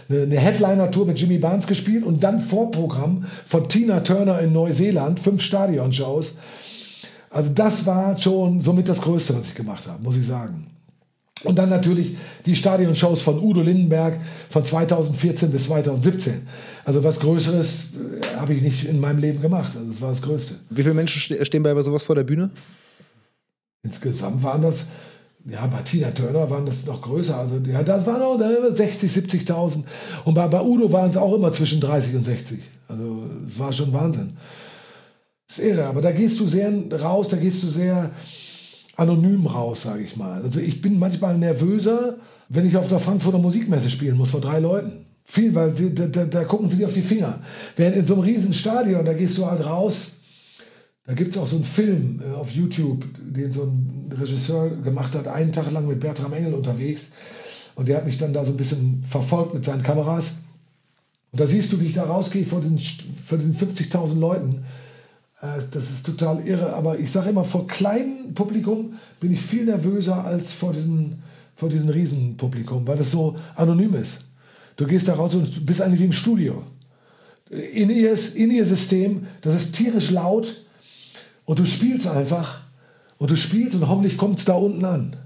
in 0.09 0.23
eine 0.23 0.39
Headliner-Tour 0.39 1.07
mit 1.07 1.19
Jimmy 1.19 1.39
Barnes 1.39 1.67
gespielt 1.67 2.05
und 2.05 2.23
dann 2.23 2.39
Vorprogramm 2.41 3.25
von 3.47 3.69
Tina 3.69 4.01
Turner 4.01 4.39
in 4.41 4.53
Neuseeland, 4.53 5.19
fünf 5.19 5.43
Stadionshows. 5.43 6.37
Also 7.31 7.51
das 7.55 7.87
war 7.87 8.19
schon 8.19 8.61
somit 8.61 8.89
das 8.89 9.01
Größte, 9.01 9.35
was 9.35 9.49
ich 9.49 9.55
gemacht 9.55 9.87
habe, 9.87 10.03
muss 10.03 10.17
ich 10.17 10.27
sagen. 10.27 10.68
Und 11.45 11.57
dann 11.57 11.69
natürlich 11.69 12.17
die 12.47 12.57
Stadionshows 12.57 13.23
von 13.23 13.39
Udo 13.39 13.63
Lindenberg 13.63 14.19
von 14.51 14.65
2014 14.65 15.51
bis 15.51 15.65
2017. 15.65 16.47
Also 16.85 17.05
was 17.05 17.21
Größeres 17.21 17.85
äh, 17.95 18.37
habe 18.37 18.55
ich 18.55 18.63
nicht 18.63 18.85
in 18.85 18.99
meinem 18.99 19.19
Leben 19.19 19.41
gemacht. 19.41 19.73
Also 19.77 19.91
das 19.91 20.01
war 20.01 20.11
das 20.11 20.23
Größte. 20.23 20.57
Wie 20.71 20.83
viele 20.83 20.95
Menschen 20.95 21.21
stehen 21.45 21.63
bei 21.63 21.81
sowas 21.83 22.03
vor 22.03 22.17
der 22.17 22.25
Bühne? 22.25 22.51
Insgesamt 23.83 24.43
waren 24.43 24.63
das, 24.63 24.87
ja, 25.45 25.65
bei 25.67 25.83
Tina 25.83 26.11
Turner 26.11 26.51
waren 26.51 26.67
das 26.67 26.87
noch 26.87 27.01
größer. 27.01 27.37
Also 27.37 27.57
ja, 27.59 27.83
das 27.83 28.05
waren 28.07 28.23
auch 28.23 28.39
60, 28.71 29.11
70.000. 29.11 29.85
Und 30.25 30.35
bei, 30.35 30.49
bei 30.49 30.61
Udo 30.61 30.91
waren 30.93 31.11
es 31.11 31.17
auch 31.17 31.35
immer 31.35 31.53
zwischen 31.53 31.81
30 31.81 32.17
und 32.17 32.25
60. 32.25 32.59
Also 32.89 33.23
es 33.47 33.59
war 33.59 33.73
schon 33.73 33.93
Wahnsinn. 33.93 34.37
Das 35.47 35.59
ist 35.59 35.65
irre, 35.65 35.87
aber 35.87 36.03
da 36.03 36.11
gehst 36.11 36.41
du 36.41 36.47
sehr 36.47 36.71
raus, 37.01 37.29
da 37.29 37.37
gehst 37.37 37.63
du 37.63 37.69
sehr 37.69 38.11
anonym 38.99 39.47
raus, 39.47 39.83
sage 39.83 40.03
ich 40.03 40.17
mal. 40.17 40.43
Also 40.43 40.61
ich 40.61 40.81
bin 40.81 40.99
manchmal 40.99 41.39
nervöser, 41.39 42.17
wenn 42.49 42.67
ich 42.67 42.77
auf 42.77 42.89
der 42.89 42.99
Frankfurter 42.99 43.39
Musikmesse 43.39 43.89
spielen 43.89 44.17
muss 44.17 44.31
vor 44.31 44.41
drei 44.41 44.59
Leuten. 44.59 45.07
Viel, 45.25 45.55
weil 45.55 45.73
da, 45.73 46.07
da, 46.07 46.25
da 46.25 46.45
gucken 46.45 46.71
sie 46.71 46.77
dir 46.77 46.87
auf 46.87 46.95
die 46.95 47.03
Finger. 47.03 47.41
Während 47.77 47.97
in 47.97 48.07
so 48.07 48.15
einem 48.15 48.25
riesen 48.25 48.55
Stadion, 48.55 49.05
da 49.05 49.13
gehst 49.13 49.37
du 49.37 49.47
halt 49.47 49.65
raus, 49.65 50.13
da 51.07 51.15
gibt 51.15 51.35
es 51.35 51.39
auch 51.39 51.47
so 51.47 51.57
einen 51.57 51.65
Film 51.65 52.21
äh, 52.23 52.35
auf 52.35 52.51
YouTube, 52.51 53.05
den 53.19 53.53
so 53.53 53.63
ein 53.63 54.13
Regisseur 54.19 54.69
gemacht 54.69 55.15
hat, 55.15 55.29
einen 55.29 55.53
Tag 55.53 55.71
lang 55.71 55.87
mit 55.87 56.01
Bertram 56.01 56.33
Engel 56.33 56.55
unterwegs. 56.55 57.13
Und 57.77 57.89
der 57.89 57.99
hat 57.99 58.07
mich 58.07 58.19
dann 58.19 58.33
da 58.33 58.45
so 58.45 58.51
ein 58.51 58.57
bisschen 58.57 59.05
verfolgt 59.09 59.55
mit 59.55 59.65
seinen 59.65 59.83
Kameras. 59.83 60.35
Und 61.31 61.41
da 61.41 61.47
siehst 61.47 61.73
du, 61.73 61.81
wie 61.81 61.87
ich 61.87 61.95
da 61.95 62.05
rausgehe 62.05 62.45
vor 62.45 62.61
diesen, 62.61 62.79
vor 62.79 63.39
diesen 63.39 63.57
50.000 63.57 64.19
Leuten. 64.19 64.65
Äh, 65.41 65.61
das 65.71 65.91
ist 65.91 66.07
total 66.07 66.47
irre. 66.47 66.73
Aber 66.75 66.99
ich 66.99 67.11
sage 67.11 67.31
immer, 67.31 67.45
vor 67.45 67.67
kleinem 67.67 68.35
Publikum 68.35 68.95
bin 69.21 69.33
ich 69.33 69.41
viel 69.41 69.65
nervöser 69.65 70.25
als 70.25 70.53
vor 70.53 70.73
diesem 70.73 71.19
vor 71.59 71.69
diesen 71.69 71.89
Riesenpublikum, 71.89 72.87
weil 72.87 72.97
das 72.97 73.11
so 73.11 73.37
anonym 73.57 73.95
ist. 73.95 74.21
Du 74.77 74.87
gehst 74.87 75.09
da 75.09 75.15
raus 75.15 75.35
und 75.35 75.67
bist 75.67 75.83
eigentlich 75.83 75.99
wie 75.99 76.05
im 76.05 76.13
Studio. 76.13 76.63
In 77.51 77.91
ihr, 77.91 78.17
in 78.37 78.53
ihr 78.53 78.65
System, 78.65 79.27
das 79.41 79.55
ist 79.55 79.75
tierisch 79.75 80.11
laut 80.11 80.65
und 81.47 81.59
du 81.59 81.67
spielst 81.67 82.07
einfach 82.07 82.61
und 83.19 83.33
du 83.33 83.37
spielst 83.37 83.75
und 83.75 83.89
hoffentlich 83.89 84.17
kommt 84.17 84.39
es 84.39 84.45
da 84.45 84.53
unten 84.53 84.85
an. 84.85 85.17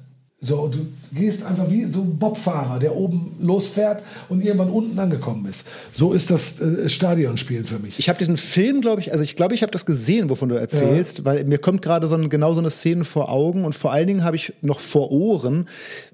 So, 0.44 0.66
du 0.66 0.78
gehst 1.12 1.44
einfach 1.44 1.70
wie 1.70 1.84
so 1.84 2.00
ein 2.00 2.18
Bobfahrer, 2.18 2.80
der 2.80 2.96
oben 2.96 3.36
losfährt 3.40 4.02
und 4.28 4.42
irgendwann 4.42 4.70
unten 4.70 4.98
angekommen 4.98 5.46
ist. 5.46 5.68
So 5.92 6.12
ist 6.12 6.32
das 6.32 6.60
äh, 6.60 6.88
Stadionspielen 6.88 7.64
für 7.64 7.78
mich. 7.78 8.00
Ich 8.00 8.08
habe 8.08 8.18
diesen 8.18 8.36
Film, 8.36 8.80
glaube 8.80 9.00
ich, 9.00 9.12
also 9.12 9.22
ich 9.22 9.36
glaube, 9.36 9.54
ich 9.54 9.62
habe 9.62 9.70
das 9.70 9.86
gesehen, 9.86 10.30
wovon 10.30 10.48
du 10.48 10.56
erzählst, 10.56 11.20
ja. 11.20 11.24
weil 11.26 11.44
mir 11.44 11.58
kommt 11.58 11.80
gerade 11.80 12.08
so 12.08 12.16
ein, 12.16 12.28
genau 12.28 12.54
so 12.54 12.60
eine 12.60 12.70
Szene 12.70 13.04
vor 13.04 13.30
Augen 13.30 13.64
und 13.64 13.76
vor 13.76 13.92
allen 13.92 14.08
Dingen 14.08 14.24
habe 14.24 14.34
ich 14.34 14.52
noch 14.62 14.80
vor 14.80 15.12
Ohren, 15.12 15.68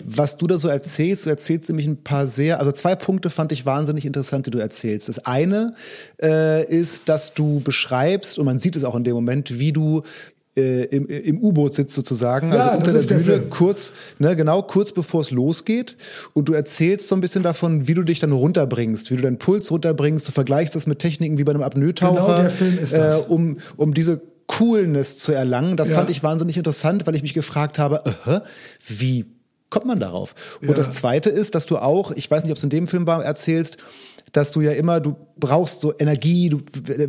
was 0.04 0.36
du 0.36 0.46
da 0.46 0.58
so 0.58 0.68
erzählst. 0.68 1.24
Du 1.24 1.30
erzählst 1.30 1.70
nämlich 1.70 1.86
ein 1.86 2.04
paar 2.04 2.26
sehr, 2.26 2.60
also 2.60 2.70
zwei 2.70 2.96
Punkte 2.96 3.30
fand 3.30 3.50
ich 3.52 3.64
wahnsinnig 3.64 4.04
interessant, 4.04 4.44
die 4.44 4.50
du 4.50 4.58
erzählst. 4.58 5.08
Das 5.08 5.20
eine 5.20 5.72
äh, 6.22 6.70
ist, 6.70 7.08
dass 7.08 7.32
du 7.32 7.60
beschreibst, 7.60 8.38
und 8.38 8.44
man 8.44 8.58
sieht 8.58 8.76
es 8.76 8.84
auch 8.84 8.94
in 8.94 9.04
dem 9.04 9.14
Moment, 9.14 9.58
wie 9.58 9.72
du 9.72 10.02
äh, 10.58 10.84
im, 10.84 11.06
im 11.06 11.40
U-Boot 11.40 11.74
sitzt 11.74 11.94
sozusagen, 11.94 12.52
ja, 12.52 12.70
also 12.70 12.78
unter 12.78 12.92
der 12.92 13.14
Bühne, 13.14 13.40
kurz, 13.48 13.92
ne, 14.18 14.34
genau, 14.36 14.62
kurz 14.62 14.92
bevor 14.92 15.20
es 15.20 15.30
losgeht. 15.30 15.96
Und 16.34 16.48
du 16.48 16.52
erzählst 16.52 17.08
so 17.08 17.14
ein 17.14 17.20
bisschen 17.20 17.42
davon, 17.42 17.88
wie 17.88 17.94
du 17.94 18.02
dich 18.02 18.18
dann 18.18 18.32
runterbringst, 18.32 19.10
wie 19.10 19.16
du 19.16 19.22
deinen 19.22 19.38
Puls 19.38 19.70
runterbringst, 19.70 20.28
du 20.28 20.32
vergleichst 20.32 20.74
das 20.74 20.86
mit 20.86 20.98
Techniken 20.98 21.38
wie 21.38 21.44
bei 21.44 21.52
einem 21.52 21.62
Apnoe-Taucher. 21.62 22.26
Genau, 22.26 22.36
der 22.42 22.50
Film 22.50 22.78
ist 22.78 22.92
das. 22.92 23.18
Äh, 23.18 23.22
um, 23.28 23.58
um 23.76 23.94
diese 23.94 24.20
Coolness 24.48 25.18
zu 25.18 25.32
erlangen. 25.32 25.76
Das 25.76 25.90
ja. 25.90 25.96
fand 25.96 26.10
ich 26.10 26.22
wahnsinnig 26.22 26.56
interessant, 26.56 27.06
weil 27.06 27.14
ich 27.14 27.22
mich 27.22 27.34
gefragt 27.34 27.78
habe, 27.78 28.02
uh, 28.26 28.40
wie 28.86 29.26
kommt 29.70 29.86
man 29.86 30.00
darauf? 30.00 30.34
Und 30.60 30.68
ja. 30.68 30.74
das 30.74 30.90
Zweite 30.90 31.30
ist, 31.30 31.54
dass 31.54 31.66
du 31.66 31.78
auch, 31.78 32.12
ich 32.12 32.30
weiß 32.30 32.42
nicht, 32.42 32.50
ob 32.50 32.56
es 32.56 32.64
in 32.64 32.70
dem 32.70 32.88
Film 32.88 33.06
war, 33.06 33.22
erzählst, 33.22 33.76
dass 34.32 34.52
du 34.52 34.60
ja 34.60 34.72
immer, 34.72 35.00
du 35.00 35.16
brauchst 35.38 35.80
so 35.80 35.94
Energie, 35.98 36.48
du 36.48 36.58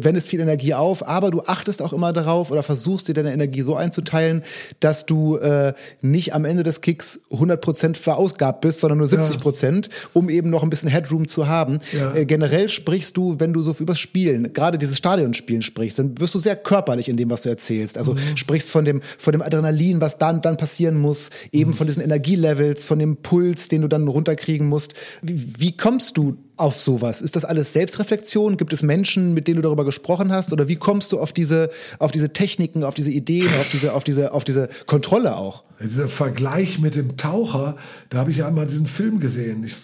wendest 0.04 0.28
viel 0.28 0.40
Energie 0.40 0.74
auf, 0.74 1.08
aber 1.08 1.32
du 1.32 1.42
achtest 1.42 1.82
auch 1.82 1.94
immer 1.94 2.14
darauf 2.14 2.52
oder 2.52 2.64
versuchst 2.64 3.08
dir 3.08 3.14
deine 3.14 3.34
Energie 3.34 3.62
so 3.62 3.76
einzuteilen, 3.76 4.44
dass 4.80 5.06
du 5.06 5.38
äh, 5.38 5.74
nicht 6.02 6.34
am 6.34 6.46
Ende 6.46 6.64
des 6.64 6.82
Kicks 6.82 7.22
100% 7.32 7.96
verausgabt 7.96 8.62
bist, 8.62 8.80
sondern 8.80 9.00
nur 9.00 9.08
70%, 9.08 9.90
ja. 9.90 9.92
um 10.14 10.30
eben 10.30 10.50
noch 10.50 10.64
ein 10.64 10.70
bisschen 10.70 10.90
Headroom 10.90 11.28
zu 11.28 11.48
haben. 11.48 11.80
Ja. 11.92 12.14
Äh, 12.14 12.26
generell 12.26 12.70
sprichst 12.70 13.18
du, 13.18 13.40
wenn 13.40 13.54
du 13.54 13.64
so 13.64 13.76
übers 13.80 14.00
Spielen, 14.00 14.54
gerade 14.54 14.78
dieses 14.78 14.98
Stadionspielen 14.98 15.62
sprichst, 15.62 16.00
dann 16.00 16.20
wirst 16.20 16.36
du 16.36 16.40
sehr 16.40 16.56
körperlich 16.56 17.10
in 17.10 17.18
dem, 17.18 17.30
was 17.30 17.42
du 17.42 17.50
erzählst. 17.50 17.98
Also 17.98 18.14
mhm. 18.14 18.38
sprichst 18.38 18.70
von 18.70 18.86
dem, 18.86 19.02
von 19.18 19.32
dem 19.32 19.42
Adrenalin, 19.42 20.02
was 20.02 20.18
dann, 20.18 20.42
dann 20.42 20.58
passieren 20.58 20.98
muss, 20.98 21.30
eben 21.52 21.72
mhm. 21.72 21.76
von 21.76 21.88
diesen 21.88 22.04
Energielevels, 22.04 22.86
von 22.86 23.00
dem 23.00 23.18
Puls, 23.18 23.68
den 23.68 23.82
du 23.82 23.88
dann 23.88 24.08
runterkriegen 24.08 24.68
musst. 24.68 24.94
Wie, 25.22 25.54
wie 25.58 25.78
kommst 25.78 26.18
du 26.18 26.38
auf 26.60 26.80
sowas? 26.80 27.22
Ist 27.22 27.36
das 27.36 27.46
alles 27.46 27.74
Selbstreflexion? 27.74 28.58
Gibt 28.58 28.74
es 28.74 28.84
Menschen, 28.84 29.34
mit 29.34 29.48
denen 29.48 29.58
du 29.58 29.62
darüber 29.62 29.86
gesprochen 29.86 30.32
hast? 30.32 30.52
Oder 30.54 30.68
wie 30.68 30.76
kommst 30.76 31.12
du 31.12 31.20
auf 31.20 31.32
diese, 31.32 31.70
auf 32.00 32.12
diese 32.12 32.34
Techniken, 32.34 32.84
auf 32.84 32.94
diese 32.94 33.12
Ideen, 33.12 33.48
auf 33.60 33.70
diese, 33.72 33.94
auf 33.94 34.04
diese, 34.04 34.34
auf 34.34 34.44
diese 34.44 34.70
Kontrolle 34.86 35.36
auch? 35.36 35.64
Dieser 35.82 36.08
Vergleich 36.08 36.80
mit 36.80 36.96
dem 36.96 37.18
Taucher, 37.18 37.78
da 38.10 38.20
habe 38.20 38.32
ich 38.32 38.38
ja 38.38 38.48
einmal 38.48 38.68
diesen 38.68 38.88
Film 38.88 39.20
gesehen. 39.20 39.64
Ich 39.64 39.78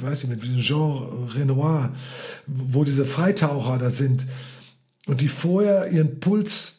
weiß 0.00 0.24
nicht, 0.24 0.42
mit 0.42 0.60
Jean 0.60 1.28
Renoir, 1.34 1.92
wo 2.46 2.84
diese 2.84 3.04
Freitaucher 3.04 3.78
da 3.78 3.90
sind 3.90 4.26
und 5.06 5.20
die 5.20 5.28
vorher 5.28 5.90
ihren 5.90 6.20
Puls 6.20 6.75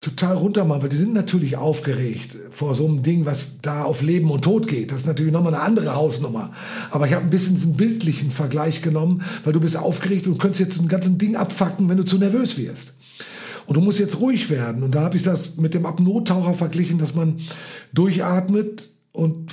total 0.00 0.36
runter 0.36 0.64
machen, 0.64 0.82
weil 0.82 0.88
die 0.88 0.96
sind 0.96 1.12
natürlich 1.12 1.56
aufgeregt 1.56 2.36
vor 2.50 2.74
so 2.74 2.86
einem 2.86 3.02
Ding, 3.02 3.26
was 3.26 3.58
da 3.62 3.82
auf 3.82 4.00
Leben 4.00 4.30
und 4.30 4.42
Tod 4.42 4.68
geht. 4.68 4.92
Das 4.92 5.00
ist 5.00 5.06
natürlich 5.06 5.32
nochmal 5.32 5.54
eine 5.54 5.62
andere 5.62 5.94
Hausnummer. 5.94 6.52
Aber 6.90 7.06
ich 7.06 7.14
habe 7.14 7.24
ein 7.24 7.30
bisschen 7.30 7.56
diesen 7.56 7.76
bildlichen 7.76 8.30
Vergleich 8.30 8.80
genommen, 8.80 9.22
weil 9.44 9.52
du 9.52 9.60
bist 9.60 9.76
aufgeregt 9.76 10.28
und 10.28 10.38
könntest 10.38 10.60
jetzt 10.60 10.80
ein 10.80 10.88
ganzes 10.88 11.18
Ding 11.18 11.34
abfacken, 11.34 11.88
wenn 11.88 11.96
du 11.96 12.04
zu 12.04 12.18
nervös 12.18 12.56
wirst. 12.56 12.92
Und 13.66 13.76
du 13.76 13.80
musst 13.80 13.98
jetzt 13.98 14.20
ruhig 14.20 14.50
werden. 14.50 14.84
Und 14.84 14.94
da 14.94 15.02
habe 15.02 15.16
ich 15.16 15.24
das 15.24 15.56
mit 15.56 15.74
dem 15.74 15.84
Apnoe-Taucher 15.84 16.54
verglichen, 16.54 16.98
dass 16.98 17.14
man 17.14 17.40
durchatmet 17.92 18.88
und 19.12 19.52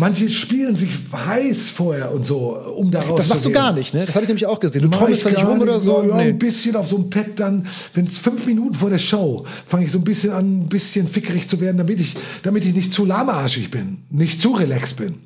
Manche 0.00 0.30
spielen 0.30 0.76
sich 0.76 0.88
heiß 1.12 1.68
vorher 1.68 2.10
und 2.10 2.24
so, 2.24 2.56
um 2.56 2.90
daraus 2.90 3.18
Das 3.18 3.28
machst 3.28 3.44
du 3.44 3.50
gar 3.50 3.74
nicht, 3.74 3.92
ne? 3.92 4.06
Das 4.06 4.14
habe 4.14 4.24
ich 4.24 4.28
nämlich 4.28 4.46
auch 4.46 4.58
gesehen. 4.58 4.80
Du 4.80 4.88
trommelst 4.88 5.26
da 5.26 5.28
nicht 5.28 5.44
rum 5.44 5.60
oder 5.60 5.78
so? 5.78 6.02
Ja, 6.02 6.16
nee. 6.16 6.30
ein 6.30 6.38
bisschen 6.38 6.74
auf 6.74 6.88
so 6.88 6.96
einem 6.96 7.10
Pad 7.10 7.38
dann, 7.38 7.66
wenn 7.92 8.06
es 8.06 8.16
fünf 8.16 8.46
Minuten 8.46 8.72
vor 8.72 8.88
der 8.88 8.98
Show, 8.98 9.44
fange 9.66 9.84
ich 9.84 9.92
so 9.92 9.98
ein 9.98 10.04
bisschen 10.04 10.32
an, 10.32 10.60
ein 10.60 10.68
bisschen 10.70 11.06
fickerig 11.06 11.46
zu 11.50 11.60
werden, 11.60 11.76
damit 11.76 12.00
ich, 12.00 12.14
damit 12.42 12.64
ich 12.64 12.74
nicht 12.74 12.94
zu 12.94 13.04
lahmarschig 13.04 13.70
bin, 13.70 13.98
nicht 14.08 14.40
zu 14.40 14.52
relaxed 14.52 14.96
bin. 14.96 15.18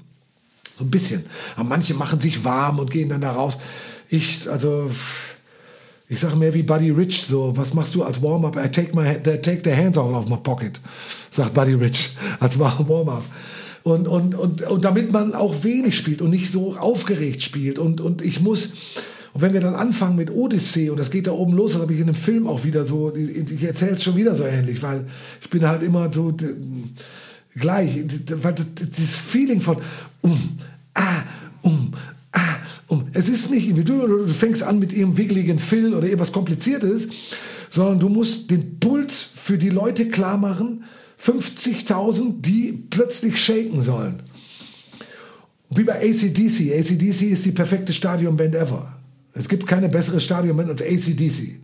So 0.76 0.82
ein 0.82 0.90
bisschen. 0.90 1.24
Aber 1.54 1.68
manche 1.68 1.94
machen 1.94 2.18
sich 2.18 2.42
warm 2.42 2.80
und 2.80 2.90
gehen 2.90 3.10
dann 3.10 3.20
da 3.20 3.30
raus. 3.30 3.58
Ich, 4.08 4.50
also, 4.50 4.90
ich 6.08 6.18
sage 6.18 6.34
mehr 6.34 6.52
wie 6.52 6.64
Buddy 6.64 6.90
Rich, 6.90 7.26
so, 7.28 7.56
was 7.56 7.74
machst 7.74 7.94
du 7.94 8.02
als 8.02 8.20
Warm-up? 8.20 8.56
I 8.56 8.68
take, 8.68 8.92
my, 8.92 9.22
take 9.22 9.60
the 9.62 9.72
hands 9.72 9.96
out 9.96 10.12
of 10.12 10.28
my 10.28 10.36
pocket, 10.36 10.80
sagt 11.30 11.54
Buddy 11.54 11.74
Rich 11.74 12.16
als 12.40 12.58
Warm-up. 12.58 13.22
Und, 13.84 14.08
und, 14.08 14.34
und, 14.34 14.62
und 14.62 14.84
damit 14.84 15.12
man 15.12 15.34
auch 15.34 15.62
wenig 15.62 15.94
spielt 15.94 16.22
und 16.22 16.30
nicht 16.30 16.50
so 16.50 16.74
aufgeregt 16.74 17.42
spielt. 17.42 17.78
Und, 17.78 18.00
und 18.00 18.22
ich 18.22 18.40
muss, 18.40 18.72
und 19.34 19.42
wenn 19.42 19.52
wir 19.52 19.60
dann 19.60 19.74
anfangen 19.74 20.16
mit 20.16 20.30
Odyssee, 20.30 20.88
und 20.88 20.98
das 20.98 21.10
geht 21.10 21.26
da 21.26 21.32
oben 21.32 21.52
los, 21.52 21.74
das 21.74 21.82
habe 21.82 21.92
ich 21.92 22.00
in 22.00 22.06
dem 22.06 22.14
Film 22.14 22.46
auch 22.46 22.64
wieder 22.64 22.86
so, 22.86 23.14
ich 23.14 23.62
erzähle 23.62 23.92
es 23.92 24.02
schon 24.02 24.16
wieder 24.16 24.34
so 24.34 24.44
ähnlich, 24.44 24.82
weil 24.82 25.04
ich 25.42 25.50
bin 25.50 25.68
halt 25.68 25.82
immer 25.82 26.10
so 26.10 26.34
gleich, 27.54 28.02
weil 28.42 28.54
dieses 28.54 29.16
Feeling 29.16 29.60
von 29.60 29.76
um, 30.22 30.58
ah, 30.94 31.22
um, 31.60 31.92
ah, 32.32 32.56
um. 32.86 33.08
Es 33.12 33.28
ist 33.28 33.50
nicht 33.50 33.68
individuell, 33.68 34.08
du 34.08 34.28
fängst 34.28 34.62
an 34.62 34.78
mit 34.78 34.94
ihrem 34.94 35.18
wiggeligen 35.18 35.58
Fill 35.58 35.92
oder 35.92 36.06
irgendwas 36.06 36.32
Kompliziertes, 36.32 37.08
sondern 37.68 38.00
du 38.00 38.08
musst 38.08 38.50
den 38.50 38.80
Puls 38.80 39.28
für 39.34 39.58
die 39.58 39.68
Leute 39.68 40.08
klar 40.08 40.38
machen, 40.38 40.84
50.000, 41.20 42.40
die 42.40 42.84
plötzlich 42.90 43.42
shaken 43.42 43.80
sollen. 43.80 44.22
Wie 45.70 45.84
bei 45.84 45.96
ACDC. 45.96 46.72
ACDC 46.72 47.22
ist 47.22 47.44
die 47.44 47.52
perfekte 47.52 47.92
Stadionband 47.92 48.54
ever. 48.54 48.94
Es 49.32 49.48
gibt 49.48 49.66
keine 49.66 49.88
bessere 49.88 50.20
Stadionband 50.20 50.70
als 50.70 50.82
ACDC. 50.82 51.60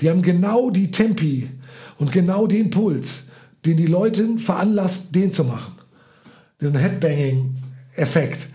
Die 0.00 0.10
haben 0.10 0.22
genau 0.22 0.70
die 0.70 0.90
Tempi 0.90 1.48
und 1.96 2.12
genau 2.12 2.46
den 2.46 2.70
Puls, 2.70 3.24
den 3.64 3.78
die 3.78 3.86
Leute 3.86 4.38
veranlasst, 4.38 5.14
den 5.14 5.32
zu 5.32 5.44
machen. 5.44 5.74
Diesen 6.60 6.76
Headbanging-Effekt. 6.76 8.48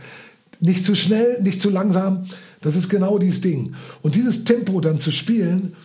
Nicht 0.59 0.85
zu 0.85 0.93
schnell, 0.93 1.41
nicht 1.41 1.61
zu 1.61 1.69
langsam. 1.69 2.27
Das 2.61 2.75
ist 2.75 2.89
genau 2.89 3.17
dieses 3.17 3.41
Ding. 3.41 3.73
Und 4.01 4.15
dieses 4.15 4.43
Tempo 4.43 4.81
dann 4.81 4.99
zu 4.99 5.11
spielen 5.11 5.75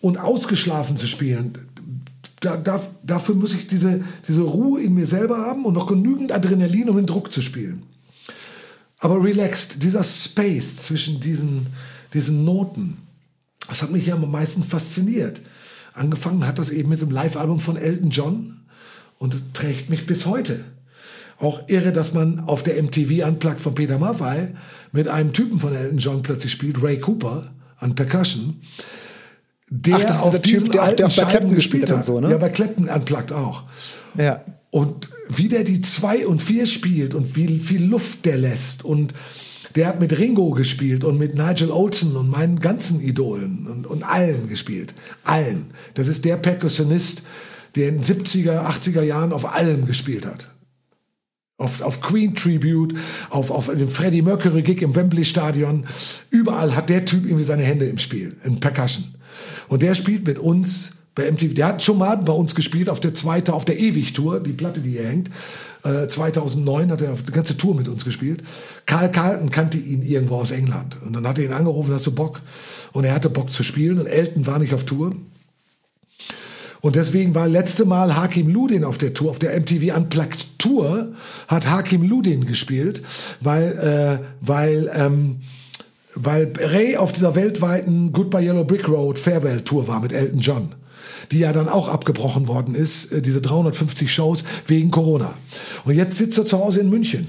und 0.00 0.18
ausgeschlafen 0.18 0.96
zu 0.96 1.06
spielen, 1.06 1.52
da, 2.40 2.56
da, 2.56 2.82
dafür 3.02 3.34
muss 3.34 3.54
ich 3.54 3.66
diese, 3.66 4.02
diese 4.26 4.42
Ruhe 4.42 4.82
in 4.82 4.94
mir 4.94 5.06
selber 5.06 5.38
haben 5.38 5.64
und 5.66 5.74
noch 5.74 5.86
genügend 5.86 6.32
Adrenalin, 6.32 6.88
um 6.88 6.96
den 6.96 7.06
Druck 7.06 7.30
zu 7.30 7.42
spielen. 7.42 7.82
Aber 8.98 9.22
relaxed, 9.22 9.82
dieser 9.82 10.04
Space 10.04 10.76
zwischen 10.76 11.20
diesen, 11.20 11.66
diesen 12.12 12.44
Noten, 12.44 12.96
das 13.68 13.82
hat 13.82 13.90
mich 13.90 14.06
ja 14.06 14.14
am 14.14 14.30
meisten 14.30 14.64
fasziniert. 14.64 15.40
Angefangen 15.92 16.46
hat 16.46 16.58
das 16.58 16.70
eben 16.70 16.88
mit 16.88 17.00
dem 17.00 17.10
Live-Album 17.10 17.60
von 17.60 17.76
Elton 17.76 18.10
John 18.10 18.60
und 19.18 19.54
trägt 19.54 19.90
mich 19.90 20.06
bis 20.06 20.26
heute. 20.26 20.64
Auch 21.38 21.68
irre, 21.68 21.92
dass 21.92 22.12
man 22.12 22.40
auf 22.40 22.62
der 22.62 22.82
MTV 22.82 23.26
Unplugged 23.26 23.60
von 23.60 23.74
Peter 23.74 23.98
Maffay 23.98 24.54
mit 24.92 25.08
einem 25.08 25.32
Typen 25.32 25.58
von 25.58 25.74
Elton 25.74 25.98
John 25.98 26.22
plötzlich 26.22 26.52
spielt, 26.52 26.82
Ray 26.82 27.00
Cooper, 27.00 27.50
an 27.78 27.94
Percussion 27.94 28.60
der 29.70 29.96
Ach, 30.10 30.22
auf 30.22 30.30
der 30.32 30.42
typ, 30.42 30.72
der, 30.72 30.82
alten 30.82 30.96
der 30.96 31.06
auch 31.06 31.16
bei 31.16 31.24
Clapton 31.24 31.54
gespielt 31.54 31.88
hat. 31.88 31.96
Und 31.96 32.04
so, 32.04 32.20
ne? 32.20 32.30
Ja, 32.30 32.38
bei 32.38 32.48
Clapton 32.48 32.88
Unplugged 32.88 33.32
auch. 33.32 33.64
Ja. 34.18 34.44
Und 34.70 35.08
wie 35.28 35.48
der 35.48 35.64
die 35.64 35.80
zwei 35.80 36.26
und 36.26 36.42
vier 36.42 36.66
spielt 36.66 37.14
und 37.14 37.36
wie 37.36 37.60
viel 37.60 37.84
Luft 37.84 38.24
der 38.24 38.36
lässt 38.36 38.84
und 38.84 39.14
Der 39.76 39.86
hat 39.86 40.00
mit 40.00 40.18
Ringo 40.18 40.50
gespielt 40.50 41.04
und 41.04 41.16
mit 41.16 41.36
Nigel 41.36 41.70
Olsen 41.70 42.16
und 42.16 42.28
meinen 42.28 42.58
ganzen 42.58 43.00
Idolen 43.00 43.68
und, 43.68 43.86
und 43.86 44.02
allen 44.02 44.48
gespielt. 44.48 44.94
Allen. 45.22 45.66
Das 45.94 46.08
ist 46.08 46.24
der 46.24 46.36
Perkussionist, 46.36 47.22
der 47.76 47.90
in 47.90 48.02
den 48.02 48.04
70er, 48.04 48.66
80er 48.66 49.02
Jahren 49.02 49.32
auf 49.32 49.54
allem 49.54 49.86
gespielt 49.86 50.26
hat. 50.26 50.48
Auf, 51.56 51.82
auf 51.82 52.00
Queen 52.00 52.34
Tribute, 52.34 52.94
auf, 53.28 53.50
auf 53.50 53.66
dem 53.66 53.88
Freddie 53.88 54.22
Mercury 54.22 54.62
Gig 54.62 54.82
im 54.82 54.96
Wembley 54.96 55.24
Stadion. 55.24 55.86
Überall 56.30 56.74
hat 56.74 56.88
der 56.88 57.04
Typ 57.04 57.24
irgendwie 57.24 57.44
seine 57.44 57.62
Hände 57.62 57.84
im 57.84 57.98
Spiel, 57.98 58.36
in 58.42 58.58
Percussion. 58.58 59.14
Und 59.68 59.82
der 59.82 59.94
spielt 59.94 60.26
mit 60.26 60.38
uns 60.38 60.92
bei 61.14 61.30
MTV. 61.30 61.54
Der 61.54 61.66
hat 61.66 61.82
schon 61.82 61.98
mal 61.98 62.16
bei 62.16 62.32
uns 62.32 62.54
gespielt 62.54 62.88
auf 62.88 63.00
der 63.00 63.14
zweite, 63.14 63.52
auf 63.52 63.64
der 63.64 63.78
Ewig-Tour, 63.78 64.40
die 64.40 64.52
Platte, 64.52 64.80
die 64.80 64.90
hier 64.90 65.06
hängt. 65.06 65.30
Äh, 65.82 66.08
2009 66.08 66.90
hat 66.90 67.00
er 67.00 67.12
auf 67.12 67.22
die 67.22 67.32
ganze 67.32 67.56
Tour 67.56 67.74
mit 67.74 67.88
uns 67.88 68.04
gespielt. 68.04 68.42
Karl 68.86 69.10
Carlton 69.10 69.50
kannte 69.50 69.78
ihn 69.78 70.02
irgendwo 70.02 70.36
aus 70.36 70.50
England. 70.50 70.96
Und 71.04 71.14
dann 71.14 71.26
hat 71.26 71.38
er 71.38 71.46
ihn 71.46 71.52
angerufen, 71.52 71.92
hast 71.94 72.06
du 72.06 72.12
Bock? 72.12 72.40
Und 72.92 73.04
er 73.04 73.14
hatte 73.14 73.30
Bock 73.30 73.50
zu 73.50 73.62
spielen 73.62 73.98
und 73.98 74.06
Elton 74.06 74.46
war 74.46 74.58
nicht 74.58 74.74
auf 74.74 74.84
Tour. 74.84 75.14
Und 76.80 76.96
deswegen 76.96 77.34
war 77.34 77.46
letzte 77.46 77.84
Mal 77.84 78.16
Hakim 78.16 78.48
Ludin 78.48 78.84
auf 78.84 78.96
der 78.96 79.12
Tour, 79.12 79.30
auf 79.30 79.38
der 79.38 79.58
MTV 79.58 79.94
Unplugged 79.96 80.58
Tour, 80.58 81.12
hat 81.46 81.68
Hakim 81.68 82.02
Ludin 82.02 82.46
gespielt, 82.46 83.02
weil, 83.40 84.18
äh, 84.20 84.24
weil, 84.40 84.90
ähm, 84.94 85.40
weil 86.14 86.52
Ray 86.58 86.96
auf 86.96 87.12
dieser 87.12 87.34
weltweiten 87.34 88.12
Goodbye 88.12 88.42
Yellow 88.42 88.64
Brick 88.64 88.88
Road 88.88 89.18
Farewell 89.18 89.60
Tour 89.60 89.88
war 89.88 90.00
mit 90.00 90.12
Elton 90.12 90.40
John 90.40 90.74
die 91.30 91.40
ja 91.40 91.52
dann 91.52 91.68
auch 91.68 91.88
abgebrochen 91.88 92.48
worden 92.48 92.74
ist, 92.74 93.12
äh, 93.12 93.22
diese 93.22 93.40
350 93.40 94.12
Shows 94.12 94.44
wegen 94.66 94.90
Corona. 94.90 95.34
Und 95.84 95.94
jetzt 95.94 96.16
sitzt 96.16 96.38
er 96.38 96.44
zu 96.44 96.58
Hause 96.58 96.80
in 96.80 96.90
München. 96.90 97.28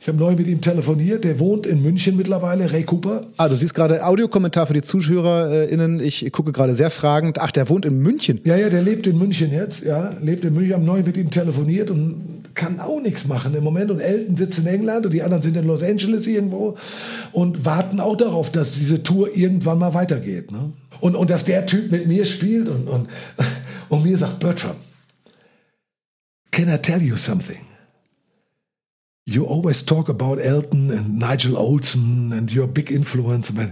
Ich 0.00 0.08
habe 0.08 0.18
neu 0.18 0.34
mit 0.34 0.48
ihm 0.48 0.60
telefoniert. 0.60 1.22
Der 1.22 1.38
wohnt 1.38 1.64
in 1.64 1.80
München 1.80 2.16
mittlerweile, 2.16 2.72
Ray 2.72 2.82
Cooper. 2.82 3.24
Ah, 3.36 3.48
du 3.48 3.56
siehst 3.56 3.72
gerade 3.72 4.04
Audiokommentar 4.04 4.66
für 4.66 4.74
die 4.74 4.82
ZuschauerInnen. 4.82 6.00
Ich 6.00 6.28
gucke 6.32 6.50
gerade 6.50 6.74
sehr 6.74 6.90
fragend. 6.90 7.38
Ach, 7.38 7.52
der 7.52 7.68
wohnt 7.68 7.84
in 7.84 7.98
München. 7.98 8.40
Ja, 8.42 8.56
ja, 8.56 8.68
der 8.68 8.82
lebt 8.82 9.06
in 9.06 9.16
München 9.16 9.52
jetzt. 9.52 9.84
Ja, 9.84 10.12
lebt 10.20 10.44
in 10.44 10.54
München. 10.54 10.70
Ich 10.70 10.74
habe 10.74 10.84
neu 10.84 11.04
mit 11.04 11.16
ihm 11.16 11.30
telefoniert 11.30 11.92
und 11.92 12.31
kann 12.54 12.80
auch 12.80 13.00
nichts 13.00 13.26
machen 13.26 13.54
im 13.54 13.64
Moment. 13.64 13.90
Und 13.90 14.00
Elton 14.00 14.36
sitzt 14.36 14.58
in 14.58 14.66
England 14.66 15.06
und 15.06 15.12
die 15.12 15.22
anderen 15.22 15.42
sind 15.42 15.56
in 15.56 15.66
Los 15.66 15.82
Angeles 15.82 16.26
irgendwo 16.26 16.76
und 17.32 17.64
warten 17.64 18.00
auch 18.00 18.16
darauf, 18.16 18.50
dass 18.52 18.72
diese 18.72 19.02
Tour 19.02 19.34
irgendwann 19.36 19.78
mal 19.78 19.94
weitergeht. 19.94 20.50
Ne? 20.50 20.72
Und, 21.00 21.16
und 21.16 21.30
dass 21.30 21.44
der 21.44 21.66
Typ 21.66 21.90
mit 21.90 22.06
mir 22.06 22.24
spielt 22.24 22.68
und, 22.68 22.88
und, 22.88 23.08
und 23.88 24.04
mir 24.04 24.16
sagt, 24.16 24.38
Bertram, 24.40 24.76
can 26.50 26.68
I 26.68 26.78
tell 26.78 27.02
you 27.02 27.16
something? 27.16 27.60
You 29.24 29.46
always 29.46 29.84
talk 29.84 30.08
about 30.08 30.40
Elton 30.40 30.90
and 30.90 31.18
Nigel 31.18 31.56
Olsen 31.56 32.32
and 32.32 32.52
your 32.52 32.66
big 32.66 32.90
influence. 32.90 33.52
But 33.52 33.70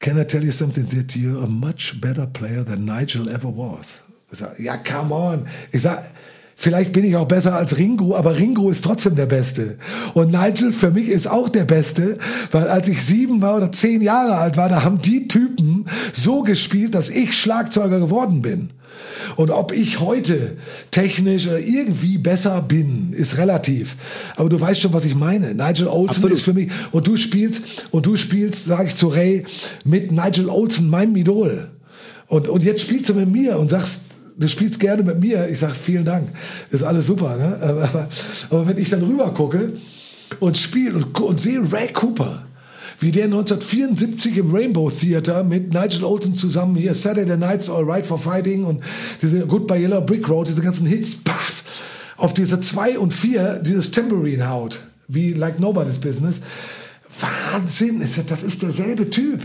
can 0.00 0.18
I 0.18 0.24
tell 0.24 0.42
you 0.42 0.50
something 0.50 0.86
that 0.86 1.14
you're 1.14 1.44
a 1.44 1.46
much 1.46 2.00
better 2.00 2.26
player 2.26 2.64
than 2.64 2.86
Nigel 2.86 3.28
ever 3.28 3.50
was? 3.50 4.00
Ich 4.32 4.38
sag, 4.38 4.58
ja, 4.58 4.76
come 4.78 5.12
on. 5.12 5.46
Ich 5.72 5.82
sag, 5.82 6.02
Vielleicht 6.56 6.92
bin 6.92 7.04
ich 7.04 7.16
auch 7.16 7.26
besser 7.26 7.54
als 7.54 7.78
Ringo, 7.78 8.14
aber 8.14 8.38
Ringo 8.38 8.70
ist 8.70 8.84
trotzdem 8.84 9.16
der 9.16 9.26
Beste. 9.26 9.76
Und 10.14 10.32
Nigel 10.32 10.72
für 10.72 10.90
mich 10.90 11.08
ist 11.08 11.26
auch 11.26 11.48
der 11.48 11.64
Beste, 11.64 12.18
weil 12.52 12.68
als 12.68 12.88
ich 12.88 13.02
sieben 13.02 13.42
war 13.42 13.56
oder 13.56 13.72
zehn 13.72 14.00
Jahre 14.02 14.36
alt 14.36 14.56
war, 14.56 14.68
da 14.68 14.82
haben 14.82 15.00
die 15.00 15.28
Typen 15.28 15.86
so 16.12 16.42
gespielt, 16.42 16.94
dass 16.94 17.10
ich 17.10 17.34
Schlagzeuger 17.34 18.00
geworden 18.00 18.40
bin. 18.42 18.70
Und 19.36 19.50
ob 19.50 19.72
ich 19.72 20.00
heute 20.00 20.56
technisch 20.90 21.46
oder 21.46 21.58
irgendwie 21.58 22.18
besser 22.18 22.62
bin, 22.62 23.12
ist 23.12 23.38
relativ. 23.38 23.96
Aber 24.36 24.48
du 24.48 24.60
weißt 24.60 24.80
schon, 24.80 24.92
was 24.92 25.04
ich 25.04 25.14
meine. 25.14 25.54
Nigel 25.54 25.88
Olsen 25.88 26.10
Absolut. 26.10 26.32
ist 26.32 26.42
für 26.42 26.52
mich, 26.52 26.70
und 26.92 27.06
du 27.06 27.16
spielst, 27.16 27.62
und 27.90 28.06
du 28.06 28.16
spielst, 28.16 28.66
sage 28.66 28.88
ich 28.88 28.96
zu 28.96 29.08
Ray, 29.08 29.44
mit 29.84 30.12
Nigel 30.12 30.48
Olsen, 30.48 30.88
meinem 30.88 31.16
Idol. 31.16 31.70
Und, 32.26 32.48
und 32.48 32.62
jetzt 32.62 32.82
spielst 32.82 33.08
du 33.08 33.14
mit 33.14 33.30
mir 33.30 33.58
und 33.58 33.70
sagst, 33.70 34.02
du 34.36 34.48
spielst 34.48 34.80
gerne 34.80 35.02
mit 35.02 35.20
mir. 35.20 35.48
Ich 35.48 35.58
sage, 35.58 35.74
vielen 35.74 36.04
Dank. 36.04 36.28
Ist 36.70 36.82
alles 36.82 37.06
super. 37.06 37.36
Ne? 37.36 37.58
Aber, 37.62 38.08
aber 38.50 38.66
wenn 38.66 38.78
ich 38.78 38.90
dann 38.90 39.02
rüber 39.02 39.32
gucke 39.32 39.72
und 40.40 40.56
spiele 40.56 40.96
und, 40.96 41.18
und 41.20 41.40
sehe 41.40 41.60
Ray 41.72 41.92
Cooper, 41.92 42.44
wie 43.00 43.10
der 43.10 43.24
1974 43.24 44.36
im 44.38 44.54
Rainbow 44.54 44.90
Theater 44.90 45.44
mit 45.44 45.72
Nigel 45.72 46.04
Olsen 46.04 46.34
zusammen 46.34 46.76
hier 46.76 46.94
Saturday 46.94 47.36
Nights 47.36 47.68
All 47.68 47.84
Right 47.84 48.06
for 48.06 48.18
Fighting 48.18 48.64
und 48.64 48.82
diese 49.20 49.46
Goodbye 49.46 49.80
Yellow 49.80 50.00
Brick 50.00 50.28
Road, 50.28 50.48
diese 50.48 50.62
ganzen 50.62 50.86
Hits, 50.86 51.16
paff, 51.16 51.64
auf 52.16 52.34
diese 52.34 52.60
2 52.60 52.98
und 52.98 53.12
4 53.12 53.60
dieses 53.64 53.90
Tambourine 53.90 54.48
haut, 54.48 54.78
wie 55.08 55.32
Like 55.32 55.60
Nobody's 55.60 55.98
Business. 55.98 56.36
Wahnsinn, 57.20 58.02
das 58.26 58.42
ist 58.42 58.62
derselbe 58.62 59.10
Typ. 59.10 59.40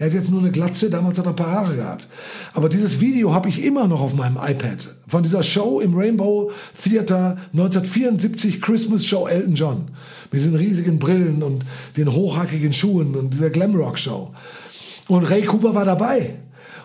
Er 0.00 0.06
hat 0.06 0.14
jetzt 0.14 0.30
nur 0.30 0.40
eine 0.40 0.52
Glatze, 0.52 0.90
damals 0.90 1.18
hat 1.18 1.26
er 1.26 1.30
ein 1.30 1.36
paar 1.36 1.50
Haare 1.50 1.74
gehabt. 1.74 2.06
Aber 2.54 2.68
dieses 2.68 3.00
Video 3.00 3.34
habe 3.34 3.48
ich 3.48 3.64
immer 3.64 3.88
noch 3.88 4.00
auf 4.00 4.14
meinem 4.14 4.36
iPad. 4.36 4.94
Von 5.08 5.24
dieser 5.24 5.42
Show 5.42 5.80
im 5.80 5.96
Rainbow 5.96 6.52
Theater 6.80 7.36
1974 7.52 8.62
Christmas 8.62 9.04
Show 9.04 9.26
Elton 9.26 9.54
John. 9.54 9.90
Mit 10.30 10.40
diesen 10.40 10.54
riesigen 10.54 11.00
Brillen 11.00 11.42
und 11.42 11.64
den 11.96 12.12
hochhackigen 12.12 12.72
Schuhen 12.72 13.16
und 13.16 13.34
dieser 13.34 13.50
Glamrock 13.50 13.98
Show. 13.98 14.32
Und 15.08 15.24
Ray 15.24 15.42
Cooper 15.42 15.74
war 15.74 15.84
dabei. 15.84 16.38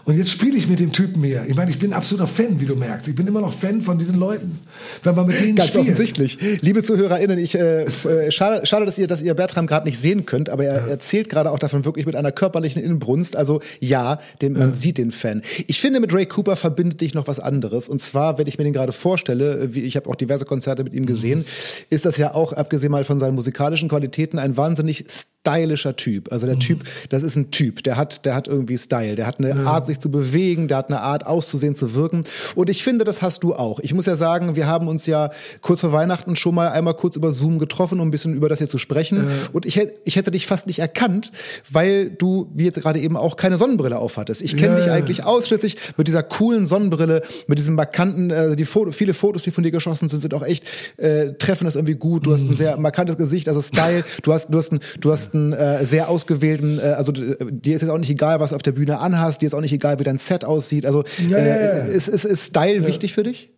Und 0.05 0.17
jetzt 0.17 0.31
spiele 0.31 0.57
ich 0.57 0.67
mit 0.67 0.79
dem 0.79 0.91
Typen 0.91 1.23
hier. 1.23 1.45
Ich 1.47 1.55
meine, 1.55 1.71
ich 1.71 1.79
bin 1.79 1.93
absoluter 1.93 2.27
Fan, 2.27 2.59
wie 2.59 2.65
du 2.65 2.75
merkst. 2.75 3.07
Ich 3.07 3.15
bin 3.15 3.25
immer 3.25 3.39
noch 3.39 3.53
Fan 3.53 3.79
von 3.79 3.97
diesen 3.97 4.19
Leuten. 4.19 4.59
Wenn 5.01 5.15
man 5.15 5.27
mit 5.27 5.39
denen 5.39 5.55
Ganz 5.55 5.69
spielt. 5.69 5.83
offensichtlich. 5.83 6.37
Liebe 6.61 6.83
ZuhörerInnen, 6.83 7.37
ich, 7.37 7.55
äh, 7.55 7.83
äh, 7.83 8.31
schade, 8.31 8.65
schade, 8.65 8.85
dass 8.85 8.97
ihr, 8.97 9.07
dass 9.07 9.21
ihr 9.21 9.33
Bertram 9.33 9.65
gerade 9.65 9.87
nicht 9.87 9.97
sehen 9.97 10.25
könnt, 10.25 10.49
aber 10.49 10.65
er 10.65 10.75
ja. 10.75 10.87
erzählt 10.87 11.29
gerade 11.29 11.51
auch 11.51 11.59
davon 11.59 11.85
wirklich 11.85 12.05
mit 12.05 12.17
einer 12.17 12.33
körperlichen 12.33 12.83
Inbrunst. 12.83 13.37
Also 13.37 13.61
ja, 13.79 14.19
den, 14.41 14.53
man 14.53 14.69
ja. 14.69 14.75
sieht 14.75 14.97
den 14.97 15.11
Fan. 15.11 15.41
Ich 15.67 15.79
finde, 15.79 16.01
mit 16.01 16.13
Ray 16.13 16.25
Cooper 16.25 16.57
verbindet 16.57 16.99
dich 16.99 17.13
noch 17.13 17.27
was 17.27 17.39
anderes. 17.39 17.87
Und 17.87 17.99
zwar, 17.99 18.37
wenn 18.37 18.47
ich 18.47 18.57
mir 18.57 18.65
den 18.65 18.73
gerade 18.73 18.91
vorstelle, 18.91 19.73
wie 19.73 19.83
ich 19.83 19.95
habe 19.95 20.09
auch 20.09 20.15
diverse 20.15 20.43
Konzerte 20.43 20.83
mit 20.83 20.93
ihm 20.93 21.05
gesehen, 21.05 21.39
mhm. 21.39 21.45
ist 21.89 22.03
das 22.03 22.17
ja 22.17 22.33
auch, 22.33 22.51
abgesehen 22.51 22.91
mal 22.91 23.05
von 23.05 23.19
seinen 23.19 23.35
musikalischen 23.35 23.87
Qualitäten, 23.87 24.37
ein 24.37 24.57
wahnsinnig 24.57 25.05
stylischer 25.43 25.95
Typ. 25.95 26.31
Also 26.31 26.45
der 26.45 26.55
mhm. 26.55 26.61
Typ, 26.61 26.83
das 27.09 27.21
ist 27.21 27.35
ein 27.35 27.51
Typ, 27.51 27.83
der 27.83 27.97
hat, 27.97 28.25
der 28.25 28.33
hat 28.33 28.47
irgendwie 28.47 28.77
Style, 28.77 29.15
der 29.15 29.27
hat 29.27 29.39
eine 29.39 29.49
ja. 29.49 29.65
Art, 29.65 29.85
sich 29.85 29.99
zu 29.99 30.09
bewegen, 30.09 30.69
der 30.69 30.77
hat 30.77 30.89
eine 30.89 31.01
Art, 31.01 31.25
auszusehen, 31.25 31.75
zu 31.75 31.95
wirken. 31.95 32.23
Und 32.55 32.69
ich 32.69 32.83
finde, 32.83 33.03
das 33.03 33.21
hast 33.21 33.43
du 33.43 33.53
auch. 33.53 33.79
Ich 33.81 33.93
muss 33.93 34.05
ja 34.05 34.15
sagen, 34.15 34.55
wir 34.55 34.67
haben 34.67 34.87
uns 34.87 35.05
ja 35.05 35.31
kurz 35.61 35.81
vor 35.81 35.91
Weihnachten 35.91 36.35
schon 36.37 36.55
mal 36.55 36.69
einmal 36.69 36.93
kurz 36.93 37.17
über 37.17 37.31
Zoom 37.31 37.59
getroffen, 37.59 37.99
um 37.99 38.07
ein 38.07 38.11
bisschen 38.11 38.33
über 38.33 38.47
das 38.47 38.59
hier 38.59 38.69
zu 38.69 38.77
sprechen. 38.77 39.17
Ja. 39.17 39.23
Und 39.51 39.65
ich, 39.65 39.79
ich 40.05 40.15
hätte 40.15 40.31
dich 40.31 40.47
fast 40.47 40.67
nicht 40.67 40.79
erkannt, 40.79 41.31
weil 41.69 42.09
du, 42.09 42.49
wie 42.53 42.63
jetzt 42.63 42.81
gerade 42.81 42.99
eben 42.99 43.17
auch, 43.17 43.35
keine 43.35 43.57
Sonnenbrille 43.57 43.97
aufhattest. 43.97 44.41
Ich 44.41 44.55
kenne 44.55 44.75
ja, 44.75 44.81
dich 44.81 44.91
eigentlich 44.91 45.25
ausschließlich 45.25 45.75
mit 45.97 46.07
dieser 46.07 46.23
coolen 46.23 46.65
Sonnenbrille, 46.65 47.21
mit 47.47 47.59
diesem 47.59 47.75
markanten, 47.75 48.29
äh, 48.29 48.55
die 48.55 48.65
Foto, 48.65 48.91
viele 48.91 49.13
Fotos, 49.13 49.43
die 49.43 49.51
von 49.51 49.63
dir 49.63 49.71
geschossen 49.71 50.07
sind, 50.07 50.21
sind 50.21 50.33
auch 50.33 50.43
echt, 50.43 50.63
äh, 50.97 51.33
treffen 51.33 51.65
das 51.65 51.75
irgendwie 51.75 51.95
gut. 51.95 52.25
Du 52.25 52.29
mhm. 52.29 52.33
hast 52.33 52.43
ein 52.43 52.49
mhm. 52.49 52.55
sehr 52.55 52.77
markantes 52.77 53.17
Gesicht, 53.17 53.49
also 53.49 53.59
Style. 53.61 54.05
Du 54.21 54.31
hast, 54.31 54.53
du 54.53 54.57
hast 54.57 54.71
ein, 54.71 54.79
du 55.01 55.11
hast 55.11 55.32
ersten 55.33 55.53
äh, 55.53 55.85
sehr 55.85 56.09
ausgewählten, 56.09 56.79
äh, 56.79 56.93
also 56.97 57.11
dir 57.11 57.75
ist 57.75 57.81
jetzt 57.81 57.89
auch 57.89 57.97
nicht 57.97 58.09
egal, 58.09 58.39
was 58.39 58.51
du 58.51 58.55
auf 58.55 58.61
der 58.61 58.71
Bühne 58.71 58.99
anhast, 58.99 59.41
dir 59.41 59.47
ist 59.47 59.53
auch 59.53 59.61
nicht 59.61 59.73
egal, 59.73 59.99
wie 59.99 60.03
dein 60.03 60.17
Set 60.17 60.45
aussieht. 60.45 60.85
Also 60.85 61.03
ja, 61.27 61.37
äh, 61.37 61.47
ja, 61.47 61.77
ja. 61.77 61.83
Ist, 61.85 62.07
ist, 62.07 62.25
ist 62.25 62.45
Style 62.45 62.85
wichtig 62.85 63.13
für 63.13 63.23
dich? 63.23 63.49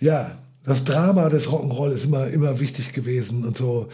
Ja, 0.00 0.38
das 0.64 0.84
Drama 0.84 1.28
des 1.28 1.48
Rock'n'Roll 1.48 1.92
ist 1.92 2.06
immer, 2.06 2.26
immer 2.28 2.58
wichtig 2.60 2.92
gewesen 2.92 3.44
und 3.44 3.56
so. 3.56 3.88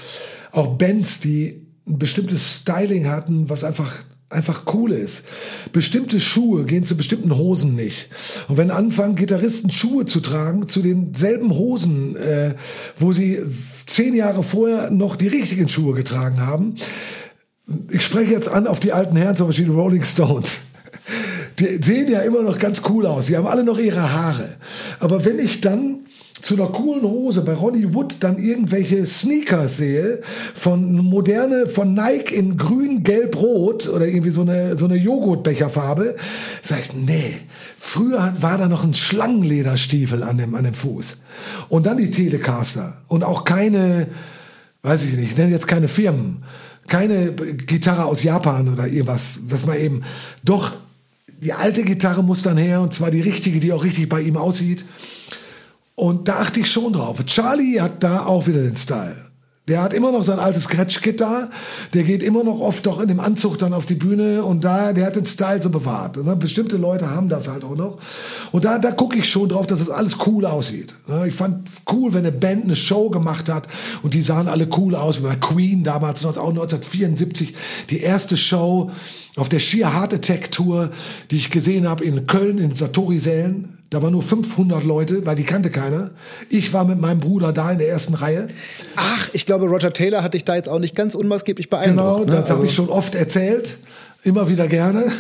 Auch 0.53 0.75
Bands, 0.79 1.21
die 1.21 1.67
ein 1.87 1.99
bestimmtes 1.99 2.57
Styling 2.57 3.09
hatten, 3.09 3.51
was 3.51 3.65
einfach 3.65 4.05
einfach 4.33 4.63
cool 4.73 4.93
ist. 4.93 5.25
Bestimmte 5.73 6.19
Schuhe 6.19 6.65
gehen 6.65 6.85
zu 6.85 6.97
bestimmten 6.97 7.37
Hosen 7.37 7.75
nicht. 7.75 8.09
Und 8.49 8.57
wenn 8.57 8.71
anfangen 8.71 9.15
Gitarristen 9.15 9.71
Schuhe 9.71 10.07
zu 10.07 10.21
tragen 10.21 10.69
zu 10.69 10.81
denselben 10.81 11.51
Hosen, 11.51 12.17
äh, 12.17 12.55
wo 12.97 13.13
sie 13.13 13.41
zehn 13.87 14.15
Jahre 14.15 14.43
vorher 14.43 14.91
noch 14.91 15.17
die 15.17 15.29
richtigen 15.29 15.69
Schuhe 15.69 15.95
getragen 15.95 16.41
haben, 16.41 16.77
ich 17.91 18.03
spreche 18.03 18.33
jetzt 18.33 18.49
an 18.49 18.67
auf 18.67 18.81
die 18.81 18.93
alten 18.93 19.17
Herren, 19.17 19.37
zum 19.37 19.47
Beispiel 19.47 19.67
die 19.67 19.71
Rolling 19.71 20.05
Stones. 20.05 20.59
Die 21.59 21.83
sehen 21.83 22.09
ja 22.09 22.21
immer 22.21 22.43
noch 22.43 22.59
ganz 22.59 22.83
cool 22.89 23.07
aus. 23.07 23.27
Die 23.27 23.37
haben 23.37 23.47
alle 23.47 23.65
noch 23.65 23.79
ihre 23.79 24.13
Haare. 24.13 24.57
Aber 25.01 25.25
wenn 25.25 25.39
ich 25.39 25.61
dann 25.61 26.01
zu 26.43 26.55
einer 26.55 26.67
coolen 26.67 27.03
Hose 27.03 27.43
bei 27.43 27.55
Ronnie 27.55 27.95
Wood 27.95 28.17
dann 28.21 28.37
irgendwelche 28.37 29.07
Sneakers 29.07 29.77
sehe 29.77 30.21
von 30.55 30.97
moderne 30.97 31.67
von 31.67 31.95
Nike 31.95 32.35
in 32.35 32.57
grün, 32.57 33.05
gelb, 33.05 33.37
rot 33.37 33.89
oder 33.89 34.07
irgendwie 34.07 34.31
so 34.31 34.43
eine 34.43 34.77
so 34.77 34.85
eine 34.85 34.97
Joghurtbecherfarbe, 34.97 36.17
sag 36.61 36.81
ich 36.81 36.93
nee. 36.95 37.37
Früher 37.79 38.35
war 38.41 38.59
da 38.59 38.69
noch 38.69 38.83
ein 38.83 38.93
Schlangenlederstiefel 38.93 40.25
an 40.25 40.37
dem 40.37 40.55
an 40.57 40.65
dem 40.65 40.75
Fuß 40.75 41.19
und 41.69 41.87
dann 41.87 41.97
die 41.97 42.11
Telecaster 42.11 43.01
und 43.07 43.23
auch 43.23 43.45
keine, 43.45 44.09
weiß 44.83 45.05
ich 45.05 45.15
nicht, 45.15 45.31
ich 45.31 45.37
nenne 45.37 45.53
jetzt 45.53 45.69
keine 45.69 45.87
Firmen, 45.87 46.43
keine 46.89 47.33
Gitarre 47.33 48.05
aus 48.05 48.25
Japan 48.25 48.69
oder 48.69 48.89
irgendwas, 48.89 49.39
dass 49.49 49.65
man 49.65 49.79
eben 49.79 50.03
doch 50.45 50.73
die 51.41 51.53
alte 51.53 51.85
Gitarre 51.85 52.25
muss 52.25 52.43
dann 52.43 52.57
her 52.57 52.81
und 52.81 52.93
zwar 52.93 53.13
die 53.13 53.21
richtige, 53.21 53.61
die 53.61 53.73
auch 53.73 53.85
richtig 53.85 54.09
bei 54.09 54.21
ihm 54.21 54.37
aussieht. 54.37 54.85
Und 56.03 56.27
da 56.27 56.41
achte 56.41 56.59
ich 56.59 56.69
schon 56.69 56.95
drauf. 56.95 57.25
Charlie 57.27 57.81
hat 57.81 58.03
da 58.03 58.27
auch 58.27 58.49
wieder 58.49 58.61
den 58.61 58.77
Style. 58.77 59.15
Der 59.69 59.81
hat 59.81 59.95
immer 59.95 60.11
noch 60.11 60.25
sein 60.25 60.41
altes 60.41 60.65
Scratch-Kit 60.65 61.21
da. 61.21 61.49
Der 61.95 62.03
geht 62.03 62.25
immer 62.25 62.43
noch 62.43 62.59
oft 62.59 62.85
doch 62.87 63.01
in 63.01 63.07
dem 63.07 63.21
Anzug 63.21 63.57
dann 63.59 63.73
auf 63.73 63.87
die 63.87 63.95
Bühne 63.95 64.43
und 64.43 64.65
da, 64.65 64.93
der 64.93 65.07
hat 65.07 65.15
den 65.15 65.27
Style 65.27 65.63
so 65.63 65.71
bewahrt. 65.71 66.17
Ne? 66.17 66.35
Bestimmte 66.35 66.77
Leute 66.77 67.09
haben 67.09 67.29
das 67.29 67.47
halt 67.47 67.63
auch 67.63 67.77
noch. 67.77 67.99
Und 68.51 68.65
da, 68.65 68.81
da 68.81 68.91
gucke 68.91 69.17
ich 69.17 69.31
schon 69.31 69.49
drauf, 69.49 69.69
dass 69.69 69.79
das 69.79 69.91
alles 69.91 70.17
cool 70.27 70.45
aussieht. 70.45 70.93
Ne? 71.07 71.29
Ich 71.29 71.37
fand 71.37 71.69
cool, 71.93 72.13
wenn 72.13 72.27
eine 72.27 72.33
Band 72.33 72.65
eine 72.65 72.75
Show 72.75 73.09
gemacht 73.09 73.49
hat 73.49 73.69
und 74.03 74.13
die 74.13 74.23
sahen 74.23 74.49
alle 74.49 74.67
cool 74.77 74.97
aus. 74.97 75.21
Wie 75.21 75.23
bei 75.23 75.37
Queen 75.37 75.85
damals, 75.85 76.25
auch 76.25 76.31
1974, 76.31 77.55
die 77.91 78.01
erste 78.01 78.37
Show 78.37 78.91
auf 79.37 79.49
der 79.49 79.59
Sheer 79.61 79.95
Heart 79.95 80.15
Attack 80.15 80.51
Tour, 80.51 80.91
die 81.31 81.37
ich 81.37 81.51
gesehen 81.51 81.89
habe 81.89 82.05
in 82.05 82.27
Köln, 82.27 82.59
in 82.59 82.73
Satori-Sälen. 82.73 83.79
Da 83.89 84.03
waren 84.03 84.13
nur 84.13 84.23
500 84.23 84.85
Leute, 84.85 85.27
weil 85.27 85.37
die 85.37 85.45
kannte 85.45 85.71
keiner. 85.71 86.11
Ich 86.49 86.73
war 86.73 86.85
mit 86.85 86.99
meinem 86.99 87.21
Bruder 87.21 87.53
da 87.53 87.73
in 87.73 87.79
der 87.79 87.89
ersten 87.89 88.15
Reihe. 88.15 88.49
Ach, 88.97 89.29
ich 89.35 89.45
glaube, 89.45 89.67
Roger 89.67 89.93
Taylor 89.93 90.23
hat 90.23 90.35
dich 90.35 90.45
da 90.45 90.57
jetzt 90.57 90.69
auch 90.69 90.79
nicht 90.79 90.95
ganz 90.95 91.15
unmaßgeblich 91.15 91.69
beeindruckt. 91.69 91.99
Genau, 91.99 92.19
ne? 92.21 92.27
das 92.27 92.45
also 92.45 92.55
habe 92.55 92.67
ich 92.67 92.75
schon 92.75 92.89
oft 92.89 93.15
erzählt. 93.15 93.79
Immer 94.25 94.49
wieder 94.49 94.69
gerne. 94.69 95.05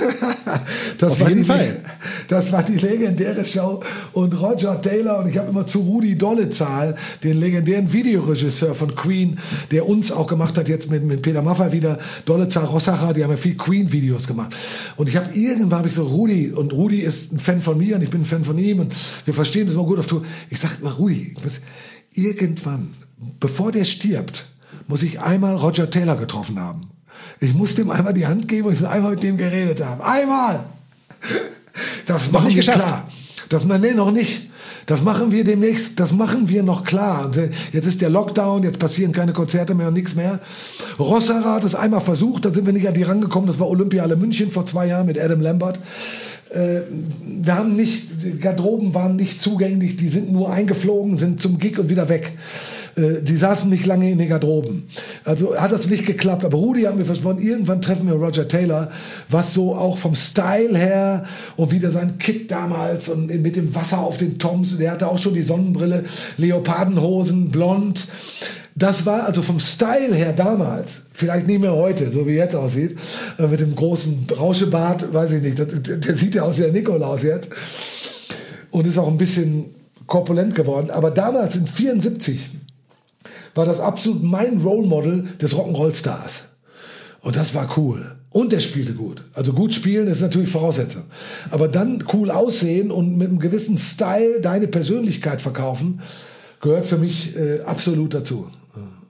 Das 0.98 1.12
Auf 1.12 1.28
jeden 1.28 1.40
die, 1.40 1.44
Fall. 1.44 1.80
Das 2.28 2.52
war 2.52 2.62
die 2.62 2.76
legendäre 2.76 3.44
Show. 3.44 3.82
Und 4.12 4.40
Roger 4.40 4.80
Taylor, 4.80 5.18
und 5.18 5.28
ich 5.28 5.38
habe 5.38 5.50
immer 5.50 5.66
zu 5.66 5.80
Rudi 5.80 6.16
Dollezahl, 6.16 6.96
den 7.24 7.40
legendären 7.40 7.92
Videoregisseur 7.92 8.74
von 8.74 8.94
Queen, 8.94 9.38
der 9.70 9.88
uns 9.88 10.12
auch 10.12 10.28
gemacht 10.28 10.56
hat, 10.56 10.68
jetzt 10.68 10.90
mit, 10.90 11.04
mit 11.04 11.22
Peter 11.22 11.42
Maffay 11.42 11.72
wieder, 11.72 11.98
Dollezahl 12.24 12.64
Rossacher, 12.64 13.12
die 13.12 13.24
haben 13.24 13.30
ja 13.32 13.36
viel 13.36 13.56
Queen-Videos 13.56 14.28
gemacht. 14.28 14.54
Und 14.96 15.08
ich 15.08 15.16
habe 15.16 15.36
irgendwann, 15.36 15.80
habe 15.80 15.88
ich 15.88 15.94
so, 15.94 16.06
Rudi, 16.06 16.52
und 16.52 16.72
Rudi 16.72 17.00
ist 17.00 17.32
ein 17.32 17.40
Fan 17.40 17.60
von 17.60 17.76
mir 17.76 17.96
und 17.96 18.02
ich 18.02 18.10
bin 18.10 18.22
ein 18.22 18.26
Fan 18.26 18.44
von 18.44 18.56
ihm 18.58 18.78
und 18.80 18.94
wir 19.24 19.34
verstehen 19.34 19.66
das 19.66 19.74
immer 19.74 19.84
gut 19.84 19.98
auf 19.98 20.06
Tour. 20.06 20.22
Ich 20.48 20.60
sag 20.60 20.80
mal, 20.80 20.92
Rudi, 20.92 21.34
irgendwann, 22.14 22.94
bevor 23.40 23.72
der 23.72 23.84
stirbt, 23.84 24.46
muss 24.86 25.02
ich 25.02 25.20
einmal 25.20 25.56
Roger 25.56 25.90
Taylor 25.90 26.16
getroffen 26.16 26.60
haben. 26.60 26.92
Ich 27.40 27.54
musste 27.54 27.82
ihm 27.82 27.90
einmal 27.90 28.14
die 28.14 28.26
Hand 28.26 28.48
geben 28.48 28.68
und 28.68 28.74
ich 28.74 28.86
einmal 28.86 29.12
mit 29.12 29.22
dem 29.22 29.36
geredet 29.36 29.84
haben. 29.84 30.00
Einmal! 30.02 30.66
Das 32.06 32.30
machen 32.30 32.48
wir 32.48 32.56
geschafft. 32.56 32.78
klar. 32.78 33.08
Das, 33.48 33.64
nee, 33.64 33.92
noch 33.92 34.10
nicht. 34.10 34.50
Das 34.86 35.02
machen 35.02 35.30
wir 35.30 35.44
demnächst, 35.44 36.00
das 36.00 36.12
machen 36.12 36.48
wir 36.48 36.62
noch 36.62 36.84
klar. 36.84 37.30
Äh, 37.36 37.50
jetzt 37.72 37.86
ist 37.86 38.00
der 38.00 38.10
Lockdown, 38.10 38.64
jetzt 38.64 38.78
passieren 38.78 39.12
keine 39.12 39.32
Konzerte 39.32 39.74
mehr 39.74 39.88
und 39.88 39.94
nichts 39.94 40.14
mehr. 40.14 40.40
Rossara 40.98 41.54
hat 41.54 41.64
es 41.64 41.74
einmal 41.74 42.00
versucht, 42.00 42.44
da 42.44 42.52
sind 42.52 42.66
wir 42.66 42.72
nicht 42.72 42.88
an 42.88 42.94
die 42.94 43.04
rangekommen. 43.04 43.46
Das 43.46 43.60
war 43.60 43.68
Olympiale 43.68 44.16
München 44.16 44.50
vor 44.50 44.66
zwei 44.66 44.86
Jahren 44.86 45.06
mit 45.06 45.20
Adam 45.20 45.40
Lambert. 45.40 45.78
Äh, 46.50 46.80
wir 47.24 47.54
haben 47.56 47.76
nicht, 47.76 48.08
die 48.22 48.38
Garderoben 48.38 48.92
waren 48.94 49.16
nicht 49.16 49.40
zugänglich, 49.40 49.96
die 49.96 50.08
sind 50.08 50.32
nur 50.32 50.52
eingeflogen, 50.52 51.16
sind 51.16 51.40
zum 51.40 51.58
Gig 51.58 51.78
und 51.78 51.88
wieder 51.88 52.08
weg. 52.08 52.32
Äh, 52.96 53.22
die 53.22 53.36
saßen 53.36 53.70
nicht 53.70 53.86
lange 53.86 54.10
in 54.10 54.18
den 54.18 54.28
Garderoben. 54.28 54.88
Also 55.24 55.56
hat 55.56 55.72
das 55.72 55.86
nicht 55.88 56.06
geklappt. 56.06 56.44
Aber 56.44 56.58
Rudi 56.58 56.82
hat 56.82 56.96
mir 56.96 57.04
versprochen, 57.04 57.40
irgendwann 57.40 57.80
treffen 57.80 58.06
wir 58.06 58.14
Roger 58.14 58.48
Taylor, 58.48 58.90
was 59.28 59.54
so 59.54 59.74
auch 59.74 59.98
vom 59.98 60.14
Style 60.14 60.76
her 60.76 61.24
und 61.56 61.70
wieder 61.70 61.90
sein 61.90 62.18
Kit 62.18 62.50
damals 62.50 63.08
und 63.08 63.26
mit 63.42 63.56
dem 63.56 63.74
Wasser 63.74 63.98
auf 63.98 64.18
den 64.18 64.38
Toms, 64.38 64.78
der 64.78 64.92
hatte 64.92 65.08
auch 65.08 65.18
schon 65.18 65.34
die 65.34 65.42
Sonnenbrille, 65.42 66.04
Leopardenhosen, 66.36 67.50
blond. 67.50 68.06
Das 68.74 69.04
war 69.04 69.26
also 69.26 69.42
vom 69.42 69.60
Style 69.60 70.14
her 70.14 70.32
damals, 70.32 71.02
vielleicht 71.12 71.46
nicht 71.46 71.60
mehr 71.60 71.74
heute, 71.74 72.10
so 72.10 72.26
wie 72.26 72.32
jetzt 72.32 72.56
aussieht, 72.56 72.96
äh, 73.38 73.46
mit 73.46 73.60
dem 73.60 73.74
großen 73.74 74.26
Rauschebart, 74.38 75.12
weiß 75.12 75.32
ich 75.32 75.42
nicht, 75.42 75.58
der, 75.58 75.66
der 75.66 76.16
sieht 76.16 76.34
ja 76.34 76.42
aus 76.42 76.56
wie 76.56 76.62
der 76.62 76.72
Nikolaus 76.72 77.22
jetzt 77.22 77.50
und 78.70 78.86
ist 78.86 78.98
auch 78.98 79.08
ein 79.08 79.18
bisschen 79.18 79.66
korpulent 80.06 80.54
geworden. 80.54 80.90
Aber 80.90 81.10
damals 81.10 81.56
in 81.56 81.66
74 81.66 82.40
war 83.54 83.66
das 83.66 83.80
absolut 83.80 84.22
mein 84.22 84.60
Role 84.62 84.86
Model 84.86 85.28
des 85.40 85.54
Rock'n'Roll-Stars. 85.54 86.42
Und 87.20 87.36
das 87.36 87.54
war 87.54 87.76
cool. 87.76 88.16
Und 88.30 88.52
der 88.52 88.60
spielte 88.60 88.94
gut. 88.94 89.22
Also 89.34 89.52
gut 89.52 89.74
spielen 89.74 90.06
ist 90.06 90.22
natürlich 90.22 90.50
Voraussetzung. 90.50 91.04
Aber 91.50 91.68
dann 91.68 92.02
cool 92.12 92.30
aussehen 92.30 92.90
und 92.90 93.16
mit 93.16 93.28
einem 93.28 93.38
gewissen 93.38 93.76
Style 93.76 94.40
deine 94.40 94.66
Persönlichkeit 94.66 95.40
verkaufen, 95.40 96.00
gehört 96.60 96.86
für 96.86 96.96
mich 96.98 97.36
äh, 97.36 97.60
absolut 97.62 98.14
dazu. 98.14 98.48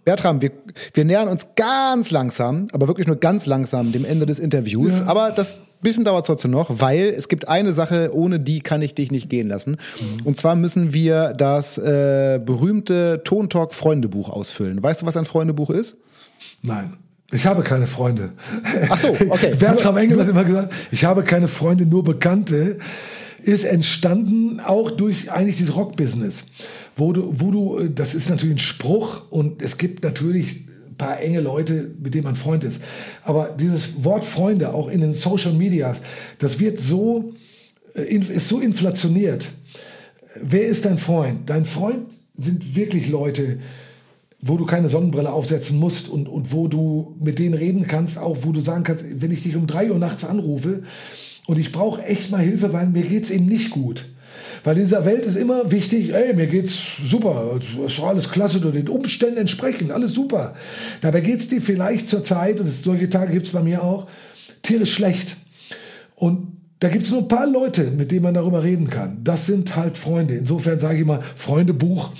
Bertram, 0.05 0.41
wir, 0.41 0.51
wir 0.95 1.05
nähern 1.05 1.29
uns 1.29 1.47
ganz 1.55 2.11
langsam, 2.11 2.67
aber 2.73 2.89
wirklich 2.89 3.07
nur 3.07 3.17
ganz 3.17 3.47
langsam 3.47 3.93
dem 3.93 4.05
Ende 4.05 4.27
des 4.27 4.41
Interviews. 4.41 4.99
Ja. 4.99 5.07
Aber 5.07 5.31
das 5.31 5.57
bisschen 5.83 6.05
dauert 6.05 6.25
es 6.25 6.27
trotzdem 6.27 6.51
noch, 6.51 6.81
weil 6.81 7.09
es 7.09 7.29
gibt 7.29 7.49
eine 7.49 7.75
Sache, 7.75 8.11
ohne 8.15 8.41
die 8.41 8.61
kann 8.61 8.83
ich 8.83 8.95
dich 8.95 9.11
nicht 9.11 9.29
gehen 9.29 9.49
lassen. 9.49 9.73
Mhm. 9.73 10.25
Und 10.25 10.37
zwar 10.37 10.55
müssen 10.57 10.95
wir 10.95 11.35
das 11.35 11.79
äh, 11.79 12.41
berühmte 12.45 13.21
Tontalk 13.25 13.75
Freundebuch 13.75 14.31
ausfüllen. 14.31 14.83
Weißt 14.83 15.03
du, 15.03 15.07
was 15.07 15.17
ein 15.17 15.25
Freundebuch 15.25 15.71
ist? 15.71 15.97
Nein. 16.63 16.95
Ich 17.31 17.47
habe 17.47 17.63
keine 17.63 17.87
Freunde. 17.87 18.33
Ach 18.91 18.99
so, 18.99 19.09
okay. 19.09 19.55
Bertram 19.59 19.97
Engel 19.97 20.21
hat 20.21 20.29
immer 20.29 20.45
gesagt, 20.45 20.73
ich 20.91 21.05
habe 21.05 21.23
keine 21.23 21.49
Freunde, 21.49 21.87
nur 21.87 22.05
Bekannte. 22.05 22.79
Ist 23.41 23.65
entstanden 23.65 24.61
auch 24.61 24.91
durch 24.91 25.33
eigentlich 25.33 25.57
dieses 25.57 25.75
Rockbusiness 25.75 26.45
wo 26.97 27.13
du, 27.13 27.33
wo 27.35 27.51
du, 27.51 27.79
äh, 27.79 27.91
das 27.91 28.15
ist 28.15 28.29
natürlich 28.29 28.57
ein 28.57 28.59
Spruch 28.59 29.31
und 29.31 29.63
es 29.63 29.79
gibt 29.79 30.05
natürlich 30.05 30.67
paar 31.03 31.21
enge 31.21 31.41
Leute, 31.41 31.95
mit 32.03 32.15
denen 32.15 32.25
man 32.25 32.37
Freund 32.37 32.65
ist. 32.65 32.83
Aber 33.25 33.55
dieses 33.59 34.05
Wort 34.05 34.25
Freunde, 34.25 34.73
auch 34.73 34.89
in 34.89 35.01
den 35.01 35.13
Social 35.13 35.53
Medias, 35.53 36.03
das 36.39 36.61
wird 36.61 36.79
so, 36.79 37.35
äh, 37.95 38.15
ist 38.15 38.49
so 38.49 38.61
inflationiert. 38.61 39.49
Wer 40.43 40.67
ist 40.67 40.85
dein 40.85 40.99
Freund? 40.99 41.51
Dein 41.51 41.65
Freund 41.65 42.19
sind 42.37 42.77
wirklich 42.77 43.09
Leute, 43.09 43.59
wo 44.41 44.57
du 44.57 44.67
keine 44.67 44.89
Sonnenbrille 44.89 45.33
aufsetzen 45.33 45.79
musst 45.79 46.09
und, 46.09 46.29
und 46.29 46.53
wo 46.53 46.69
du 46.69 47.17
mit 47.21 47.39
denen 47.39 47.55
reden 47.55 47.87
kannst, 47.87 48.19
auch 48.19 48.39
wo 48.43 48.53
du 48.53 48.61
sagen 48.61 48.85
kannst, 48.85 49.05
wenn 49.21 49.31
ich 49.31 49.43
dich 49.43 49.57
um 49.57 49.67
drei 49.67 49.91
Uhr 49.91 49.99
nachts 49.99 50.25
anrufe 50.25 50.83
und 51.47 51.59
ich 51.59 51.71
brauche 51.71 52.03
echt 52.03 52.31
mal 52.31 52.43
Hilfe, 52.43 52.73
weil 52.73 52.87
mir 52.87 53.03
geht's 53.03 53.31
eben 53.31 53.47
nicht 53.47 53.71
gut 53.71 54.12
weil 54.65 54.77
in 54.77 54.85
dieser 54.85 55.05
Welt 55.05 55.25
ist 55.25 55.37
immer 55.37 55.71
wichtig, 55.71 56.15
ey, 56.15 56.35
mir 56.35 56.47
geht's 56.47 56.75
super, 57.03 57.59
es 57.87 57.99
war 58.01 58.11
alles 58.11 58.31
klasse, 58.31 58.61
du 58.61 58.71
den 58.71 58.89
Umständen 58.89 59.39
entsprechend, 59.39 59.91
alles 59.91 60.13
super. 60.13 60.55
Dabei 61.01 61.21
geht's 61.21 61.49
dir 61.49 61.61
vielleicht 61.61 62.09
zur 62.09 62.23
Zeit, 62.23 62.61
und 62.61 62.69
solche 62.69 63.11
Tage 63.11 63.33
gibt's 63.33 63.51
bei 63.51 63.63
mir 63.63 63.83
auch, 63.83 64.07
tierisch 64.63 64.95
schlecht. 64.95 65.37
Und 66.15 66.53
da 66.79 66.89
gibt's 66.89 67.11
nur 67.11 67.21
ein 67.21 67.29
paar 67.29 67.47
Leute, 67.47 67.91
mit 67.91 68.11
denen 68.11 68.23
man 68.23 68.35
darüber 68.35 68.63
reden 68.63 68.91
kann. 68.91 69.19
Das 69.23 69.47
sind 69.47 69.77
halt 69.77 69.97
Freunde. 69.97 70.35
Insofern 70.35 70.81
sage 70.81 70.99
ich 70.99 71.05
mal, 71.05 71.23
Freundebuch, 71.37 72.11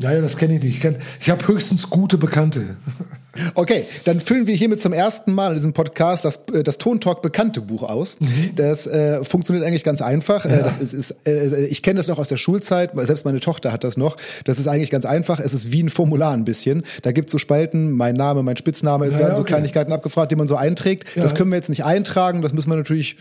naja, 0.00 0.20
das 0.20 0.36
kenne 0.36 0.56
ich 0.56 0.62
nicht. 0.62 0.74
Ich, 0.76 0.80
kenn, 0.80 0.96
ich 1.20 1.30
habe 1.30 1.46
höchstens 1.46 1.88
gute 1.90 2.18
Bekannte. 2.18 2.76
Okay, 3.54 3.84
dann 4.04 4.20
füllen 4.20 4.46
wir 4.46 4.54
hiermit 4.54 4.80
zum 4.80 4.92
ersten 4.92 5.32
Mal 5.32 5.48
in 5.48 5.54
diesem 5.56 5.72
Podcast 5.72 6.24
das, 6.24 6.40
äh, 6.52 6.62
das 6.62 6.78
Tontalk 6.78 7.20
bekannte 7.20 7.60
Buch 7.60 7.82
aus. 7.82 8.16
Mhm. 8.20 8.50
Das 8.54 8.86
äh, 8.86 9.24
funktioniert 9.24 9.66
eigentlich 9.66 9.82
ganz 9.82 10.02
einfach. 10.02 10.44
Äh, 10.44 10.50
ja. 10.50 10.62
Das 10.62 10.76
ist, 10.76 10.92
ist, 10.92 11.16
äh, 11.26 11.66
ich 11.66 11.82
kenne 11.82 11.98
das 11.98 12.06
noch 12.06 12.18
aus 12.18 12.28
der 12.28 12.36
Schulzeit, 12.36 12.92
selbst 12.94 13.24
meine 13.24 13.40
Tochter 13.40 13.72
hat 13.72 13.82
das 13.82 13.96
noch. 13.96 14.16
Das 14.44 14.58
ist 14.58 14.68
eigentlich 14.68 14.90
ganz 14.90 15.04
einfach. 15.04 15.40
Es 15.40 15.52
ist 15.52 15.72
wie 15.72 15.82
ein 15.82 15.90
Formular 15.90 16.32
ein 16.32 16.44
bisschen. 16.44 16.84
Da 17.02 17.12
gibt 17.12 17.28
es 17.28 17.32
so 17.32 17.38
Spalten, 17.38 17.92
mein 17.92 18.14
Name, 18.14 18.42
mein 18.42 18.56
Spitzname, 18.56 19.06
es 19.06 19.14
ja, 19.14 19.20
werden 19.20 19.32
okay. 19.32 19.38
so 19.38 19.44
Kleinigkeiten 19.44 19.92
abgefragt, 19.92 20.30
die 20.30 20.36
man 20.36 20.46
so 20.46 20.54
einträgt. 20.54 21.16
Ja. 21.16 21.22
Das 21.22 21.34
können 21.34 21.50
wir 21.50 21.56
jetzt 21.56 21.70
nicht 21.70 21.84
eintragen, 21.84 22.40
das 22.40 22.52
müssen 22.52 22.70
wir 22.70 22.76
natürlich 22.76 23.16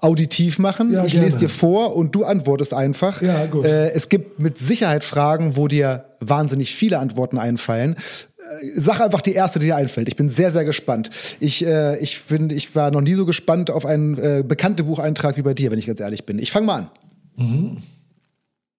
auditiv 0.00 0.58
machen. 0.58 0.92
Ja, 0.92 1.04
ich 1.04 1.12
gerne. 1.12 1.26
lese 1.26 1.38
dir 1.38 1.48
vor 1.48 1.96
und 1.96 2.14
du 2.14 2.24
antwortest 2.24 2.74
einfach. 2.74 3.20
Ja, 3.22 3.46
gut. 3.46 3.64
Äh, 3.64 3.90
es 3.90 4.08
gibt 4.08 4.38
mit 4.38 4.58
Sicherheit 4.58 5.04
Fragen, 5.04 5.56
wo 5.56 5.68
dir 5.68 6.04
wahnsinnig 6.20 6.74
viele 6.74 6.98
Antworten 6.98 7.38
einfallen. 7.38 7.94
Äh, 7.94 8.70
sag 8.76 9.00
einfach 9.00 9.20
die 9.20 9.32
erste, 9.32 9.58
die 9.58 9.66
dir 9.66 9.76
einfällt. 9.76 10.08
Ich 10.08 10.16
bin 10.16 10.30
sehr, 10.30 10.52
sehr 10.52 10.64
gespannt. 10.64 11.10
Ich, 11.40 11.64
äh, 11.64 11.98
ich, 11.98 12.18
finde, 12.18 12.54
ich 12.54 12.74
war 12.74 12.90
noch 12.90 13.00
nie 13.00 13.14
so 13.14 13.26
gespannt 13.26 13.70
auf 13.70 13.84
einen 13.84 14.16
äh, 14.16 14.44
bekannten 14.46 14.86
Bucheintrag 14.86 15.36
wie 15.36 15.42
bei 15.42 15.54
dir, 15.54 15.70
wenn 15.70 15.78
ich 15.78 15.86
ganz 15.86 16.00
ehrlich 16.00 16.24
bin. 16.24 16.38
Ich 16.38 16.50
fange 16.52 16.66
mal 16.66 16.76
an. 16.76 16.90
Mhm. 17.36 17.76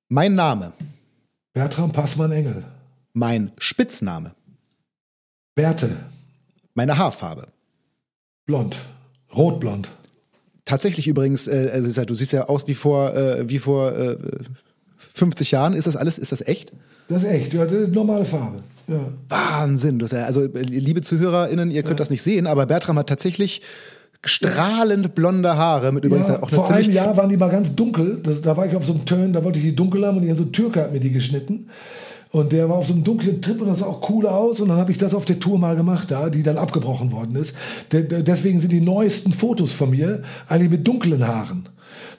Mein 0.08 0.36
Name. 0.36 0.74
Bertram 1.54 1.92
Passmann-Engel. 1.92 2.64
Mein 3.14 3.52
Spitzname. 3.58 4.34
Bärte. 5.56 5.90
Meine 6.74 6.98
Haarfarbe. 6.98 7.48
Blond. 8.46 8.78
Rotblond. 9.36 9.90
Tatsächlich 10.66 11.08
übrigens, 11.08 11.48
äh, 11.48 11.70
also 11.74 12.06
du 12.06 12.14
siehst 12.14 12.34
ja 12.34 12.46
aus 12.46 12.68
wie 12.68 12.76
vor, 12.76 13.16
äh, 13.16 13.50
wie 13.50 13.60
vor 13.60 13.98
äh, 13.98 14.18
50 15.14 15.52
Jahren. 15.52 15.74
Ist 15.74 15.88
das 15.88 15.96
alles, 15.96 16.18
ist 16.18 16.32
das 16.32 16.42
echt? 16.42 16.72
Das 17.10 17.24
ist 17.24 17.30
echt, 17.30 17.54
ja, 17.54 17.66
das 17.66 17.74
ist 17.74 17.94
normale 17.94 18.26
Farbe. 18.26 18.64
Ja. 18.88 19.00
Wahnsinn. 19.30 20.00
Das 20.00 20.12
ja, 20.12 20.26
also, 20.26 20.48
liebe 20.54 21.02
ZuhörerInnen, 21.02 21.72
ihr 21.72 21.82
könnt 21.82 21.94
ja. 21.94 21.98
das 21.98 22.10
nicht 22.10 22.22
sehen, 22.22 22.48
aber 22.48 22.66
Bertram 22.66 22.98
hat 22.98 23.08
tatsächlich 23.08 23.62
strahlend 24.24 25.16
blonde 25.16 25.58
Haare 25.58 25.92
mit 25.92 26.06
übrigens 26.06 26.28
ja, 26.28 26.44
auch 26.44 26.50
Vor 26.50 26.70
einem 26.72 26.92
Jahr 26.92 27.18
waren 27.18 27.30
die 27.30 27.38
mal 27.38 27.50
ganz 27.50 27.76
dunkel. 27.76 28.20
Das, 28.22 28.42
da 28.42 28.56
war 28.56 28.68
ich 28.68 28.76
auf 28.76 28.86
so 28.86 28.94
einem 28.94 29.06
Turn, 29.06 29.34
da 29.34 29.44
wollte 29.44 29.60
ich 29.60 29.66
die 29.66 29.76
dunkel 29.76 30.06
haben 30.06 30.18
und 30.18 30.24
die 30.24 30.32
so 30.34 30.44
ein 30.44 30.52
Türke 30.52 30.82
hat 30.82 30.92
mir 30.92 31.00
die 31.00 31.12
geschnitten. 31.12 31.70
Und 32.32 32.54
der 32.54 32.70
war 32.70 32.78
auf 32.78 32.88
so 32.88 32.94
einem 32.94 33.04
dunklen 33.04 33.42
Trip 33.42 33.60
und 33.60 33.68
das 33.68 33.80
sah 33.80 33.88
auch 33.88 34.10
cool 34.10 34.26
aus. 34.26 34.62
Und 34.62 34.70
dann 34.70 34.78
habe 34.78 34.92
ich 34.92 34.98
das 34.98 35.14
auf 35.14 35.26
der 35.26 35.40
Tour 35.40 35.60
mal 35.60 35.76
gemacht, 35.76 36.10
da, 36.12 36.30
die 36.30 36.44
dann 36.44 36.58
abgebrochen 36.58 37.12
worden 37.12 37.36
ist. 37.36 37.56
De 37.92 38.24
deswegen 38.24 38.60
sind 38.60 38.72
die 38.72 38.80
neuesten 38.80 39.34
Fotos 39.34 39.74
von 39.74 39.90
mir 39.90 40.24
eigentlich 40.48 40.70
mit 40.70 40.88
dunklen 40.88 41.28
Haaren. 41.28 41.64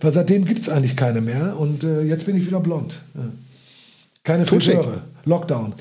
Weil 0.01 0.13
seitdem 0.13 0.45
gibt 0.45 0.63
es 0.63 0.69
eigentlich 0.69 0.97
keine 0.97 1.23
mehr. 1.23 1.59
Und 1.59 1.85
äh, 1.85 2.03
jetzt 2.03 2.27
bin 2.27 2.37
ich 2.37 2.47
wieder 2.47 2.61
blond. 2.61 3.01
Ja. 3.15 3.23
Keine 4.23 4.45
Friseure. 4.45 5.03
Lockdown. 5.25 5.73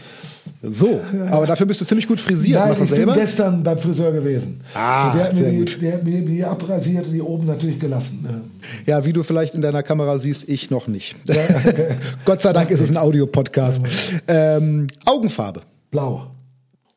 So, 0.63 1.01
aber 1.31 1.47
dafür 1.47 1.65
bist 1.65 1.81
du 1.81 1.85
ziemlich 1.85 2.07
gut 2.07 2.19
frisiert. 2.19 2.59
Nein, 2.59 2.69
Machst 2.69 2.83
ich 2.83 2.89
selber? 2.89 3.13
bin 3.13 3.21
gestern 3.21 3.63
beim 3.63 3.79
Friseur 3.79 4.11
gewesen. 4.11 4.61
Ah, 4.75 5.11
der 5.11 5.23
hat 5.23 5.33
sehr 5.33 5.45
mir 5.47 5.51
die, 5.51 5.57
gut. 5.57 5.81
Der 5.81 5.93
hat 5.93 6.03
mir 6.03 6.21
die 6.21 6.43
abrasiert 6.43 7.07
und 7.07 7.13
die 7.13 7.21
oben 7.21 7.47
natürlich 7.47 7.79
gelassen. 7.79 8.51
Ja, 8.85 9.03
wie 9.03 9.11
du 9.11 9.23
vielleicht 9.23 9.55
in 9.55 9.63
deiner 9.63 9.81
Kamera 9.81 10.19
siehst, 10.19 10.47
ich 10.47 10.69
noch 10.69 10.87
nicht. 10.87 11.15
Gott 12.25 12.43
sei 12.43 12.53
Dank 12.53 12.69
ist 12.69 12.79
es 12.79 12.91
ein 12.91 12.97
Audiopodcast. 12.97 13.81
Ähm, 14.27 14.85
Augenfarbe. 15.05 15.61
Blau. 15.89 16.27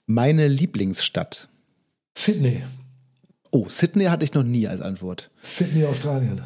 Meine 0.07 0.47
Lieblingsstadt. 0.47 1.49
Sydney. 2.15 2.65
Oh, 3.51 3.65
Sydney 3.67 4.05
hatte 4.07 4.25
ich 4.25 4.35
noch 4.35 4.43
nie 4.43 4.69
als 4.69 4.83
Antwort. 4.83 5.31
Sydney, 5.41 5.87
Australien. 5.87 6.43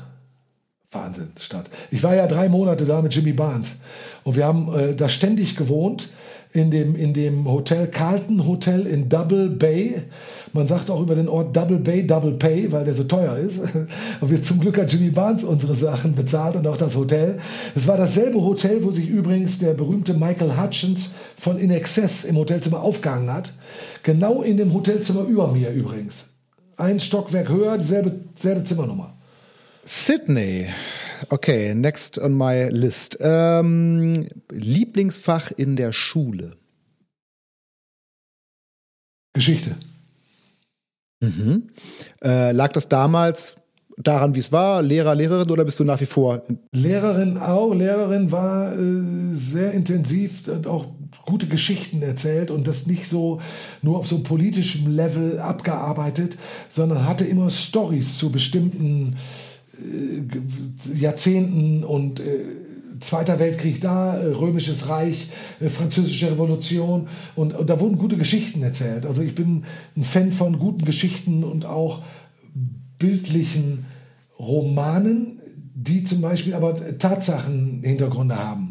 Wahnsinn, 0.93 1.33
Stadt. 1.39 1.69
Ich 1.91 2.03
war 2.03 2.15
ja 2.15 2.27
drei 2.27 2.49
Monate 2.49 2.87
da 2.87 3.03
mit 3.03 3.15
Jimmy 3.15 3.33
Barnes 3.33 3.77
und 4.25 4.37
wir 4.37 4.47
haben 4.47 4.73
äh, 4.73 4.95
da 4.95 5.09
ständig 5.09 5.55
gewohnt 5.55 6.09
in 6.53 6.71
dem, 6.71 6.97
in 6.97 7.13
dem 7.13 7.45
Hotel 7.47 7.89
Carlton 7.89 8.47
Hotel 8.47 8.87
in 8.87 9.09
Double 9.09 9.49
Bay. 9.49 10.03
Man 10.53 10.67
sagt 10.67 10.91
auch 10.91 11.01
über 11.01 11.15
den 11.15 11.29
Ort 11.29 11.55
Double 11.55 11.79
Bay, 11.79 12.07
Double 12.07 12.33
Pay, 12.33 12.73
weil 12.73 12.85
der 12.85 12.95
so 12.95 13.05
teuer 13.05 13.37
ist. 13.37 13.61
Und 14.21 14.31
wir 14.31 14.43
zum 14.43 14.61
Glück 14.61 14.79
hat 14.79 14.93
Jimmy 14.93 15.11
Barnes 15.11 15.45
unsere 15.45 15.75
Sachen 15.75 16.15
bezahlt 16.15 16.57
und 16.57 16.67
auch 16.67 16.77
das 16.77 16.97
Hotel. 16.97 17.39
Es 17.75 17.87
war 17.87 17.97
dasselbe 17.97 18.41
Hotel, 18.41 18.83
wo 18.83 18.91
sich 18.91 19.09
übrigens 19.09 19.59
der 19.59 19.75
berühmte 19.75 20.15
Michael 20.15 20.57
Hutchins 20.61 21.11
von 21.37 21.59
In 21.59 21.71
Excess 21.71 22.25
im 22.25 22.37
Hotelzimmer 22.37 22.83
aufgehangen 22.83 23.33
hat. 23.33 23.53
Genau 24.03 24.43
in 24.43 24.57
dem 24.57 24.73
Hotelzimmer 24.73 25.23
über 25.23 25.49
mir 25.49 25.71
übrigens. 25.71 26.25
Ein 26.77 27.01
Stockwerk 27.01 27.49
höher, 27.49 27.77
dieselbe, 27.77 28.13
dieselbe 28.37 28.63
Zimmernummer. 28.65 29.15
Sydney. 29.83 30.67
Okay, 31.29 31.75
next 31.75 32.19
on 32.19 32.35
my 32.35 32.69
list. 32.71 33.19
Ähm, 33.21 34.29
Lieblingsfach 34.51 35.51
in 35.53 35.77
der 35.77 35.93
Schule. 35.93 36.57
Geschichte. 39.35 39.77
Mhm. 41.21 41.71
Äh, 42.23 42.53
lag 42.53 42.73
das 42.73 42.89
damals 42.89 43.57
daran, 43.97 44.35
wie 44.35 44.41
es 44.41 44.53
war? 44.53 44.83
Lehrer, 44.83 45.15
Lehrerin 45.15 45.51
oder 45.51 45.65
bist 45.65 45.81
du 45.81 45.85
nach 45.85 46.01
wie 46.01 46.07
vor? 46.07 46.43
Lehrerin 46.73 47.37
auch. 47.39 47.75
Lehrerin 47.75 48.31
war 48.31 48.73
äh, 48.73 49.35
sehr 49.35 49.73
intensiv 49.73 50.47
und 50.49 50.67
auch 50.67 50.87
gute 51.25 51.47
Geschichten 51.47 52.03
erzählt 52.03 52.51
und 52.51 52.67
das 52.67 52.87
nicht 52.87 53.07
so 53.07 53.41
nur 53.83 53.99
auf 53.99 54.07
so 54.07 54.21
politischem 54.21 54.95
Level 54.95 55.41
abgearbeitet, 55.41 56.37
sondern 56.69 57.07
hatte 57.07 57.25
immer 57.25 57.51
Stories 57.51 58.17
zu 58.19 58.31
bestimmten 58.31 59.17
Jahrzehnten 60.95 61.85
und 61.85 62.21
äh, 62.21 62.25
Zweiter 63.01 63.39
Weltkrieg 63.39 63.81
da, 63.81 64.17
äh, 64.17 64.27
Römisches 64.27 64.89
Reich, 64.89 65.29
äh, 65.61 65.69
Französische 65.69 66.33
Revolution 66.33 67.09
und, 67.37 67.55
und 67.55 67.71
da 67.71 67.79
wurden 67.81 67.97
gute 67.97 68.17
Geschichten 68.17 68.63
erzählt. 68.63 69.07
Also 69.07 69.23
ich 69.23 69.35
bin 69.35 69.65
ein 69.97 70.05
Fan 70.05 70.33
von 70.33 70.59
guten 70.59 70.85
Geschichten 70.85 71.45
und 71.45 71.65
auch 71.65 72.03
bildlichen 72.99 73.87
Romanen, 74.39 75.41
die 75.75 76.05
zum 76.05 76.21
Beispiel 76.21 76.55
aber 76.55 76.99
Tatsachenhintergründe 76.99 78.37
haben. 78.37 78.68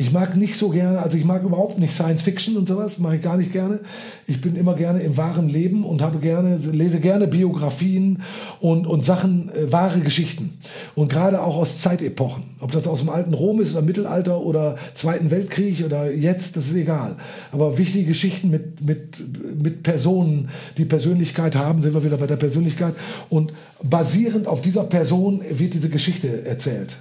Ich 0.00 0.12
mag 0.12 0.34
nicht 0.34 0.56
so 0.56 0.70
gerne, 0.70 1.02
also 1.02 1.18
ich 1.18 1.26
mag 1.26 1.42
überhaupt 1.42 1.78
nicht 1.78 1.92
Science 1.92 2.22
Fiction 2.22 2.56
und 2.56 2.66
sowas, 2.66 2.98
mache 2.98 3.16
ich 3.16 3.22
gar 3.22 3.36
nicht 3.36 3.52
gerne. 3.52 3.80
Ich 4.26 4.40
bin 4.40 4.56
immer 4.56 4.72
gerne 4.72 5.00
im 5.00 5.18
wahren 5.18 5.50
Leben 5.50 5.84
und 5.84 6.00
habe 6.00 6.20
gerne, 6.20 6.56
lese 6.72 7.00
gerne 7.00 7.26
Biografien 7.26 8.22
und, 8.60 8.86
und 8.86 9.04
Sachen, 9.04 9.50
äh, 9.50 9.70
wahre 9.70 10.00
Geschichten. 10.00 10.56
Und 10.94 11.12
gerade 11.12 11.42
auch 11.42 11.58
aus 11.58 11.82
Zeitepochen. 11.82 12.44
Ob 12.60 12.72
das 12.72 12.86
aus 12.86 13.00
dem 13.00 13.10
alten 13.10 13.34
Rom 13.34 13.60
ist 13.60 13.72
oder 13.72 13.82
Mittelalter 13.82 14.40
oder 14.40 14.78
Zweiten 14.94 15.30
Weltkrieg 15.30 15.84
oder 15.84 16.10
jetzt, 16.10 16.56
das 16.56 16.68
ist 16.68 16.76
egal. 16.76 17.16
Aber 17.52 17.76
wichtige 17.76 18.06
Geschichten 18.06 18.48
mit, 18.48 18.80
mit, 18.80 19.18
mit 19.62 19.82
Personen, 19.82 20.48
die 20.78 20.86
Persönlichkeit 20.86 21.56
haben, 21.56 21.82
sind 21.82 21.92
wir 21.92 22.02
wieder 22.02 22.16
bei 22.16 22.26
der 22.26 22.36
Persönlichkeit. 22.36 22.94
Und 23.28 23.52
basierend 23.82 24.46
auf 24.46 24.62
dieser 24.62 24.84
Person 24.84 25.42
wird 25.50 25.74
diese 25.74 25.90
Geschichte 25.90 26.46
erzählt 26.46 26.96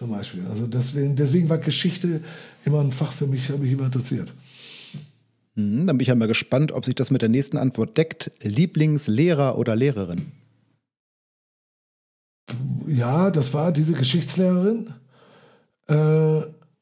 zum 0.00 0.12
Beispiel. 0.12 0.42
Also 0.48 0.66
deswegen, 0.66 1.14
deswegen 1.14 1.50
war 1.50 1.58
Geschichte 1.58 2.22
immer 2.64 2.80
ein 2.80 2.90
Fach 2.90 3.12
für 3.12 3.26
mich, 3.26 3.50
habe 3.50 3.58
mich 3.58 3.72
immer 3.72 3.84
interessiert. 3.84 4.32
Mhm, 5.56 5.86
dann 5.86 5.98
bin 5.98 6.00
ich 6.00 6.08
ja 6.08 6.14
mal 6.14 6.26
gespannt, 6.26 6.72
ob 6.72 6.86
sich 6.86 6.94
das 6.94 7.10
mit 7.10 7.20
der 7.20 7.28
nächsten 7.28 7.58
Antwort 7.58 7.98
deckt. 7.98 8.32
Lieblingslehrer 8.40 9.58
oder 9.58 9.76
Lehrerin? 9.76 10.32
Ja, 12.88 13.30
das 13.30 13.52
war 13.52 13.72
diese 13.72 13.92
Geschichtslehrerin. 13.92 14.94
Äh, 15.86 16.40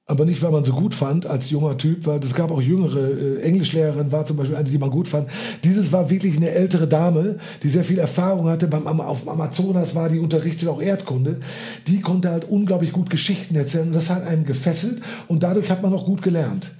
aber 0.09 0.24
nicht, 0.24 0.40
weil 0.40 0.51
man 0.51 0.64
so 0.64 0.72
gut 0.72 0.94
fand 0.94 1.26
als 1.26 1.51
junger 1.51 1.76
Typ, 1.76 2.06
weil 2.06 2.18
es 2.24 2.35
gab 2.35 2.51
auch 2.51 2.62
jüngere. 2.62 2.98
Äh, 2.98 3.43
Englischlehrerin 3.43 4.10
war 4.10 4.24
zum 4.24 4.39
Beispiel 4.39 4.56
eine, 4.56 4.68
die 4.68 4.78
man 4.78 4.89
gut 4.89 5.06
fand. 5.06 5.28
Dieses 5.64 5.93
war 5.93 6.09
wirklich 6.09 6.36
eine 6.36 6.48
ältere 6.48 6.89
Dame, 6.89 7.39
die 7.62 7.68
sehr 7.68 7.85
viel 7.85 7.98
Erfahrung 7.98 8.48
hatte. 8.48 8.68
Beim, 8.68 8.86
auf 8.86 9.20
dem 9.20 9.28
Amazonas 9.28 9.94
war 9.94 10.09
die 10.09 10.18
unterrichtet 10.18 10.66
auch 10.70 10.80
Erdkunde. 10.80 11.40
Die 11.86 12.01
konnte 12.01 12.30
halt 12.30 12.47
unglaublich 12.48 12.93
gut 12.93 13.10
Geschichten 13.10 13.55
erzählen. 13.55 13.89
Und 13.89 13.93
das 13.93 14.09
hat 14.09 14.26
einen 14.26 14.47
gefesselt 14.47 15.02
und 15.28 15.43
dadurch 15.43 15.70
hat 15.70 15.82
man 15.82 15.93
auch 15.93 16.06
gut 16.06 16.22
gelernt. 16.22 16.74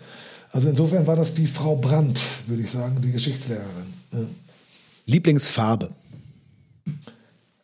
Also 0.51 0.71
insofern 0.71 1.07
war 1.07 1.17
das 1.17 1.35
die 1.35 1.47
Frau 1.47 1.77
Brandt, 1.77 2.21
würde 2.47 2.63
ich 2.63 2.71
sagen, 2.71 2.97
die 3.03 3.13
Geschichtslehrerin. 3.13 3.93
Ja. 4.13 4.19
Lieblingsfarbe? 5.05 5.91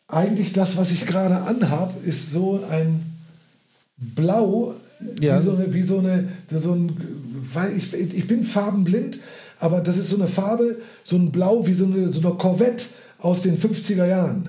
Eigentlich 0.08 0.52
das, 0.52 0.76
was 0.76 0.90
ich 0.90 1.06
gerade 1.06 1.40
anhab, 1.40 2.04
ist 2.04 2.30
so 2.30 2.62
ein 2.70 3.14
Blau, 3.96 4.74
Ja. 5.20 5.38
wie 5.38 5.44
so 5.44 5.56
eine, 5.56 5.74
wie 5.74 5.82
so 5.82 5.98
eine, 5.98 6.28
so 6.50 6.72
ein, 6.72 6.96
weil 7.52 7.76
ich, 7.76 7.92
ich 7.92 8.26
bin 8.26 8.42
farbenblind, 8.42 9.18
aber 9.58 9.80
das 9.80 9.98
ist 9.98 10.10
so 10.10 10.16
eine 10.16 10.26
Farbe, 10.26 10.78
so 11.02 11.16
ein 11.16 11.30
Blau 11.32 11.66
wie 11.66 11.74
so 11.74 11.84
eine, 11.86 12.08
so 12.08 12.26
eine 12.26 12.36
Corvette 12.36 12.84
aus 13.18 13.42
den 13.42 13.58
50er 13.58 14.06
Jahren. 14.06 14.48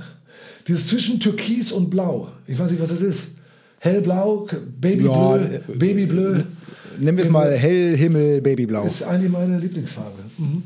Dieses 0.68 0.88
zwischen 0.88 1.20
Türkis 1.20 1.72
und 1.72 1.90
Blau. 1.90 2.30
Ich 2.48 2.58
weiß 2.58 2.72
nicht, 2.72 2.82
was 2.82 2.90
das 2.90 3.02
ist. 3.02 3.28
Hellblau, 3.80 4.48
Babybleu, 4.80 5.38
Ja, 5.38 5.38
äh, 5.38 5.60
Babybleu. 5.68 6.42
Nehmen 6.98 7.18
wir 7.18 7.26
es 7.26 7.30
mal 7.30 7.52
hell, 7.56 7.96
Himmel, 7.96 8.42
Babyblau. 8.42 8.86
Ist 8.86 9.04
eigentlich 9.04 9.32
meine 9.32 9.60
Lieblingsfarbe. 9.60 10.24
Mhm. 10.38 10.64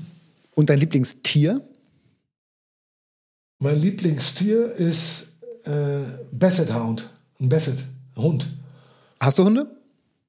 Und 0.56 0.70
dein 0.70 0.80
Lieblingstier? 0.80 1.62
Mein 3.60 3.80
Lieblingstier 3.80 4.72
ist 4.74 5.28
äh, 5.66 5.72
Basset 6.32 6.74
Hound. 6.74 7.10
Ein 7.42 7.50
Basset, 7.50 7.80
Hund. 8.16 8.48
Hast 9.20 9.38
du 9.38 9.44
Hunde? 9.44 9.68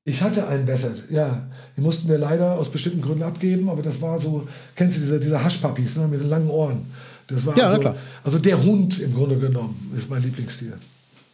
Ich 0.04 0.22
hatte 0.22 0.46
einen 0.48 0.66
Basset, 0.66 1.04
ja. 1.10 1.46
Die 1.76 1.80
mussten 1.82 2.08
wir 2.08 2.18
leider 2.18 2.58
aus 2.58 2.70
bestimmten 2.70 3.02
Gründen 3.02 3.22
abgeben, 3.22 3.68
aber 3.68 3.82
das 3.82 4.00
war 4.00 4.18
so, 4.18 4.46
kennst 4.74 4.96
du 4.96 5.00
diese, 5.00 5.20
diese 5.20 5.42
Haschpapis 5.44 5.96
ne, 5.96 6.08
mit 6.08 6.20
den 6.20 6.28
langen 6.30 6.48
Ohren? 6.50 6.86
Das 7.28 7.44
war 7.46 7.56
Ja, 7.56 7.68
also, 7.68 7.80
klar. 7.80 7.96
also 8.24 8.38
der 8.38 8.62
Hund 8.62 8.98
im 9.00 9.14
Grunde 9.14 9.36
genommen 9.38 9.92
ist 9.96 10.08
mein 10.10 10.22
Lieblingstier. 10.22 10.72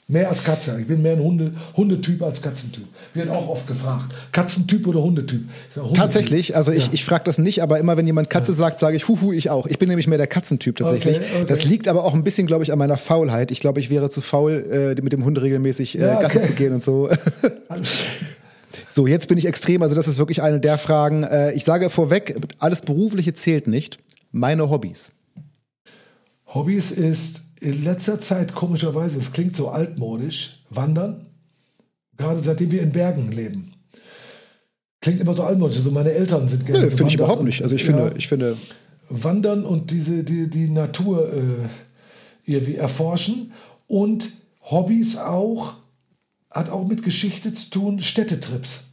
Mehr 0.09 0.29
als 0.31 0.45
Katze. 0.45 0.77
Ich 0.81 0.87
bin 0.87 1.03
mehr 1.03 1.15
ein 1.15 1.19
Hunde, 1.21 1.53
Hundetyp 1.77 2.23
als 2.23 2.41
Katzentyp. 2.41 2.85
Wird 3.15 3.29
auch 3.29 3.49
oft 3.49 3.67
gefragt. 3.67 4.05
Katzentyp 4.31 4.87
oder 4.87 5.03
Hundetyp? 5.03 5.43
Hundetyp. 5.75 5.95
Tatsächlich, 5.97 6.55
also 6.55 6.71
ich, 6.71 6.87
Ja. 6.87 6.93
ich 6.93 7.05
frage 7.05 7.25
das 7.25 7.39
nicht, 7.39 7.61
aber 7.61 7.81
immer 7.81 7.97
wenn 7.97 8.07
jemand 8.07 8.31
Katze 8.31 8.55
sagt, 8.55 8.79
sage 8.79 8.97
ich, 8.97 9.09
huhu, 9.09 9.33
ich 9.33 9.51
auch. 9.51 9.67
Ich 9.67 9.79
bin 9.79 9.89
nämlich 9.89 10.07
mehr 10.07 10.19
der 10.19 10.29
Katzentyp 10.29 10.77
tatsächlich. 10.77 11.17
Okay, 11.17 11.27
okay. 11.39 11.45
Das 11.49 11.65
liegt 11.65 11.89
aber 11.89 12.05
auch 12.05 12.15
ein 12.15 12.23
bisschen, 12.23 12.47
glaube 12.47 12.63
ich, 12.63 12.71
an 12.73 12.79
meiner 12.79 12.99
Faulheit. 12.99 13.51
Ich 13.51 13.59
glaube, 13.59 13.81
ich 13.81 13.91
wäre 13.91 14.09
zu 14.09 14.21
faul, 14.21 14.95
äh, 14.97 15.03
mit 15.03 15.13
dem 15.13 15.25
Hund 15.25 15.41
regelmäßig 15.41 15.99
äh, 15.99 16.03
Ja, 16.03 16.21
Gassi 16.21 16.39
okay. 16.39 16.47
zu 16.49 16.53
gehen 16.53 16.73
und 16.75 16.85
so. 16.85 17.09
So, 18.97 19.07
jetzt 19.07 19.29
bin 19.29 19.37
ich 19.37 19.45
extrem, 19.45 19.83
also 19.83 19.95
das 19.95 20.09
ist 20.09 20.17
wirklich 20.17 20.41
eine 20.41 20.59
der 20.59 20.79
Fragen. 20.79 21.23
Äh, 21.23 21.53
ich 21.53 21.65
sage 21.65 21.91
vorweg, 21.91 22.35
alles 22.59 22.81
Berufliche 22.81 23.35
zählt 23.35 23.67
nicht. 23.67 23.99
Meine 24.33 24.71
Hobbys. 24.71 25.13
Hobbys 26.47 26.93
ist 26.93 27.43
in 27.61 27.85
letzter 27.85 28.23
Zeit 28.23 28.55
komischerweise, 28.55 29.19
es 29.19 29.35
klingt 29.35 29.55
so 29.55 29.69
altmodisch, 29.69 30.63
Wandern. 30.71 31.27
Gerade 32.17 32.41
seitdem 32.41 32.71
wir 32.71 32.81
in 32.81 32.91
Bergen 32.91 33.33
leben. 33.33 33.75
Klingt 35.03 35.21
immer 35.21 35.35
so 35.35 35.43
altmodisch. 35.43 35.77
Also 35.77 35.91
meine 35.91 36.13
Eltern 36.13 36.49
sind 36.49 36.65
gerne 36.65 36.87
Nö, 36.87 36.89
finde 36.89 37.09
ich 37.09 37.17
überhaupt 37.17 37.45
nicht. 37.45 37.63
Also 37.63 37.77
ich 37.77 37.83
ja, 37.83 37.89
finde, 37.89 38.15
ich 38.17 38.29
finde, 38.29 38.57
Wandern 39.11 39.67
und 39.67 39.91
diese, 39.91 40.25
die, 40.25 40.49
die 40.49 40.71
Natur 40.71 41.31
äh, 41.35 41.69
irgendwie 42.51 42.77
erforschen. 42.77 43.53
Und 43.89 44.31
Hobbys 44.63 45.19
auch, 45.19 45.75
hat 46.51 46.71
auch 46.71 46.89
mit 46.89 47.03
Geschichte 47.03 47.53
zu 47.53 47.69
tun, 47.69 48.01
Städtetrips 48.01 48.86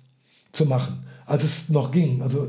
zu 0.54 0.66
machen, 0.66 1.04
als 1.26 1.44
es 1.44 1.70
noch 1.70 1.92
ging. 1.92 2.22
Also 2.22 2.48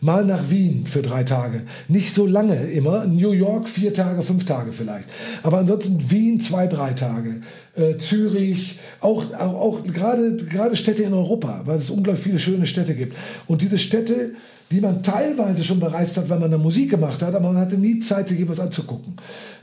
mal 0.00 0.24
nach 0.24 0.48
Wien 0.48 0.86
für 0.86 1.02
drei 1.02 1.24
Tage. 1.24 1.62
Nicht 1.88 2.14
so 2.14 2.24
lange 2.24 2.54
immer. 2.70 3.04
New 3.04 3.32
York 3.32 3.68
vier 3.68 3.92
Tage, 3.92 4.22
fünf 4.22 4.46
Tage 4.46 4.72
vielleicht. 4.72 5.08
Aber 5.42 5.58
ansonsten 5.58 6.10
Wien 6.10 6.40
zwei, 6.40 6.68
drei 6.68 6.92
Tage. 6.92 7.42
Äh, 7.74 7.98
Zürich, 7.98 8.78
auch, 9.00 9.24
auch, 9.34 9.54
auch 9.54 9.84
gerade, 9.84 10.36
gerade 10.36 10.76
Städte 10.76 11.02
in 11.02 11.12
Europa, 11.12 11.62
weil 11.66 11.78
es 11.78 11.90
unglaublich 11.90 12.24
viele 12.24 12.38
schöne 12.38 12.66
Städte 12.66 12.94
gibt. 12.94 13.14
Und 13.48 13.60
diese 13.60 13.76
Städte, 13.76 14.34
die 14.70 14.80
man 14.80 15.02
teilweise 15.02 15.64
schon 15.64 15.80
bereist 15.80 16.16
hat, 16.16 16.28
weil 16.28 16.38
man 16.38 16.50
da 16.50 16.58
Musik 16.58 16.90
gemacht 16.90 17.20
hat, 17.22 17.34
aber 17.34 17.52
man 17.52 17.60
hatte 17.60 17.76
nie 17.76 17.98
Zeit, 18.00 18.28
sich 18.28 18.40
etwas 18.40 18.60
anzugucken. 18.60 19.16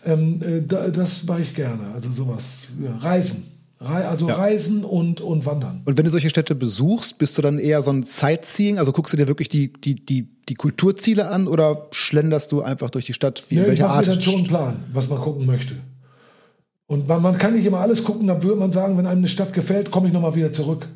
Ähm, 0.05 0.41
äh, 0.41 0.61
da, 0.67 0.89
das 0.89 1.23
mache 1.23 1.41
ich 1.41 1.55
gerne. 1.55 1.93
Also 1.95 2.11
sowas. 2.11 2.67
Ja, 2.83 2.95
Reisen. 2.97 3.52
Also 3.83 4.29
ja. 4.29 4.35
Reisen 4.35 4.85
und, 4.85 5.19
und 5.19 5.45
Wandern. 5.45 5.81
Und 5.85 5.97
wenn 5.97 6.05
du 6.05 6.11
solche 6.11 6.29
Städte 6.29 6.55
besuchst, 6.55 7.17
bist 7.17 7.37
du 7.37 7.41
dann 7.41 7.59
eher 7.59 7.81
so 7.81 7.91
ein 7.91 8.03
Sightseeing? 8.03 8.77
Also 8.77 8.91
guckst 8.93 9.13
du 9.13 9.17
dir 9.17 9.27
wirklich 9.27 9.49
die, 9.49 9.73
die, 9.73 9.95
die, 9.95 10.29
die 10.47 10.55
Kulturziele 10.55 11.27
an 11.27 11.47
oder 11.47 11.87
schlenderst 11.91 12.51
du 12.51 12.61
einfach 12.61 12.89
durch 12.89 13.05
die 13.05 13.13
Stadt? 13.13 13.43
Wie, 13.49 13.55
nee, 13.55 13.61
welche 13.61 13.73
ich 13.73 13.83
Art? 13.83 14.05
mir 14.07 14.13
dann 14.13 14.21
schon 14.21 14.35
einen 14.35 14.47
Plan, 14.47 14.83
was 14.93 15.09
man 15.09 15.19
gucken 15.19 15.45
möchte. 15.45 15.75
Und 16.85 17.07
man, 17.07 17.21
man 17.21 17.37
kann 17.37 17.53
nicht 17.53 17.65
immer 17.65 17.79
alles 17.79 18.03
gucken, 18.03 18.27
da 18.27 18.41
würde 18.43 18.57
man 18.59 18.71
sagen, 18.71 18.97
wenn 18.97 19.07
einem 19.07 19.19
eine 19.19 19.27
Stadt 19.27 19.53
gefällt, 19.53 19.89
komme 19.89 20.07
ich 20.07 20.13
nochmal 20.13 20.35
wieder 20.35 20.51
zurück. 20.51 20.87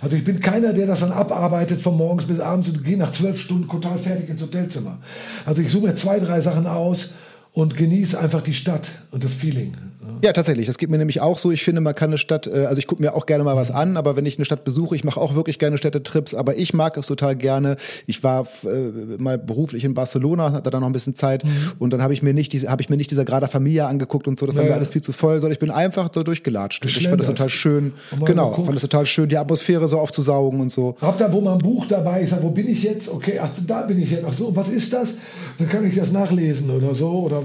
Also 0.00 0.16
ich 0.16 0.24
bin 0.24 0.40
keiner, 0.40 0.72
der 0.72 0.86
das 0.86 1.00
dann 1.00 1.12
abarbeitet 1.12 1.80
von 1.80 1.96
morgens 1.96 2.24
bis 2.24 2.40
abends 2.40 2.68
und 2.68 2.84
gehe 2.84 2.96
nach 2.96 3.12
zwölf 3.12 3.40
Stunden 3.40 3.68
total 3.68 3.98
fertig 3.98 4.28
ins 4.28 4.42
Hotelzimmer. 4.42 4.98
Also 5.44 5.60
ich 5.60 5.70
suche 5.70 5.88
mir 5.88 5.94
zwei, 5.94 6.20
drei 6.20 6.40
Sachen 6.40 6.66
aus 6.66 7.14
und 7.52 7.76
genieße 7.76 8.18
einfach 8.18 8.42
die 8.42 8.54
Stadt 8.54 8.90
und 9.10 9.24
das 9.24 9.34
Feeling. 9.34 9.76
Ja, 10.22 10.32
tatsächlich. 10.32 10.66
Das 10.66 10.78
geht 10.78 10.90
mir 10.90 10.98
nämlich 10.98 11.20
auch 11.20 11.38
so. 11.38 11.50
Ich 11.50 11.64
finde, 11.64 11.80
man 11.80 11.94
kann 11.94 12.10
eine 12.10 12.18
Stadt, 12.18 12.46
äh, 12.46 12.66
also 12.66 12.78
ich 12.78 12.86
gucke 12.86 13.02
mir 13.02 13.14
auch 13.14 13.26
gerne 13.26 13.44
mal 13.44 13.56
was 13.56 13.70
an, 13.70 13.96
aber 13.96 14.16
wenn 14.16 14.26
ich 14.26 14.38
eine 14.38 14.44
Stadt 14.44 14.64
besuche, 14.64 14.94
ich 14.94 15.04
mache 15.04 15.20
auch 15.20 15.34
wirklich 15.34 15.58
gerne 15.58 15.78
Städtetrips, 15.78 16.34
aber 16.34 16.56
ich 16.56 16.74
mag 16.74 16.96
es 16.96 17.06
total 17.06 17.36
gerne. 17.36 17.76
Ich 18.06 18.22
war 18.22 18.46
äh, 18.64 19.18
mal 19.18 19.38
beruflich 19.38 19.84
in 19.84 19.94
Barcelona, 19.94 20.52
hatte 20.52 20.70
da 20.70 20.80
noch 20.80 20.86
ein 20.86 20.92
bisschen 20.92 21.14
Zeit 21.14 21.44
mhm. 21.44 21.72
und 21.78 21.92
dann 21.92 22.02
habe 22.02 22.12
ich 22.12 22.22
mir 22.22 22.34
nicht 22.34 22.52
diese, 22.52 22.68
habe 22.68 22.82
ich 22.82 22.88
mir 22.88 22.96
nicht 22.96 23.10
dieser 23.10 23.24
Grada 23.24 23.46
Familia 23.46 23.88
angeguckt 23.88 24.28
und 24.28 24.38
so, 24.38 24.46
das 24.46 24.56
war 24.56 24.64
mir 24.64 24.74
alles 24.74 24.90
viel 24.90 25.02
zu 25.02 25.12
voll, 25.12 25.34
sondern 25.34 25.52
ich 25.52 25.58
bin 25.58 25.70
einfach 25.70 26.08
da 26.08 26.22
durchgelatscht. 26.22 26.84
Ich 26.84 27.08
fand 27.08 27.20
das 27.20 27.28
total 27.28 27.48
schön. 27.48 27.92
Genau, 28.24 28.54
fand 28.54 28.74
das 28.74 28.82
total 28.82 29.06
schön, 29.06 29.28
die 29.28 29.38
Atmosphäre 29.38 29.88
so 29.88 29.98
aufzusaugen 29.98 30.60
und 30.60 30.70
so. 30.70 30.96
Hab 31.00 31.18
da, 31.18 31.32
wo 31.32 31.40
mein 31.40 31.58
Buch 31.58 31.86
dabei 31.86 32.22
ist, 32.22 32.34
wo 32.42 32.50
bin 32.50 32.68
ich 32.68 32.82
jetzt? 32.82 33.08
Okay, 33.08 33.38
ach, 33.42 33.50
da 33.66 33.82
bin 33.82 34.00
ich 34.00 34.10
jetzt. 34.10 34.24
Ach 34.28 34.32
so, 34.32 34.54
was 34.54 34.68
ist 34.68 34.92
das? 34.92 35.16
Dann 35.58 35.68
kann 35.68 35.86
ich 35.86 35.94
das 35.94 36.12
nachlesen 36.12 36.70
oder 36.70 36.94
so 36.94 37.10
oder 37.10 37.42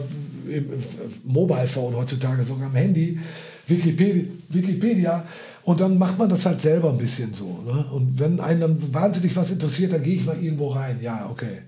im 0.49 0.69
Mobile 1.23 1.67
Phone 1.67 1.95
heutzutage, 1.95 2.43
sogar 2.43 2.67
am 2.67 2.75
Handy, 2.75 3.19
Wikipedia, 3.67 4.25
Wikipedia. 4.49 5.25
Und 5.63 5.79
dann 5.79 5.97
macht 5.97 6.19
man 6.19 6.29
das 6.29 6.45
halt 6.45 6.61
selber 6.61 6.91
ein 6.91 6.97
bisschen 6.97 7.33
so. 7.33 7.59
Ne? 7.65 7.85
Und 7.91 8.19
wenn 8.19 8.39
einen 8.39 8.61
dann 8.61 8.93
wahnsinnig 8.93 9.35
was 9.35 9.49
interessiert, 9.49 9.93
dann 9.93 10.03
gehe 10.03 10.15
ich 10.15 10.25
mal 10.25 10.37
irgendwo 10.39 10.67
rein. 10.67 10.99
Ja, 11.01 11.27
okay. 11.31 11.63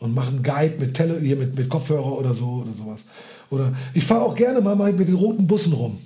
Und 0.00 0.14
mache 0.14 0.28
einen 0.28 0.42
Guide 0.42 0.74
mit, 0.78 0.94
Tele 0.94 1.18
hier 1.18 1.36
mit, 1.36 1.56
mit 1.56 1.68
Kopfhörer 1.68 2.18
oder 2.18 2.34
so 2.34 2.62
oder 2.62 2.72
sowas. 2.76 3.06
Oder 3.50 3.72
ich 3.94 4.04
fahre 4.04 4.22
auch 4.22 4.34
gerne 4.34 4.60
mal 4.60 4.76
mit 4.92 5.08
den 5.08 5.14
roten 5.14 5.46
Bussen 5.46 5.72
rum. 5.72 5.98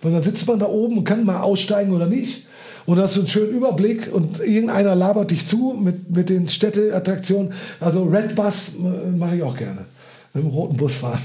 Weil 0.00 0.12
dann 0.12 0.22
sitzt 0.22 0.46
man 0.46 0.60
da 0.60 0.66
oben 0.66 0.98
und 0.98 1.04
kann 1.04 1.24
mal 1.24 1.40
aussteigen 1.40 1.92
oder 1.92 2.06
nicht. 2.06 2.46
Und 2.86 2.98
hast 2.98 3.16
du 3.16 3.20
einen 3.20 3.28
schönen 3.28 3.52
Überblick 3.52 4.12
und 4.12 4.40
irgendeiner 4.40 4.94
labert 4.94 5.32
dich 5.32 5.46
zu 5.46 5.76
mit, 5.78 6.10
mit 6.10 6.28
den 6.28 6.46
Städteattraktionen. 6.48 7.52
Also 7.80 8.04
Red 8.04 8.36
Bus 8.36 8.76
äh, 8.76 9.10
mache 9.10 9.36
ich 9.36 9.42
auch 9.42 9.56
gerne 9.56 9.86
mit 10.34 10.44
dem 10.44 10.50
roten 10.50 10.76
Bus 10.76 10.96
fahren. 10.96 11.20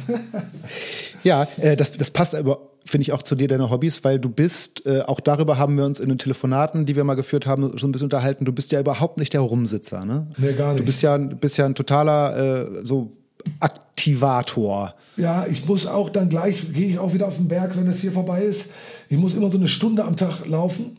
ja, 1.24 1.48
äh, 1.58 1.76
das, 1.76 1.92
das 1.92 2.12
passt 2.12 2.36
aber 2.36 2.60
finde 2.86 3.02
ich 3.02 3.14
auch 3.14 3.24
zu 3.24 3.36
dir 3.36 3.48
deine 3.48 3.72
Hobbys, 3.72 4.04
weil 4.04 4.20
du 4.20 4.30
bist, 4.30 4.86
äh, 4.86 5.02
auch 5.02 5.20
darüber 5.20 5.58
haben 5.58 5.76
wir 5.76 5.86
uns 5.86 6.00
in 6.00 6.10
den 6.10 6.20
Telefonaten, 6.20 6.86
die 6.86 6.96
wir 6.96 7.04
mal 7.04 7.16
geführt 7.16 7.48
haben, 7.48 7.78
schon 7.78 7.90
ein 7.90 7.92
bisschen 7.92 8.06
unterhalten, 8.06 8.46
du 8.46 8.54
bist 8.54 8.72
ja 8.72 8.80
überhaupt 8.80 9.18
nicht 9.18 9.34
der 9.34 9.42
Rumsitzer, 9.42 10.06
ne? 10.06 10.28
Nee, 10.38 10.54
gar 10.54 10.74
nicht. 10.74 10.82
Du 10.82 10.86
bist 10.86 11.02
ja, 11.02 11.18
bist 11.18 11.58
ja 11.58 11.66
ein 11.66 11.74
totaler 11.74 12.68
äh, 12.68 12.86
so 12.86 13.12
Aktivator. 13.60 14.94
Ja, 15.18 15.46
ich 15.50 15.66
muss 15.66 15.88
auch 15.88 16.10
dann 16.10 16.30
gleich, 16.30 16.72
gehe 16.74 16.90
ich 16.90 17.00
auch 17.00 17.14
wieder 17.14 17.28
auf 17.28 17.38
den 17.38 17.48
Berg, 17.48 17.76
wenn 17.76 17.88
es 17.88 18.02
hier 18.02 18.12
vorbei 18.12 18.42
ist. 18.42 18.72
Ich 19.10 19.18
muss 19.18 19.34
immer 19.34 19.50
so 19.50 19.58
eine 19.58 19.68
Stunde 19.68 20.04
am 20.04 20.16
Tag 20.16 20.46
laufen. 20.46 20.98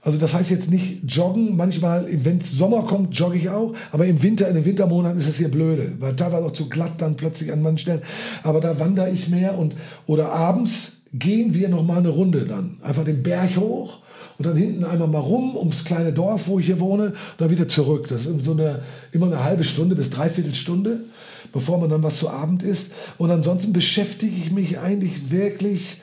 Also 0.00 0.18
das 0.18 0.34
heißt 0.34 0.50
jetzt 0.50 0.70
nicht 0.70 1.02
joggen. 1.06 1.56
Manchmal, 1.56 2.06
wenn 2.24 2.38
es 2.38 2.52
Sommer 2.52 2.82
kommt, 2.82 3.18
jogge 3.18 3.36
ich 3.36 3.48
auch. 3.48 3.74
Aber 3.90 4.06
im 4.06 4.22
Winter, 4.22 4.48
in 4.48 4.54
den 4.54 4.64
Wintermonaten 4.64 5.18
ist 5.18 5.28
es 5.28 5.38
hier 5.38 5.50
blöde. 5.50 5.94
Weil 5.98 6.16
teilweise 6.16 6.46
auch 6.46 6.52
zu 6.52 6.68
glatt 6.68 7.00
dann 7.00 7.16
plötzlich 7.16 7.52
an 7.52 7.62
manchen 7.62 7.78
Stellen. 7.78 8.02
Aber 8.42 8.60
da 8.60 8.78
wandere 8.78 9.10
ich 9.10 9.28
mehr 9.28 9.58
und, 9.58 9.74
oder 10.06 10.32
abends 10.32 10.98
gehen 11.12 11.54
wir 11.54 11.68
noch 11.68 11.84
mal 11.84 11.98
eine 11.98 12.10
Runde 12.10 12.44
dann. 12.44 12.78
Einfach 12.82 13.04
den 13.04 13.22
Berg 13.22 13.56
hoch 13.56 14.00
und 14.38 14.46
dann 14.46 14.56
hinten 14.56 14.84
einmal 14.84 15.08
mal 15.08 15.18
rum 15.18 15.56
ums 15.56 15.84
kleine 15.84 16.12
Dorf, 16.12 16.46
wo 16.46 16.58
ich 16.58 16.66
hier 16.66 16.80
wohne, 16.80 17.06
und 17.06 17.16
dann 17.38 17.50
wieder 17.50 17.66
zurück. 17.66 18.06
Das 18.08 18.26
ist 18.26 18.44
so 18.44 18.52
eine, 18.52 18.82
immer 19.12 19.26
eine 19.26 19.42
halbe 19.42 19.64
Stunde 19.64 19.96
bis 19.96 20.10
dreiviertel 20.10 20.54
Stunde, 20.54 21.00
bevor 21.52 21.78
man 21.78 21.90
dann 21.90 22.02
was 22.02 22.18
zu 22.18 22.30
Abend 22.30 22.62
isst. 22.62 22.92
Und 23.18 23.30
ansonsten 23.30 23.72
beschäftige 23.72 24.34
ich 24.34 24.52
mich 24.52 24.78
eigentlich 24.78 25.30
wirklich, 25.30 26.00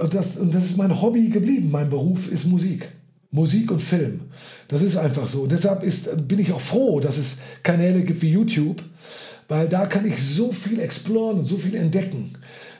und 0.00 0.14
das, 0.14 0.36
und 0.36 0.54
das 0.54 0.64
ist 0.64 0.76
mein 0.76 1.00
Hobby 1.00 1.28
geblieben. 1.28 1.70
Mein 1.70 1.90
Beruf 1.90 2.30
ist 2.30 2.46
Musik. 2.46 2.88
Musik 3.30 3.70
und 3.70 3.82
Film. 3.82 4.20
Das 4.68 4.82
ist 4.82 4.96
einfach 4.96 5.28
so. 5.28 5.42
Und 5.42 5.52
deshalb 5.52 5.82
ist, 5.82 6.28
bin 6.28 6.38
ich 6.38 6.52
auch 6.52 6.60
froh, 6.60 7.00
dass 7.00 7.18
es 7.18 7.36
Kanäle 7.62 8.02
gibt 8.02 8.22
wie 8.22 8.30
YouTube, 8.30 8.82
weil 9.48 9.68
da 9.68 9.86
kann 9.86 10.06
ich 10.06 10.22
so 10.22 10.52
viel 10.52 10.80
exploren 10.80 11.38
und 11.38 11.44
so 11.44 11.56
viel 11.56 11.74
entdecken. 11.74 12.32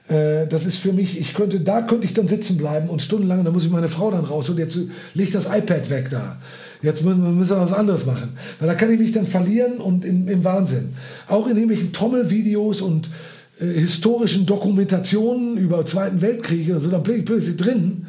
Äh, 0.09 0.47
das 0.47 0.67
ist 0.67 0.79
für 0.79 0.93
mich, 0.93 1.21
ich 1.21 1.35
könnte, 1.35 1.61
da 1.61 1.83
könnte 1.83 2.07
ich 2.07 2.15
dann 2.15 2.29
sitzen 2.29 2.57
bleiben 2.57 2.89
und 2.89 3.03
stundenlang, 3.03 3.45
da 3.45 3.51
muss 3.51 3.65
ich 3.65 3.71
meine 3.71 3.89
Frau 3.89 4.11
dann 4.11 4.25
raus 4.25 4.49
und 4.49 4.59
jetzt 4.59 4.79
legt 5.15 5.35
das 5.35 5.47
iPad 5.47 5.91
weg 5.91 6.09
da. 6.11 6.39
Jetzt 6.83 7.03
müssen 7.05 7.39
wir 7.39 7.61
was 7.61 7.73
anderes 7.73 8.07
machen. 8.07 8.37
Weil 8.59 8.69
da 8.69 8.75
kann 8.75 8.93
ich 8.93 8.99
mich 8.99 9.13
dann 9.13 9.27
verlieren 9.27 9.79
und 9.79 10.05
in, 10.05 10.29
im 10.29 10.45
Wahnsinn. 10.45 10.95
Auch 11.27 11.47
in 11.47 11.57
irgendwelchen 11.57 11.93
Trommelvideos 11.93 12.81
und 12.81 13.09
historischen 13.59 14.47
Dokumentationen 14.47 15.57
über 15.57 15.85
Zweiten 15.87 16.21
Weltkrieg 16.21 16.69
oder 16.71 16.81
so, 16.81 16.91
dann 16.91 17.03
bin 17.03 17.21
ich 17.21 17.25
plötzlich 17.25 17.57
drin 17.57 18.07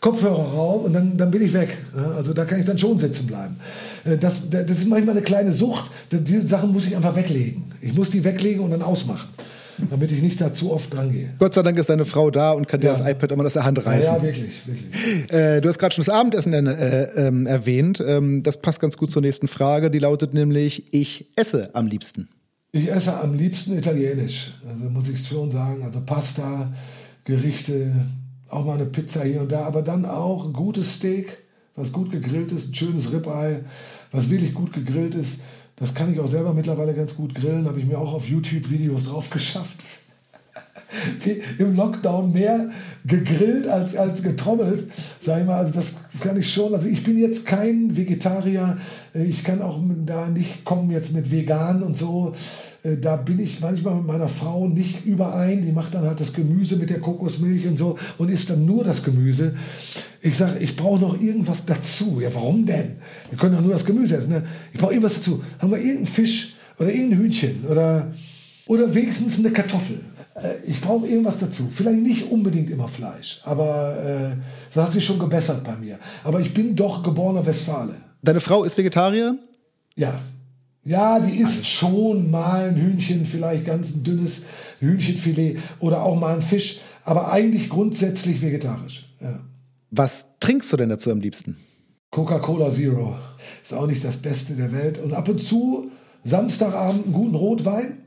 Kopfhörer 0.00 0.54
rauf 0.54 0.84
und 0.84 0.94
dann, 0.94 1.16
dann 1.18 1.30
bin 1.30 1.42
ich 1.42 1.52
weg. 1.52 1.76
Also 2.16 2.32
da 2.32 2.46
kann 2.46 2.58
ich 2.58 2.64
dann 2.64 2.78
schon 2.78 2.98
sitzen 2.98 3.26
bleiben. 3.26 3.56
Äh, 4.04 4.16
das, 4.16 4.48
das 4.50 4.70
ist 4.70 4.88
manchmal 4.88 5.16
eine 5.16 5.24
kleine 5.24 5.52
Sucht. 5.52 5.90
Diese 6.10 6.46
Sachen 6.46 6.72
muss 6.72 6.86
ich 6.86 6.96
einfach 6.96 7.14
weglegen. 7.16 7.64
Ich 7.82 7.94
muss 7.94 8.10
die 8.10 8.24
weglegen 8.24 8.62
und 8.62 8.70
dann 8.70 8.82
ausmachen 8.82 9.28
damit 9.88 10.12
ich 10.12 10.20
nicht 10.20 10.38
da 10.40 10.52
zu 10.52 10.72
oft 10.72 10.92
dran 10.92 11.10
gehe. 11.10 11.30
Gott 11.38 11.54
sei 11.54 11.62
Dank 11.62 11.78
ist 11.78 11.88
deine 11.88 12.04
Frau 12.04 12.30
da 12.30 12.52
und 12.52 12.68
kann 12.68 12.80
dir 12.80 12.88
das 12.88 13.00
iPad 13.00 13.32
immer 13.32 13.46
aus 13.46 13.54
der 13.54 13.64
Hand 13.64 13.84
reißen. 13.84 14.02
Ja, 14.02 14.16
ja 14.16 14.22
wirklich, 14.22 14.66
wirklich. 14.66 15.32
Äh, 15.32 15.60
du 15.62 15.68
hast 15.70 15.78
gerade 15.78 15.94
schon 15.94 16.04
das 16.04 16.14
Abendessen 16.14 16.52
äh, 16.52 17.04
ähm, 17.16 17.46
erwähnt. 17.46 18.02
Ähm, 18.06 18.42
das 18.42 18.58
passt 18.58 18.80
ganz 18.80 18.98
gut 18.98 19.10
zur 19.10 19.22
nächsten 19.22 19.48
Frage. 19.48 19.90
Die 19.90 19.98
lautet 19.98 20.34
nämlich, 20.34 20.92
ich 20.92 21.30
esse 21.36 21.74
am 21.74 21.86
liebsten. 21.86 22.28
Ich 22.72 22.90
esse 22.90 23.18
am 23.20 23.34
liebsten 23.34 23.76
italienisch. 23.76 24.52
Also 24.68 24.90
muss 24.90 25.08
ich 25.08 25.26
schon 25.26 25.50
sagen. 25.50 25.82
Also 25.82 26.00
Pasta, 26.06 26.72
Gerichte, 27.24 27.92
auch 28.48 28.64
mal 28.64 28.74
eine 28.74 28.86
Pizza 28.86 29.24
hier 29.24 29.40
und 29.40 29.50
da, 29.50 29.64
aber 29.64 29.82
dann 29.82 30.04
auch 30.04 30.46
ein 30.46 30.52
gutes 30.52 30.94
Steak, 30.94 31.38
was 31.74 31.92
gut 31.92 32.12
gegrillt 32.12 32.52
ist, 32.52 32.70
ein 32.70 32.74
schönes 32.74 33.12
Ribeye, 33.12 33.64
was 34.12 34.30
wirklich 34.30 34.54
gut 34.54 34.72
gegrillt 34.72 35.14
ist. 35.14 35.40
Das 35.76 35.94
kann 35.94 36.12
ich 36.12 36.20
auch 36.20 36.28
selber 36.28 36.52
mittlerweile 36.52 36.94
ganz 36.94 37.16
gut 37.16 37.34
grillen, 37.34 37.66
habe 37.66 37.80
ich 37.80 37.86
mir 37.86 37.98
auch 37.98 38.12
auf 38.12 38.28
YouTube 38.28 38.70
Videos 38.70 39.04
drauf 39.04 39.30
geschafft. 39.30 39.76
Im 41.58 41.74
Lockdown 41.74 42.32
mehr 42.32 42.70
gegrillt 43.04 43.66
als, 43.66 43.96
als 43.96 44.22
getrommelt, 44.22 44.90
sag 45.20 45.40
ich 45.40 45.46
mal. 45.46 45.58
Also 45.58 45.72
das 45.72 45.94
kann 46.20 46.38
ich 46.38 46.52
schon. 46.52 46.74
Also 46.74 46.88
ich 46.88 47.02
bin 47.02 47.18
jetzt 47.18 47.46
kein 47.46 47.96
Vegetarier. 47.96 48.78
Ich 49.12 49.42
kann 49.42 49.60
auch 49.60 49.80
da 50.06 50.28
nicht 50.28 50.64
kommen 50.64 50.90
jetzt 50.90 51.12
mit 51.12 51.30
vegan 51.30 51.82
und 51.82 51.96
so. 51.96 52.32
Äh, 52.82 52.96
da 52.98 53.16
bin 53.16 53.38
ich 53.40 53.60
manchmal 53.60 53.96
mit 53.96 54.06
meiner 54.06 54.28
Frau 54.28 54.68
nicht 54.68 55.04
überein. 55.04 55.62
Die 55.62 55.72
macht 55.72 55.94
dann 55.94 56.04
halt 56.04 56.20
das 56.20 56.32
Gemüse 56.32 56.76
mit 56.76 56.90
der 56.90 57.00
Kokosmilch 57.00 57.66
und 57.66 57.76
so 57.76 57.98
und 58.18 58.30
isst 58.30 58.50
dann 58.50 58.64
nur 58.64 58.84
das 58.84 59.02
Gemüse. 59.02 59.54
Ich 60.20 60.36
sage, 60.36 60.58
ich 60.58 60.76
brauche 60.76 61.00
noch 61.00 61.20
irgendwas 61.20 61.64
dazu. 61.64 62.20
Ja, 62.20 62.28
warum 62.34 62.66
denn? 62.66 62.96
Wir 63.30 63.38
können 63.38 63.54
doch 63.54 63.62
nur 63.62 63.72
das 63.72 63.84
Gemüse 63.84 64.16
essen. 64.16 64.30
Ne? 64.30 64.46
Ich 64.72 64.78
brauche 64.78 64.92
irgendwas 64.92 65.14
dazu. 65.14 65.42
Haben 65.58 65.70
wir 65.70 65.78
irgendeinen 65.78 66.06
Fisch 66.06 66.54
oder 66.78 66.92
irgendein 66.92 67.18
Hühnchen 67.18 67.64
oder, 67.68 68.12
oder 68.66 68.94
wenigstens 68.94 69.38
eine 69.38 69.50
Kartoffel? 69.50 70.00
Äh, 70.34 70.54
ich 70.66 70.80
brauche 70.80 71.06
irgendwas 71.06 71.38
dazu. 71.38 71.68
Vielleicht 71.74 72.00
nicht 72.00 72.30
unbedingt 72.30 72.70
immer 72.70 72.88
Fleisch, 72.88 73.40
aber 73.44 73.96
äh, 74.04 74.36
das 74.74 74.84
hat 74.84 74.92
sich 74.92 75.04
schon 75.04 75.18
gebessert 75.18 75.64
bei 75.64 75.76
mir. 75.76 75.98
Aber 76.22 76.40
ich 76.40 76.54
bin 76.54 76.76
doch 76.76 77.02
geborener 77.02 77.44
Westfale. 77.44 78.09
Deine 78.22 78.40
Frau 78.40 78.64
ist 78.64 78.76
Vegetarier? 78.76 79.38
Ja. 79.96 80.20
Ja, 80.82 81.20
die 81.20 81.38
isst 81.38 81.66
schon 81.66 82.30
mal 82.30 82.70
ein 82.70 82.76
Hühnchen, 82.76 83.26
vielleicht 83.26 83.66
ganz 83.66 83.94
ein 83.94 84.02
dünnes 84.02 84.42
Hühnchenfilet 84.80 85.58
oder 85.78 86.02
auch 86.02 86.18
mal 86.18 86.34
ein 86.34 86.42
Fisch, 86.42 86.80
aber 87.04 87.30
eigentlich 87.30 87.68
grundsätzlich 87.68 88.40
vegetarisch. 88.40 89.14
Ja. 89.20 89.40
Was 89.90 90.24
trinkst 90.40 90.72
du 90.72 90.76
denn 90.76 90.88
dazu 90.88 91.10
am 91.10 91.20
liebsten? 91.20 91.56
Coca-Cola 92.10 92.70
Zero. 92.70 93.16
Ist 93.62 93.74
auch 93.74 93.86
nicht 93.86 94.02
das 94.04 94.16
Beste 94.16 94.54
der 94.54 94.72
Welt. 94.72 94.98
Und 94.98 95.12
ab 95.12 95.28
und 95.28 95.40
zu 95.40 95.90
Samstagabend 96.24 97.04
einen 97.04 97.12
guten 97.12 97.34
Rotwein. 97.34 97.98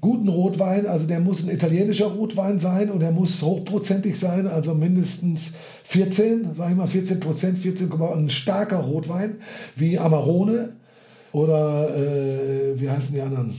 Guten 0.00 0.28
Rotwein, 0.28 0.86
also 0.86 1.06
der 1.06 1.20
muss 1.20 1.42
ein 1.42 1.50
italienischer 1.50 2.08
Rotwein 2.08 2.60
sein 2.60 2.90
und 2.90 3.02
er 3.02 3.12
muss 3.12 3.42
hochprozentig 3.42 4.18
sein, 4.18 4.46
also 4.46 4.74
mindestens 4.74 5.52
14, 5.84 6.50
sag 6.54 6.70
ich 6.70 6.76
mal 6.76 6.86
14 6.86 7.20
Prozent, 7.20 7.58
14, 7.58 7.90
ein 7.92 8.30
starker 8.30 8.78
Rotwein 8.78 9.36
wie 9.76 9.98
Amarone 9.98 10.74
oder 11.32 11.88
äh, 11.96 12.80
wie 12.80 12.90
heißen 12.90 13.14
die 13.14 13.20
anderen? 13.20 13.54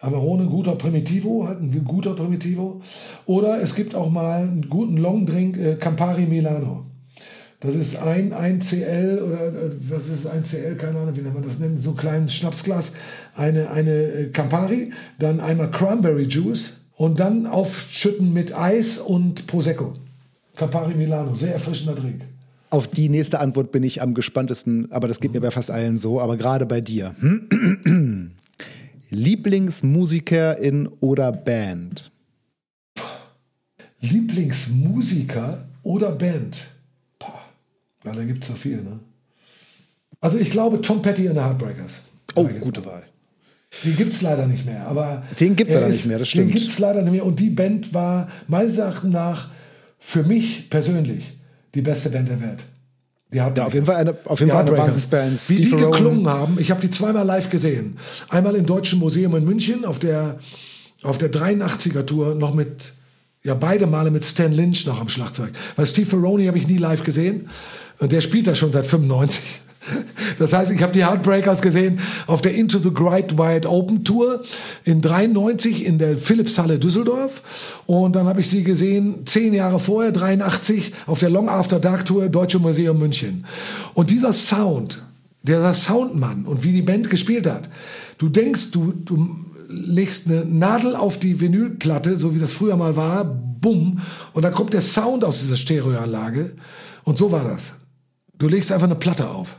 Amarone, 0.00 0.46
guter 0.46 0.76
Primitivo, 0.76 1.46
halt 1.46 1.60
ein 1.60 1.84
guter 1.84 2.14
Primitivo. 2.14 2.80
Oder 3.26 3.60
es 3.60 3.74
gibt 3.74 3.94
auch 3.94 4.10
mal 4.10 4.42
einen 4.42 4.68
guten 4.68 4.96
Longdrink, 4.96 5.58
äh, 5.58 5.74
Campari 5.74 6.24
Milano. 6.24 6.89
Das 7.60 7.74
ist 7.74 7.96
ein, 7.96 8.32
ein 8.32 8.60
CL 8.60 9.20
oder 9.22 9.48
äh, 9.48 9.70
was 9.88 10.08
ist 10.08 10.26
ein 10.26 10.44
CL, 10.44 10.76
keine 10.76 10.98
Ahnung, 10.98 11.14
wie 11.14 11.20
nennt 11.20 11.34
man 11.34 11.42
das 11.42 11.58
nennt, 11.58 11.80
so 11.80 11.90
ein 11.90 11.96
kleines 11.96 12.34
Schnapsglas, 12.34 12.92
eine, 13.36 13.70
eine 13.70 13.90
äh, 13.90 14.26
Campari, 14.30 14.92
dann 15.18 15.40
einmal 15.40 15.70
Cranberry 15.70 16.24
Juice 16.24 16.78
und 16.94 17.20
dann 17.20 17.46
aufschütten 17.46 18.32
mit 18.32 18.56
Eis 18.56 18.96
und 18.98 19.46
Prosecco. 19.46 19.92
Campari 20.56 20.94
Milano, 20.94 21.34
sehr 21.34 21.52
erfrischender 21.52 21.94
Drink. 21.94 22.22
Auf 22.70 22.86
die 22.86 23.10
nächste 23.10 23.40
Antwort 23.40 23.72
bin 23.72 23.82
ich 23.82 24.00
am 24.00 24.14
gespanntesten, 24.14 24.90
aber 24.90 25.06
das 25.06 25.20
geht 25.20 25.34
mir 25.34 25.40
bei 25.40 25.50
fast 25.50 25.70
allen 25.70 25.98
so, 25.98 26.18
aber 26.18 26.38
gerade 26.38 26.64
bei 26.64 26.80
dir. 26.80 27.14
Lieblingsmusikerin 29.10 30.88
oder 31.00 31.32
Band? 31.32 32.10
Lieblingsmusiker 34.00 35.66
oder 35.82 36.12
Band? 36.12 36.79
Ja, 38.04 38.12
da 38.12 38.24
gibt 38.24 38.44
es 38.44 38.50
so 38.50 38.56
viel, 38.56 38.82
ne? 38.82 39.00
Also 40.20 40.38
ich 40.38 40.50
glaube 40.50 40.80
Tom 40.80 41.02
Petty 41.02 41.28
and 41.28 41.36
the 41.36 41.42
Heartbreakers. 41.42 42.00
Oh, 42.34 42.44
gute 42.60 42.84
Wahl. 42.84 43.04
Den 43.84 43.96
gibt 43.96 44.12
es 44.12 44.20
leider 44.20 44.46
nicht 44.46 44.66
mehr. 44.66 44.86
Aber 44.86 45.22
den 45.38 45.56
gibt 45.56 45.70
es 45.70 45.74
leider 45.74 45.88
nicht 45.88 46.06
mehr, 46.06 46.18
das 46.18 46.28
stimmt. 46.28 46.48
Den 46.48 46.58
gibt 46.58 46.70
es 46.70 46.78
leider 46.78 47.02
nicht 47.02 47.12
mehr. 47.12 47.24
Und 47.24 47.38
die 47.38 47.50
Band 47.50 47.94
war 47.94 48.28
meines 48.48 48.78
Erachtens 48.78 49.12
nach 49.12 49.48
für 49.98 50.22
mich 50.22 50.68
persönlich 50.70 51.38
die 51.74 51.82
beste 51.82 52.10
Band 52.10 52.28
der 52.28 52.40
Welt. 52.40 52.64
Die 53.32 53.40
haben 53.40 53.54
ja, 53.54 53.64
auf 53.64 53.74
jeden 53.74 53.86
Fall 53.86 53.96
eine, 53.96 54.16
auf 54.24 54.40
jeden 54.40 54.50
Fall 54.50 54.66
eine 54.66 54.76
Wahnsinnsband. 54.76 55.48
Wie 55.48 55.54
die 55.54 55.70
geklungen 55.70 56.26
haben, 56.26 56.58
ich 56.58 56.70
habe 56.70 56.80
die 56.80 56.90
zweimal 56.90 57.24
live 57.24 57.48
gesehen. 57.48 57.96
Einmal 58.28 58.56
im 58.56 58.66
Deutschen 58.66 58.98
Museum 58.98 59.36
in 59.36 59.44
München 59.44 59.84
auf 59.84 60.00
der, 60.00 60.40
auf 61.02 61.18
der 61.18 61.30
83er 61.30 62.04
Tour 62.04 62.34
noch 62.34 62.54
mit, 62.54 62.92
ja 63.42 63.54
beide 63.54 63.86
Male 63.86 64.10
mit 64.10 64.24
Stan 64.24 64.52
Lynch 64.52 64.86
noch 64.86 65.00
am 65.00 65.08
Schlagzeug. 65.08 65.50
Weil 65.76 65.86
Steve 65.86 66.06
Ferroni 66.06 66.46
habe 66.46 66.58
ich 66.58 66.68
nie 66.68 66.78
live 66.78 67.04
gesehen. 67.04 67.48
Und 67.98 68.12
der 68.12 68.20
spielt 68.20 68.46
da 68.46 68.54
schon 68.54 68.72
seit 68.72 68.86
95. 68.86 69.42
Das 70.38 70.52
heißt, 70.52 70.70
ich 70.70 70.82
habe 70.82 70.92
die 70.92 71.04
Heartbreakers 71.04 71.62
gesehen 71.62 72.00
auf 72.26 72.42
der 72.42 72.54
Into 72.54 72.78
the 72.78 72.92
Great 72.92 73.38
Wide 73.38 73.68
Open 73.68 74.04
Tour 74.04 74.42
in 74.84 75.00
93 75.00 75.86
in 75.86 75.98
der 75.98 76.18
Philipshalle 76.18 76.78
Düsseldorf 76.78 77.42
und 77.86 78.14
dann 78.14 78.26
habe 78.26 78.42
ich 78.42 78.48
sie 78.48 78.62
gesehen 78.62 79.26
zehn 79.26 79.54
Jahre 79.54 79.80
vorher 79.80 80.12
83 80.12 80.92
auf 81.06 81.18
der 81.18 81.30
Long 81.30 81.48
After 81.48 81.80
Dark 81.80 82.04
Tour 82.04 82.28
Deutsche 82.28 82.58
Museum 82.58 82.98
München 82.98 83.46
und 83.94 84.10
dieser 84.10 84.34
Sound, 84.34 85.02
der 85.42 85.72
Soundmann 85.72 86.44
und 86.44 86.62
wie 86.62 86.72
die 86.72 86.82
Band 86.82 87.08
gespielt 87.08 87.48
hat, 87.48 87.68
du 88.18 88.28
denkst, 88.28 88.72
du, 88.72 88.92
du 88.92 89.34
legst 89.70 90.26
eine 90.26 90.44
Nadel 90.44 90.96
auf 90.96 91.18
die 91.18 91.40
Vinylplatte, 91.40 92.18
so 92.18 92.34
wie 92.34 92.38
das 92.38 92.52
früher 92.52 92.76
mal 92.76 92.96
war, 92.96 93.24
bumm, 93.24 94.00
und 94.32 94.42
dann 94.42 94.54
kommt 94.54 94.72
der 94.72 94.80
Sound 94.80 95.24
aus 95.24 95.40
dieser 95.40 95.56
Stereoanlage 95.56 96.54
und 97.04 97.18
so 97.18 97.32
war 97.32 97.44
das. 97.44 97.72
Du 98.38 98.48
legst 98.48 98.72
einfach 98.72 98.86
eine 98.86 98.96
Platte 98.96 99.28
auf. 99.28 99.58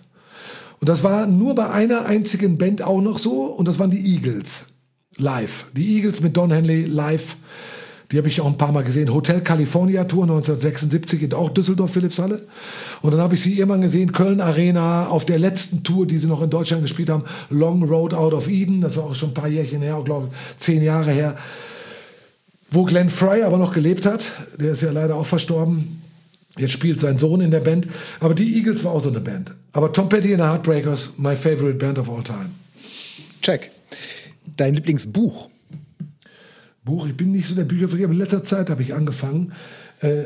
Und 0.80 0.90
das 0.90 1.04
war 1.04 1.28
nur 1.28 1.54
bei 1.54 1.70
einer 1.70 2.06
einzigen 2.08 2.58
Band 2.58 2.82
auch 2.82 3.02
noch 3.02 3.20
so 3.20 3.44
und 3.44 3.68
das 3.68 3.78
waren 3.78 3.92
die 3.92 4.16
Eagles. 4.16 4.66
Live. 5.18 5.66
Die 5.76 5.96
Eagles 5.98 6.22
mit 6.22 6.36
Don 6.36 6.52
Henley 6.52 6.86
live. 6.86 7.38
Die 8.12 8.18
habe 8.18 8.28
ich 8.28 8.42
auch 8.42 8.48
ein 8.48 8.58
paar 8.58 8.72
Mal 8.72 8.84
gesehen. 8.84 9.14
Hotel 9.14 9.42
California 9.42 10.04
Tour 10.04 10.24
1976 10.24 11.24
in 11.24 11.34
auch 11.34 11.50
Düsseldorf 11.50 11.94
Philipshalle. 11.94 12.46
Und 13.02 13.14
dann 13.14 13.22
habe 13.22 13.36
ich 13.36 13.42
sie 13.42 13.58
irgendwann 13.58 13.82
gesehen, 13.82 14.12
Köln 14.12 14.42
Arena, 14.42 15.08
auf 15.08 15.26
der 15.26 15.40
letzten 15.40 15.84
Tour, 15.84 16.06
die 16.06 16.18
sie 16.18 16.28
noch 16.28 16.42
in 16.42 16.50
Deutschland 16.50 16.82
gespielt 16.82 17.10
haben, 17.10 17.24
Long 17.50 17.84
Road 17.84 18.14
Out 18.14 18.34
of 18.34 18.50
Eden. 18.50 18.82
Das 18.82 18.98
war 18.98 19.06
auch 19.06 19.16
schon 19.16 19.30
ein 19.30 19.34
paar 19.34 19.48
Jährchen 19.48 19.82
her, 19.82 20.02
glaube 20.04 20.28
ich, 20.30 20.58
zehn 20.58 20.82
Jahre 20.82 21.12
her. 21.12 21.38
Wo 22.70 22.84
Glenn 22.84 23.10
Fry 23.10 23.44
aber 23.44 23.58
noch 23.58 23.74
gelebt 23.74 24.06
hat. 24.06 24.32
Der 24.60 24.72
ist 24.72 24.82
ja 24.82 24.92
leider 24.92 25.16
auch 25.16 25.26
verstorben. 25.26 26.02
Jetzt 26.58 26.72
spielt 26.72 27.00
sein 27.00 27.18
Sohn 27.18 27.40
in 27.40 27.52
der 27.52 27.62
Band. 27.62 27.88
Aber 28.20 28.34
die 28.34 28.58
Eagles 28.58 28.84
war 28.84 28.92
auch 28.92 29.04
so 29.04 29.10
eine 29.10 29.22
Band. 29.22 29.52
Aber 29.72 29.92
Tom 29.94 30.10
Petty 30.10 30.34
and 30.34 30.42
the 30.42 30.48
Heartbreakers, 30.48 31.12
my 31.18 31.36
favorite 31.36 31.78
band 31.78 31.98
of 31.98 32.10
all 32.10 32.24
time. 32.24 32.50
Check. 33.42 33.72
Dein 34.58 34.74
Lieblingsbuch? 34.74 35.51
Buch, 36.84 37.08
ich 37.08 37.16
bin 37.16 37.32
nicht 37.32 37.48
so 37.48 37.56
der 37.56 37.66
Büchervergeber. 37.66 38.12
In 38.12 38.20
letzter 38.20 38.44
Zeit 38.44 38.70
habe 38.70 38.82
ich 38.82 38.94
angefangen, 38.94 39.54
äh, 40.02 40.24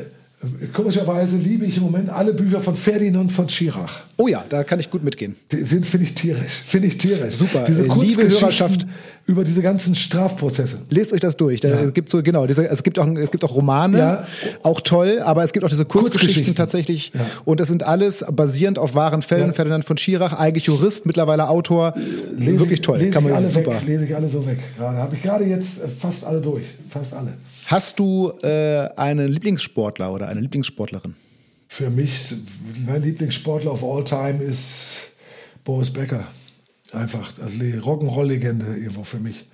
Komischerweise 0.74 1.38
liebe 1.38 1.64
ich 1.64 1.78
im 1.78 1.84
Moment 1.84 2.10
alle 2.10 2.34
Bücher 2.34 2.60
von 2.60 2.74
Ferdinand 2.74 3.32
von 3.32 3.48
Schirach. 3.48 4.02
Oh 4.18 4.28
ja, 4.28 4.44
da 4.46 4.64
kann 4.64 4.78
ich 4.78 4.90
gut 4.90 5.02
mitgehen. 5.02 5.34
Die 5.50 5.56
sind, 5.56 5.86
finde 5.86 6.04
ich, 6.04 6.14
tierisch. 6.14 6.62
Finde 6.64 6.88
ich 6.88 6.98
tierisch. 6.98 7.34
Super. 7.34 7.64
Diese 7.64 7.84
äh, 7.84 7.94
liebe 8.00 8.28
Hörerschaft. 8.28 8.86
Über 9.28 9.42
diese 9.42 9.60
ganzen 9.60 9.96
Strafprozesse. 9.96 10.82
Lest 10.88 11.12
euch 11.12 11.18
das 11.18 11.36
durch. 11.36 11.60
Da 11.60 11.68
ja. 11.68 11.90
gibt 11.90 12.08
so, 12.08 12.22
genau, 12.22 12.46
diese, 12.46 12.68
es, 12.68 12.84
gibt 12.84 12.96
auch, 13.00 13.08
es 13.16 13.32
gibt 13.32 13.42
auch 13.42 13.56
Romane, 13.56 13.98
ja. 13.98 14.26
auch 14.62 14.80
toll, 14.80 15.20
aber 15.20 15.42
es 15.42 15.52
gibt 15.52 15.64
auch 15.64 15.68
diese 15.68 15.84
Kurzgeschichten, 15.84 16.54
Kurzgeschichten. 16.54 16.54
tatsächlich. 16.54 17.10
Ja. 17.12 17.26
Und 17.44 17.58
das 17.58 17.66
sind 17.66 17.82
alles 17.82 18.24
basierend 18.30 18.78
auf 18.78 18.94
wahren 18.94 19.22
Fällen. 19.22 19.52
Ferdinand 19.52 19.84
von 19.84 19.96
Schirach, 19.96 20.32
eigentlich 20.32 20.66
Jurist, 20.66 21.06
mittlerweile 21.06 21.48
Autor. 21.48 21.94
Lese, 22.36 22.60
Wirklich 22.60 22.82
toll. 22.82 22.98
Lese 22.98 23.10
Kann 23.10 23.24
man 23.24 23.32
ich 23.32 23.38
alle 23.38 23.48
super. 23.48 23.72
Weg, 23.72 23.86
lese 23.86 24.04
ich 24.04 24.14
alle 24.14 24.28
so 24.28 24.46
weg. 24.46 24.58
Gerade 24.78 24.98
habe 24.98 25.16
ich 25.16 25.22
gerade 25.22 25.44
jetzt 25.44 25.80
fast 26.00 26.24
alle 26.24 26.40
durch. 26.40 26.64
Fast 26.88 27.12
alle. 27.12 27.34
Hast 27.66 27.98
du 27.98 28.32
äh, 28.42 28.88
einen 28.96 29.26
Lieblingssportler 29.26 30.12
oder 30.12 30.28
eine 30.28 30.38
Lieblingssportlerin? 30.40 31.16
Für 31.66 31.90
mich, 31.90 32.32
mein 32.86 33.02
Lieblingssportler 33.02 33.72
of 33.72 33.82
all 33.82 34.04
time 34.04 34.40
ist 34.40 34.98
Boris 35.64 35.92
Becker. 35.92 36.28
Einfach, 36.92 37.32
also 37.42 37.58
die 37.58 37.74
Rock'n'Roll-Legende 37.74 38.66
irgendwo 38.76 39.04
für 39.04 39.18
mich. 39.18 39.46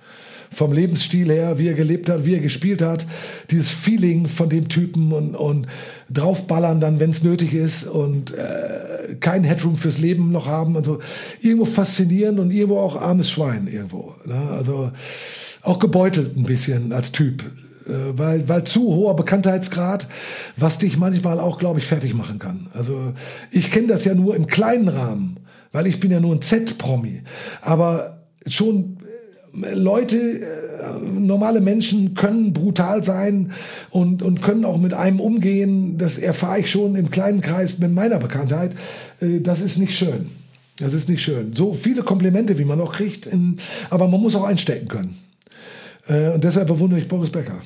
Vom 0.51 0.71
Lebensstil 0.71 1.31
her, 1.31 1.57
wie 1.57 1.67
er 1.67 1.73
gelebt 1.73 2.09
hat, 2.09 2.25
wie 2.25 2.35
er 2.35 2.39
gespielt 2.39 2.83
hat, 2.83 3.07
dieses 3.49 3.69
Feeling 3.71 4.27
von 4.27 4.49
dem 4.49 4.69
Typen 4.69 5.11
und, 5.11 5.35
und 5.35 5.67
draufballern 6.11 6.79
dann, 6.79 6.99
wenn 6.99 7.09
es 7.09 7.23
nötig 7.23 7.53
ist 7.53 7.85
und 7.85 8.35
äh, 8.35 9.15
kein 9.19 9.43
Headroom 9.43 9.77
fürs 9.77 9.97
Leben 9.97 10.31
noch 10.31 10.45
haben. 10.45 10.77
Also 10.77 10.99
irgendwo 11.41 11.65
faszinierend 11.65 12.39
und 12.39 12.51
irgendwo 12.51 12.77
auch 12.77 13.01
armes 13.01 13.31
Schwein 13.31 13.67
irgendwo. 13.67 14.13
Ne? 14.25 14.35
Also 14.51 14.91
auch 15.63 15.79
gebeutelt 15.79 16.37
ein 16.37 16.43
bisschen 16.43 16.93
als 16.93 17.11
Typ. 17.11 17.43
Äh, 17.87 18.17
weil, 18.17 18.47
weil 18.47 18.63
zu 18.63 18.81
hoher 18.81 19.15
Bekanntheitsgrad, 19.15 20.07
was 20.55 20.77
dich 20.77 20.97
manchmal 20.97 21.39
auch, 21.39 21.57
glaube 21.57 21.79
ich, 21.79 21.85
fertig 21.85 22.13
machen 22.13 22.39
kann. 22.39 22.67
Also 22.73 23.13
ich 23.51 23.71
kenne 23.71 23.87
das 23.87 24.05
ja 24.05 24.13
nur 24.13 24.35
im 24.35 24.47
kleinen 24.47 24.87
Rahmen, 24.87 25.37
weil 25.73 25.87
ich 25.87 25.99
bin 25.99 26.11
ja 26.11 26.21
nur 26.21 26.33
ein 26.33 26.41
Z-Promi. 26.41 27.23
Aber 27.61 28.23
schon 28.47 28.99
äh, 29.61 29.73
Leute, 29.73 30.17
äh, 30.17 30.99
normale 31.01 31.59
Menschen 31.59 32.13
können 32.13 32.53
brutal 32.53 33.03
sein 33.03 33.51
und, 33.89 34.23
und 34.23 34.41
können 34.41 34.63
auch 34.63 34.77
mit 34.77 34.93
einem 34.93 35.19
umgehen. 35.19 35.97
Das 35.97 36.17
erfahre 36.17 36.61
ich 36.61 36.71
schon 36.71 36.95
im 36.95 37.11
kleinen 37.11 37.41
Kreis 37.41 37.79
mit 37.79 37.91
meiner 37.91 38.19
Bekanntheit. 38.19 38.71
Das 39.19 39.59
ist 39.59 39.77
nicht 39.77 39.97
schön. 39.97 40.29
Das 40.77 40.93
ist 40.93 41.07
nicht 41.07 41.23
schön. 41.23 41.53
So 41.53 41.73
viele 41.73 42.03
Komplimente, 42.03 42.57
wie 42.57 42.65
man 42.65 42.81
auch 42.81 42.93
kriegt, 42.93 43.25
in, 43.25 43.59
aber 43.89 44.07
man 44.07 44.19
muss 44.19 44.35
auch 44.35 44.43
einstecken 44.43 44.87
können. 44.87 45.17
Äh, 46.07 46.31
und 46.31 46.43
deshalb 46.43 46.67
bewundere 46.67 46.99
ich 46.99 47.07
Boris 47.07 47.29
Becker. 47.29 47.61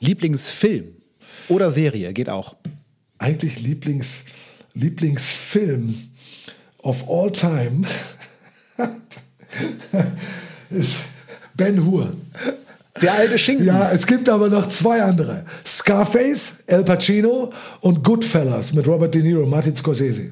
Lieblingsfilm 0.00 0.86
oder 1.48 1.70
Serie 1.70 2.12
geht 2.12 2.30
auch. 2.30 2.56
Eigentlich 3.18 3.60
Lieblings, 3.60 4.24
Lieblingsfilm 4.74 5.94
of 6.84 7.08
all 7.08 7.30
time 7.30 7.84
ist 10.70 10.96
Ben 11.56 11.84
Hur. 11.84 12.12
Der 13.02 13.12
alte 13.14 13.38
Schinken. 13.38 13.66
Ja, 13.66 13.90
es 13.90 14.06
gibt 14.06 14.28
aber 14.28 14.48
noch 14.48 14.68
zwei 14.68 15.02
andere. 15.02 15.44
Scarface, 15.66 16.64
El 16.66 16.84
Pacino 16.84 17.52
und 17.80 18.04
Goodfellas 18.04 18.72
mit 18.72 18.86
Robert 18.86 19.14
De 19.14 19.22
Niro, 19.22 19.46
Martin 19.46 19.74
Scorsese. 19.74 20.30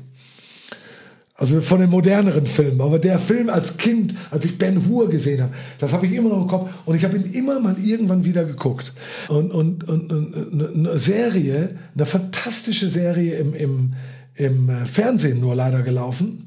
Also 1.35 1.61
von 1.61 1.81
den 1.81 1.91
moderneren 1.91 2.47
Filmen. 2.47 2.81
Aber 2.81 3.01
der 3.01 3.19
Film 3.19 3.49
als 3.49 3.77
Kind, 3.77 4.15
als 4.31 4.45
ich 4.45 4.59
Ben 4.59 4.87
Hur 4.87 5.11
gesehen 5.11 5.43
habe, 5.43 5.53
das 5.79 5.91
habe 5.91 6.07
ich 6.07 6.13
immer 6.13 6.29
noch 6.29 6.43
im 6.43 6.47
Kopf. 6.47 6.71
Und 6.85 6.95
ich 6.95 7.05
habe 7.05 7.17
ihn 7.17 7.25
immer 7.33 7.59
mal 7.59 7.75
irgendwann 7.83 8.25
wieder 8.25 8.45
geguckt. 8.45 8.93
Und, 9.29 9.51
und, 9.51 9.89
und, 9.89 10.13
und 10.13 10.87
eine 10.87 10.99
Serie, 10.99 11.77
eine 11.97 12.07
fantastische 12.07 12.89
Serie 12.89 13.39
im, 13.39 13.55
im, 13.55 13.91
im 14.35 14.71
Fernsehen 14.87 15.41
nur 15.41 15.55
leider 15.55 15.83
gelaufen. 15.83 16.47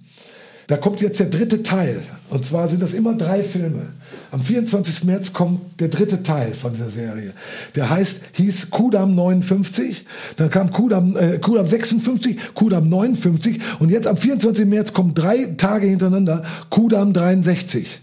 Da 0.67 0.77
kommt 0.77 1.01
jetzt 1.01 1.19
der 1.19 1.27
dritte 1.27 1.61
Teil. 1.61 2.01
Und 2.31 2.43
zwar 2.43 2.67
sind 2.67 2.81
das 2.81 2.93
immer 2.93 3.13
drei 3.13 3.43
Filme. 3.43 3.93
Am 4.31 4.41
24. 4.41 5.03
März 5.03 5.31
kommt 5.31 5.79
der 5.79 5.89
dritte 5.89 6.23
Teil 6.23 6.55
von 6.55 6.73
dieser 6.73 6.89
Serie. 6.89 7.33
Der 7.75 7.91
heißt, 7.91 8.21
hieß 8.33 8.71
Kudam 8.71 9.13
59, 9.13 10.05
dann 10.37 10.49
kam 10.49 10.71
Kudam, 10.71 11.15
äh, 11.15 11.37
Kudam 11.37 11.67
56, 11.67 12.37
Kudam 12.55 12.89
59 12.89 13.59
und 13.77 13.91
jetzt 13.91 14.07
am 14.07 14.17
24. 14.17 14.65
März 14.65 14.93
kommen 14.93 15.13
drei 15.13 15.45
Tage 15.57 15.85
hintereinander 15.85 16.43
Kudam 16.71 17.13
63. 17.13 18.01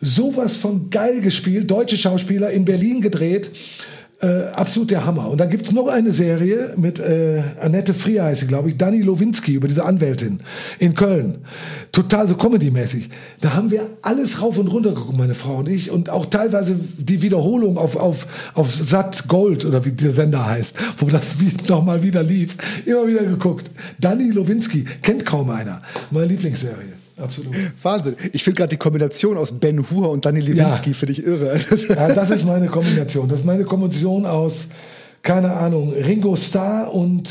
Sowas 0.00 0.56
von 0.56 0.90
geil 0.90 1.20
gespielt, 1.20 1.68
deutsche 1.70 1.96
Schauspieler 1.96 2.50
in 2.50 2.64
Berlin 2.64 3.00
gedreht 3.00 3.50
äh, 4.20 4.44
absolut 4.54 4.90
der 4.90 5.04
Hammer. 5.04 5.28
Und 5.28 5.38
dann 5.38 5.50
gibt's 5.50 5.72
noch 5.72 5.88
eine 5.88 6.12
Serie 6.12 6.74
mit 6.76 6.98
äh, 6.98 7.42
Annette 7.60 7.92
Frier 7.92 8.24
heißt 8.24 8.40
sie, 8.40 8.46
glaube 8.46 8.70
ich, 8.70 8.76
Dani 8.76 9.02
Lowinski 9.02 9.52
über 9.52 9.68
diese 9.68 9.84
Anwältin 9.84 10.40
in 10.78 10.94
Köln. 10.94 11.38
Total 11.92 12.26
so 12.26 12.34
Comedy-mäßig. 12.34 13.10
Da 13.40 13.54
haben 13.54 13.70
wir 13.70 13.86
alles 14.02 14.40
rauf 14.40 14.58
und 14.58 14.68
runter 14.68 14.90
geguckt, 14.90 15.16
meine 15.16 15.34
Frau 15.34 15.56
und 15.56 15.68
ich. 15.68 15.90
Und 15.90 16.08
auch 16.08 16.26
teilweise 16.26 16.78
die 16.96 17.20
Wiederholung 17.22 17.76
auf, 17.76 17.96
auf, 17.96 18.26
auf 18.54 18.74
Sat 18.74 19.28
Gold 19.28 19.64
oder 19.64 19.84
wie 19.84 19.92
der 19.92 20.12
Sender 20.12 20.46
heißt, 20.46 20.76
wo 20.98 21.06
das 21.06 21.36
nochmal 21.68 22.02
wieder 22.02 22.22
lief. 22.22 22.56
Immer 22.86 23.06
wieder 23.08 23.24
geguckt. 23.24 23.70
Dani 24.00 24.30
Lowinski 24.30 24.86
kennt 25.02 25.26
kaum 25.26 25.50
einer. 25.50 25.82
Meine 26.10 26.26
Lieblingsserie 26.26 27.05
absolut. 27.16 27.54
Wahnsinn. 27.82 28.16
Ich 28.32 28.44
finde 28.44 28.58
gerade 28.58 28.70
die 28.70 28.76
Kombination 28.76 29.36
aus 29.36 29.52
Ben 29.52 29.90
Hur 29.90 30.10
und 30.10 30.24
Daniel 30.24 30.46
Lewinsky 30.46 30.90
ja. 30.90 30.96
finde 30.96 31.12
ich 31.12 31.24
irre. 31.24 31.58
ja, 31.88 32.12
das 32.12 32.30
ist 32.30 32.44
meine 32.44 32.66
Kombination. 32.66 33.28
Das 33.28 33.40
ist 33.40 33.44
meine 33.44 33.64
Kombination 33.64 34.26
aus 34.26 34.68
keine 35.26 35.52
Ahnung, 35.52 35.92
Ringo 35.92 36.36
Starr 36.36 36.94
und 36.94 37.28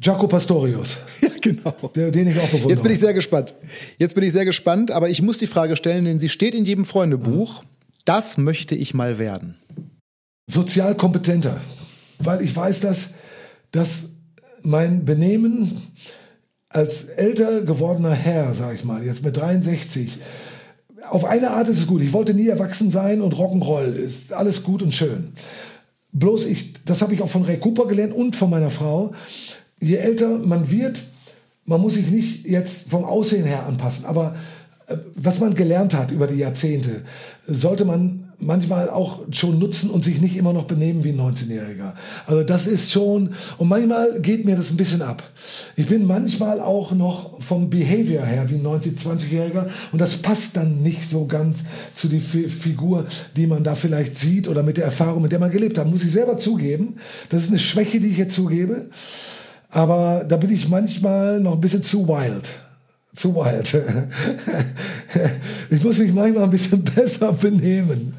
Jaco 0.00 0.26
Pastorius. 0.28 0.96
Ja, 1.20 1.28
genau. 1.40 1.74
Den 1.94 2.28
ich 2.28 2.38
auch 2.38 2.46
bewundere. 2.46 2.70
Jetzt 2.70 2.82
bin 2.82 2.92
ich 2.92 3.00
sehr 3.00 3.14
gespannt. 3.14 3.54
Jetzt 3.98 4.14
bin 4.14 4.24
ich 4.24 4.32
sehr 4.32 4.44
gespannt, 4.44 4.90
aber 4.90 5.08
ich 5.08 5.20
muss 5.20 5.38
die 5.38 5.46
Frage 5.46 5.74
stellen, 5.74 6.04
denn 6.04 6.20
sie 6.20 6.28
steht 6.28 6.54
in 6.54 6.64
jedem 6.64 6.84
Freundebuch. 6.84 7.62
Das 8.04 8.38
möchte 8.38 8.74
ich 8.74 8.94
mal 8.94 9.18
werden. 9.18 9.58
Sozial 10.46 10.94
kompetenter. 10.94 11.60
Weil 12.18 12.42
ich 12.42 12.54
weiß, 12.54 12.80
dass, 12.80 13.14
dass 13.72 14.10
mein 14.62 15.04
Benehmen 15.04 15.82
als 16.70 17.04
älter 17.04 17.62
gewordener 17.62 18.14
Herr, 18.14 18.54
sag 18.54 18.74
ich 18.74 18.84
mal, 18.84 19.04
jetzt 19.04 19.24
mit 19.24 19.36
63, 19.36 20.18
auf 21.10 21.24
eine 21.24 21.50
Art 21.50 21.68
ist 21.68 21.78
es 21.78 21.86
gut. 21.86 22.00
Ich 22.00 22.12
wollte 22.12 22.32
nie 22.32 22.48
erwachsen 22.48 22.90
sein 22.90 23.20
und 23.20 23.34
Rock'n'Roll 23.34 23.92
ist 23.92 24.32
alles 24.32 24.62
gut 24.62 24.80
und 24.82 24.94
schön. 24.94 25.32
Bloß 26.12 26.46
ich, 26.46 26.72
das 26.84 27.02
habe 27.02 27.12
ich 27.12 27.22
auch 27.22 27.28
von 27.28 27.44
Ray 27.44 27.58
Cooper 27.58 27.86
gelernt 27.86 28.14
und 28.14 28.36
von 28.36 28.50
meiner 28.50 28.70
Frau. 28.70 29.12
Je 29.80 29.96
älter 29.96 30.38
man 30.38 30.70
wird, 30.70 31.02
man 31.64 31.80
muss 31.80 31.94
sich 31.94 32.08
nicht 32.08 32.46
jetzt 32.46 32.88
vom 32.90 33.04
Aussehen 33.04 33.44
her 33.44 33.66
anpassen, 33.66 34.04
aber 34.04 34.36
äh, 34.86 34.96
was 35.16 35.40
man 35.40 35.54
gelernt 35.54 35.94
hat 35.94 36.12
über 36.12 36.26
die 36.26 36.38
Jahrzehnte, 36.38 37.04
sollte 37.46 37.84
man 37.84 38.29
manchmal 38.40 38.90
auch 38.90 39.20
schon 39.30 39.58
nutzen 39.58 39.90
und 39.90 40.02
sich 40.02 40.20
nicht 40.20 40.36
immer 40.36 40.52
noch 40.52 40.64
benehmen 40.64 41.04
wie 41.04 41.10
ein 41.10 41.20
19-Jähriger. 41.20 41.94
Also 42.26 42.42
das 42.42 42.66
ist 42.66 42.90
schon, 42.90 43.30
und 43.58 43.68
manchmal 43.68 44.20
geht 44.20 44.44
mir 44.44 44.56
das 44.56 44.70
ein 44.70 44.76
bisschen 44.76 45.02
ab. 45.02 45.22
Ich 45.76 45.86
bin 45.86 46.06
manchmal 46.06 46.60
auch 46.60 46.92
noch 46.92 47.40
vom 47.42 47.70
Behavior 47.70 48.24
her 48.24 48.48
wie 48.48 48.56
ein 48.56 48.66
19-, 48.66 48.98
20-Jähriger 48.98 49.66
und 49.92 50.00
das 50.00 50.16
passt 50.16 50.56
dann 50.56 50.82
nicht 50.82 51.08
so 51.08 51.26
ganz 51.26 51.64
zu 51.94 52.08
die 52.08 52.20
Figur, 52.20 53.06
die 53.36 53.46
man 53.46 53.62
da 53.62 53.74
vielleicht 53.74 54.16
sieht 54.16 54.48
oder 54.48 54.62
mit 54.62 54.76
der 54.76 54.84
Erfahrung, 54.84 55.22
mit 55.22 55.32
der 55.32 55.38
man 55.38 55.50
gelebt 55.50 55.78
hat. 55.78 55.86
Muss 55.86 56.02
ich 56.02 56.12
selber 56.12 56.38
zugeben. 56.38 56.96
Das 57.28 57.42
ist 57.42 57.50
eine 57.50 57.58
Schwäche, 57.58 58.00
die 58.00 58.08
ich 58.08 58.18
jetzt 58.18 58.34
zugebe. 58.34 58.88
Aber 59.70 60.24
da 60.28 60.36
bin 60.36 60.50
ich 60.50 60.68
manchmal 60.68 61.40
noch 61.40 61.52
ein 61.52 61.60
bisschen 61.60 61.82
zu 61.82 62.08
wild 62.08 62.50
zu 63.14 63.34
wild. 63.34 63.74
ich 65.70 65.82
muss 65.82 65.98
mich 65.98 66.12
manchmal 66.12 66.44
ein 66.44 66.50
bisschen 66.50 66.82
besser 66.82 67.32
benehmen. 67.32 68.14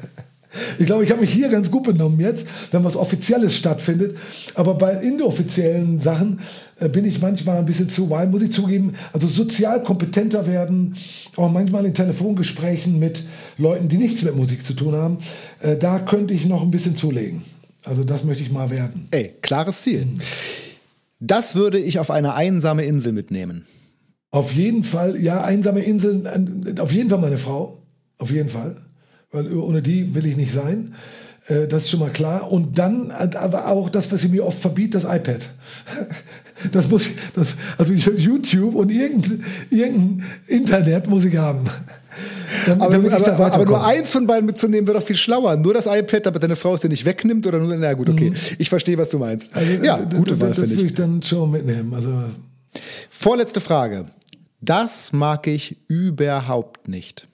Ich 0.78 0.86
glaube, 0.86 1.04
ich 1.04 1.10
habe 1.10 1.20
mich 1.20 1.32
hier 1.32 1.48
ganz 1.48 1.70
gut 1.70 1.84
benommen 1.84 2.20
jetzt, 2.20 2.46
wenn 2.72 2.84
was 2.84 2.96
Offizielles 2.96 3.56
stattfindet. 3.56 4.16
Aber 4.54 4.74
bei 4.74 4.92
inoffiziellen 4.94 6.00
Sachen 6.00 6.40
äh, 6.78 6.88
bin 6.88 7.04
ich 7.04 7.20
manchmal 7.20 7.58
ein 7.58 7.66
bisschen 7.66 7.88
zu 7.88 8.10
wild, 8.10 8.30
muss 8.30 8.42
ich 8.42 8.52
zugeben. 8.52 8.94
Also 9.12 9.26
sozial 9.26 9.82
kompetenter 9.82 10.46
werden, 10.46 10.94
auch 11.36 11.50
manchmal 11.50 11.86
in 11.86 11.94
Telefongesprächen 11.94 12.98
mit 12.98 13.22
Leuten, 13.56 13.88
die 13.88 13.96
nichts 13.96 14.22
mit 14.22 14.36
Musik 14.36 14.64
zu 14.64 14.74
tun 14.74 14.94
haben. 14.94 15.18
Äh, 15.60 15.76
da 15.76 15.98
könnte 15.98 16.34
ich 16.34 16.44
noch 16.46 16.62
ein 16.62 16.70
bisschen 16.70 16.96
zulegen. 16.96 17.42
Also 17.84 18.04
das 18.04 18.24
möchte 18.24 18.42
ich 18.42 18.52
mal 18.52 18.70
werden. 18.70 19.08
Ey, 19.10 19.34
klares 19.40 19.82
Ziel. 19.82 20.06
Das 21.18 21.54
würde 21.54 21.78
ich 21.78 21.98
auf 21.98 22.10
eine 22.10 22.34
einsame 22.34 22.84
Insel 22.84 23.12
mitnehmen. 23.12 23.64
Auf 24.32 24.50
jeden 24.50 24.82
Fall, 24.82 25.16
ja, 25.22 25.44
einsame 25.44 25.80
Inseln, 25.82 26.80
auf 26.80 26.90
jeden 26.90 27.10
Fall 27.10 27.20
meine 27.20 27.38
Frau. 27.38 27.82
Auf 28.18 28.30
jeden 28.30 28.48
Fall. 28.48 28.76
Weil 29.30 29.52
ohne 29.52 29.82
die 29.82 30.14
will 30.14 30.24
ich 30.24 30.36
nicht 30.36 30.52
sein. 30.52 30.94
Äh, 31.46 31.68
das 31.68 31.84
ist 31.84 31.90
schon 31.90 32.00
mal 32.00 32.10
klar. 32.10 32.50
Und 32.50 32.78
dann 32.78 33.10
aber 33.10 33.68
auch 33.68 33.90
das, 33.90 34.10
was 34.10 34.22
sie 34.22 34.28
mir 34.28 34.46
oft 34.46 34.58
verbietet, 34.58 35.04
das 35.04 35.14
iPad. 35.14 35.40
Das 36.70 36.88
muss 36.88 37.08
ich, 37.08 37.14
das, 37.34 37.48
also 37.76 37.92
YouTube 37.92 38.76
und 38.76 38.92
irgendein, 38.92 39.44
irgendein 39.68 40.24
Internet 40.46 41.08
muss 41.08 41.24
ich 41.24 41.36
haben. 41.36 41.68
Damit, 42.66 42.82
aber, 42.82 42.98
damit 42.98 43.12
aber, 43.28 43.52
aber, 43.52 43.64
nur 43.64 43.84
eins 43.84 44.12
von 44.12 44.28
beiden 44.28 44.46
mitzunehmen 44.46 44.86
wäre 44.86 44.98
doch 44.98 45.04
viel 45.04 45.16
schlauer. 45.16 45.56
Nur 45.56 45.74
das 45.74 45.86
iPad, 45.86 46.26
damit 46.26 46.42
deine 46.42 46.54
Frau 46.54 46.74
es 46.74 46.82
dir 46.82 46.88
nicht 46.88 47.04
wegnimmt 47.04 47.46
oder 47.46 47.58
nur, 47.58 47.74
na 47.76 47.94
gut, 47.94 48.10
okay. 48.10 48.30
Mhm. 48.30 48.36
Ich 48.58 48.68
verstehe, 48.68 48.96
was 48.96 49.10
du 49.10 49.18
meinst. 49.18 49.50
Also, 49.56 49.84
ja, 49.84 49.96
gute 49.96 50.38
Wahl, 50.40 50.50
Das 50.50 50.68
würde 50.68 50.82
ich 50.82 50.94
dann 50.94 51.20
schon 51.22 51.50
mitnehmen. 51.50 51.92
Also. 51.94 52.12
Vorletzte 53.10 53.60
Frage. 53.60 54.04
Das 54.62 55.12
mag 55.12 55.48
ich 55.48 55.76
überhaupt 55.88 56.88
nicht. 56.88 57.26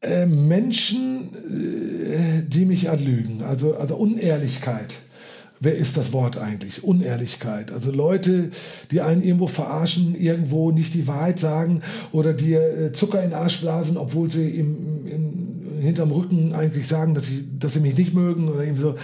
Äh, 0.00 0.26
Menschen, 0.26 1.34
äh, 1.34 2.42
die 2.46 2.64
mich 2.64 2.88
anlügen, 2.88 3.42
also, 3.42 3.74
also 3.74 3.96
Unehrlichkeit. 3.96 4.94
Wer 5.58 5.74
ist 5.74 5.96
das 5.96 6.12
Wort 6.12 6.36
eigentlich? 6.36 6.84
Unehrlichkeit. 6.84 7.72
Also 7.72 7.90
Leute, 7.90 8.50
die 8.90 9.00
einen 9.00 9.22
irgendwo 9.22 9.48
verarschen, 9.48 10.14
irgendwo 10.14 10.70
nicht 10.70 10.94
die 10.94 11.08
Wahrheit 11.08 11.40
sagen 11.40 11.80
oder 12.12 12.34
dir 12.34 12.60
äh, 12.60 12.92
Zucker 12.92 13.22
in 13.22 13.30
den 13.30 13.38
Arsch 13.38 13.62
blasen, 13.62 13.96
obwohl 13.96 14.30
sie 14.30 14.48
im, 14.50 15.06
im, 15.06 15.55
hinterm 15.80 16.10
Rücken 16.10 16.52
eigentlich 16.54 16.86
sagen, 16.88 17.14
dass, 17.14 17.28
ich, 17.28 17.44
dass 17.58 17.74
sie 17.74 17.80
mich 17.80 17.96
nicht 17.96 18.14
mögen 18.14 18.48
oder 18.48 18.62
irgendwie 18.62 18.82
so. 18.82 18.96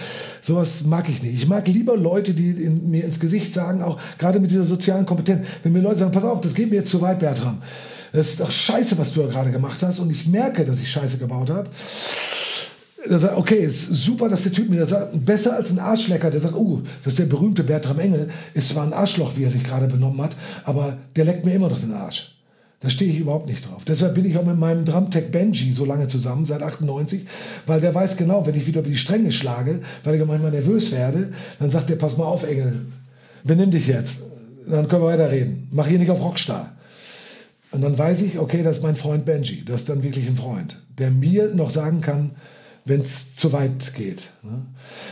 Sowas 0.42 0.84
mag 0.84 1.08
ich 1.08 1.22
nicht. 1.22 1.34
Ich 1.34 1.48
mag 1.48 1.66
lieber 1.68 1.96
Leute, 1.96 2.34
die 2.34 2.50
in, 2.50 2.90
mir 2.90 3.04
ins 3.04 3.20
Gesicht 3.20 3.54
sagen, 3.54 3.82
auch 3.82 3.98
gerade 4.18 4.40
mit 4.40 4.50
dieser 4.50 4.64
sozialen 4.64 5.06
Kompetenz, 5.06 5.46
wenn 5.62 5.72
mir 5.72 5.80
Leute 5.80 6.00
sagen, 6.00 6.12
pass 6.12 6.24
auf, 6.24 6.40
das 6.40 6.54
geht 6.54 6.70
mir 6.70 6.76
jetzt 6.76 6.90
zu 6.90 7.00
weit, 7.00 7.18
Bertram. 7.20 7.62
Das 8.12 8.28
ist 8.28 8.40
doch 8.40 8.50
scheiße, 8.50 8.98
was 8.98 9.14
du 9.14 9.26
gerade 9.28 9.50
gemacht 9.50 9.82
hast 9.82 9.98
und 9.98 10.10
ich 10.10 10.26
merke, 10.26 10.64
dass 10.64 10.80
ich 10.80 10.90
Scheiße 10.90 11.18
gebaut 11.18 11.48
habe 11.48 11.70
okay, 13.36 13.64
ist 13.64 13.86
super, 13.94 14.28
dass 14.28 14.42
der 14.42 14.52
Typ 14.52 14.68
mir 14.68 14.80
das 14.80 14.90
sagt, 14.90 15.24
besser 15.24 15.56
als 15.56 15.70
ein 15.70 15.78
Arschlecker, 15.78 16.30
der 16.30 16.40
sagt, 16.40 16.54
oh, 16.54 16.82
das 17.02 17.14
ist 17.14 17.18
der 17.18 17.26
berühmte 17.26 17.64
Bertram 17.64 17.98
Engel, 17.98 18.30
ist 18.54 18.70
zwar 18.70 18.84
ein 18.84 18.92
Arschloch, 18.92 19.36
wie 19.36 19.44
er 19.44 19.50
sich 19.50 19.64
gerade 19.64 19.86
benommen 19.86 20.20
hat, 20.22 20.36
aber 20.64 20.96
der 21.16 21.24
leckt 21.24 21.44
mir 21.44 21.54
immer 21.54 21.68
noch 21.68 21.80
den 21.80 21.92
Arsch. 21.92 22.36
Da 22.82 22.90
stehe 22.90 23.12
ich 23.12 23.20
überhaupt 23.20 23.46
nicht 23.46 23.68
drauf. 23.68 23.84
Deshalb 23.84 24.16
bin 24.16 24.24
ich 24.24 24.36
auch 24.36 24.44
mit 24.44 24.58
meinem 24.58 24.84
Drumtech 24.84 25.30
Benji 25.30 25.72
so 25.72 25.84
lange 25.84 26.08
zusammen, 26.08 26.46
seit 26.46 26.62
98, 26.62 27.22
weil 27.64 27.80
der 27.80 27.94
weiß 27.94 28.16
genau, 28.16 28.44
wenn 28.44 28.56
ich 28.56 28.66
wieder 28.66 28.80
über 28.80 28.90
die 28.90 28.96
Stränge 28.96 29.30
schlage, 29.30 29.80
weil 30.02 30.16
ich 30.16 30.26
manchmal 30.26 30.50
nervös 30.50 30.90
werde, 30.90 31.32
dann 31.60 31.70
sagt 31.70 31.90
der, 31.90 31.96
pass 31.96 32.16
mal 32.16 32.24
auf, 32.24 32.42
Engel, 32.42 32.86
benimm 33.44 33.70
dich 33.70 33.86
jetzt. 33.86 34.22
Dann 34.68 34.88
können 34.88 35.02
wir 35.02 35.08
weiterreden. 35.08 35.68
Mach 35.70 35.86
hier 35.86 35.98
nicht 35.98 36.10
auf 36.10 36.22
Rockstar. 36.22 36.72
Und 37.70 37.82
dann 37.82 37.96
weiß 37.96 38.22
ich, 38.22 38.38
okay, 38.38 38.64
das 38.64 38.78
ist 38.78 38.82
mein 38.82 38.96
Freund 38.96 39.24
Benji. 39.24 39.64
Das 39.64 39.82
ist 39.82 39.88
dann 39.88 40.02
wirklich 40.02 40.26
ein 40.26 40.36
Freund, 40.36 40.76
der 40.98 41.10
mir 41.10 41.54
noch 41.54 41.70
sagen 41.70 42.00
kann, 42.00 42.32
wenn 42.84 43.00
es 43.00 43.36
zu 43.36 43.52
weit 43.52 43.94
geht. 43.94 44.30
Ne? 44.42 44.66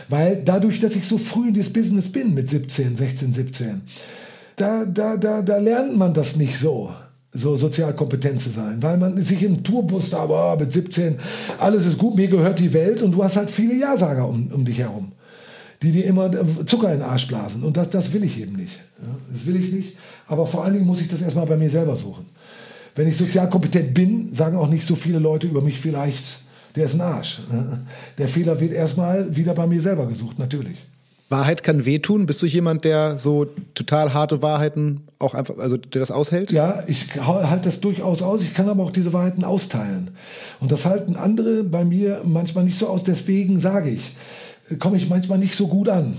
Weil 0.09 0.41
dadurch, 0.43 0.81
dass 0.81 0.95
ich 0.95 1.07
so 1.07 1.17
früh 1.17 1.47
in 1.47 1.53
dieses 1.53 1.71
Business 1.71 2.11
bin, 2.11 2.33
mit 2.33 2.49
17, 2.49 2.97
16, 2.97 3.33
17, 3.33 3.81
da, 4.57 4.83
da, 4.85 5.15
da, 5.15 5.41
da 5.41 5.57
lernt 5.57 5.95
man 5.95 6.13
das 6.13 6.35
nicht 6.35 6.57
so, 6.57 6.91
so 7.33 7.55
sozial 7.55 7.95
kompetent 7.95 8.41
zu 8.41 8.49
sein, 8.49 8.81
weil 8.81 8.97
man 8.97 9.17
sich 9.23 9.41
im 9.43 9.63
Tourbus 9.63 10.09
da, 10.09 10.19
aber 10.19 10.57
mit 10.57 10.71
17, 10.71 11.17
alles 11.59 11.85
ist 11.85 11.97
gut, 11.97 12.15
mir 12.15 12.27
gehört 12.27 12.59
die 12.59 12.73
Welt 12.73 13.01
und 13.01 13.13
du 13.13 13.23
hast 13.23 13.37
halt 13.37 13.49
viele 13.49 13.75
Ja-Sager 13.75 14.27
um, 14.27 14.51
um 14.51 14.65
dich 14.65 14.79
herum, 14.79 15.13
die 15.81 15.91
dir 15.91 16.05
immer 16.05 16.29
Zucker 16.65 16.91
in 16.91 16.99
den 16.99 17.07
Arsch 17.07 17.27
blasen 17.27 17.63
und 17.63 17.77
das, 17.77 17.89
das 17.89 18.11
will 18.11 18.23
ich 18.23 18.39
eben 18.39 18.57
nicht. 18.57 18.79
Das 19.31 19.45
will 19.45 19.55
ich 19.55 19.71
nicht, 19.71 19.95
aber 20.27 20.45
vor 20.45 20.63
allen 20.63 20.73
Dingen 20.73 20.85
muss 20.85 21.01
ich 21.01 21.07
das 21.07 21.21
erstmal 21.21 21.45
bei 21.45 21.57
mir 21.57 21.69
selber 21.69 21.95
suchen. 21.95 22.25
Wenn 22.95 23.07
ich 23.07 23.15
sozial 23.15 23.49
kompetent 23.49 23.93
bin, 23.93 24.33
sagen 24.33 24.57
auch 24.57 24.67
nicht 24.67 24.85
so 24.85 24.95
viele 24.95 25.17
Leute 25.17 25.47
über 25.47 25.61
mich 25.61 25.79
vielleicht, 25.79 26.41
der 26.75 26.85
ist 26.85 26.95
ein 26.95 27.01
Arsch. 27.01 27.39
Der 28.17 28.27
Fehler 28.27 28.59
wird 28.59 28.73
erstmal 28.73 29.33
wieder 29.35 29.53
bei 29.53 29.67
mir 29.67 29.81
selber 29.81 30.05
gesucht, 30.05 30.37
natürlich. 30.37 30.77
Wahrheit 31.31 31.63
kann 31.63 31.85
wehtun. 31.85 32.25
Bist 32.25 32.41
du 32.41 32.45
jemand, 32.45 32.85
der 32.85 33.17
so 33.17 33.45
total 33.73 34.13
harte 34.13 34.41
Wahrheiten 34.41 35.07
auch 35.17 35.33
einfach, 35.33 35.57
also 35.57 35.77
der 35.77 35.99
das 35.99 36.11
aushält? 36.11 36.51
Ja, 36.51 36.83
ich 36.87 37.15
halte 37.15 37.65
das 37.65 37.79
durchaus 37.79 38.21
aus. 38.21 38.43
Ich 38.43 38.53
kann 38.53 38.69
aber 38.69 38.83
auch 38.83 38.91
diese 38.91 39.13
Wahrheiten 39.13 39.43
austeilen. 39.43 40.11
Und 40.59 40.71
das 40.71 40.85
halten 40.85 41.15
andere 41.15 41.63
bei 41.63 41.85
mir 41.85 42.21
manchmal 42.25 42.65
nicht 42.65 42.77
so 42.77 42.87
aus. 42.87 43.03
Deswegen 43.03 43.59
sage 43.59 43.89
ich, 43.89 44.15
komme 44.79 44.97
ich 44.97 45.09
manchmal 45.09 45.39
nicht 45.39 45.55
so 45.55 45.67
gut 45.67 45.89
an, 45.89 46.17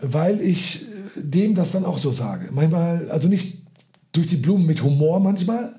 weil 0.00 0.40
ich 0.40 0.82
dem 1.16 1.54
das 1.54 1.72
dann 1.72 1.84
auch 1.84 1.98
so 1.98 2.12
sage. 2.12 2.50
Manchmal, 2.52 3.10
also 3.10 3.28
nicht 3.28 3.58
durch 4.12 4.26
die 4.26 4.36
Blumen 4.36 4.66
mit 4.66 4.82
Humor 4.82 5.20
manchmal, 5.20 5.74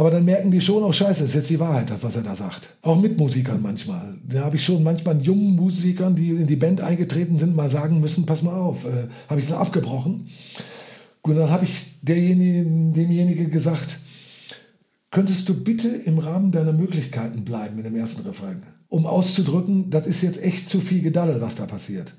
aber 0.00 0.10
dann 0.10 0.24
merken 0.24 0.50
die 0.50 0.62
schon, 0.62 0.82
auch 0.82 0.88
oh, 0.88 0.92
scheiße, 0.92 1.24
ist 1.24 1.34
jetzt 1.34 1.50
die 1.50 1.60
Wahrheit, 1.60 1.92
was 2.00 2.16
er 2.16 2.22
da 2.22 2.34
sagt. 2.34 2.70
Auch 2.80 2.98
mit 2.98 3.18
Musikern 3.18 3.60
manchmal. 3.60 4.14
Da 4.26 4.46
habe 4.46 4.56
ich 4.56 4.64
schon 4.64 4.82
manchmal 4.82 5.20
jungen 5.20 5.54
Musikern, 5.56 6.16
die 6.16 6.30
in 6.30 6.46
die 6.46 6.56
Band 6.56 6.80
eingetreten 6.80 7.38
sind, 7.38 7.54
mal 7.54 7.68
sagen 7.68 8.00
müssen, 8.00 8.24
pass 8.24 8.40
mal 8.40 8.58
auf, 8.58 8.86
äh, 8.86 9.08
habe 9.28 9.40
ich 9.40 9.48
dann 9.48 9.58
abgebrochen. 9.58 10.30
Und 11.20 11.36
dann 11.36 11.50
habe 11.50 11.66
ich 11.66 11.98
derjenige, 12.00 12.64
demjenigen 12.96 13.50
gesagt, 13.50 13.98
könntest 15.10 15.46
du 15.50 15.62
bitte 15.62 15.88
im 15.88 16.18
Rahmen 16.18 16.50
deiner 16.50 16.72
Möglichkeiten 16.72 17.44
bleiben 17.44 17.76
in 17.76 17.84
dem 17.84 17.96
ersten 17.96 18.22
Refrain, 18.22 18.62
um 18.88 19.04
auszudrücken, 19.04 19.90
das 19.90 20.06
ist 20.06 20.22
jetzt 20.22 20.42
echt 20.42 20.66
zu 20.66 20.80
viel 20.80 21.02
Gedaddel, 21.02 21.42
was 21.42 21.56
da 21.56 21.66
passiert. 21.66 22.14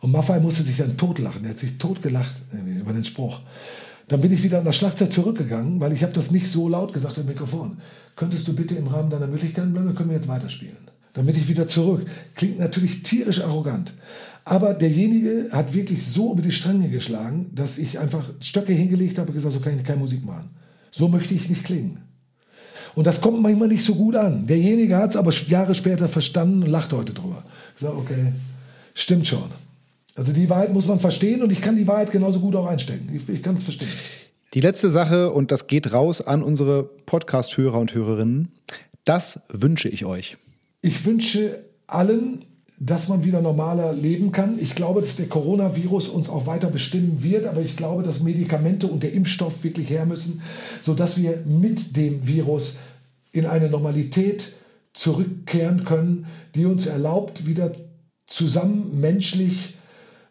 Und 0.00 0.10
Maffei 0.10 0.40
musste 0.40 0.62
sich 0.62 0.78
dann 0.78 0.96
totlachen. 0.96 1.44
Er 1.44 1.50
hat 1.50 1.58
sich 1.58 1.76
totgelacht 1.76 2.34
über 2.80 2.94
den 2.94 3.04
Spruch. 3.04 3.40
Dann 4.10 4.20
bin 4.20 4.32
ich 4.32 4.42
wieder 4.42 4.58
an 4.58 4.64
das 4.64 4.74
Schlagzeug 4.74 5.12
zurückgegangen, 5.12 5.78
weil 5.78 5.92
ich 5.92 6.02
habe 6.02 6.12
das 6.12 6.32
nicht 6.32 6.48
so 6.48 6.68
laut 6.68 6.92
gesagt 6.92 7.16
im 7.18 7.26
Mikrofon. 7.26 7.78
Könntest 8.16 8.48
du 8.48 8.52
bitte 8.52 8.74
im 8.74 8.88
Rahmen 8.88 9.08
deiner 9.08 9.28
Möglichkeiten 9.28 9.70
bleiben, 9.70 9.86
dann 9.86 9.94
können 9.94 10.10
wir 10.10 10.16
jetzt 10.16 10.26
weiterspielen. 10.26 10.90
Dann 11.12 11.26
bin 11.26 11.36
ich 11.36 11.46
wieder 11.46 11.68
zurück. 11.68 12.04
Klingt 12.34 12.58
natürlich 12.58 13.04
tierisch 13.04 13.40
arrogant. 13.40 13.94
Aber 14.44 14.74
derjenige 14.74 15.50
hat 15.52 15.74
wirklich 15.74 16.04
so 16.08 16.32
über 16.32 16.42
die 16.42 16.50
Stränge 16.50 16.88
geschlagen, 16.88 17.52
dass 17.54 17.78
ich 17.78 18.00
einfach 18.00 18.28
Stöcke 18.40 18.72
hingelegt 18.72 19.16
habe 19.16 19.28
und 19.28 19.34
gesagt, 19.34 19.54
so 19.54 19.60
kann 19.60 19.78
ich 19.78 19.84
keine 19.84 20.00
Musik 20.00 20.24
machen. 20.24 20.50
So 20.90 21.06
möchte 21.06 21.32
ich 21.32 21.48
nicht 21.48 21.62
klingen. 21.62 22.00
Und 22.96 23.06
das 23.06 23.20
kommt 23.20 23.40
manchmal 23.40 23.68
nicht 23.68 23.84
so 23.84 23.94
gut 23.94 24.16
an. 24.16 24.44
Derjenige 24.44 24.96
hat 24.96 25.10
es 25.10 25.16
aber 25.16 25.32
Jahre 25.32 25.76
später 25.76 26.08
verstanden 26.08 26.64
und 26.64 26.70
lacht 26.70 26.92
heute 26.92 27.12
drüber. 27.12 27.44
Ich 27.76 27.82
sage, 27.82 27.96
okay, 27.96 28.32
stimmt 28.92 29.28
schon. 29.28 29.52
Also 30.20 30.34
die 30.34 30.50
Wahrheit 30.50 30.74
muss 30.74 30.86
man 30.86 31.00
verstehen 31.00 31.42
und 31.42 31.50
ich 31.50 31.62
kann 31.62 31.76
die 31.76 31.86
Wahrheit 31.86 32.12
genauso 32.12 32.40
gut 32.40 32.54
auch 32.54 32.66
einstecken. 32.66 33.08
Ich, 33.10 33.26
ich 33.34 33.42
kann 33.42 33.54
es 33.54 33.62
verstehen. 33.62 33.88
Die 34.52 34.60
letzte 34.60 34.90
Sache, 34.90 35.30
und 35.30 35.50
das 35.50 35.66
geht 35.66 35.94
raus 35.94 36.20
an 36.20 36.42
unsere 36.42 36.82
Podcast-Hörer 37.06 37.78
und 37.78 37.94
Hörerinnen, 37.94 38.48
das 39.06 39.40
wünsche 39.48 39.88
ich 39.88 40.04
euch. 40.04 40.36
Ich 40.82 41.06
wünsche 41.06 41.64
allen, 41.86 42.44
dass 42.78 43.08
man 43.08 43.24
wieder 43.24 43.40
normaler 43.40 43.94
leben 43.94 44.30
kann. 44.30 44.58
Ich 44.60 44.74
glaube, 44.74 45.00
dass 45.00 45.16
der 45.16 45.26
Coronavirus 45.26 46.08
uns 46.10 46.28
auch 46.28 46.46
weiter 46.46 46.68
bestimmen 46.68 47.22
wird, 47.22 47.46
aber 47.46 47.62
ich 47.62 47.78
glaube, 47.78 48.02
dass 48.02 48.20
Medikamente 48.20 48.88
und 48.88 49.02
der 49.02 49.14
Impfstoff 49.14 49.64
wirklich 49.64 49.88
her 49.88 50.04
müssen, 50.04 50.42
sodass 50.82 51.16
wir 51.16 51.44
mit 51.46 51.96
dem 51.96 52.26
Virus 52.26 52.76
in 53.32 53.46
eine 53.46 53.70
Normalität 53.70 54.52
zurückkehren 54.92 55.86
können, 55.86 56.26
die 56.54 56.66
uns 56.66 56.84
erlaubt, 56.84 57.46
wieder 57.46 57.72
zusammen 58.26 59.00
menschlich 59.00 59.76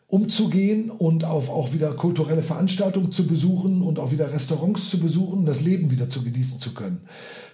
umzugehen 0.10 0.90
und 0.90 1.23
auf 1.23 1.49
auch 1.49 1.72
wieder 1.72 1.94
kulturelle 1.94 2.41
Veranstaltungen 2.41 3.11
zu 3.11 3.27
besuchen 3.27 3.84
und 3.84 3.99
auch 3.99 4.11
wieder 4.11 4.34
Restaurants 4.34 4.90
zu 4.90 4.99
besuchen, 4.99 5.45
das 5.45 5.61
Leben 5.61 5.91
wieder 5.91 6.10
zu 6.10 6.23
genießen 6.23 6.60
zu 6.60 6.73
können. 6.73 7.02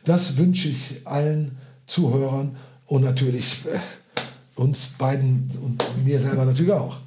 Das 0.06 0.38
wünsche 0.38 0.70
ich 0.70 1.02
allen 1.04 1.58
Zuhörern 1.86 2.56
und 2.86 3.04
natürlich 3.04 3.66
äh, 3.66 3.80
uns 4.60 4.88
beiden 4.98 5.50
und 5.64 5.84
mir 6.06 6.20
selber 6.20 6.46
natürlich 6.46 6.72
auch, 6.72 6.98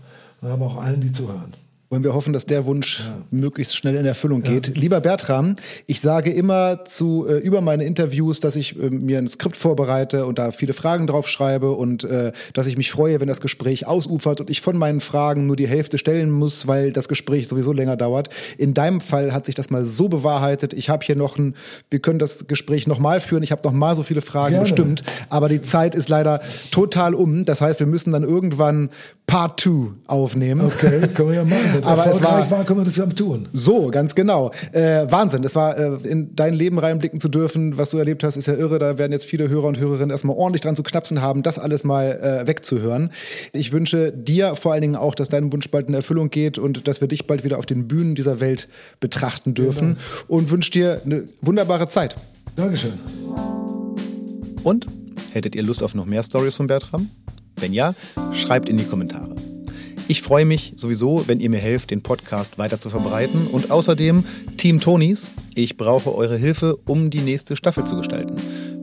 aber 0.43 0.66
auch 0.66 0.77
allen, 0.77 1.01
die 1.01 1.12
zuhören. 1.12 1.55
Wollen 1.90 2.05
wir 2.05 2.12
hoffen, 2.12 2.35
dass 2.35 2.44
der 2.44 2.66
Wunsch 2.66 3.01
ja. 3.01 3.23
möglichst 3.31 3.74
schnell 3.74 3.97
in 3.97 4.05
Erfüllung 4.05 4.43
geht. 4.43 4.69
Ja. 4.69 4.74
Lieber 4.77 5.01
Bertram, 5.01 5.56
ich 5.86 6.02
sage 6.02 6.31
immer 6.31 6.85
zu 6.85 7.27
äh, 7.27 7.39
über 7.39 7.62
meine 7.62 7.85
Interviews, 7.85 8.40
dass 8.40 8.56
ich 8.56 8.78
äh, 8.78 8.90
mir 8.90 9.16
ein 9.16 9.27
Skript 9.27 9.56
vorbereite 9.56 10.27
und 10.27 10.39
da 10.39 10.51
viele 10.51 10.74
Fragen 10.74 11.06
drauf 11.06 11.28
schreibe 11.28 11.70
und 11.70 12.05
äh, 12.05 12.32
dass 12.52 12.66
ich 12.66 12.77
mich 12.77 12.90
freue, 12.90 13.20
wenn 13.20 13.27
das 13.27 13.40
Gespräch 13.40 13.86
ausufert 13.86 14.43
und 14.43 14.51
ich 14.51 14.60
von 14.60 14.77
meinen 14.77 15.01
Fragen 15.01 15.47
nur 15.47 15.56
die 15.56 15.66
Hälfte 15.66 15.97
stellen 15.97 16.31
muss, 16.31 16.66
weil 16.66 16.93
das 16.93 17.09
Gespräch 17.09 17.48
sowieso 17.48 17.73
länger 17.73 17.97
dauert. 17.97 18.28
In 18.59 18.74
deinem 18.74 19.01
Fall 19.01 19.32
hat 19.32 19.47
sich 19.47 19.55
das 19.55 19.70
mal 19.70 19.86
so 19.86 20.10
bewahrheitet. 20.10 20.74
Ich 20.74 20.90
habe 20.90 21.06
hier 21.06 21.16
noch 21.16 21.39
ein, 21.39 21.55
wir 21.89 22.01
können 22.01 22.19
das 22.19 22.47
Gespräch 22.48 22.86
nochmal 22.86 23.20
führen. 23.20 23.43
Ich 23.43 23.51
habe 23.51 23.62
noch 23.65 23.73
mal 23.73 23.97
so 23.97 24.02
viele 24.02 24.20
Fragen 24.20 24.56
Gerne. 24.56 24.65
bestimmt, 24.69 25.05
aber 25.31 25.48
die 25.48 25.62
Zeit 25.62 25.94
ist 25.94 26.10
leider 26.10 26.43
total 26.70 27.15
um. 27.15 27.47
Das 27.47 27.62
heißt, 27.62 27.81
wir 27.81 27.86
müssen 27.86 28.12
dann 28.12 28.24
irgendwann 28.24 28.90
Part 29.27 29.60
2 29.60 29.70
aufnehmen. 30.06 30.66
Okay, 30.66 31.09
können 31.15 31.31
wir 31.31 31.36
ja 31.36 31.44
machen. 31.44 31.78
Wenn's 31.79 31.87
aber 31.87 32.07
es 32.07 32.23
war, 32.23 32.51
war, 32.51 32.65
können 32.65 32.81
wir 32.81 32.85
das 32.85 32.97
ja 32.97 33.07
tun. 33.07 33.49
So, 33.53 33.89
ganz 33.89 34.15
genau. 34.15 34.51
Äh, 34.73 35.07
Wahnsinn. 35.09 35.45
Es 35.45 35.55
war, 35.55 35.79
äh, 35.79 35.99
in 36.05 36.35
dein 36.35 36.55
Leben 36.55 36.79
reinblicken 36.79 37.21
zu 37.21 37.29
dürfen, 37.29 37.79
was 37.79 37.91
du 37.91 37.99
erlebt 37.99 38.25
hast, 38.25 38.37
ist 38.37 38.47
ja 38.47 38.55
irre. 38.55 38.79
Da 38.79 38.99
werden 38.99 39.13
jetzt 39.13 39.25
viele 39.25 39.49
Hörer 39.49 39.69
und 39.69 39.79
Hörerinnen 39.79 40.11
erstmal 40.11 40.37
ordentlich 40.37 40.63
dran 40.63 40.77
zu 40.77 40.83
knapsen 40.83 41.23
haben, 41.23 41.43
das 41.43 41.59
alles 41.59 41.85
mal 41.85 42.43
äh, 42.43 42.47
wegzuhören. 42.47 43.11
Ich 43.53 43.73
wünsche 43.73 44.13
dir 44.13 44.57
vor 44.57 44.73
allen 44.73 44.83
Dingen 44.83 44.97
auch, 44.97 45.15
dass 45.15 45.29
dein 45.29 45.53
Wunsch 45.53 45.71
bald 45.71 45.89
in 45.89 45.95
Erfüllung 45.95 46.31
geht 46.31 46.59
und 46.59 46.89
dass 46.89 47.01
wir 47.01 47.09
dich 47.09 47.27
bald 47.27 47.45
wieder 47.45 47.59
auf 47.59 47.67
den 47.67 47.87
Bühnen 47.87 48.15
dieser 48.15 48.41
Welt 48.41 48.69
betrachten 49.01 49.55
dürfen. 49.55 49.97
Genau. 49.97 50.25
Und 50.27 50.51
wünsche 50.51 50.71
dir 50.71 51.01
eine 51.05 51.25
wunderbare 51.41 51.89
Zeit. 51.89 52.17
Dankeschön. 52.57 52.95
Und 54.65 54.87
hättet 55.33 55.55
ihr 55.55 55.63
Lust 55.63 55.83
auf 55.83 55.95
noch 55.95 56.07
mehr 56.07 56.23
Stories 56.23 56.57
von 56.57 56.67
Bertram? 56.67 57.09
Wenn 57.57 57.73
ja, 57.73 57.95
schreibt 58.35 58.69
in 58.69 58.77
die 58.77 58.85
Kommentare. 58.85 59.35
Ich 60.10 60.22
freue 60.22 60.47
mich 60.47 60.72
sowieso, 60.76 61.24
wenn 61.28 61.39
ihr 61.39 61.51
mir 61.51 61.59
helft, 61.60 61.90
den 61.90 62.02
Podcast 62.02 62.56
weiter 62.56 62.80
zu 62.80 62.89
verbreiten. 62.89 63.47
Und 63.47 63.70
außerdem, 63.70 64.24
Team 64.56 64.80
Tonys, 64.80 65.30
ich 65.55 65.76
brauche 65.76 66.14
eure 66.14 66.39
Hilfe, 66.39 66.78
um 66.86 67.10
die 67.10 67.20
nächste 67.20 67.56
Staffel 67.56 67.85
zu 67.85 67.94
gestalten. 67.94 68.35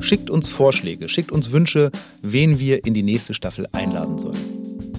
Schickt 0.02 0.30
uns 0.30 0.50
Vorschläge, 0.50 1.10
schickt 1.10 1.32
uns 1.32 1.52
Wünsche, 1.52 1.92
wen 2.22 2.60
wir 2.60 2.86
in 2.86 2.94
die 2.94 3.02
nächste 3.02 3.34
Staffel 3.34 3.68
einladen 3.72 4.20
sollen. 4.20 4.38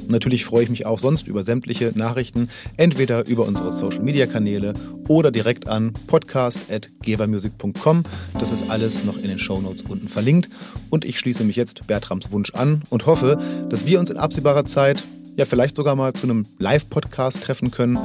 Natürlich 0.09 0.45
freue 0.45 0.65
ich 0.65 0.69
mich 0.69 0.85
auch 0.85 0.99
sonst 0.99 1.29
über 1.29 1.45
sämtliche 1.45 1.93
Nachrichten, 1.95 2.49
entweder 2.77 3.25
über 3.29 3.47
unsere 3.47 3.73
Social 3.73 4.03
Media 4.03 4.27
Kanäle 4.27 4.73
oder 5.07 5.31
direkt 5.31 5.69
an 5.69 5.93
podcast.gebermusic.com. 6.09 8.03
Das 8.41 8.51
ist 8.51 8.69
alles 8.69 9.05
noch 9.05 9.17
in 9.17 9.29
den 9.29 9.39
Show 9.39 9.61
Notes 9.61 9.83
unten 9.83 10.09
verlinkt. 10.09 10.49
Und 10.91 11.05
ich 11.05 11.21
schließe 11.21 11.45
mich 11.45 11.55
jetzt 11.55 11.87
Bertrams 11.87 12.33
Wunsch 12.33 12.51
an 12.51 12.83
und 12.91 13.07
hoffe, 13.07 13.39
dass 13.71 13.87
wir 13.87 14.01
uns 14.01 14.11
in 14.11 14.17
absehbarer 14.17 14.65
Zeit, 14.65 15.05
ja 15.37 15.45
vielleicht 15.45 15.77
sogar 15.77 15.95
mal 15.95 16.13
zu 16.15 16.25
einem 16.25 16.47
Live-Podcast 16.59 17.43
treffen 17.43 17.71
können. 17.71 17.99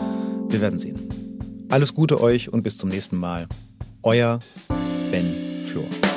Wir 0.50 0.62
werden 0.62 0.78
sehen. 0.78 1.00
Alles 1.70 1.94
Gute 1.94 2.22
euch 2.22 2.52
und 2.52 2.64
bis 2.64 2.78
zum 2.78 2.90
nächsten 2.90 3.18
Mal. 3.18 3.48
Euer 4.04 4.40
Ben 5.12 5.34
Flor. 5.66 6.11